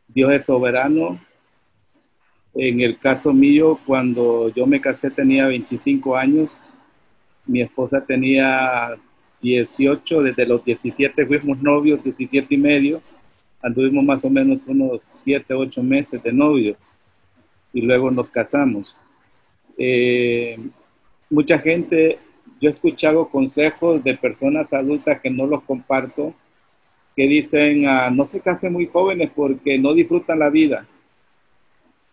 Dios 0.08 0.32
es 0.32 0.46
soberano. 0.46 1.18
En 2.56 2.80
el 2.80 2.98
caso 2.98 3.32
mío, 3.32 3.78
cuando 3.86 4.48
yo 4.48 4.66
me 4.66 4.80
casé 4.80 5.10
tenía 5.10 5.46
25 5.46 6.16
años, 6.16 6.62
mi 7.46 7.60
esposa 7.60 8.04
tenía 8.04 8.96
18, 9.42 10.22
desde 10.22 10.46
los 10.46 10.64
17 10.64 11.26
fuimos 11.26 11.62
novios, 11.62 12.02
17 12.02 12.54
y 12.54 12.58
medio 12.58 13.02
anduvimos 13.66 14.04
más 14.04 14.24
o 14.24 14.30
menos 14.30 14.60
unos 14.68 15.02
siete, 15.24 15.52
ocho 15.52 15.82
meses 15.82 16.22
de 16.22 16.32
novios 16.32 16.76
y 17.72 17.80
luego 17.80 18.12
nos 18.12 18.30
casamos. 18.30 18.96
Eh, 19.76 20.56
mucha 21.28 21.58
gente, 21.58 22.18
yo 22.60 22.68
he 22.68 22.72
escuchado 22.72 23.28
consejos 23.28 24.04
de 24.04 24.16
personas 24.16 24.72
adultas 24.72 25.20
que 25.20 25.30
no 25.30 25.46
los 25.46 25.64
comparto, 25.64 26.32
que 27.16 27.26
dicen, 27.26 27.88
ah, 27.88 28.08
no 28.10 28.24
se 28.24 28.40
casen 28.40 28.72
muy 28.72 28.86
jóvenes 28.86 29.30
porque 29.34 29.78
no 29.78 29.94
disfrutan 29.94 30.38
la 30.38 30.50
vida. 30.50 30.86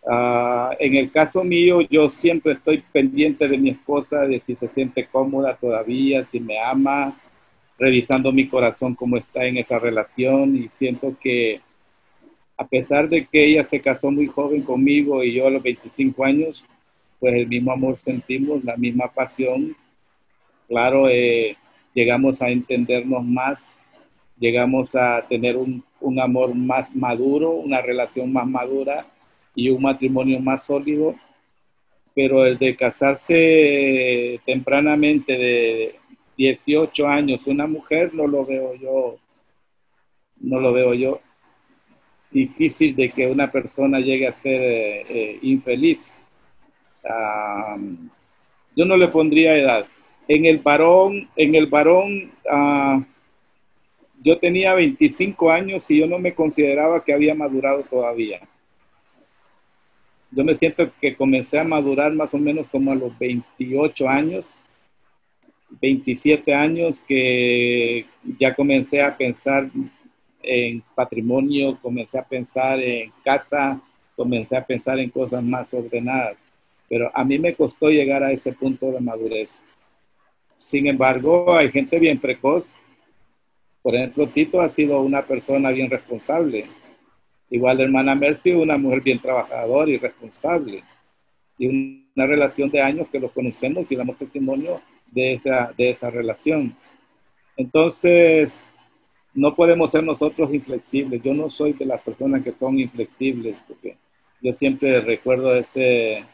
Ah, 0.06 0.76
en 0.80 0.96
el 0.96 1.10
caso 1.10 1.42
mío, 1.44 1.80
yo 1.80 2.10
siempre 2.10 2.52
estoy 2.52 2.82
pendiente 2.92 3.48
de 3.48 3.56
mi 3.56 3.70
esposa, 3.70 4.26
de 4.26 4.40
si 4.40 4.54
se 4.54 4.68
siente 4.68 5.06
cómoda 5.06 5.56
todavía, 5.56 6.24
si 6.26 6.40
me 6.40 6.58
ama, 6.58 7.16
revisando 7.78 8.30
mi 8.30 8.46
corazón 8.46 8.94
cómo 8.94 9.16
está 9.16 9.44
en 9.46 9.56
esa 9.56 9.78
relación 9.78 10.56
y 10.56 10.68
siento 10.74 11.16
que 11.20 11.60
a 12.56 12.66
pesar 12.66 13.08
de 13.08 13.26
que 13.26 13.44
ella 13.46 13.64
se 13.64 13.80
casó 13.80 14.10
muy 14.10 14.26
joven 14.26 14.62
conmigo 14.62 15.24
y 15.24 15.34
yo 15.34 15.46
a 15.46 15.50
los 15.50 15.62
25 15.62 16.24
años, 16.24 16.64
pues 17.18 17.34
el 17.34 17.48
mismo 17.48 17.72
amor 17.72 17.98
sentimos, 17.98 18.62
la 18.62 18.76
misma 18.76 19.08
pasión. 19.08 19.74
Claro, 20.68 21.08
eh, 21.08 21.56
llegamos 21.94 22.42
a 22.42 22.50
entendernos 22.50 23.24
más, 23.24 23.84
llegamos 24.38 24.94
a 24.94 25.26
tener 25.28 25.56
un, 25.56 25.82
un 26.00 26.20
amor 26.20 26.54
más 26.54 26.94
maduro, 26.94 27.50
una 27.52 27.80
relación 27.80 28.32
más 28.32 28.46
madura 28.46 29.06
y 29.54 29.70
un 29.70 29.82
matrimonio 29.82 30.40
más 30.40 30.64
sólido, 30.64 31.14
pero 32.14 32.44
el 32.46 32.58
de 32.58 32.76
casarse 32.76 34.40
tempranamente 34.44 35.32
de 35.36 35.96
18 36.36 37.06
años 37.06 37.46
una 37.46 37.66
mujer 37.66 38.14
no 38.14 38.26
lo 38.26 38.44
veo 38.44 38.74
yo, 38.74 39.16
no 40.40 40.60
lo 40.60 40.72
veo 40.72 40.94
yo. 40.94 41.20
Difícil 42.30 42.96
de 42.96 43.10
que 43.10 43.28
una 43.28 43.50
persona 43.50 44.00
llegue 44.00 44.26
a 44.26 44.32
ser 44.32 44.60
eh, 44.60 45.04
eh, 45.08 45.38
infeliz. 45.42 46.12
Ah, 47.04 47.76
yo 48.74 48.84
no 48.84 48.96
le 48.96 49.08
pondría 49.08 49.56
edad. 49.56 49.86
En 50.26 50.46
el 50.46 50.58
varón, 50.58 51.28
en 51.36 51.54
el 51.54 51.66
varón, 51.66 52.32
ah, 52.50 53.04
yo 54.20 54.38
tenía 54.38 54.74
25 54.74 55.50
años 55.50 55.88
y 55.90 55.98
yo 55.98 56.06
no 56.06 56.18
me 56.18 56.34
consideraba 56.34 57.04
que 57.04 57.12
había 57.12 57.34
madurado 57.34 57.82
todavía. 57.82 58.40
Yo 60.34 60.44
me 60.44 60.54
siento 60.54 60.90
que 61.00 61.14
comencé 61.14 61.58
a 61.58 61.64
madurar 61.64 62.12
más 62.12 62.34
o 62.34 62.38
menos 62.38 62.66
como 62.68 62.92
a 62.92 62.94
los 62.94 63.16
28 63.18 64.08
años 64.08 64.46
27 65.80 66.54
años 66.54 67.00
que 67.06 68.06
ya 68.38 68.54
comencé 68.54 69.02
a 69.02 69.16
pensar 69.16 69.68
en 70.42 70.82
patrimonio, 70.94 71.78
comencé 71.80 72.18
a 72.18 72.24
pensar 72.24 72.80
en 72.80 73.12
casa, 73.24 73.80
comencé 74.16 74.56
a 74.56 74.64
pensar 74.64 74.98
en 74.98 75.10
cosas 75.10 75.42
más 75.42 75.72
ordenadas. 75.72 76.36
Pero 76.88 77.10
a 77.14 77.24
mí 77.24 77.38
me 77.38 77.54
costó 77.54 77.88
llegar 77.88 78.22
a 78.22 78.32
ese 78.32 78.52
punto 78.52 78.92
de 78.92 79.00
madurez. 79.00 79.60
Sin 80.56 80.86
embargo, 80.86 81.56
hay 81.56 81.70
gente 81.70 81.98
bien 81.98 82.18
precoz. 82.18 82.66
Por 83.82 83.94
ejemplo, 83.94 84.28
Tito 84.28 84.60
ha 84.60 84.68
sido 84.68 85.00
una 85.00 85.22
persona 85.22 85.70
bien 85.70 85.90
responsable. 85.90 86.66
Igual 87.50 87.78
la 87.78 87.84
hermana 87.84 88.14
Mercy, 88.14 88.52
una 88.52 88.76
mujer 88.76 89.02
bien 89.02 89.18
trabajadora 89.18 89.90
y 89.90 89.98
responsable. 89.98 90.82
Y 91.58 91.66
una 92.16 92.26
relación 92.26 92.70
de 92.70 92.80
años 92.80 93.08
que 93.08 93.20
lo 93.20 93.28
conocemos 93.28 93.90
y 93.90 93.96
damos 93.96 94.16
testimonio 94.16 94.80
de 95.06 95.34
esa, 95.34 95.72
de 95.76 95.90
esa 95.90 96.10
relación. 96.10 96.74
Entonces, 97.56 98.64
no 99.34 99.54
podemos 99.54 99.90
ser 99.90 100.02
nosotros 100.02 100.52
inflexibles. 100.52 101.22
Yo 101.22 101.34
no 101.34 101.50
soy 101.50 101.72
de 101.72 101.86
las 101.86 102.00
personas 102.00 102.42
que 102.42 102.52
son 102.52 102.78
inflexibles, 102.78 103.56
porque 103.66 103.96
yo 104.40 104.52
siempre 104.52 105.00
recuerdo 105.00 105.54
ese, 105.56 106.24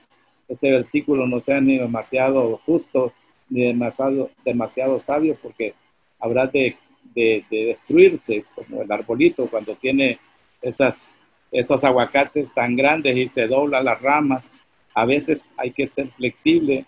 ese 0.49 0.71
versículo, 0.71 1.27
no 1.27 1.41
sea 1.41 1.61
ni 1.61 1.79
demasiado 1.79 2.61
justo 2.65 3.13
ni 3.49 3.65
demasiado, 3.65 4.31
demasiado 4.45 5.01
sabio, 5.01 5.37
porque 5.43 5.75
habrá 6.21 6.47
de, 6.47 6.77
de, 7.15 7.45
de 7.51 7.65
destruirte, 7.67 8.45
como 8.55 8.83
el 8.83 8.93
arbolito 8.93 9.49
cuando 9.49 9.75
tiene 9.75 10.19
esas, 10.63 11.15
esos 11.51 11.83
aguacates 11.85 12.53
tan 12.53 12.77
grandes 12.77 13.17
y 13.17 13.29
se 13.29 13.47
dobla 13.47 13.83
las 13.83 14.01
ramas. 14.01 14.51
A 14.95 15.05
veces 15.05 15.49
hay 15.57 15.71
que 15.71 15.87
ser 15.87 16.09
flexible. 16.09 16.85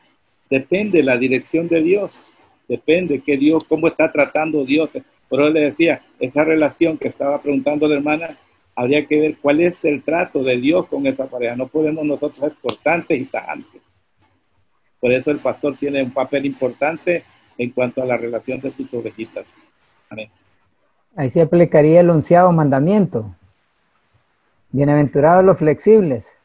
Depende 0.50 0.98
de 0.98 1.04
la 1.04 1.16
dirección 1.16 1.68
de 1.68 1.82
Dios. 1.82 2.24
Depende 2.68 3.20
que 3.20 3.36
Dios, 3.36 3.64
cómo 3.64 3.88
está 3.88 4.10
tratando 4.10 4.64
Dios. 4.64 4.90
Por 5.28 5.40
eso 5.40 5.50
le 5.50 5.60
decía, 5.60 6.02
esa 6.20 6.44
relación 6.44 6.98
que 6.98 7.08
estaba 7.08 7.40
preguntando 7.40 7.88
la 7.88 7.96
hermana, 7.96 8.36
habría 8.74 9.06
que 9.06 9.20
ver 9.20 9.36
cuál 9.40 9.60
es 9.60 9.84
el 9.84 10.02
trato 10.02 10.42
de 10.42 10.56
Dios 10.56 10.86
con 10.88 11.06
esa 11.06 11.26
pareja. 11.26 11.56
No 11.56 11.68
podemos 11.68 12.04
nosotros 12.04 12.38
ser 12.38 12.54
cortantes 12.60 13.20
y 13.20 13.24
tajantes. 13.24 13.82
Por 15.00 15.12
eso 15.12 15.30
el 15.30 15.38
pastor 15.38 15.76
tiene 15.76 16.02
un 16.02 16.12
papel 16.12 16.46
importante 16.46 17.24
en 17.58 17.70
cuanto 17.70 18.02
a 18.02 18.06
la 18.06 18.16
relación 18.16 18.60
de 18.60 18.70
sus 18.70 18.92
ovejitas. 18.94 19.58
Amén. 20.08 20.30
Ahí 21.16 21.28
se 21.28 21.42
aplicaría 21.42 22.00
el 22.00 22.10
onceavo 22.10 22.52
mandamiento. 22.52 23.34
Bienaventurados 24.74 25.44
los 25.44 25.58
flexibles, 25.58 26.38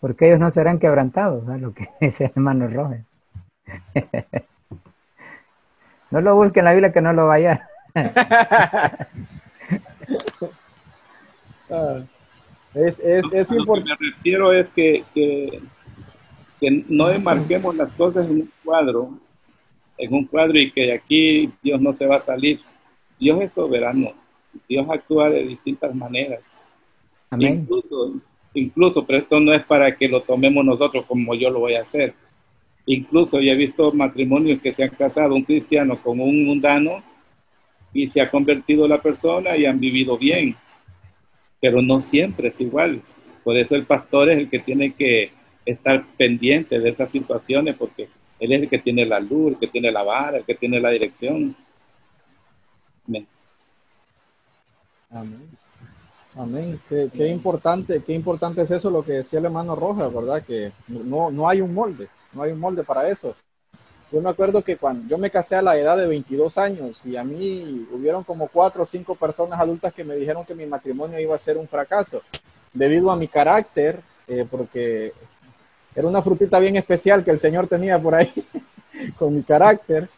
porque 0.00 0.26
ellos 0.26 0.38
no 0.38 0.50
serán 0.50 0.78
quebrantados, 0.78 1.42
¿no? 1.44 1.56
lo 1.56 1.72
que 1.72 1.88
dice 2.00 2.24
el 2.24 2.32
hermano 2.36 2.68
Roger. 2.68 3.04
no 6.10 6.20
lo 6.20 6.36
busquen 6.36 6.60
en 6.60 6.64
la 6.66 6.72
Biblia 6.72 6.92
que 6.92 7.00
no 7.00 7.12
lo 7.12 7.26
vaya. 7.26 7.68
Ah, 11.70 12.02
es 12.74 13.00
es, 13.00 13.24
es 13.32 13.50
A 13.50 13.54
lo 13.54 13.64
que 13.64 13.70
importante. 13.72 14.04
me 14.04 14.10
refiero 14.10 14.52
es 14.52 14.68
que, 14.70 15.02
que, 15.14 15.62
que 16.60 16.84
no 16.88 17.08
enmarquemos 17.08 17.74
las 17.74 17.90
cosas 17.94 18.26
en 18.26 18.32
un 18.32 18.52
cuadro, 18.62 19.18
en 19.96 20.12
un 20.12 20.26
cuadro 20.26 20.58
y 20.58 20.70
que 20.70 20.82
de 20.82 20.92
aquí 20.92 21.50
Dios 21.62 21.80
no 21.80 21.94
se 21.94 22.06
va 22.06 22.16
a 22.16 22.20
salir. 22.20 22.60
Dios 23.18 23.40
es 23.40 23.54
soberano. 23.54 24.12
Dios 24.68 24.86
actúa 24.90 25.30
de 25.30 25.42
distintas 25.44 25.94
maneras. 25.94 26.54
Amén. 27.30 27.60
Incluso, 27.60 28.14
incluso, 28.54 29.06
pero 29.06 29.18
esto 29.20 29.40
no 29.40 29.52
es 29.52 29.64
para 29.64 29.96
que 29.96 30.08
lo 30.08 30.22
tomemos 30.22 30.64
nosotros 30.64 31.04
como 31.06 31.34
yo 31.34 31.50
lo 31.50 31.60
voy 31.60 31.74
a 31.74 31.82
hacer. 31.82 32.14
Incluso 32.86 33.40
yo 33.40 33.52
he 33.52 33.56
visto 33.56 33.92
matrimonios 33.92 34.60
que 34.60 34.72
se 34.72 34.84
han 34.84 34.90
casado 34.90 35.34
un 35.34 35.44
cristiano 35.44 35.96
con 35.96 36.20
un 36.20 36.44
mundano 36.44 37.02
y 37.92 38.08
se 38.08 38.20
ha 38.20 38.30
convertido 38.30 38.86
la 38.86 39.00
persona 39.00 39.56
y 39.56 39.64
han 39.64 39.80
vivido 39.80 40.18
bien, 40.18 40.54
pero 41.60 41.80
no 41.80 42.00
siempre 42.00 42.48
es 42.48 42.60
igual. 42.60 43.00
Por 43.42 43.56
eso 43.56 43.74
el 43.74 43.84
pastor 43.84 44.30
es 44.30 44.38
el 44.38 44.50
que 44.50 44.58
tiene 44.58 44.92
que 44.92 45.30
estar 45.64 46.04
pendiente 46.18 46.78
de 46.78 46.90
esas 46.90 47.10
situaciones 47.10 47.76
porque 47.76 48.08
él 48.38 48.52
es 48.52 48.62
el 48.62 48.68
que 48.68 48.78
tiene 48.78 49.06
la 49.06 49.20
luz, 49.20 49.52
el 49.52 49.58
que 49.58 49.68
tiene 49.68 49.90
la 49.90 50.02
vara, 50.02 50.38
el 50.38 50.44
que 50.44 50.54
tiene 50.54 50.80
la 50.80 50.90
dirección. 50.90 51.56
Amén. 53.06 53.26
Amén. 55.10 55.63
Amén. 56.36 56.80
Qué, 56.88 57.28
importante, 57.28 58.02
qué 58.02 58.12
importante 58.12 58.62
es 58.62 58.70
eso 58.70 58.90
lo 58.90 59.04
que 59.04 59.12
decía 59.12 59.38
el 59.38 59.44
hermano 59.44 59.76
Rojas, 59.76 60.12
¿verdad? 60.12 60.42
Que 60.42 60.72
no, 60.88 61.30
no 61.30 61.48
hay 61.48 61.60
un 61.60 61.72
molde, 61.72 62.08
no 62.32 62.42
hay 62.42 62.52
un 62.52 62.58
molde 62.58 62.82
para 62.82 63.08
eso. 63.08 63.36
Yo 64.10 64.20
me 64.20 64.30
acuerdo 64.30 64.62
que 64.62 64.76
cuando 64.76 65.08
yo 65.08 65.16
me 65.16 65.30
casé 65.30 65.56
a 65.56 65.62
la 65.62 65.76
edad 65.76 65.96
de 65.96 66.06
22 66.06 66.58
años 66.58 67.04
y 67.06 67.16
a 67.16 67.24
mí 67.24 67.86
hubieron 67.92 68.24
como 68.24 68.48
cuatro 68.48 68.82
o 68.82 68.86
cinco 68.86 69.14
personas 69.14 69.58
adultas 69.60 69.92
que 69.92 70.04
me 70.04 70.16
dijeron 70.16 70.44
que 70.44 70.54
mi 70.54 70.66
matrimonio 70.66 71.18
iba 71.20 71.34
a 71.34 71.38
ser 71.38 71.56
un 71.56 71.68
fracaso 71.68 72.22
debido 72.72 73.10
a 73.10 73.16
mi 73.16 73.28
carácter, 73.28 74.00
eh, 74.26 74.46
porque 74.50 75.12
era 75.94 76.08
una 76.08 76.22
frutita 76.22 76.58
bien 76.58 76.76
especial 76.76 77.24
que 77.24 77.30
el 77.30 77.38
Señor 77.38 77.68
tenía 77.68 77.98
por 77.98 78.14
ahí 78.14 78.32
con 79.18 79.34
mi 79.34 79.42
carácter 79.42 80.08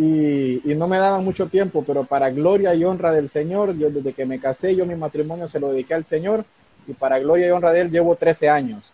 y, 0.00 0.74
no 0.76 0.86
me 0.86 0.98
daban 0.98 1.24
mucho 1.24 1.48
tiempo, 1.48 1.82
pero 1.84 2.04
para 2.04 2.30
gloria 2.30 2.72
y 2.72 2.84
honra 2.84 3.10
del 3.10 3.28
Señor, 3.28 3.76
yo 3.76 3.90
desde 3.90 4.12
que 4.12 4.24
me 4.24 4.38
casé, 4.38 4.76
yo 4.76 4.86
mi 4.86 4.94
matrimonio 4.94 5.48
se 5.48 5.58
lo 5.58 5.72
dediqué 5.72 5.94
al 5.94 6.04
Señor 6.04 6.44
y 6.86 6.92
para 6.92 7.18
gloria 7.18 7.48
y 7.48 7.50
honra 7.50 7.72
de 7.72 7.80
Él 7.80 7.90
llevo 7.90 8.14
13 8.14 8.48
años. 8.48 8.92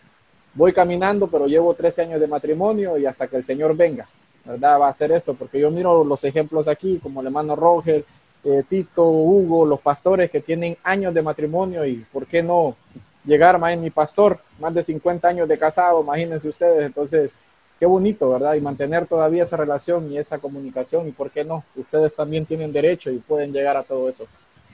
Voy 0.55 0.73
caminando, 0.73 1.27
pero 1.27 1.45
llevo 1.45 1.75
13 1.75 2.01
años 2.01 2.19
de 2.19 2.27
matrimonio 2.27 2.97
y 2.97 3.05
hasta 3.05 3.27
que 3.27 3.35
el 3.35 3.43
Señor 3.43 3.77
venga, 3.77 4.09
¿verdad? 4.45 4.79
Va 4.81 4.87
a 4.87 4.89
hacer 4.89 5.11
esto, 5.11 5.35
porque 5.35 5.59
yo 5.59 5.69
miro 5.69 6.03
los 6.03 6.23
ejemplos 6.23 6.67
aquí, 6.67 6.97
como 6.97 7.21
el 7.21 7.27
hermano 7.27 7.55
Roger, 7.55 8.03
eh, 8.43 8.63
Tito, 8.67 9.07
Hugo, 9.07 9.63
los 9.63 9.81
pastores 9.81 10.31
que 10.31 10.41
tienen 10.41 10.75
años 10.83 11.13
de 11.13 11.21
matrimonio 11.21 11.85
y 11.85 12.03
por 12.11 12.25
qué 12.25 12.41
no 12.41 12.75
llegar 13.23 13.59
más 13.59 13.77
mi 13.77 13.91
pastor, 13.91 14.39
más 14.59 14.73
de 14.73 14.81
50 14.81 15.27
años 15.27 15.47
de 15.47 15.59
casado, 15.59 16.01
imagínense 16.01 16.49
ustedes, 16.49 16.83
entonces 16.83 17.37
qué 17.79 17.85
bonito, 17.85 18.29
¿verdad? 18.29 18.53
Y 18.55 18.61
mantener 18.61 19.05
todavía 19.05 19.43
esa 19.43 19.57
relación 19.57 20.11
y 20.11 20.17
esa 20.17 20.37
comunicación 20.37 21.07
y 21.07 21.11
por 21.11 21.31
qué 21.31 21.43
no, 21.43 21.63
ustedes 21.75 22.15
también 22.15 22.45
tienen 22.45 22.71
derecho 22.71 23.11
y 23.11 23.19
pueden 23.19 23.51
llegar 23.51 23.77
a 23.77 23.83
todo 23.83 24.09
eso. 24.09 24.25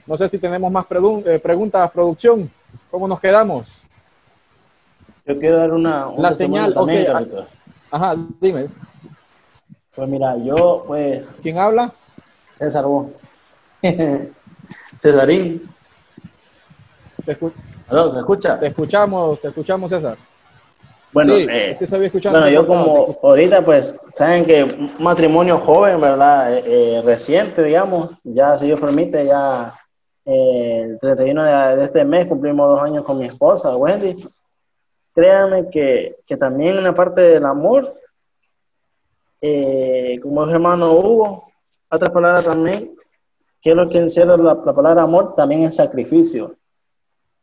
No 0.06 0.16
sé 0.16 0.28
si 0.28 0.38
tenemos 0.38 0.70
más 0.70 0.84
pregun- 0.86 1.26
eh, 1.26 1.38
preguntas, 1.38 1.90
producción, 1.90 2.50
¿cómo 2.90 3.06
nos 3.08 3.20
quedamos? 3.20 3.82
Yo 5.26 5.38
quiero 5.38 5.58
dar 5.58 5.72
una, 5.72 6.08
un 6.08 6.22
La 6.22 6.32
señal, 6.32 6.74
también, 6.74 7.08
ok, 7.14 7.22
ah. 7.30 7.46
Ajá, 7.90 8.16
dime, 8.40 8.66
Pues 9.94 10.08
mira, 10.08 10.36
yo, 10.38 10.84
pues, 10.86 11.36
¿quién 11.42 11.58
habla? 11.58 11.92
César 12.48 12.84
vos. 12.84 13.08
Cesarín, 15.00 15.62
Te, 17.24 17.38
escu- 17.38 17.52
¿aló? 17.88 18.10
¿Se 18.10 18.18
escucha? 18.18 18.58
te 18.58 18.66
escuchamos, 18.68 19.40
te 19.40 19.48
escuchamos, 19.48 19.90
César. 19.90 20.16
Bueno, 21.12 21.34
sí, 21.34 21.46
eh, 21.50 21.76
es 21.78 21.90
que 21.90 22.28
bueno, 22.30 22.48
yo 22.48 22.66
como 22.66 23.18
ahorita, 23.22 23.62
pues, 23.62 23.94
saben 24.12 24.46
que 24.46 24.64
un 24.64 24.90
matrimonio 24.98 25.58
joven, 25.58 26.00
¿verdad? 26.00 26.56
Eh, 26.56 26.64
eh, 26.66 27.02
reciente, 27.02 27.62
digamos, 27.62 28.10
ya, 28.24 28.54
si 28.54 28.66
Dios 28.66 28.80
permite, 28.80 29.26
ya 29.26 29.74
eh, 30.24 30.82
el 30.84 30.98
31 31.00 31.44
de, 31.44 31.76
de 31.76 31.84
este 31.84 32.04
mes 32.04 32.26
cumplimos 32.26 32.68
dos 32.68 32.82
años 32.82 33.04
con 33.04 33.18
mi 33.18 33.26
esposa, 33.26 33.76
Wendy. 33.76 34.16
Créanme 35.14 35.68
que, 35.68 36.16
que 36.26 36.36
también 36.36 36.78
en 36.78 36.84
la 36.84 36.94
parte 36.94 37.20
del 37.20 37.44
amor, 37.44 37.94
eh, 39.42 40.18
como 40.22 40.44
el 40.44 40.50
hermano 40.50 40.92
Hugo, 40.92 41.52
otra 41.90 42.10
palabra 42.10 42.42
también, 42.42 42.96
que 43.60 43.70
es 43.70 43.76
lo 43.76 43.86
que 43.86 43.98
encierra 43.98 44.36
la, 44.38 44.54
la 44.64 44.72
palabra 44.72 45.02
amor, 45.02 45.34
también 45.34 45.64
es 45.64 45.76
sacrificio. 45.76 46.56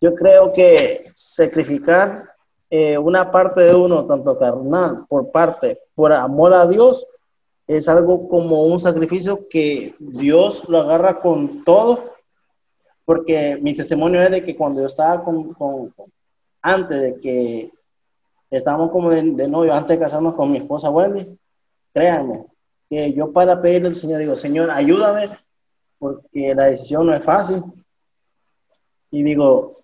Yo 0.02 0.16
creo 0.16 0.52
que 0.52 1.04
sacrificar 1.14 2.34
eh, 2.70 2.98
una 2.98 3.32
parte 3.32 3.62
de 3.62 3.74
uno, 3.74 4.06
tanto 4.06 4.38
carnal, 4.38 5.06
por 5.08 5.32
parte, 5.32 5.82
por 5.96 6.14
amor 6.14 6.54
a 6.54 6.68
Dios, 6.68 7.08
es 7.68 7.88
algo 7.88 8.28
como 8.28 8.64
un 8.66 8.80
sacrificio 8.80 9.48
que 9.48 9.94
Dios 10.00 10.68
lo 10.68 10.82
agarra 10.82 11.20
con 11.20 11.64
todo, 11.64 12.16
porque 13.06 13.58
mi 13.62 13.74
testimonio 13.76 14.22
es 14.22 14.32
de 14.32 14.44
que 14.44 14.56
cuando 14.56 14.82
yo 14.82 14.88
estaba 14.88 15.24
con, 15.24 15.56
antes 16.62 17.02
de 17.02 17.20
que 17.20 17.72
estábamos 18.52 18.91
como 18.91 19.10
de, 19.10 19.22
de 19.22 19.48
novio, 19.48 19.74
antes 19.74 19.98
de 19.98 20.04
casarnos 20.04 20.36
con 20.36 20.52
mi 20.52 20.60
esposa 20.60 20.90
Wendy, 20.90 21.38
créanme, 21.94 22.46
que 22.90 23.14
yo 23.14 23.32
para 23.32 23.62
pedirle 23.62 23.90
al 23.90 23.96
Señor 23.96 24.20
digo, 24.20 24.36
Señor, 24.36 24.72
ayúdame, 24.72 25.30
porque 26.00 26.54
la 26.56 26.66
decisión 26.66 27.06
no 27.06 27.14
es 27.14 27.24
fácil. 27.24 27.64
Y 29.12 29.22
digo, 29.22 29.82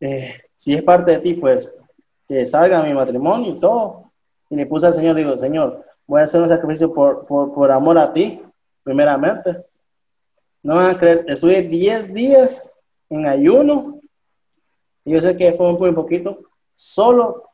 eh, 0.00 0.34
si 0.56 0.74
es 0.74 0.82
parte 0.82 1.12
de 1.12 1.18
ti, 1.18 1.34
pues 1.34 1.72
que 2.28 2.44
salga 2.46 2.82
mi 2.82 2.92
matrimonio 2.92 3.52
y 3.52 3.60
todo. 3.60 4.10
Y 4.50 4.56
le 4.56 4.66
puse 4.66 4.86
al 4.86 4.94
Señor, 4.94 5.16
digo, 5.16 5.38
Señor, 5.38 5.84
voy 6.06 6.20
a 6.20 6.24
hacer 6.24 6.40
un 6.40 6.48
sacrificio 6.48 6.92
por, 6.92 7.26
por, 7.26 7.52
por 7.52 7.70
amor 7.70 7.98
a 7.98 8.12
ti, 8.12 8.40
primeramente. 8.82 9.64
No 10.62 10.76
van 10.76 10.94
a 10.94 10.98
creer, 10.98 11.24
estuve 11.28 11.62
10 11.62 12.12
días 12.12 12.62
en 13.08 13.26
ayuno. 13.26 14.00
Y 15.04 15.12
yo 15.12 15.20
sé 15.20 15.36
que 15.36 15.52
fue 15.52 15.70
un 15.70 15.94
poquito. 15.94 16.38
Solo 16.74 17.50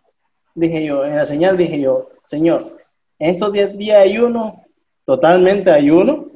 dije 0.55 0.85
yo, 0.85 1.05
en 1.05 1.17
la 1.17 1.27
señal 1.27 1.57
dije 1.57 1.81
yo, 1.81 2.09
Señor, 2.25 2.77
en 3.19 3.31
estos 3.31 3.53
10 3.53 3.77
días 3.77 3.99
de 3.99 4.11
ayuno, 4.11 4.65
totalmente 5.05 5.71
ayuno. 5.71 6.27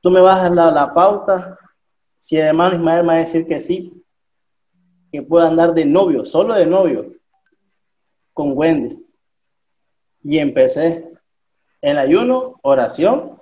Tú 0.00 0.10
me 0.10 0.20
vas 0.20 0.40
a 0.40 0.50
la, 0.50 0.70
la 0.70 0.92
pauta. 0.94 1.58
Si 2.18 2.36
hermano 2.36 2.76
Ismael 2.76 3.02
me 3.02 3.08
va 3.08 3.14
a 3.14 3.18
decir 3.18 3.46
que 3.46 3.60
sí, 3.60 3.97
que 5.10 5.22
pueda 5.22 5.48
andar 5.48 5.74
de 5.74 5.84
novio, 5.84 6.24
solo 6.24 6.54
de 6.54 6.66
novio, 6.66 7.12
con 8.32 8.56
Wendy. 8.56 9.04
Y 10.22 10.38
empecé 10.38 11.08
el 11.80 11.98
ayuno, 11.98 12.58
oración 12.62 13.40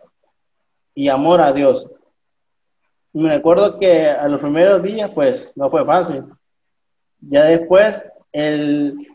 y 0.94 1.08
amor 1.08 1.40
a 1.40 1.52
Dios. 1.52 1.88
Me 3.12 3.30
recuerdo 3.30 3.78
que 3.78 4.08
a 4.08 4.28
los 4.28 4.40
primeros 4.40 4.82
días, 4.82 5.10
pues, 5.14 5.50
no 5.56 5.70
fue 5.70 5.84
fácil. 5.84 6.24
Ya 7.20 7.44
después, 7.44 8.02
el, 8.32 9.08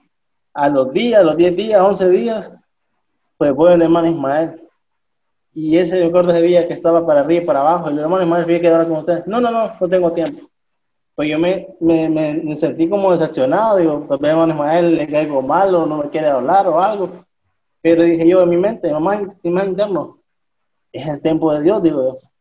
a 0.53 0.69
los 0.69 0.91
días, 0.91 1.21
a 1.21 1.23
los 1.23 1.37
10 1.37 1.55
días, 1.55 1.81
11 1.81 2.09
días, 2.09 2.53
pues 3.37 3.55
fue 3.55 3.73
el 3.73 3.81
hermano 3.81 4.07
Ismael. 4.07 4.61
Y 5.53 5.77
ese 5.77 5.99
me 5.99 6.07
acuerdo 6.07 6.31
ese 6.31 6.41
día 6.41 6.67
que 6.67 6.73
estaba 6.73 7.05
para 7.05 7.21
arriba 7.21 7.43
y 7.43 7.45
para 7.45 7.61
abajo. 7.61 7.89
El 7.89 7.99
hermano 7.99 8.23
Ismael, 8.23 8.45
fui 8.45 8.55
a 8.55 8.61
quedar 8.61 8.87
con 8.87 8.97
ustedes. 8.97 9.27
No, 9.27 9.41
no, 9.41 9.51
no, 9.51 9.73
no 9.79 9.89
tengo 9.89 10.11
tiempo. 10.11 10.50
Pues 11.15 11.29
yo 11.29 11.37
me, 11.37 11.67
me, 11.79 12.09
me, 12.09 12.55
sentí 12.55 12.89
como 12.89 13.11
decepcionado. 13.11 13.77
Digo, 13.77 14.05
tal 14.07 14.17
vez 14.17 14.31
el 14.31 14.39
hermano 14.39 14.53
Ismael 14.53 14.95
le 14.95 15.07
cae 15.07 15.25
algo 15.25 15.41
malo, 15.41 15.85
no 15.85 15.97
me 15.97 16.09
quiere 16.09 16.27
hablar 16.27 16.67
o 16.67 16.79
algo. 16.79 17.09
Pero 17.81 18.03
dije 18.03 18.27
yo 18.27 18.43
en 18.43 18.49
mi 18.49 18.57
mente, 18.57 18.91
mamá, 18.91 19.21
más 19.43 19.67
interno, 19.67 20.19
es 20.91 21.07
el 21.07 21.21
tiempo 21.21 21.53
de 21.53 21.61
Dios, 21.63 21.81
digo 21.81 22.03
yo. 22.03 22.31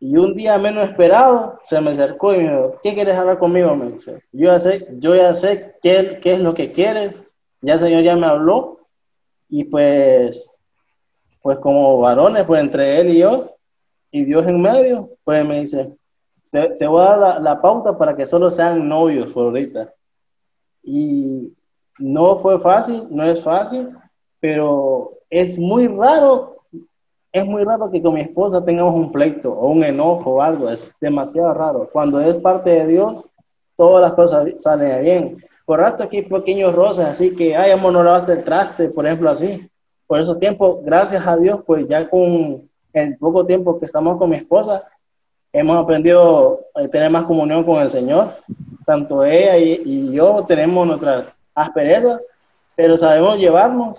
Y 0.00 0.16
un 0.16 0.34
día 0.34 0.58
menos 0.58 0.88
esperado, 0.88 1.58
se 1.64 1.80
me 1.80 1.90
acercó 1.90 2.34
y 2.34 2.38
me 2.38 2.50
dijo, 2.50 2.80
¿qué 2.82 2.94
quieres 2.94 3.16
hablar 3.16 3.38
conmigo? 3.38 3.74
Me 3.74 3.92
dice, 3.92 4.22
yo 4.32 4.52
ya 4.52 4.60
sé, 4.60 4.86
yo 4.98 5.14
ya 5.14 5.34
sé 5.34 5.76
qué, 5.82 6.18
qué 6.20 6.34
es 6.34 6.40
lo 6.40 6.54
que 6.54 6.72
quieres, 6.72 7.14
ya 7.60 7.74
el 7.74 7.78
Señor 7.78 8.02
ya 8.02 8.14
me 8.14 8.26
habló, 8.26 8.80
y 9.48 9.64
pues, 9.64 10.58
pues 11.42 11.58
como 11.58 12.00
varones, 12.00 12.44
pues 12.44 12.60
entre 12.60 13.00
él 13.00 13.14
y 13.14 13.18
yo, 13.20 13.56
y 14.10 14.24
Dios 14.24 14.46
en 14.46 14.60
medio, 14.60 15.10
pues 15.24 15.44
me 15.44 15.60
dice, 15.60 15.96
te, 16.54 16.68
te 16.68 16.86
voy 16.86 17.02
a 17.02 17.16
dar 17.16 17.42
la, 17.42 17.60
pauta 17.60 17.98
para 17.98 18.14
que 18.14 18.24
solo 18.24 18.48
sean 18.48 18.88
novios 18.88 19.32
por 19.32 19.46
ahorita. 19.46 19.92
Y 20.84 21.52
no 21.98 22.36
fue 22.36 22.60
fácil, 22.60 23.08
no 23.10 23.24
es 23.24 23.42
fácil, 23.42 23.88
pero 24.38 25.14
es 25.28 25.58
muy 25.58 25.88
raro 25.88 26.52
es 27.32 27.44
muy 27.44 27.64
raro 27.64 27.90
que 27.90 28.00
con 28.00 28.14
mi 28.14 28.20
esposa 28.20 28.64
tengamos 28.64 28.94
un 28.94 29.10
pleito 29.10 29.52
o 29.52 29.66
un 29.66 29.82
enojo 29.82 30.34
o 30.34 30.40
algo, 30.40 30.70
es 30.70 30.94
demasiado 31.00 31.52
raro. 31.52 31.90
Cuando 31.92 32.20
es 32.20 32.36
parte 32.36 32.70
de 32.70 32.86
Dios, 32.86 33.24
todas 33.74 34.00
las 34.00 34.12
cosas 34.12 34.46
salen 34.58 35.02
bien. 35.02 35.44
Por 35.66 35.80
rato 35.80 36.04
aquí 36.04 36.22
pequeños 36.22 36.72
roces, 36.72 37.04
así 37.04 37.34
que, 37.34 37.56
ay, 37.56 37.72
amor, 37.72 37.92
no 37.92 38.04
lavaste 38.04 38.34
el 38.34 38.44
traste, 38.44 38.88
por 38.88 39.04
ejemplo, 39.04 39.28
así. 39.28 39.68
Por 40.06 40.20
esos 40.20 40.38
tiempos, 40.38 40.84
gracias 40.84 41.26
a 41.26 41.36
Dios, 41.36 41.60
pues 41.66 41.88
ya 41.88 42.08
con 42.08 42.60
el 42.92 43.18
poco 43.18 43.44
tiempo 43.44 43.80
que 43.80 43.86
estamos 43.86 44.16
con 44.16 44.30
mi 44.30 44.36
esposa, 44.36 44.84
hemos 45.54 45.82
aprendido 45.82 46.60
a 46.74 46.86
tener 46.88 47.08
más 47.10 47.24
comunión 47.24 47.64
con 47.64 47.80
el 47.80 47.90
Señor. 47.90 48.34
Tanto 48.84 49.24
ella 49.24 49.56
y, 49.56 49.80
y 49.82 50.12
yo 50.12 50.44
tenemos 50.46 50.86
nuestras 50.86 51.24
asperezas, 51.54 52.20
pero 52.76 52.98
sabemos 52.98 53.38
llevarnos 53.38 53.98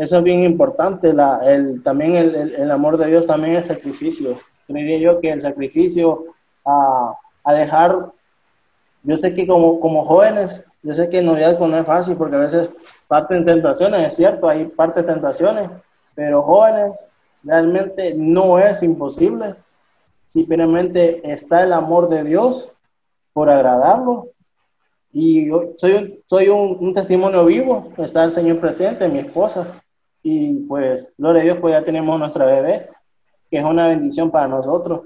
eso 0.00 0.16
es 0.16 0.22
bien 0.22 0.44
importante. 0.44 1.12
La, 1.12 1.40
el, 1.44 1.82
también 1.82 2.16
el, 2.16 2.34
el, 2.34 2.54
el, 2.54 2.70
amor 2.70 2.96
de 2.96 3.08
Dios 3.08 3.26
también 3.26 3.56
es 3.56 3.66
sacrificio. 3.66 4.38
Diría 4.66 4.96
yo 4.96 5.20
que 5.20 5.30
el 5.30 5.42
sacrificio 5.42 6.24
a, 6.64 7.12
a, 7.44 7.52
dejar, 7.52 8.06
yo 9.02 9.18
sé 9.18 9.34
que 9.34 9.46
como, 9.46 9.78
como 9.78 10.06
jóvenes, 10.06 10.64
yo 10.82 10.94
sé 10.94 11.10
que 11.10 11.20
noviazgo 11.20 11.68
no 11.68 11.76
es 11.76 11.84
fácil 11.84 12.16
porque 12.16 12.36
a 12.36 12.38
veces 12.38 12.70
parten 13.08 13.44
tentaciones, 13.44 14.08
es 14.08 14.16
cierto, 14.16 14.48
hay 14.48 14.64
partes 14.64 15.04
tentaciones, 15.04 15.68
pero 16.14 16.40
jóvenes 16.40 16.98
realmente 17.44 18.14
no 18.16 18.58
es 18.58 18.82
imposible. 18.82 19.54
Simplemente 20.30 21.20
está 21.24 21.64
el 21.64 21.72
amor 21.72 22.08
de 22.08 22.22
Dios 22.22 22.72
por 23.32 23.50
agradarlo. 23.50 24.28
Y 25.12 25.48
yo 25.48 25.72
soy, 25.76 26.22
soy 26.24 26.48
un, 26.48 26.94
testimonio 26.94 27.44
vivo, 27.44 27.88
está 27.96 28.22
el 28.22 28.30
Señor 28.30 28.60
presente, 28.60 29.08
mi 29.08 29.18
esposa, 29.18 29.82
y 30.22 30.54
pues, 30.68 31.12
gloria 31.18 31.42
a 31.42 31.44
Dios, 31.46 31.58
pues 31.60 31.72
ya 31.72 31.84
tenemos 31.84 32.16
nuestra 32.16 32.44
bebé, 32.44 32.90
que 33.50 33.58
es 33.58 33.64
una 33.64 33.88
bendición 33.88 34.30
para 34.30 34.46
nosotros. 34.46 35.00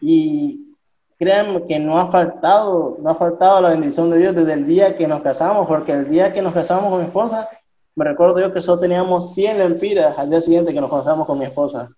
Y 0.00 0.74
créanme 1.18 1.66
que 1.66 1.78
no 1.78 1.98
ha 1.98 2.10
faltado, 2.10 2.96
no 3.02 3.10
ha 3.10 3.16
faltado 3.16 3.60
la 3.60 3.68
bendición 3.68 4.08
de 4.08 4.16
Dios 4.16 4.34
desde 4.34 4.54
el 4.54 4.66
día 4.66 4.96
que 4.96 5.06
nos 5.06 5.20
casamos, 5.20 5.66
porque 5.66 5.92
el 5.92 6.08
día 6.08 6.32
que 6.32 6.40
nos 6.40 6.54
casamos 6.54 6.88
con 6.88 7.00
mi 7.00 7.04
esposa, 7.04 7.50
me 7.94 8.06
recuerdo 8.06 8.40
yo 8.40 8.50
que 8.50 8.62
solo 8.62 8.80
teníamos 8.80 9.34
100 9.34 9.58
lempiras 9.58 10.18
al 10.18 10.30
día 10.30 10.40
siguiente 10.40 10.72
que 10.72 10.80
nos 10.80 10.90
casamos 10.90 11.26
con 11.26 11.38
mi 11.38 11.44
esposa. 11.44 11.90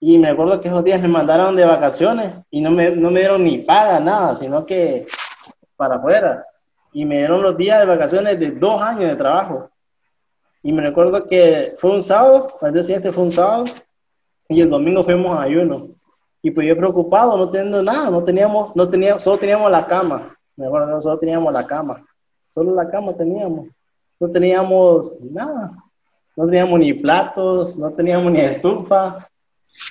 Y 0.00 0.18
me 0.18 0.30
acuerdo 0.30 0.60
que 0.60 0.68
esos 0.68 0.82
días 0.82 1.00
me 1.00 1.08
mandaron 1.08 1.54
de 1.54 1.64
vacaciones 1.66 2.32
y 2.50 2.62
no 2.62 2.70
me, 2.70 2.90
no 2.90 3.10
me 3.10 3.20
dieron 3.20 3.44
ni 3.44 3.58
paga, 3.58 4.00
nada, 4.00 4.34
sino 4.34 4.64
que 4.64 5.06
para 5.76 5.96
afuera. 5.96 6.46
Y 6.92 7.04
me 7.04 7.18
dieron 7.18 7.42
los 7.42 7.56
días 7.56 7.78
de 7.80 7.86
vacaciones 7.86 8.40
de 8.40 8.50
dos 8.52 8.80
años 8.80 9.10
de 9.10 9.16
trabajo. 9.16 9.70
Y 10.62 10.72
me 10.72 10.82
recuerdo 10.82 11.26
que 11.26 11.76
fue 11.78 11.90
un 11.90 12.02
sábado, 12.02 12.48
al 12.60 12.72
día 12.72 12.82
siguiente 12.82 13.12
fue 13.12 13.24
un 13.24 13.32
sábado, 13.32 13.64
y 14.48 14.60
el 14.60 14.70
domingo 14.70 15.04
fuimos 15.04 15.38
a 15.38 15.42
ayuno. 15.42 15.88
Y 16.42 16.50
pues 16.50 16.66
yo 16.66 16.76
preocupado, 16.76 17.36
no 17.36 17.50
teniendo 17.50 17.82
nada, 17.82 18.10
no 18.10 18.24
teníamos, 18.24 18.74
no 18.74 18.88
teníamos, 18.88 19.22
solo 19.22 19.38
teníamos 19.38 19.70
la 19.70 19.86
cama. 19.86 20.36
Me 20.56 20.66
acuerdo 20.66 21.00
solo 21.00 21.18
teníamos 21.18 21.52
la 21.52 21.66
cama. 21.66 22.04
Solo 22.48 22.74
la 22.74 22.88
cama 22.90 23.14
teníamos. 23.14 23.68
No 24.18 24.28
teníamos 24.30 25.14
nada. 25.20 25.72
No 26.36 26.46
teníamos 26.46 26.78
ni 26.80 26.92
platos, 26.94 27.76
no 27.76 27.90
teníamos 27.92 28.32
ni 28.32 28.40
estufa. 28.40 29.29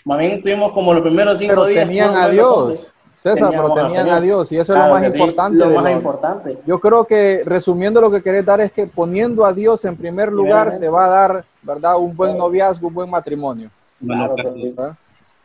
Más 0.06 0.20
bien 0.20 0.32
estuvimos 0.34 0.72
como 0.74 0.94
los 0.94 1.02
primeros 1.02 1.38
cinco 1.38 1.52
Pero 1.52 1.66
días. 1.66 1.88
tenían 1.88 2.16
a 2.16 2.30
Dios. 2.30 2.92
César, 3.14 3.50
pero 3.52 3.74
tenían 3.74 4.10
a 4.10 4.22
Dios 4.22 4.50
y 4.54 4.58
eso 4.58 4.72
Claro 4.74 4.96
es 4.96 5.02
lo 5.02 5.06
más 5.08 5.14
sí, 5.14 5.20
importante. 5.20 5.58
lo 5.58 5.70
más 5.72 5.84
lo- 5.84 5.92
importante. 5.92 6.58
Yo 6.66 6.80
creo 6.80 7.04
que 7.04 7.42
resumiendo 7.46 8.00
lo 8.00 8.10
que 8.10 8.22
querés 8.24 8.46
dar 8.46 8.62
es 8.62 8.72
que 8.72 8.88
poniendo 8.88 9.44
a 9.44 9.52
Dios 9.52 9.84
en 9.84 9.98
primer 9.98 10.32
lugar 10.32 10.72
se 10.72 10.88
va 10.88 11.04
a 11.06 11.10
dar, 11.10 11.46
¿verdad? 11.62 11.98
Un 12.00 12.16
buen 12.16 12.38
noviazgo, 12.38 12.88
un 12.88 12.94
buen 12.94 13.10
matrimonio. 13.10 13.70
Claro 14.06 14.36
que 14.36 14.54
sí. 14.54 14.76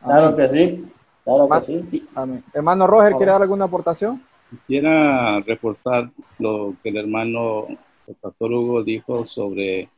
Claro 0.05 0.37
que 0.37 0.49
sí. 0.49 0.85
Claro 1.25 1.49
que 1.49 1.63
sí. 1.91 2.09
Amén. 2.15 2.45
Hermano 2.53 2.87
Roger, 2.87 3.15
¿quiere 3.17 3.33
dar 3.33 3.43
alguna 3.43 3.65
aportación? 3.65 4.23
Quisiera 4.51 5.41
reforzar 5.41 6.11
lo 6.39 6.75
que 6.81 6.91
el 6.91 6.97
hermano, 6.99 7.67
el 8.07 8.15
pastor 8.21 8.53
Hugo 8.53 8.85
dijo 8.85 9.27
sobre 9.27 9.89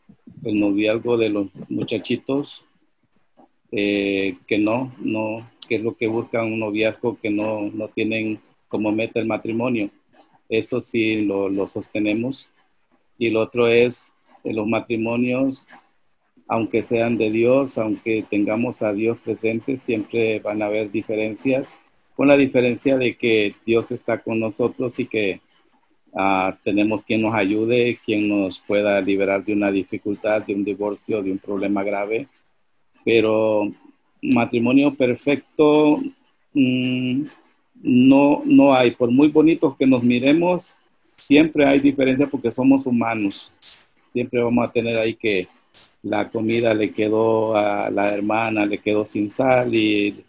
el 0.44 0.58
noviazgo 0.58 1.18
de 1.18 1.28
los 1.28 1.48
muchachitos, 1.68 2.64
eh, 3.72 4.36
que 4.46 4.58
no, 4.58 4.92
no, 4.98 5.48
que 5.68 5.76
es 5.76 5.82
lo 5.82 5.96
que 5.96 6.06
buscan 6.06 6.52
un 6.52 6.60
noviazgo 6.60 7.18
que 7.20 7.30
no, 7.30 7.70
no 7.72 7.88
tienen 7.88 8.40
como 8.68 8.92
meta 8.92 9.20
el 9.20 9.26
matrimonio. 9.26 9.90
Eso 10.48 10.80
sí 10.80 11.22
lo, 11.22 11.48
lo 11.48 11.66
sostenemos. 11.66 12.48
Y 13.18 13.28
el 13.28 13.36
otro 13.36 13.68
es 13.68 14.12
eh, 14.44 14.52
los 14.52 14.66
matrimonios, 14.66 15.66
aunque 16.48 16.84
sean 16.84 17.18
de 17.18 17.30
Dios, 17.30 17.78
aunque 17.78 18.24
tengamos 18.28 18.82
a 18.82 18.92
Dios 18.92 19.18
presente, 19.18 19.78
siempre 19.78 20.38
van 20.38 20.62
a 20.62 20.66
haber 20.66 20.90
diferencias, 20.90 21.68
con 22.14 22.28
la 22.28 22.36
diferencia 22.36 22.96
de 22.96 23.16
que 23.16 23.54
Dios 23.66 23.90
está 23.90 24.22
con 24.22 24.40
nosotros 24.40 24.98
y 24.98 25.06
que 25.06 25.40
ah, 26.14 26.56
tenemos 26.62 27.02
quien 27.02 27.22
nos 27.22 27.34
ayude, 27.34 27.98
quien 28.04 28.28
nos 28.28 28.58
pueda 28.60 29.00
liberar 29.00 29.44
de 29.44 29.52
una 29.52 29.70
dificultad, 29.70 30.42
de 30.46 30.54
un 30.54 30.64
divorcio, 30.64 31.22
de 31.22 31.32
un 31.32 31.38
problema 31.38 31.82
grave. 31.82 32.28
Pero 33.06 33.70
matrimonio 34.20 34.96
perfecto 34.96 36.02
mm, 36.52 37.22
no, 37.82 38.42
no 38.44 38.74
hay. 38.74 38.90
Por 38.90 39.12
muy 39.12 39.28
bonitos 39.28 39.76
que 39.76 39.86
nos 39.86 40.02
miremos, 40.02 40.74
siempre 41.16 41.66
hay 41.66 41.78
diferencia 41.78 42.26
porque 42.26 42.50
somos 42.50 42.84
humanos. 42.84 43.52
Siempre 44.08 44.42
vamos 44.42 44.66
a 44.66 44.72
tener 44.72 44.98
ahí 44.98 45.14
que 45.14 45.46
la 46.02 46.30
comida 46.30 46.74
le 46.74 46.90
quedó 46.92 47.54
a 47.54 47.90
la 47.90 48.12
hermana, 48.12 48.66
le 48.66 48.78
quedó 48.78 49.04
sin 49.04 49.30
sal 49.30 49.72
y 49.72 50.24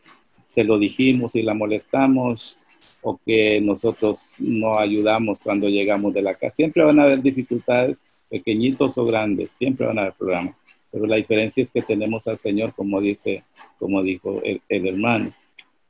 se 0.48 0.64
lo 0.64 0.78
dijimos 0.78 1.36
y 1.36 1.42
la 1.42 1.56
molestamos 1.56 2.60
o 3.02 3.20
que 3.26 3.60
nosotros 3.60 4.26
no 4.38 4.78
ayudamos 4.78 5.40
cuando 5.40 5.68
llegamos 5.68 6.14
de 6.14 6.22
la 6.22 6.36
casa. 6.36 6.58
Siempre 6.58 6.84
van 6.84 7.00
a 7.00 7.04
haber 7.04 7.24
dificultades, 7.24 7.98
pequeñitos 8.30 8.98
o 9.00 9.06
grandes, 9.06 9.52
siempre 9.52 9.88
van 9.88 9.98
a 9.98 10.02
haber 10.04 10.14
problemas. 10.14 10.56
Pero 10.92 11.06
la 11.06 11.18
diferencia 11.18 11.62
es 11.62 11.72
que 11.72 11.82
tenemos 11.82 12.28
al 12.28 12.38
Señor, 12.38 12.74
como 12.74 13.02
dice, 13.02 13.44
como 13.80 14.02
dijo 14.02 14.42
el, 14.44 14.62
hermano. 14.70 15.34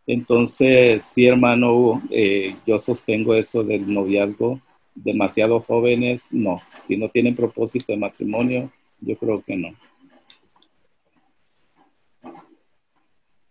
Entonces, 0.05 1.03
sí, 1.03 1.27
hermano, 1.27 2.01
eh, 2.09 2.55
yo 2.65 2.79
sostengo 2.79 3.35
eso 3.35 3.63
del 3.63 3.91
noviazgo. 3.93 4.59
Demasiado 4.95 5.59
jóvenes, 5.61 6.27
no. 6.31 6.59
Si 6.87 6.97
no 6.97 7.09
tienen 7.09 7.35
propósito 7.35 7.91
de 7.91 7.99
matrimonio, 7.99 8.71
yo 8.99 9.15
creo 9.17 9.43
que 9.43 9.55
no. 9.55 9.69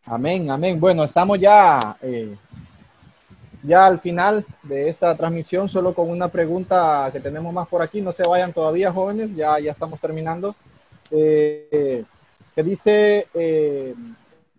Amén, 0.04 0.50
amén. 0.50 0.78
Bueno, 0.78 1.02
estamos 1.02 1.38
ya, 1.40 1.96
eh, 2.00 2.36
ya 3.62 3.86
al 3.86 4.00
final 4.00 4.46
de 4.62 4.88
esta 4.88 5.16
transmisión, 5.16 5.68
solo 5.68 5.94
con 5.94 6.08
una 6.10 6.28
pregunta 6.28 7.10
que 7.12 7.18
tenemos 7.20 7.52
más 7.52 7.66
por 7.66 7.82
aquí. 7.82 8.00
No 8.00 8.12
se 8.12 8.22
vayan 8.22 8.52
todavía, 8.52 8.92
jóvenes, 8.92 9.34
ya, 9.34 9.58
ya 9.58 9.72
estamos 9.72 10.00
terminando. 10.00 10.54
Eh, 11.10 12.04
que 12.54 12.62
dice, 12.62 13.28
eh, 13.34 13.94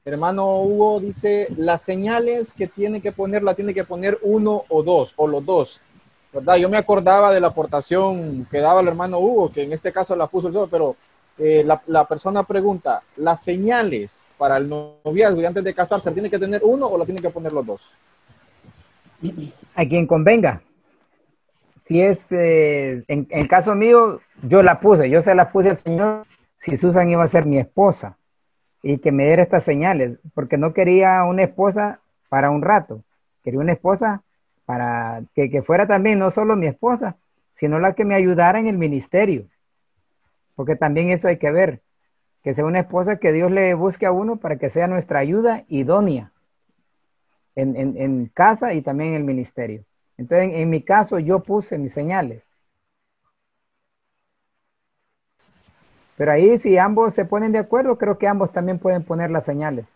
hermano 0.05 0.61
Hugo, 0.61 0.99
dice, 0.99 1.47
las 1.57 1.81
señales 1.81 2.53
que 2.53 2.67
tiene 2.67 3.01
que 3.01 3.11
poner, 3.11 3.43
la 3.43 3.55
tiene 3.55 3.73
que 3.73 3.83
poner 3.83 4.19
uno 4.21 4.63
o 4.69 4.83
dos, 4.83 5.13
o 5.17 5.27
los 5.27 5.45
dos. 5.45 5.81
¿Verdad? 6.31 6.57
Yo 6.57 6.69
me 6.69 6.77
acordaba 6.77 7.31
de 7.33 7.39
la 7.39 7.47
aportación 7.47 8.45
que 8.51 8.59
daba 8.59 8.81
el 8.81 8.87
hermano 8.89 9.19
Hugo, 9.19 9.51
que 9.51 9.63
en 9.63 9.73
este 9.73 9.91
caso 9.91 10.15
la 10.15 10.27
puso 10.27 10.49
el 10.49 10.53
solo, 10.53 10.67
pero 10.67 10.95
eh, 11.39 11.63
la, 11.65 11.81
la 11.87 12.05
persona 12.05 12.43
pregunta, 12.43 13.01
¿las 13.15 13.41
señales 13.41 14.23
para 14.37 14.57
el 14.57 14.69
noviazgo 14.69 15.41
y 15.41 15.45
antes 15.45 15.63
de 15.63 15.73
casarse, 15.73 16.11
tiene 16.11 16.29
que 16.29 16.37
tener 16.37 16.61
uno 16.63 16.85
o 16.85 16.97
la 16.97 17.05
tiene 17.05 17.21
que 17.21 17.29
poner 17.29 17.53
los 17.53 17.65
dos? 17.65 17.93
A 19.73 19.85
quien 19.85 20.05
convenga. 20.05 20.61
Si 21.79 22.01
es, 22.01 22.31
en, 22.31 23.05
en 23.07 23.27
el 23.29 23.47
caso 23.47 23.73
mío, 23.73 24.19
yo 24.43 24.61
la 24.61 24.79
puse, 24.79 25.09
yo 25.09 25.21
se 25.21 25.33
la 25.33 25.51
puse 25.51 25.69
al 25.69 25.77
Señor 25.77 26.25
si 26.57 26.75
Susan 26.75 27.09
iba 27.09 27.23
a 27.23 27.27
ser 27.27 27.45
mi 27.45 27.59
esposa 27.59 28.17
y 28.81 28.97
que 28.97 29.11
me 29.11 29.25
diera 29.25 29.43
estas 29.43 29.63
señales, 29.63 30.19
porque 30.33 30.57
no 30.57 30.73
quería 30.73 31.23
una 31.23 31.43
esposa 31.43 32.01
para 32.29 32.49
un 32.49 32.61
rato, 32.61 33.03
quería 33.43 33.59
una 33.59 33.73
esposa 33.73 34.23
para 34.65 35.23
que, 35.33 35.61
fuera 35.61 35.87
también 35.87 36.19
no 36.19 36.29
solo 36.31 36.55
mi 36.55 36.67
esposa, 36.67 37.15
sino 37.53 37.79
la 37.79 37.93
que 37.93 38.05
me 38.05 38.15
ayudara 38.15 38.59
en 38.59 38.67
el 38.67 38.77
ministerio, 38.77 39.45
porque 40.55 40.75
también 40.75 41.09
eso 41.09 41.27
hay 41.27 41.37
que 41.37 41.51
ver, 41.51 41.81
que 42.43 42.53
sea 42.53 42.65
una 42.65 42.79
esposa 42.79 43.17
que 43.17 43.31
Dios 43.31 43.51
le 43.51 43.75
busque 43.75 44.05
a 44.07 44.11
uno 44.11 44.37
para 44.37 44.57
que 44.57 44.69
sea 44.69 44.87
nuestra 44.87 45.19
ayuda 45.19 45.63
idónea 45.67 46.31
en, 47.55 48.31
casa 48.33 48.73
y 48.73 48.81
también 48.81 49.11
en 49.11 49.15
el 49.15 49.23
ministerio. 49.23 49.83
Entonces, 50.17 50.49
en, 50.49 50.61
en 50.61 50.69
mi 50.69 50.81
caso, 50.81 51.19
yo 51.19 51.41
puse 51.41 51.77
mis 51.77 51.93
señales. 51.93 52.49
Pero 56.17 56.31
ahí 56.31 56.57
si 56.57 56.77
ambos 56.77 57.13
se 57.13 57.25
ponen 57.25 57.51
de 57.51 57.59
acuerdo, 57.59 57.97
creo 57.97 58.17
que 58.17 58.27
ambos 58.27 58.51
también 58.51 58.79
pueden 58.79 59.03
poner 59.03 59.29
las 59.29 59.45
señales. 59.45 59.93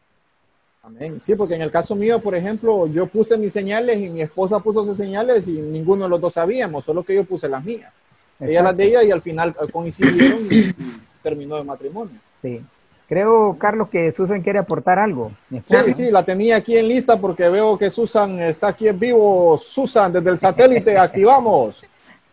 Amén. 0.84 1.20
Sí, 1.20 1.36
porque 1.36 1.56
en 1.56 1.62
el 1.62 1.72
caso 1.72 1.96
mío, 1.96 2.20
por 2.20 2.36
ejemplo, 2.36 2.88
yo 2.88 3.08
puse 3.08 3.38
mis 3.38 3.52
señales 3.52 4.00
y 4.00 4.10
mi 4.10 4.22
esposa 4.22 4.60
puso 4.60 4.86
sus 4.86 4.98
señales 4.98 5.48
y 5.48 5.54
ninguno 5.54 6.06
de 6.06 6.10
los 6.10 6.22
dos 6.22 6.34
sabíamos, 6.34 6.86
solo 6.86 7.04
que 7.04 7.16
yo 7.16 7.24
puse 7.24 7.50
las 7.50 7.64
mías. 7.64 7.92
Ella 8.40 8.64
las 8.64 8.78
de 8.78 8.86
ella 8.86 9.04
y 9.04 9.12
al 9.12 9.22
final 9.22 9.56
eh, 9.62 9.72
coincidieron 9.72 10.48
y, 10.50 10.56
y 10.56 10.76
terminó 11.22 11.58
el 11.58 11.66
matrimonio. 11.66 12.16
Sí. 12.42 12.64
Creo, 13.08 13.58
Carlos, 13.60 13.90
que 13.90 14.10
Susan 14.12 14.42
quiere 14.42 14.58
aportar 14.58 14.98
algo. 14.98 15.34
Sí, 15.66 15.94
sí, 15.94 16.12
la 16.12 16.24
tenía 16.24 16.56
aquí 16.56 16.78
en 16.78 16.88
lista 16.88 17.20
porque 17.20 17.50
veo 17.50 17.78
que 17.78 17.90
Susan 17.90 18.40
está 18.40 18.70
aquí 18.70 18.88
en 18.88 18.98
vivo. 18.98 19.58
Susan, 19.58 20.14
desde 20.14 20.30
el 20.30 20.38
satélite, 20.38 20.98
activamos. 20.98 21.84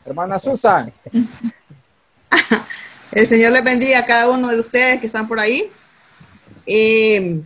Hermana 0.06 0.38
Susan. 0.38 0.92
El 3.12 3.26
Señor 3.26 3.52
les 3.52 3.64
bendiga 3.64 4.00
a 4.00 4.06
cada 4.06 4.30
uno 4.30 4.48
de 4.48 4.60
ustedes 4.60 5.00
que 5.00 5.06
están 5.06 5.28
por 5.28 5.40
ahí. 5.40 5.70
Eh, 6.66 7.40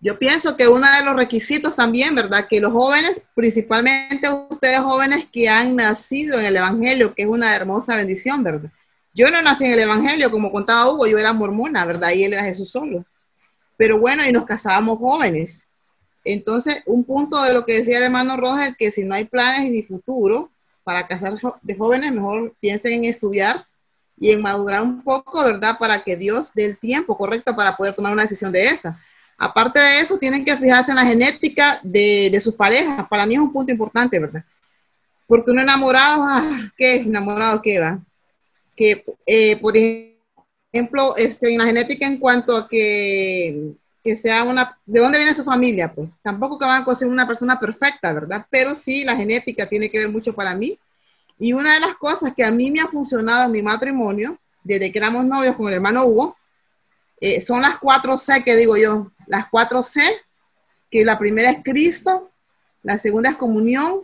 yo 0.00 0.18
pienso 0.18 0.54
que 0.56 0.68
uno 0.68 0.86
de 0.98 1.04
los 1.04 1.16
requisitos 1.16 1.76
también, 1.76 2.14
¿verdad? 2.14 2.46
Que 2.46 2.60
los 2.60 2.72
jóvenes, 2.72 3.22
principalmente 3.34 4.28
ustedes 4.50 4.80
jóvenes 4.80 5.26
que 5.32 5.48
han 5.48 5.76
nacido 5.76 6.38
en 6.38 6.44
el 6.44 6.56
Evangelio, 6.56 7.14
que 7.14 7.22
es 7.22 7.28
una 7.28 7.56
hermosa 7.56 7.96
bendición, 7.96 8.42
¿verdad? 8.42 8.70
Yo 9.14 9.30
no 9.30 9.40
nací 9.40 9.64
en 9.64 9.72
el 9.72 9.80
Evangelio, 9.80 10.30
como 10.30 10.52
contaba 10.52 10.90
Hugo, 10.90 11.06
yo 11.06 11.16
era 11.16 11.32
mormona, 11.32 11.86
¿verdad? 11.86 12.10
Y 12.10 12.24
él 12.24 12.34
era 12.34 12.44
Jesús 12.44 12.68
solo. 12.68 13.06
Pero 13.78 13.98
bueno, 13.98 14.26
y 14.26 14.32
nos 14.32 14.44
casábamos 14.44 14.98
jóvenes. 14.98 15.66
Entonces, 16.22 16.82
un 16.84 17.04
punto 17.04 17.42
de 17.42 17.54
lo 17.54 17.64
que 17.64 17.78
decía 17.78 17.96
el 17.96 18.04
hermano 18.04 18.36
Roger, 18.36 18.76
que 18.76 18.90
si 18.90 19.04
no 19.04 19.14
hay 19.14 19.24
planes 19.24 19.70
ni 19.70 19.82
futuro 19.82 20.50
para 20.82 21.06
casar 21.06 21.38
de 21.62 21.76
jóvenes, 21.76 22.12
mejor 22.12 22.54
piensen 22.60 22.92
en 22.92 23.04
estudiar 23.04 23.66
y 24.18 24.30
en 24.30 24.42
madurar 24.42 24.82
un 24.82 25.02
poco, 25.02 25.42
¿verdad? 25.44 25.76
Para 25.78 26.02
que 26.02 26.16
Dios 26.16 26.52
dé 26.54 26.64
el 26.66 26.78
tiempo 26.78 27.16
correcto 27.16 27.54
para 27.54 27.76
poder 27.76 27.94
tomar 27.94 28.12
una 28.12 28.22
decisión 28.22 28.52
de 28.52 28.64
esta. 28.66 28.98
Aparte 29.36 29.80
de 29.80 30.00
eso, 30.00 30.18
tienen 30.18 30.44
que 30.44 30.56
fijarse 30.56 30.92
en 30.92 30.96
la 30.96 31.04
genética 31.04 31.80
de, 31.82 32.28
de 32.30 32.40
sus 32.40 32.54
parejas. 32.54 33.06
Para 33.08 33.26
mí 33.26 33.34
es 33.34 33.40
un 33.40 33.52
punto 33.52 33.72
importante, 33.72 34.18
¿verdad? 34.18 34.44
Porque 35.26 35.50
uno 35.50 35.62
enamorado, 35.62 36.22
ah, 36.22 36.72
¿qué? 36.76 36.96
Enamorado, 36.96 37.60
¿qué 37.60 37.80
va? 37.80 37.98
Que, 38.76 39.04
eh, 39.26 39.56
por 39.56 39.74
ejemplo, 39.76 41.16
este, 41.16 41.52
en 41.52 41.58
la 41.58 41.66
genética 41.66 42.06
en 42.06 42.18
cuanto 42.18 42.56
a 42.56 42.68
que, 42.68 43.72
que 44.02 44.14
sea 44.14 44.44
una, 44.44 44.78
¿de 44.84 45.00
dónde 45.00 45.18
viene 45.18 45.34
su 45.34 45.44
familia? 45.44 45.92
Pues 45.92 46.08
tampoco 46.22 46.58
que 46.58 46.66
van 46.66 46.82
a 46.82 46.84
conseguir 46.84 47.12
una 47.12 47.26
persona 47.26 47.58
perfecta, 47.58 48.12
¿verdad? 48.12 48.46
Pero 48.50 48.74
sí, 48.74 49.04
la 49.04 49.16
genética 49.16 49.66
tiene 49.66 49.90
que 49.90 49.98
ver 49.98 50.08
mucho 50.08 50.34
para 50.34 50.54
mí. 50.54 50.78
Y 51.38 51.52
una 51.52 51.74
de 51.74 51.80
las 51.80 51.96
cosas 51.96 52.32
que 52.36 52.44
a 52.44 52.50
mí 52.50 52.70
me 52.70 52.80
ha 52.80 52.88
funcionado 52.88 53.46
en 53.46 53.52
mi 53.52 53.62
matrimonio, 53.62 54.38
desde 54.62 54.90
que 54.90 54.98
éramos 54.98 55.24
novios 55.24 55.56
con 55.56 55.68
el 55.68 55.74
hermano 55.74 56.04
Hugo, 56.04 56.36
eh, 57.20 57.40
son 57.40 57.62
las 57.62 57.78
cuatro 57.78 58.16
C 58.16 58.42
que 58.44 58.56
digo 58.56 58.76
yo. 58.76 59.10
Las 59.26 59.48
cuatro 59.48 59.82
C, 59.82 60.02
que 60.90 61.04
la 61.04 61.18
primera 61.18 61.50
es 61.50 61.58
Cristo, 61.64 62.30
la 62.82 62.98
segunda 62.98 63.30
es 63.30 63.36
comunión, 63.36 64.02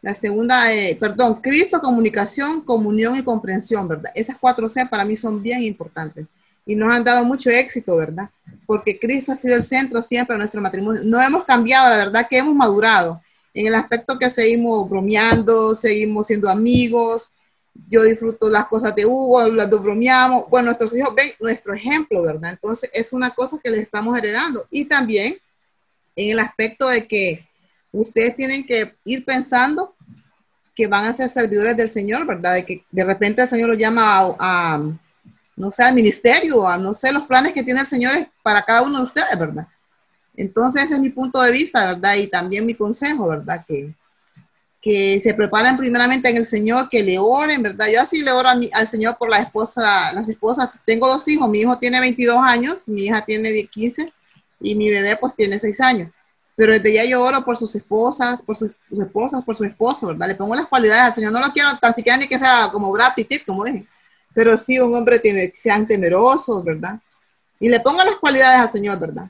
la 0.00 0.14
segunda, 0.14 0.72
eh, 0.72 0.96
perdón, 0.98 1.40
Cristo, 1.40 1.80
comunicación, 1.80 2.60
comunión 2.60 3.16
y 3.16 3.22
comprensión, 3.22 3.88
¿verdad? 3.88 4.12
Esas 4.14 4.36
cuatro 4.38 4.68
C 4.68 4.86
para 4.86 5.04
mí 5.04 5.16
son 5.16 5.42
bien 5.42 5.62
importantes 5.62 6.26
y 6.64 6.76
nos 6.76 6.94
han 6.94 7.02
dado 7.02 7.24
mucho 7.24 7.50
éxito, 7.50 7.96
¿verdad? 7.96 8.30
Porque 8.66 8.98
Cristo 8.98 9.32
ha 9.32 9.36
sido 9.36 9.56
el 9.56 9.62
centro 9.62 10.02
siempre 10.02 10.34
de 10.34 10.38
nuestro 10.38 10.60
matrimonio. 10.60 11.00
No 11.04 11.20
hemos 11.20 11.44
cambiado, 11.44 11.88
la 11.88 11.96
verdad 11.96 12.26
que 12.28 12.36
hemos 12.36 12.54
madurado 12.54 13.20
en 13.58 13.66
el 13.66 13.74
aspecto 13.74 14.16
que 14.16 14.30
seguimos 14.30 14.88
bromeando, 14.88 15.74
seguimos 15.74 16.28
siendo 16.28 16.48
amigos. 16.48 17.32
Yo 17.88 18.04
disfruto 18.04 18.48
las 18.48 18.68
cosas 18.68 18.94
de 18.94 19.04
Hugo, 19.04 19.48
las 19.48 19.68
bromeamos. 19.68 20.48
Bueno, 20.48 20.66
nuestros 20.66 20.96
hijos 20.96 21.12
ven 21.12 21.32
nuestro 21.40 21.74
ejemplo, 21.74 22.22
¿verdad? 22.22 22.52
Entonces 22.52 22.88
es 22.94 23.12
una 23.12 23.30
cosa 23.30 23.58
que 23.60 23.70
les 23.70 23.82
estamos 23.82 24.16
heredando. 24.16 24.64
Y 24.70 24.84
también 24.84 25.38
en 26.14 26.30
el 26.30 26.38
aspecto 26.38 26.88
de 26.88 27.08
que 27.08 27.48
ustedes 27.90 28.36
tienen 28.36 28.64
que 28.64 28.94
ir 29.02 29.24
pensando 29.24 29.96
que 30.72 30.86
van 30.86 31.06
a 31.06 31.12
ser 31.12 31.28
servidores 31.28 31.76
del 31.76 31.88
Señor, 31.88 32.26
¿verdad? 32.26 32.54
De 32.54 32.64
que 32.64 32.84
de 32.92 33.04
repente 33.04 33.42
el 33.42 33.48
Señor 33.48 33.70
los 33.70 33.78
llama 33.78 34.20
a, 34.20 34.36
a, 34.38 34.82
no 35.56 35.70
sé, 35.72 35.82
al 35.82 35.94
ministerio, 35.94 36.68
a 36.68 36.78
no 36.78 36.94
sé, 36.94 37.10
los 37.10 37.26
planes 37.26 37.54
que 37.54 37.64
tiene 37.64 37.80
el 37.80 37.86
Señor 37.86 38.28
para 38.40 38.62
cada 38.62 38.82
uno 38.82 38.98
de 38.98 39.04
ustedes, 39.04 39.36
¿verdad? 39.36 39.66
Entonces 40.38 40.84
ese 40.84 40.94
es 40.94 41.00
mi 41.00 41.10
punto 41.10 41.42
de 41.42 41.50
vista, 41.50 41.94
¿verdad? 41.94 42.14
Y 42.14 42.28
también 42.28 42.64
mi 42.64 42.74
consejo, 42.74 43.26
¿verdad? 43.26 43.64
Que, 43.66 43.92
que 44.80 45.18
se 45.18 45.34
preparen 45.34 45.76
primeramente 45.76 46.28
en 46.28 46.36
el 46.36 46.46
Señor, 46.46 46.88
que 46.88 47.02
le 47.02 47.18
oren, 47.18 47.60
¿verdad? 47.60 47.88
Yo 47.92 48.00
así 48.00 48.22
le 48.22 48.30
oro 48.30 48.48
al 48.48 48.86
Señor 48.86 49.18
por 49.18 49.28
la 49.28 49.40
esposa, 49.40 50.12
las 50.12 50.28
esposas. 50.28 50.70
Tengo 50.86 51.08
dos 51.08 51.26
hijos, 51.26 51.48
mi 51.50 51.60
hijo 51.60 51.76
tiene 51.78 51.98
22 51.98 52.36
años, 52.38 52.86
mi 52.86 53.06
hija 53.06 53.24
tiene 53.24 53.50
10, 53.50 53.68
15 53.68 54.12
y 54.60 54.76
mi 54.76 54.88
bebé 54.88 55.16
pues 55.16 55.34
tiene 55.34 55.58
6 55.58 55.80
años. 55.80 56.10
Pero 56.54 56.72
desde 56.72 56.94
ya 56.94 57.04
yo 57.04 57.20
oro 57.20 57.44
por 57.44 57.56
sus 57.56 57.74
esposas, 57.74 58.40
por 58.40 58.56
sus, 58.56 58.70
sus 58.88 59.00
esposas, 59.00 59.44
por 59.44 59.56
su 59.56 59.64
esposo, 59.64 60.06
¿verdad? 60.06 60.28
Le 60.28 60.36
pongo 60.36 60.54
las 60.54 60.68
cualidades 60.68 61.02
al 61.02 61.14
Señor. 61.14 61.32
No 61.32 61.40
lo 61.40 61.52
quiero 61.52 61.76
tan 61.78 61.96
siquiera 61.96 62.16
ni 62.16 62.28
que 62.28 62.38
sea 62.38 62.68
como 62.72 62.92
Brad 62.92 63.14
Pitt, 63.16 63.44
como 63.44 63.64
dije. 63.64 63.88
Pero 64.34 64.56
sí 64.56 64.78
un 64.78 64.94
hombre 64.94 65.18
tiene, 65.18 65.52
sean 65.56 65.84
temerosos, 65.84 66.62
¿verdad? 66.62 67.00
Y 67.58 67.68
le 67.68 67.80
pongo 67.80 68.04
las 68.04 68.16
cualidades 68.16 68.60
al 68.60 68.70
Señor, 68.70 69.00
¿verdad? 69.00 69.28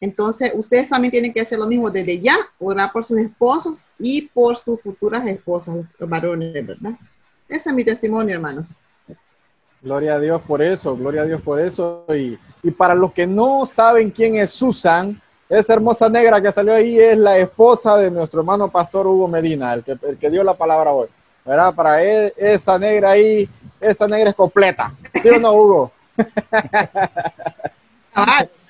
Entonces, 0.00 0.52
ustedes 0.54 0.88
también 0.88 1.10
tienen 1.10 1.32
que 1.32 1.40
hacer 1.40 1.58
lo 1.58 1.66
mismo 1.66 1.90
desde 1.90 2.20
ya, 2.20 2.36
orar 2.58 2.92
por 2.92 3.04
sus 3.04 3.18
esposos 3.18 3.84
y 3.98 4.28
por 4.28 4.56
sus 4.56 4.80
futuras 4.80 5.26
esposas, 5.26 5.76
los 5.98 6.10
varones, 6.10 6.66
¿verdad? 6.66 6.92
Ese 7.48 7.70
es 7.70 7.74
mi 7.74 7.84
testimonio, 7.84 8.34
hermanos. 8.34 8.76
Gloria 9.80 10.14
a 10.14 10.20
Dios 10.20 10.40
por 10.42 10.62
eso, 10.62 10.96
gloria 10.96 11.22
a 11.22 11.26
Dios 11.26 11.42
por 11.42 11.60
eso. 11.60 12.04
Y, 12.08 12.38
y 12.62 12.70
para 12.70 12.94
los 12.94 13.12
que 13.12 13.26
no 13.26 13.66
saben 13.66 14.10
quién 14.10 14.36
es 14.36 14.50
Susan, 14.50 15.20
esa 15.48 15.74
hermosa 15.74 16.08
negra 16.08 16.40
que 16.40 16.50
salió 16.50 16.74
ahí 16.74 16.98
es 16.98 17.18
la 17.18 17.36
esposa 17.36 17.98
de 17.98 18.10
nuestro 18.10 18.40
hermano 18.40 18.70
pastor 18.70 19.06
Hugo 19.06 19.28
Medina, 19.28 19.74
el 19.74 19.84
que, 19.84 19.98
el 20.02 20.18
que 20.18 20.30
dio 20.30 20.42
la 20.42 20.54
palabra 20.54 20.90
hoy. 20.90 21.08
¿Verdad? 21.44 21.74
Para 21.74 22.02
él, 22.02 22.32
esa 22.38 22.78
negra 22.78 23.10
ahí, 23.10 23.46
esa 23.78 24.06
negra 24.06 24.30
es 24.30 24.36
completa. 24.36 24.94
¿Sí 25.22 25.28
o 25.28 25.38
no, 25.38 25.52
Hugo? 25.52 25.92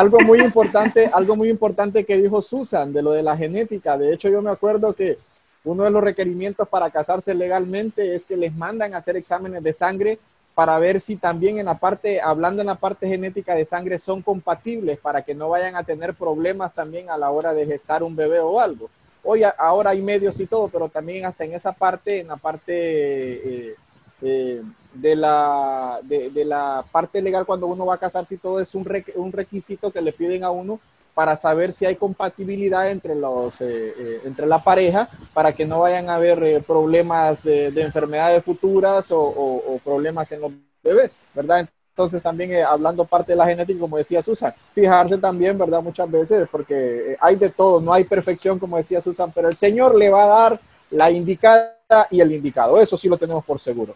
algo 0.00 0.18
muy 0.20 0.40
importante, 0.40 1.10
algo 1.12 1.36
muy 1.36 1.50
importante 1.50 2.04
que 2.04 2.16
dijo 2.16 2.40
Susan 2.40 2.90
de 2.90 3.02
lo 3.02 3.10
de 3.10 3.22
la 3.22 3.36
genética. 3.36 3.98
De 3.98 4.14
hecho, 4.14 4.30
yo 4.30 4.40
me 4.40 4.50
acuerdo 4.50 4.94
que 4.94 5.18
uno 5.62 5.84
de 5.84 5.90
los 5.90 6.02
requerimientos 6.02 6.66
para 6.68 6.88
casarse 6.90 7.34
legalmente 7.34 8.14
es 8.14 8.24
que 8.24 8.34
les 8.34 8.54
mandan 8.54 8.94
a 8.94 8.96
hacer 8.96 9.18
exámenes 9.18 9.62
de 9.62 9.74
sangre 9.74 10.18
para 10.54 10.78
ver 10.78 11.02
si 11.02 11.16
también 11.16 11.58
en 11.58 11.66
la 11.66 11.78
parte, 11.78 12.18
hablando 12.18 12.62
en 12.62 12.68
la 12.68 12.76
parte 12.76 13.08
genética 13.08 13.54
de 13.54 13.66
sangre, 13.66 13.98
son 13.98 14.22
compatibles 14.22 14.98
para 14.98 15.20
que 15.20 15.34
no 15.34 15.50
vayan 15.50 15.76
a 15.76 15.84
tener 15.84 16.14
problemas 16.14 16.72
también 16.72 17.10
a 17.10 17.18
la 17.18 17.30
hora 17.30 17.52
de 17.52 17.66
gestar 17.66 18.02
un 18.02 18.16
bebé 18.16 18.40
o 18.40 18.58
algo. 18.58 18.88
Hoy, 19.22 19.42
ahora 19.58 19.90
hay 19.90 20.00
medios 20.00 20.40
y 20.40 20.46
todo, 20.46 20.68
pero 20.68 20.88
también 20.88 21.26
hasta 21.26 21.44
en 21.44 21.52
esa 21.52 21.72
parte, 21.72 22.20
en 22.20 22.28
la 22.28 22.36
parte 22.38 22.72
eh, 22.72 23.74
eh, 24.22 24.62
de, 24.94 25.16
la, 25.16 26.00
de, 26.02 26.30
de, 26.30 26.44
la 26.44 26.84
parte 26.90 27.22
legal, 27.22 27.46
cuando 27.46 27.66
uno 27.66 27.86
va 27.86 27.94
a 27.94 27.98
casarse 27.98 28.38
todo, 28.38 28.60
es 28.60 28.74
un, 28.74 28.86
un 29.16 29.32
requisito 29.32 29.92
que 29.92 30.00
le 30.00 30.12
piden 30.12 30.44
a 30.44 30.50
uno 30.50 30.80
para 31.14 31.36
saber 31.36 31.72
si 31.72 31.84
hay 31.84 31.96
compatibilidad 31.96 32.90
entre, 32.90 33.14
los, 33.14 33.60
eh, 33.60 33.94
eh, 33.96 34.20
entre 34.24 34.46
la 34.46 34.62
pareja, 34.62 35.08
para 35.34 35.52
que 35.52 35.66
no 35.66 35.80
vayan 35.80 36.08
a 36.08 36.14
haber 36.14 36.42
eh, 36.42 36.62
problemas 36.66 37.42
de 37.44 37.82
enfermedades 37.82 38.42
futuras 38.44 39.10
o, 39.10 39.20
o, 39.20 39.78
problemas 39.84 40.30
en 40.32 40.40
los 40.40 40.52
bebés, 40.82 41.20
¿verdad? 41.34 41.68
entonces 41.90 42.22
también 42.22 42.64
hablando 42.64 43.04
parte 43.04 43.32
de 43.32 43.36
la 43.36 43.44
genética, 43.44 43.80
como 43.80 43.98
decía 43.98 44.22
Susan, 44.22 44.54
fijarse 44.74 45.18
también, 45.18 45.58
¿verdad? 45.58 45.82
Muchas 45.82 46.10
veces, 46.10 46.48
porque 46.50 47.16
hay 47.20 47.36
de 47.36 47.50
todo, 47.50 47.80
no 47.80 47.92
hay 47.92 48.04
perfección, 48.04 48.58
como 48.58 48.78
decía 48.78 49.02
Susan, 49.02 49.30
pero 49.34 49.50
el 49.50 49.56
Señor 49.56 49.98
le 49.98 50.08
va 50.08 50.24
a 50.24 50.26
dar 50.26 50.60
la 50.90 51.10
indicada 51.10 51.76
y 52.10 52.20
el 52.20 52.32
indicado, 52.32 52.80
eso 52.80 52.96
sí 52.96 53.08
lo 53.08 53.18
tenemos 53.18 53.44
por 53.44 53.60
seguro, 53.60 53.94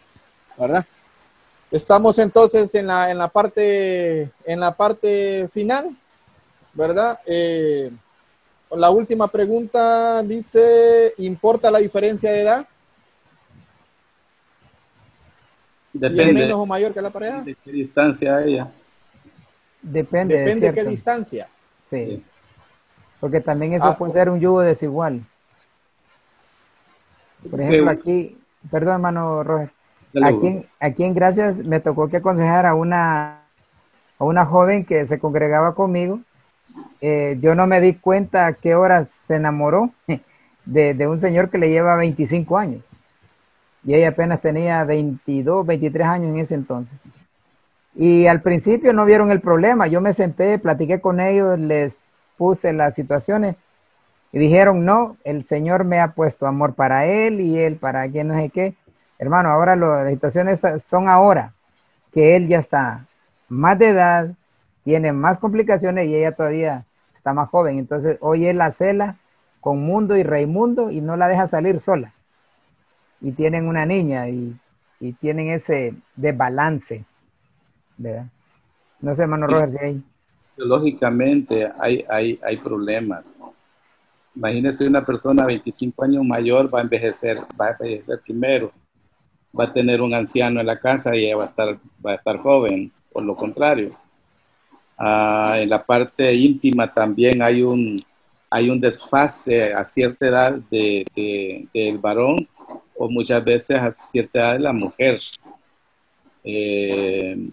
¿verdad? 0.58 0.84
Estamos 1.70 2.18
entonces 2.18 2.74
en 2.74 2.86
la, 2.86 3.10
en 3.10 3.18
la, 3.18 3.28
parte, 3.28 4.30
en 4.44 4.60
la 4.60 4.72
parte 4.76 5.48
final, 5.52 5.96
¿verdad? 6.72 7.18
Eh, 7.26 7.90
la 8.70 8.90
última 8.90 9.28
pregunta 9.28 10.22
dice, 10.22 11.14
¿importa 11.18 11.70
la 11.70 11.78
diferencia 11.78 12.32
de 12.32 12.40
edad? 12.42 12.68
Depende. 15.92 16.22
Si 16.24 16.28
es 16.28 16.34
menos 16.34 16.58
o 16.58 16.66
mayor 16.66 16.92
que 16.92 17.00
la 17.02 17.10
pareja. 17.10 17.42
¿De 17.42 17.54
qué 17.54 17.70
distancia 17.70 18.42
ella? 18.42 18.68
Depende. 19.80 20.36
Depende 20.38 20.68
de 20.68 20.74
qué 20.74 20.84
distancia. 20.84 21.48
Sí. 21.88 22.24
Porque 23.20 23.40
también 23.40 23.74
eso 23.74 23.86
Ah. 23.86 23.96
puede 23.96 24.12
ser 24.12 24.28
un 24.28 24.40
yugo 24.40 24.60
desigual. 24.60 25.24
Por 27.48 27.60
ejemplo, 27.60 27.90
aquí, 27.90 28.36
perdón, 28.70 28.94
hermano 28.94 29.44
Roger, 29.44 29.70
aquí, 30.22 30.66
aquí 30.78 31.04
en 31.04 31.14
Gracias 31.14 31.64
me 31.64 31.80
tocó 31.80 32.08
que 32.08 32.18
aconsejar 32.18 32.66
a 32.66 32.74
una, 32.74 33.42
a 34.18 34.24
una 34.24 34.44
joven 34.44 34.84
que 34.84 35.04
se 35.04 35.18
congregaba 35.18 35.74
conmigo. 35.74 36.20
Eh, 37.00 37.36
yo 37.40 37.54
no 37.54 37.66
me 37.66 37.80
di 37.80 37.94
cuenta 37.94 38.46
a 38.46 38.52
qué 38.54 38.74
horas 38.74 39.08
se 39.08 39.36
enamoró 39.36 39.90
de, 40.64 40.94
de 40.94 41.06
un 41.06 41.18
señor 41.18 41.50
que 41.50 41.58
le 41.58 41.70
lleva 41.70 41.96
25 41.96 42.58
años. 42.58 42.84
Y 43.84 43.94
ella 43.94 44.08
apenas 44.08 44.40
tenía 44.40 44.82
22, 44.84 45.66
23 45.66 46.06
años 46.06 46.30
en 46.30 46.38
ese 46.38 46.54
entonces. 46.54 47.02
Y 47.94 48.26
al 48.26 48.40
principio 48.40 48.92
no 48.92 49.04
vieron 49.04 49.30
el 49.30 49.40
problema. 49.40 49.86
Yo 49.86 50.00
me 50.00 50.12
senté, 50.12 50.58
platiqué 50.58 51.00
con 51.00 51.20
ellos, 51.20 51.58
les 51.58 52.00
puse 52.36 52.72
las 52.72 52.94
situaciones 52.94 53.56
y 54.32 54.38
dijeron, 54.38 54.84
no, 54.84 55.16
el 55.22 55.44
Señor 55.44 55.84
me 55.84 56.00
ha 56.00 56.08
puesto 56.08 56.48
amor 56.48 56.74
para 56.74 57.06
él 57.06 57.40
y 57.40 57.56
él 57.56 57.76
para 57.76 58.08
quien 58.08 58.28
no 58.28 58.36
sé 58.36 58.50
qué. 58.50 58.74
Hermano, 59.24 59.48
ahora 59.48 59.74
las 59.74 60.10
situaciones 60.10 60.62
son 60.82 61.08
ahora, 61.08 61.54
que 62.12 62.36
él 62.36 62.46
ya 62.46 62.58
está 62.58 63.06
más 63.48 63.78
de 63.78 63.88
edad, 63.88 64.30
tiene 64.84 65.12
más 65.12 65.38
complicaciones 65.38 66.08
y 66.08 66.14
ella 66.14 66.32
todavía 66.32 66.84
está 67.14 67.32
más 67.32 67.48
joven. 67.48 67.78
Entonces, 67.78 68.18
hoy 68.20 68.46
él 68.46 68.58
la 68.58 68.68
cela 68.68 69.16
con 69.60 69.82
Mundo 69.82 70.14
y 70.14 70.22
Raimundo 70.22 70.90
y 70.90 71.00
no 71.00 71.16
la 71.16 71.26
deja 71.26 71.46
salir 71.46 71.78
sola. 71.78 72.12
Y 73.22 73.32
tienen 73.32 73.66
una 73.66 73.86
niña 73.86 74.28
y, 74.28 74.54
y 75.00 75.12
tienen 75.14 75.48
ese 75.48 75.94
desbalance, 76.16 77.06
¿verdad? 77.96 78.26
No 79.00 79.14
sé, 79.14 79.22
hermano 79.22 79.46
Roger, 79.46 79.70
si 79.70 79.78
hay... 79.78 80.04
Lógicamente 80.56 81.72
hay, 81.78 82.04
hay, 82.10 82.38
hay 82.44 82.56
problemas. 82.58 83.38
Imagínese 84.36 84.86
una 84.86 85.04
persona 85.04 85.46
25 85.46 86.04
años 86.04 86.24
mayor 86.24 86.72
va 86.72 86.80
a 86.80 86.82
envejecer, 86.82 87.38
va 87.58 87.68
a 87.68 87.70
envejecer 87.70 88.20
primero, 88.20 88.70
va 89.58 89.64
a 89.64 89.72
tener 89.72 90.00
un 90.02 90.14
anciano 90.14 90.60
en 90.60 90.66
la 90.66 90.78
casa 90.80 91.14
y 91.16 91.26
ella 91.26 91.36
va 91.36 91.44
a 91.44 91.48
estar, 91.48 91.78
va 92.04 92.12
a 92.12 92.14
estar 92.16 92.38
joven, 92.38 92.90
por 93.12 93.22
lo 93.24 93.34
contrario. 93.36 93.90
Ah, 94.98 95.56
en 95.58 95.68
la 95.68 95.84
parte 95.84 96.32
íntima 96.32 96.92
también 96.92 97.42
hay 97.42 97.62
un, 97.62 98.00
hay 98.50 98.70
un 98.70 98.80
desfase 98.80 99.72
a 99.72 99.84
cierta 99.84 100.26
edad 100.26 100.52
de, 100.70 101.04
de- 101.14 101.66
del 101.74 101.98
varón 101.98 102.48
o 102.96 103.08
muchas 103.10 103.44
veces 103.44 103.76
a 103.78 103.90
cierta 103.90 104.38
edad 104.40 104.52
de 104.54 104.58
la 104.60 104.72
mujer. 104.72 105.20
Eh, 106.44 107.48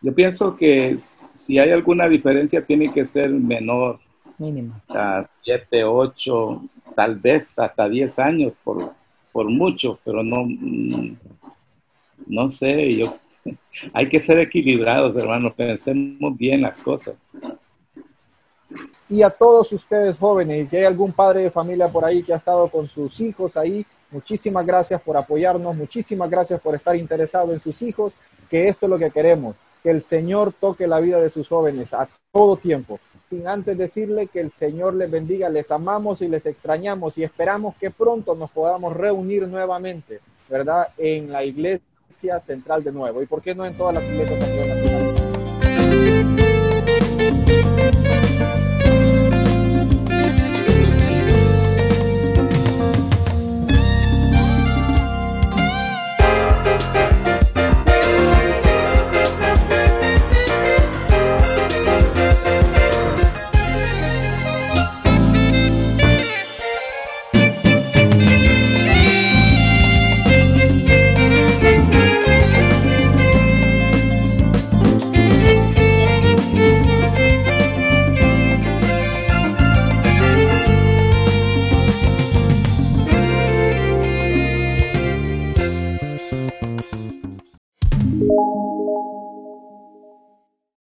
yo 0.00 0.14
pienso 0.14 0.56
que 0.56 0.96
si 1.34 1.58
hay 1.58 1.70
alguna 1.72 2.08
diferencia 2.08 2.64
tiene 2.64 2.92
que 2.92 3.04
ser 3.04 3.28
menor, 3.30 3.98
Mínimo. 4.38 4.80
a 4.88 5.22
7, 5.42 5.84
8, 5.84 6.62
tal 6.96 7.16
vez 7.16 7.58
hasta 7.58 7.88
10 7.88 8.18
años 8.18 8.52
por, 8.64 8.94
por 9.32 9.48
mucho, 9.48 9.98
pero 10.04 10.22
no, 10.22 10.44
mm, 10.44 11.16
no 12.26 12.50
sé, 12.50 12.96
yo, 12.96 13.16
hay 13.92 14.08
que 14.08 14.20
ser 14.20 14.38
equilibrados, 14.38 15.16
hermanos, 15.16 15.52
pensemos 15.54 16.36
bien 16.36 16.62
las 16.62 16.78
cosas. 16.80 17.28
y 19.08 19.22
a 19.22 19.30
todos 19.30 19.72
ustedes 19.72 20.18
jóvenes. 20.18 20.70
Si 20.70 20.76
hay 20.76 20.84
algún 20.84 21.12
padre 21.12 21.42
de 21.42 21.50
familia 21.50 21.90
por 21.90 22.04
ahí 22.04 22.22
que 22.22 22.32
ha 22.32 22.36
estado 22.36 22.68
con 22.68 22.86
sus 22.86 23.20
hijos 23.20 23.56
ahí, 23.56 23.84
muchísimas 24.10 24.64
gracias 24.64 25.00
por 25.02 25.16
apoyarnos, 25.16 25.74
muchísimas 25.74 26.30
gracias 26.30 26.60
por 26.60 26.74
estar 26.76 26.94
interesado 26.94 27.52
en 27.52 27.58
sus 27.58 27.82
hijos, 27.82 28.12
que 28.48 28.68
esto 28.68 28.86
es 28.86 28.90
lo 28.90 28.98
que 28.98 29.10
queremos, 29.10 29.56
que 29.82 29.90
el 29.90 30.00
Señor 30.00 30.52
toque 30.52 30.86
la 30.86 31.00
vida 31.00 31.20
de 31.20 31.30
sus 31.30 31.48
jóvenes 31.48 31.92
a 31.92 32.08
todo 32.32 32.56
tiempo. 32.56 33.00
Sin 33.30 33.46
antes 33.46 33.78
decirle 33.78 34.26
que 34.26 34.40
el 34.40 34.50
Señor 34.50 34.94
les 34.94 35.08
bendiga, 35.08 35.48
les 35.48 35.70
amamos 35.70 36.20
y 36.20 36.26
les 36.26 36.46
extrañamos 36.46 37.16
y 37.16 37.22
esperamos 37.22 37.76
que 37.76 37.92
pronto 37.92 38.34
nos 38.34 38.50
podamos 38.50 38.96
reunir 38.96 39.46
nuevamente, 39.46 40.18
¿verdad? 40.48 40.88
En 40.98 41.30
la 41.30 41.44
iglesia 41.44 42.40
central 42.40 42.82
de 42.82 42.90
nuevo. 42.90 43.22
¿Y 43.22 43.26
por 43.26 43.40
qué 43.40 43.54
no 43.54 43.64
en 43.64 43.76
todas 43.76 43.94
las 43.94 44.08
iglesias 44.08 44.36
también? 44.36 45.09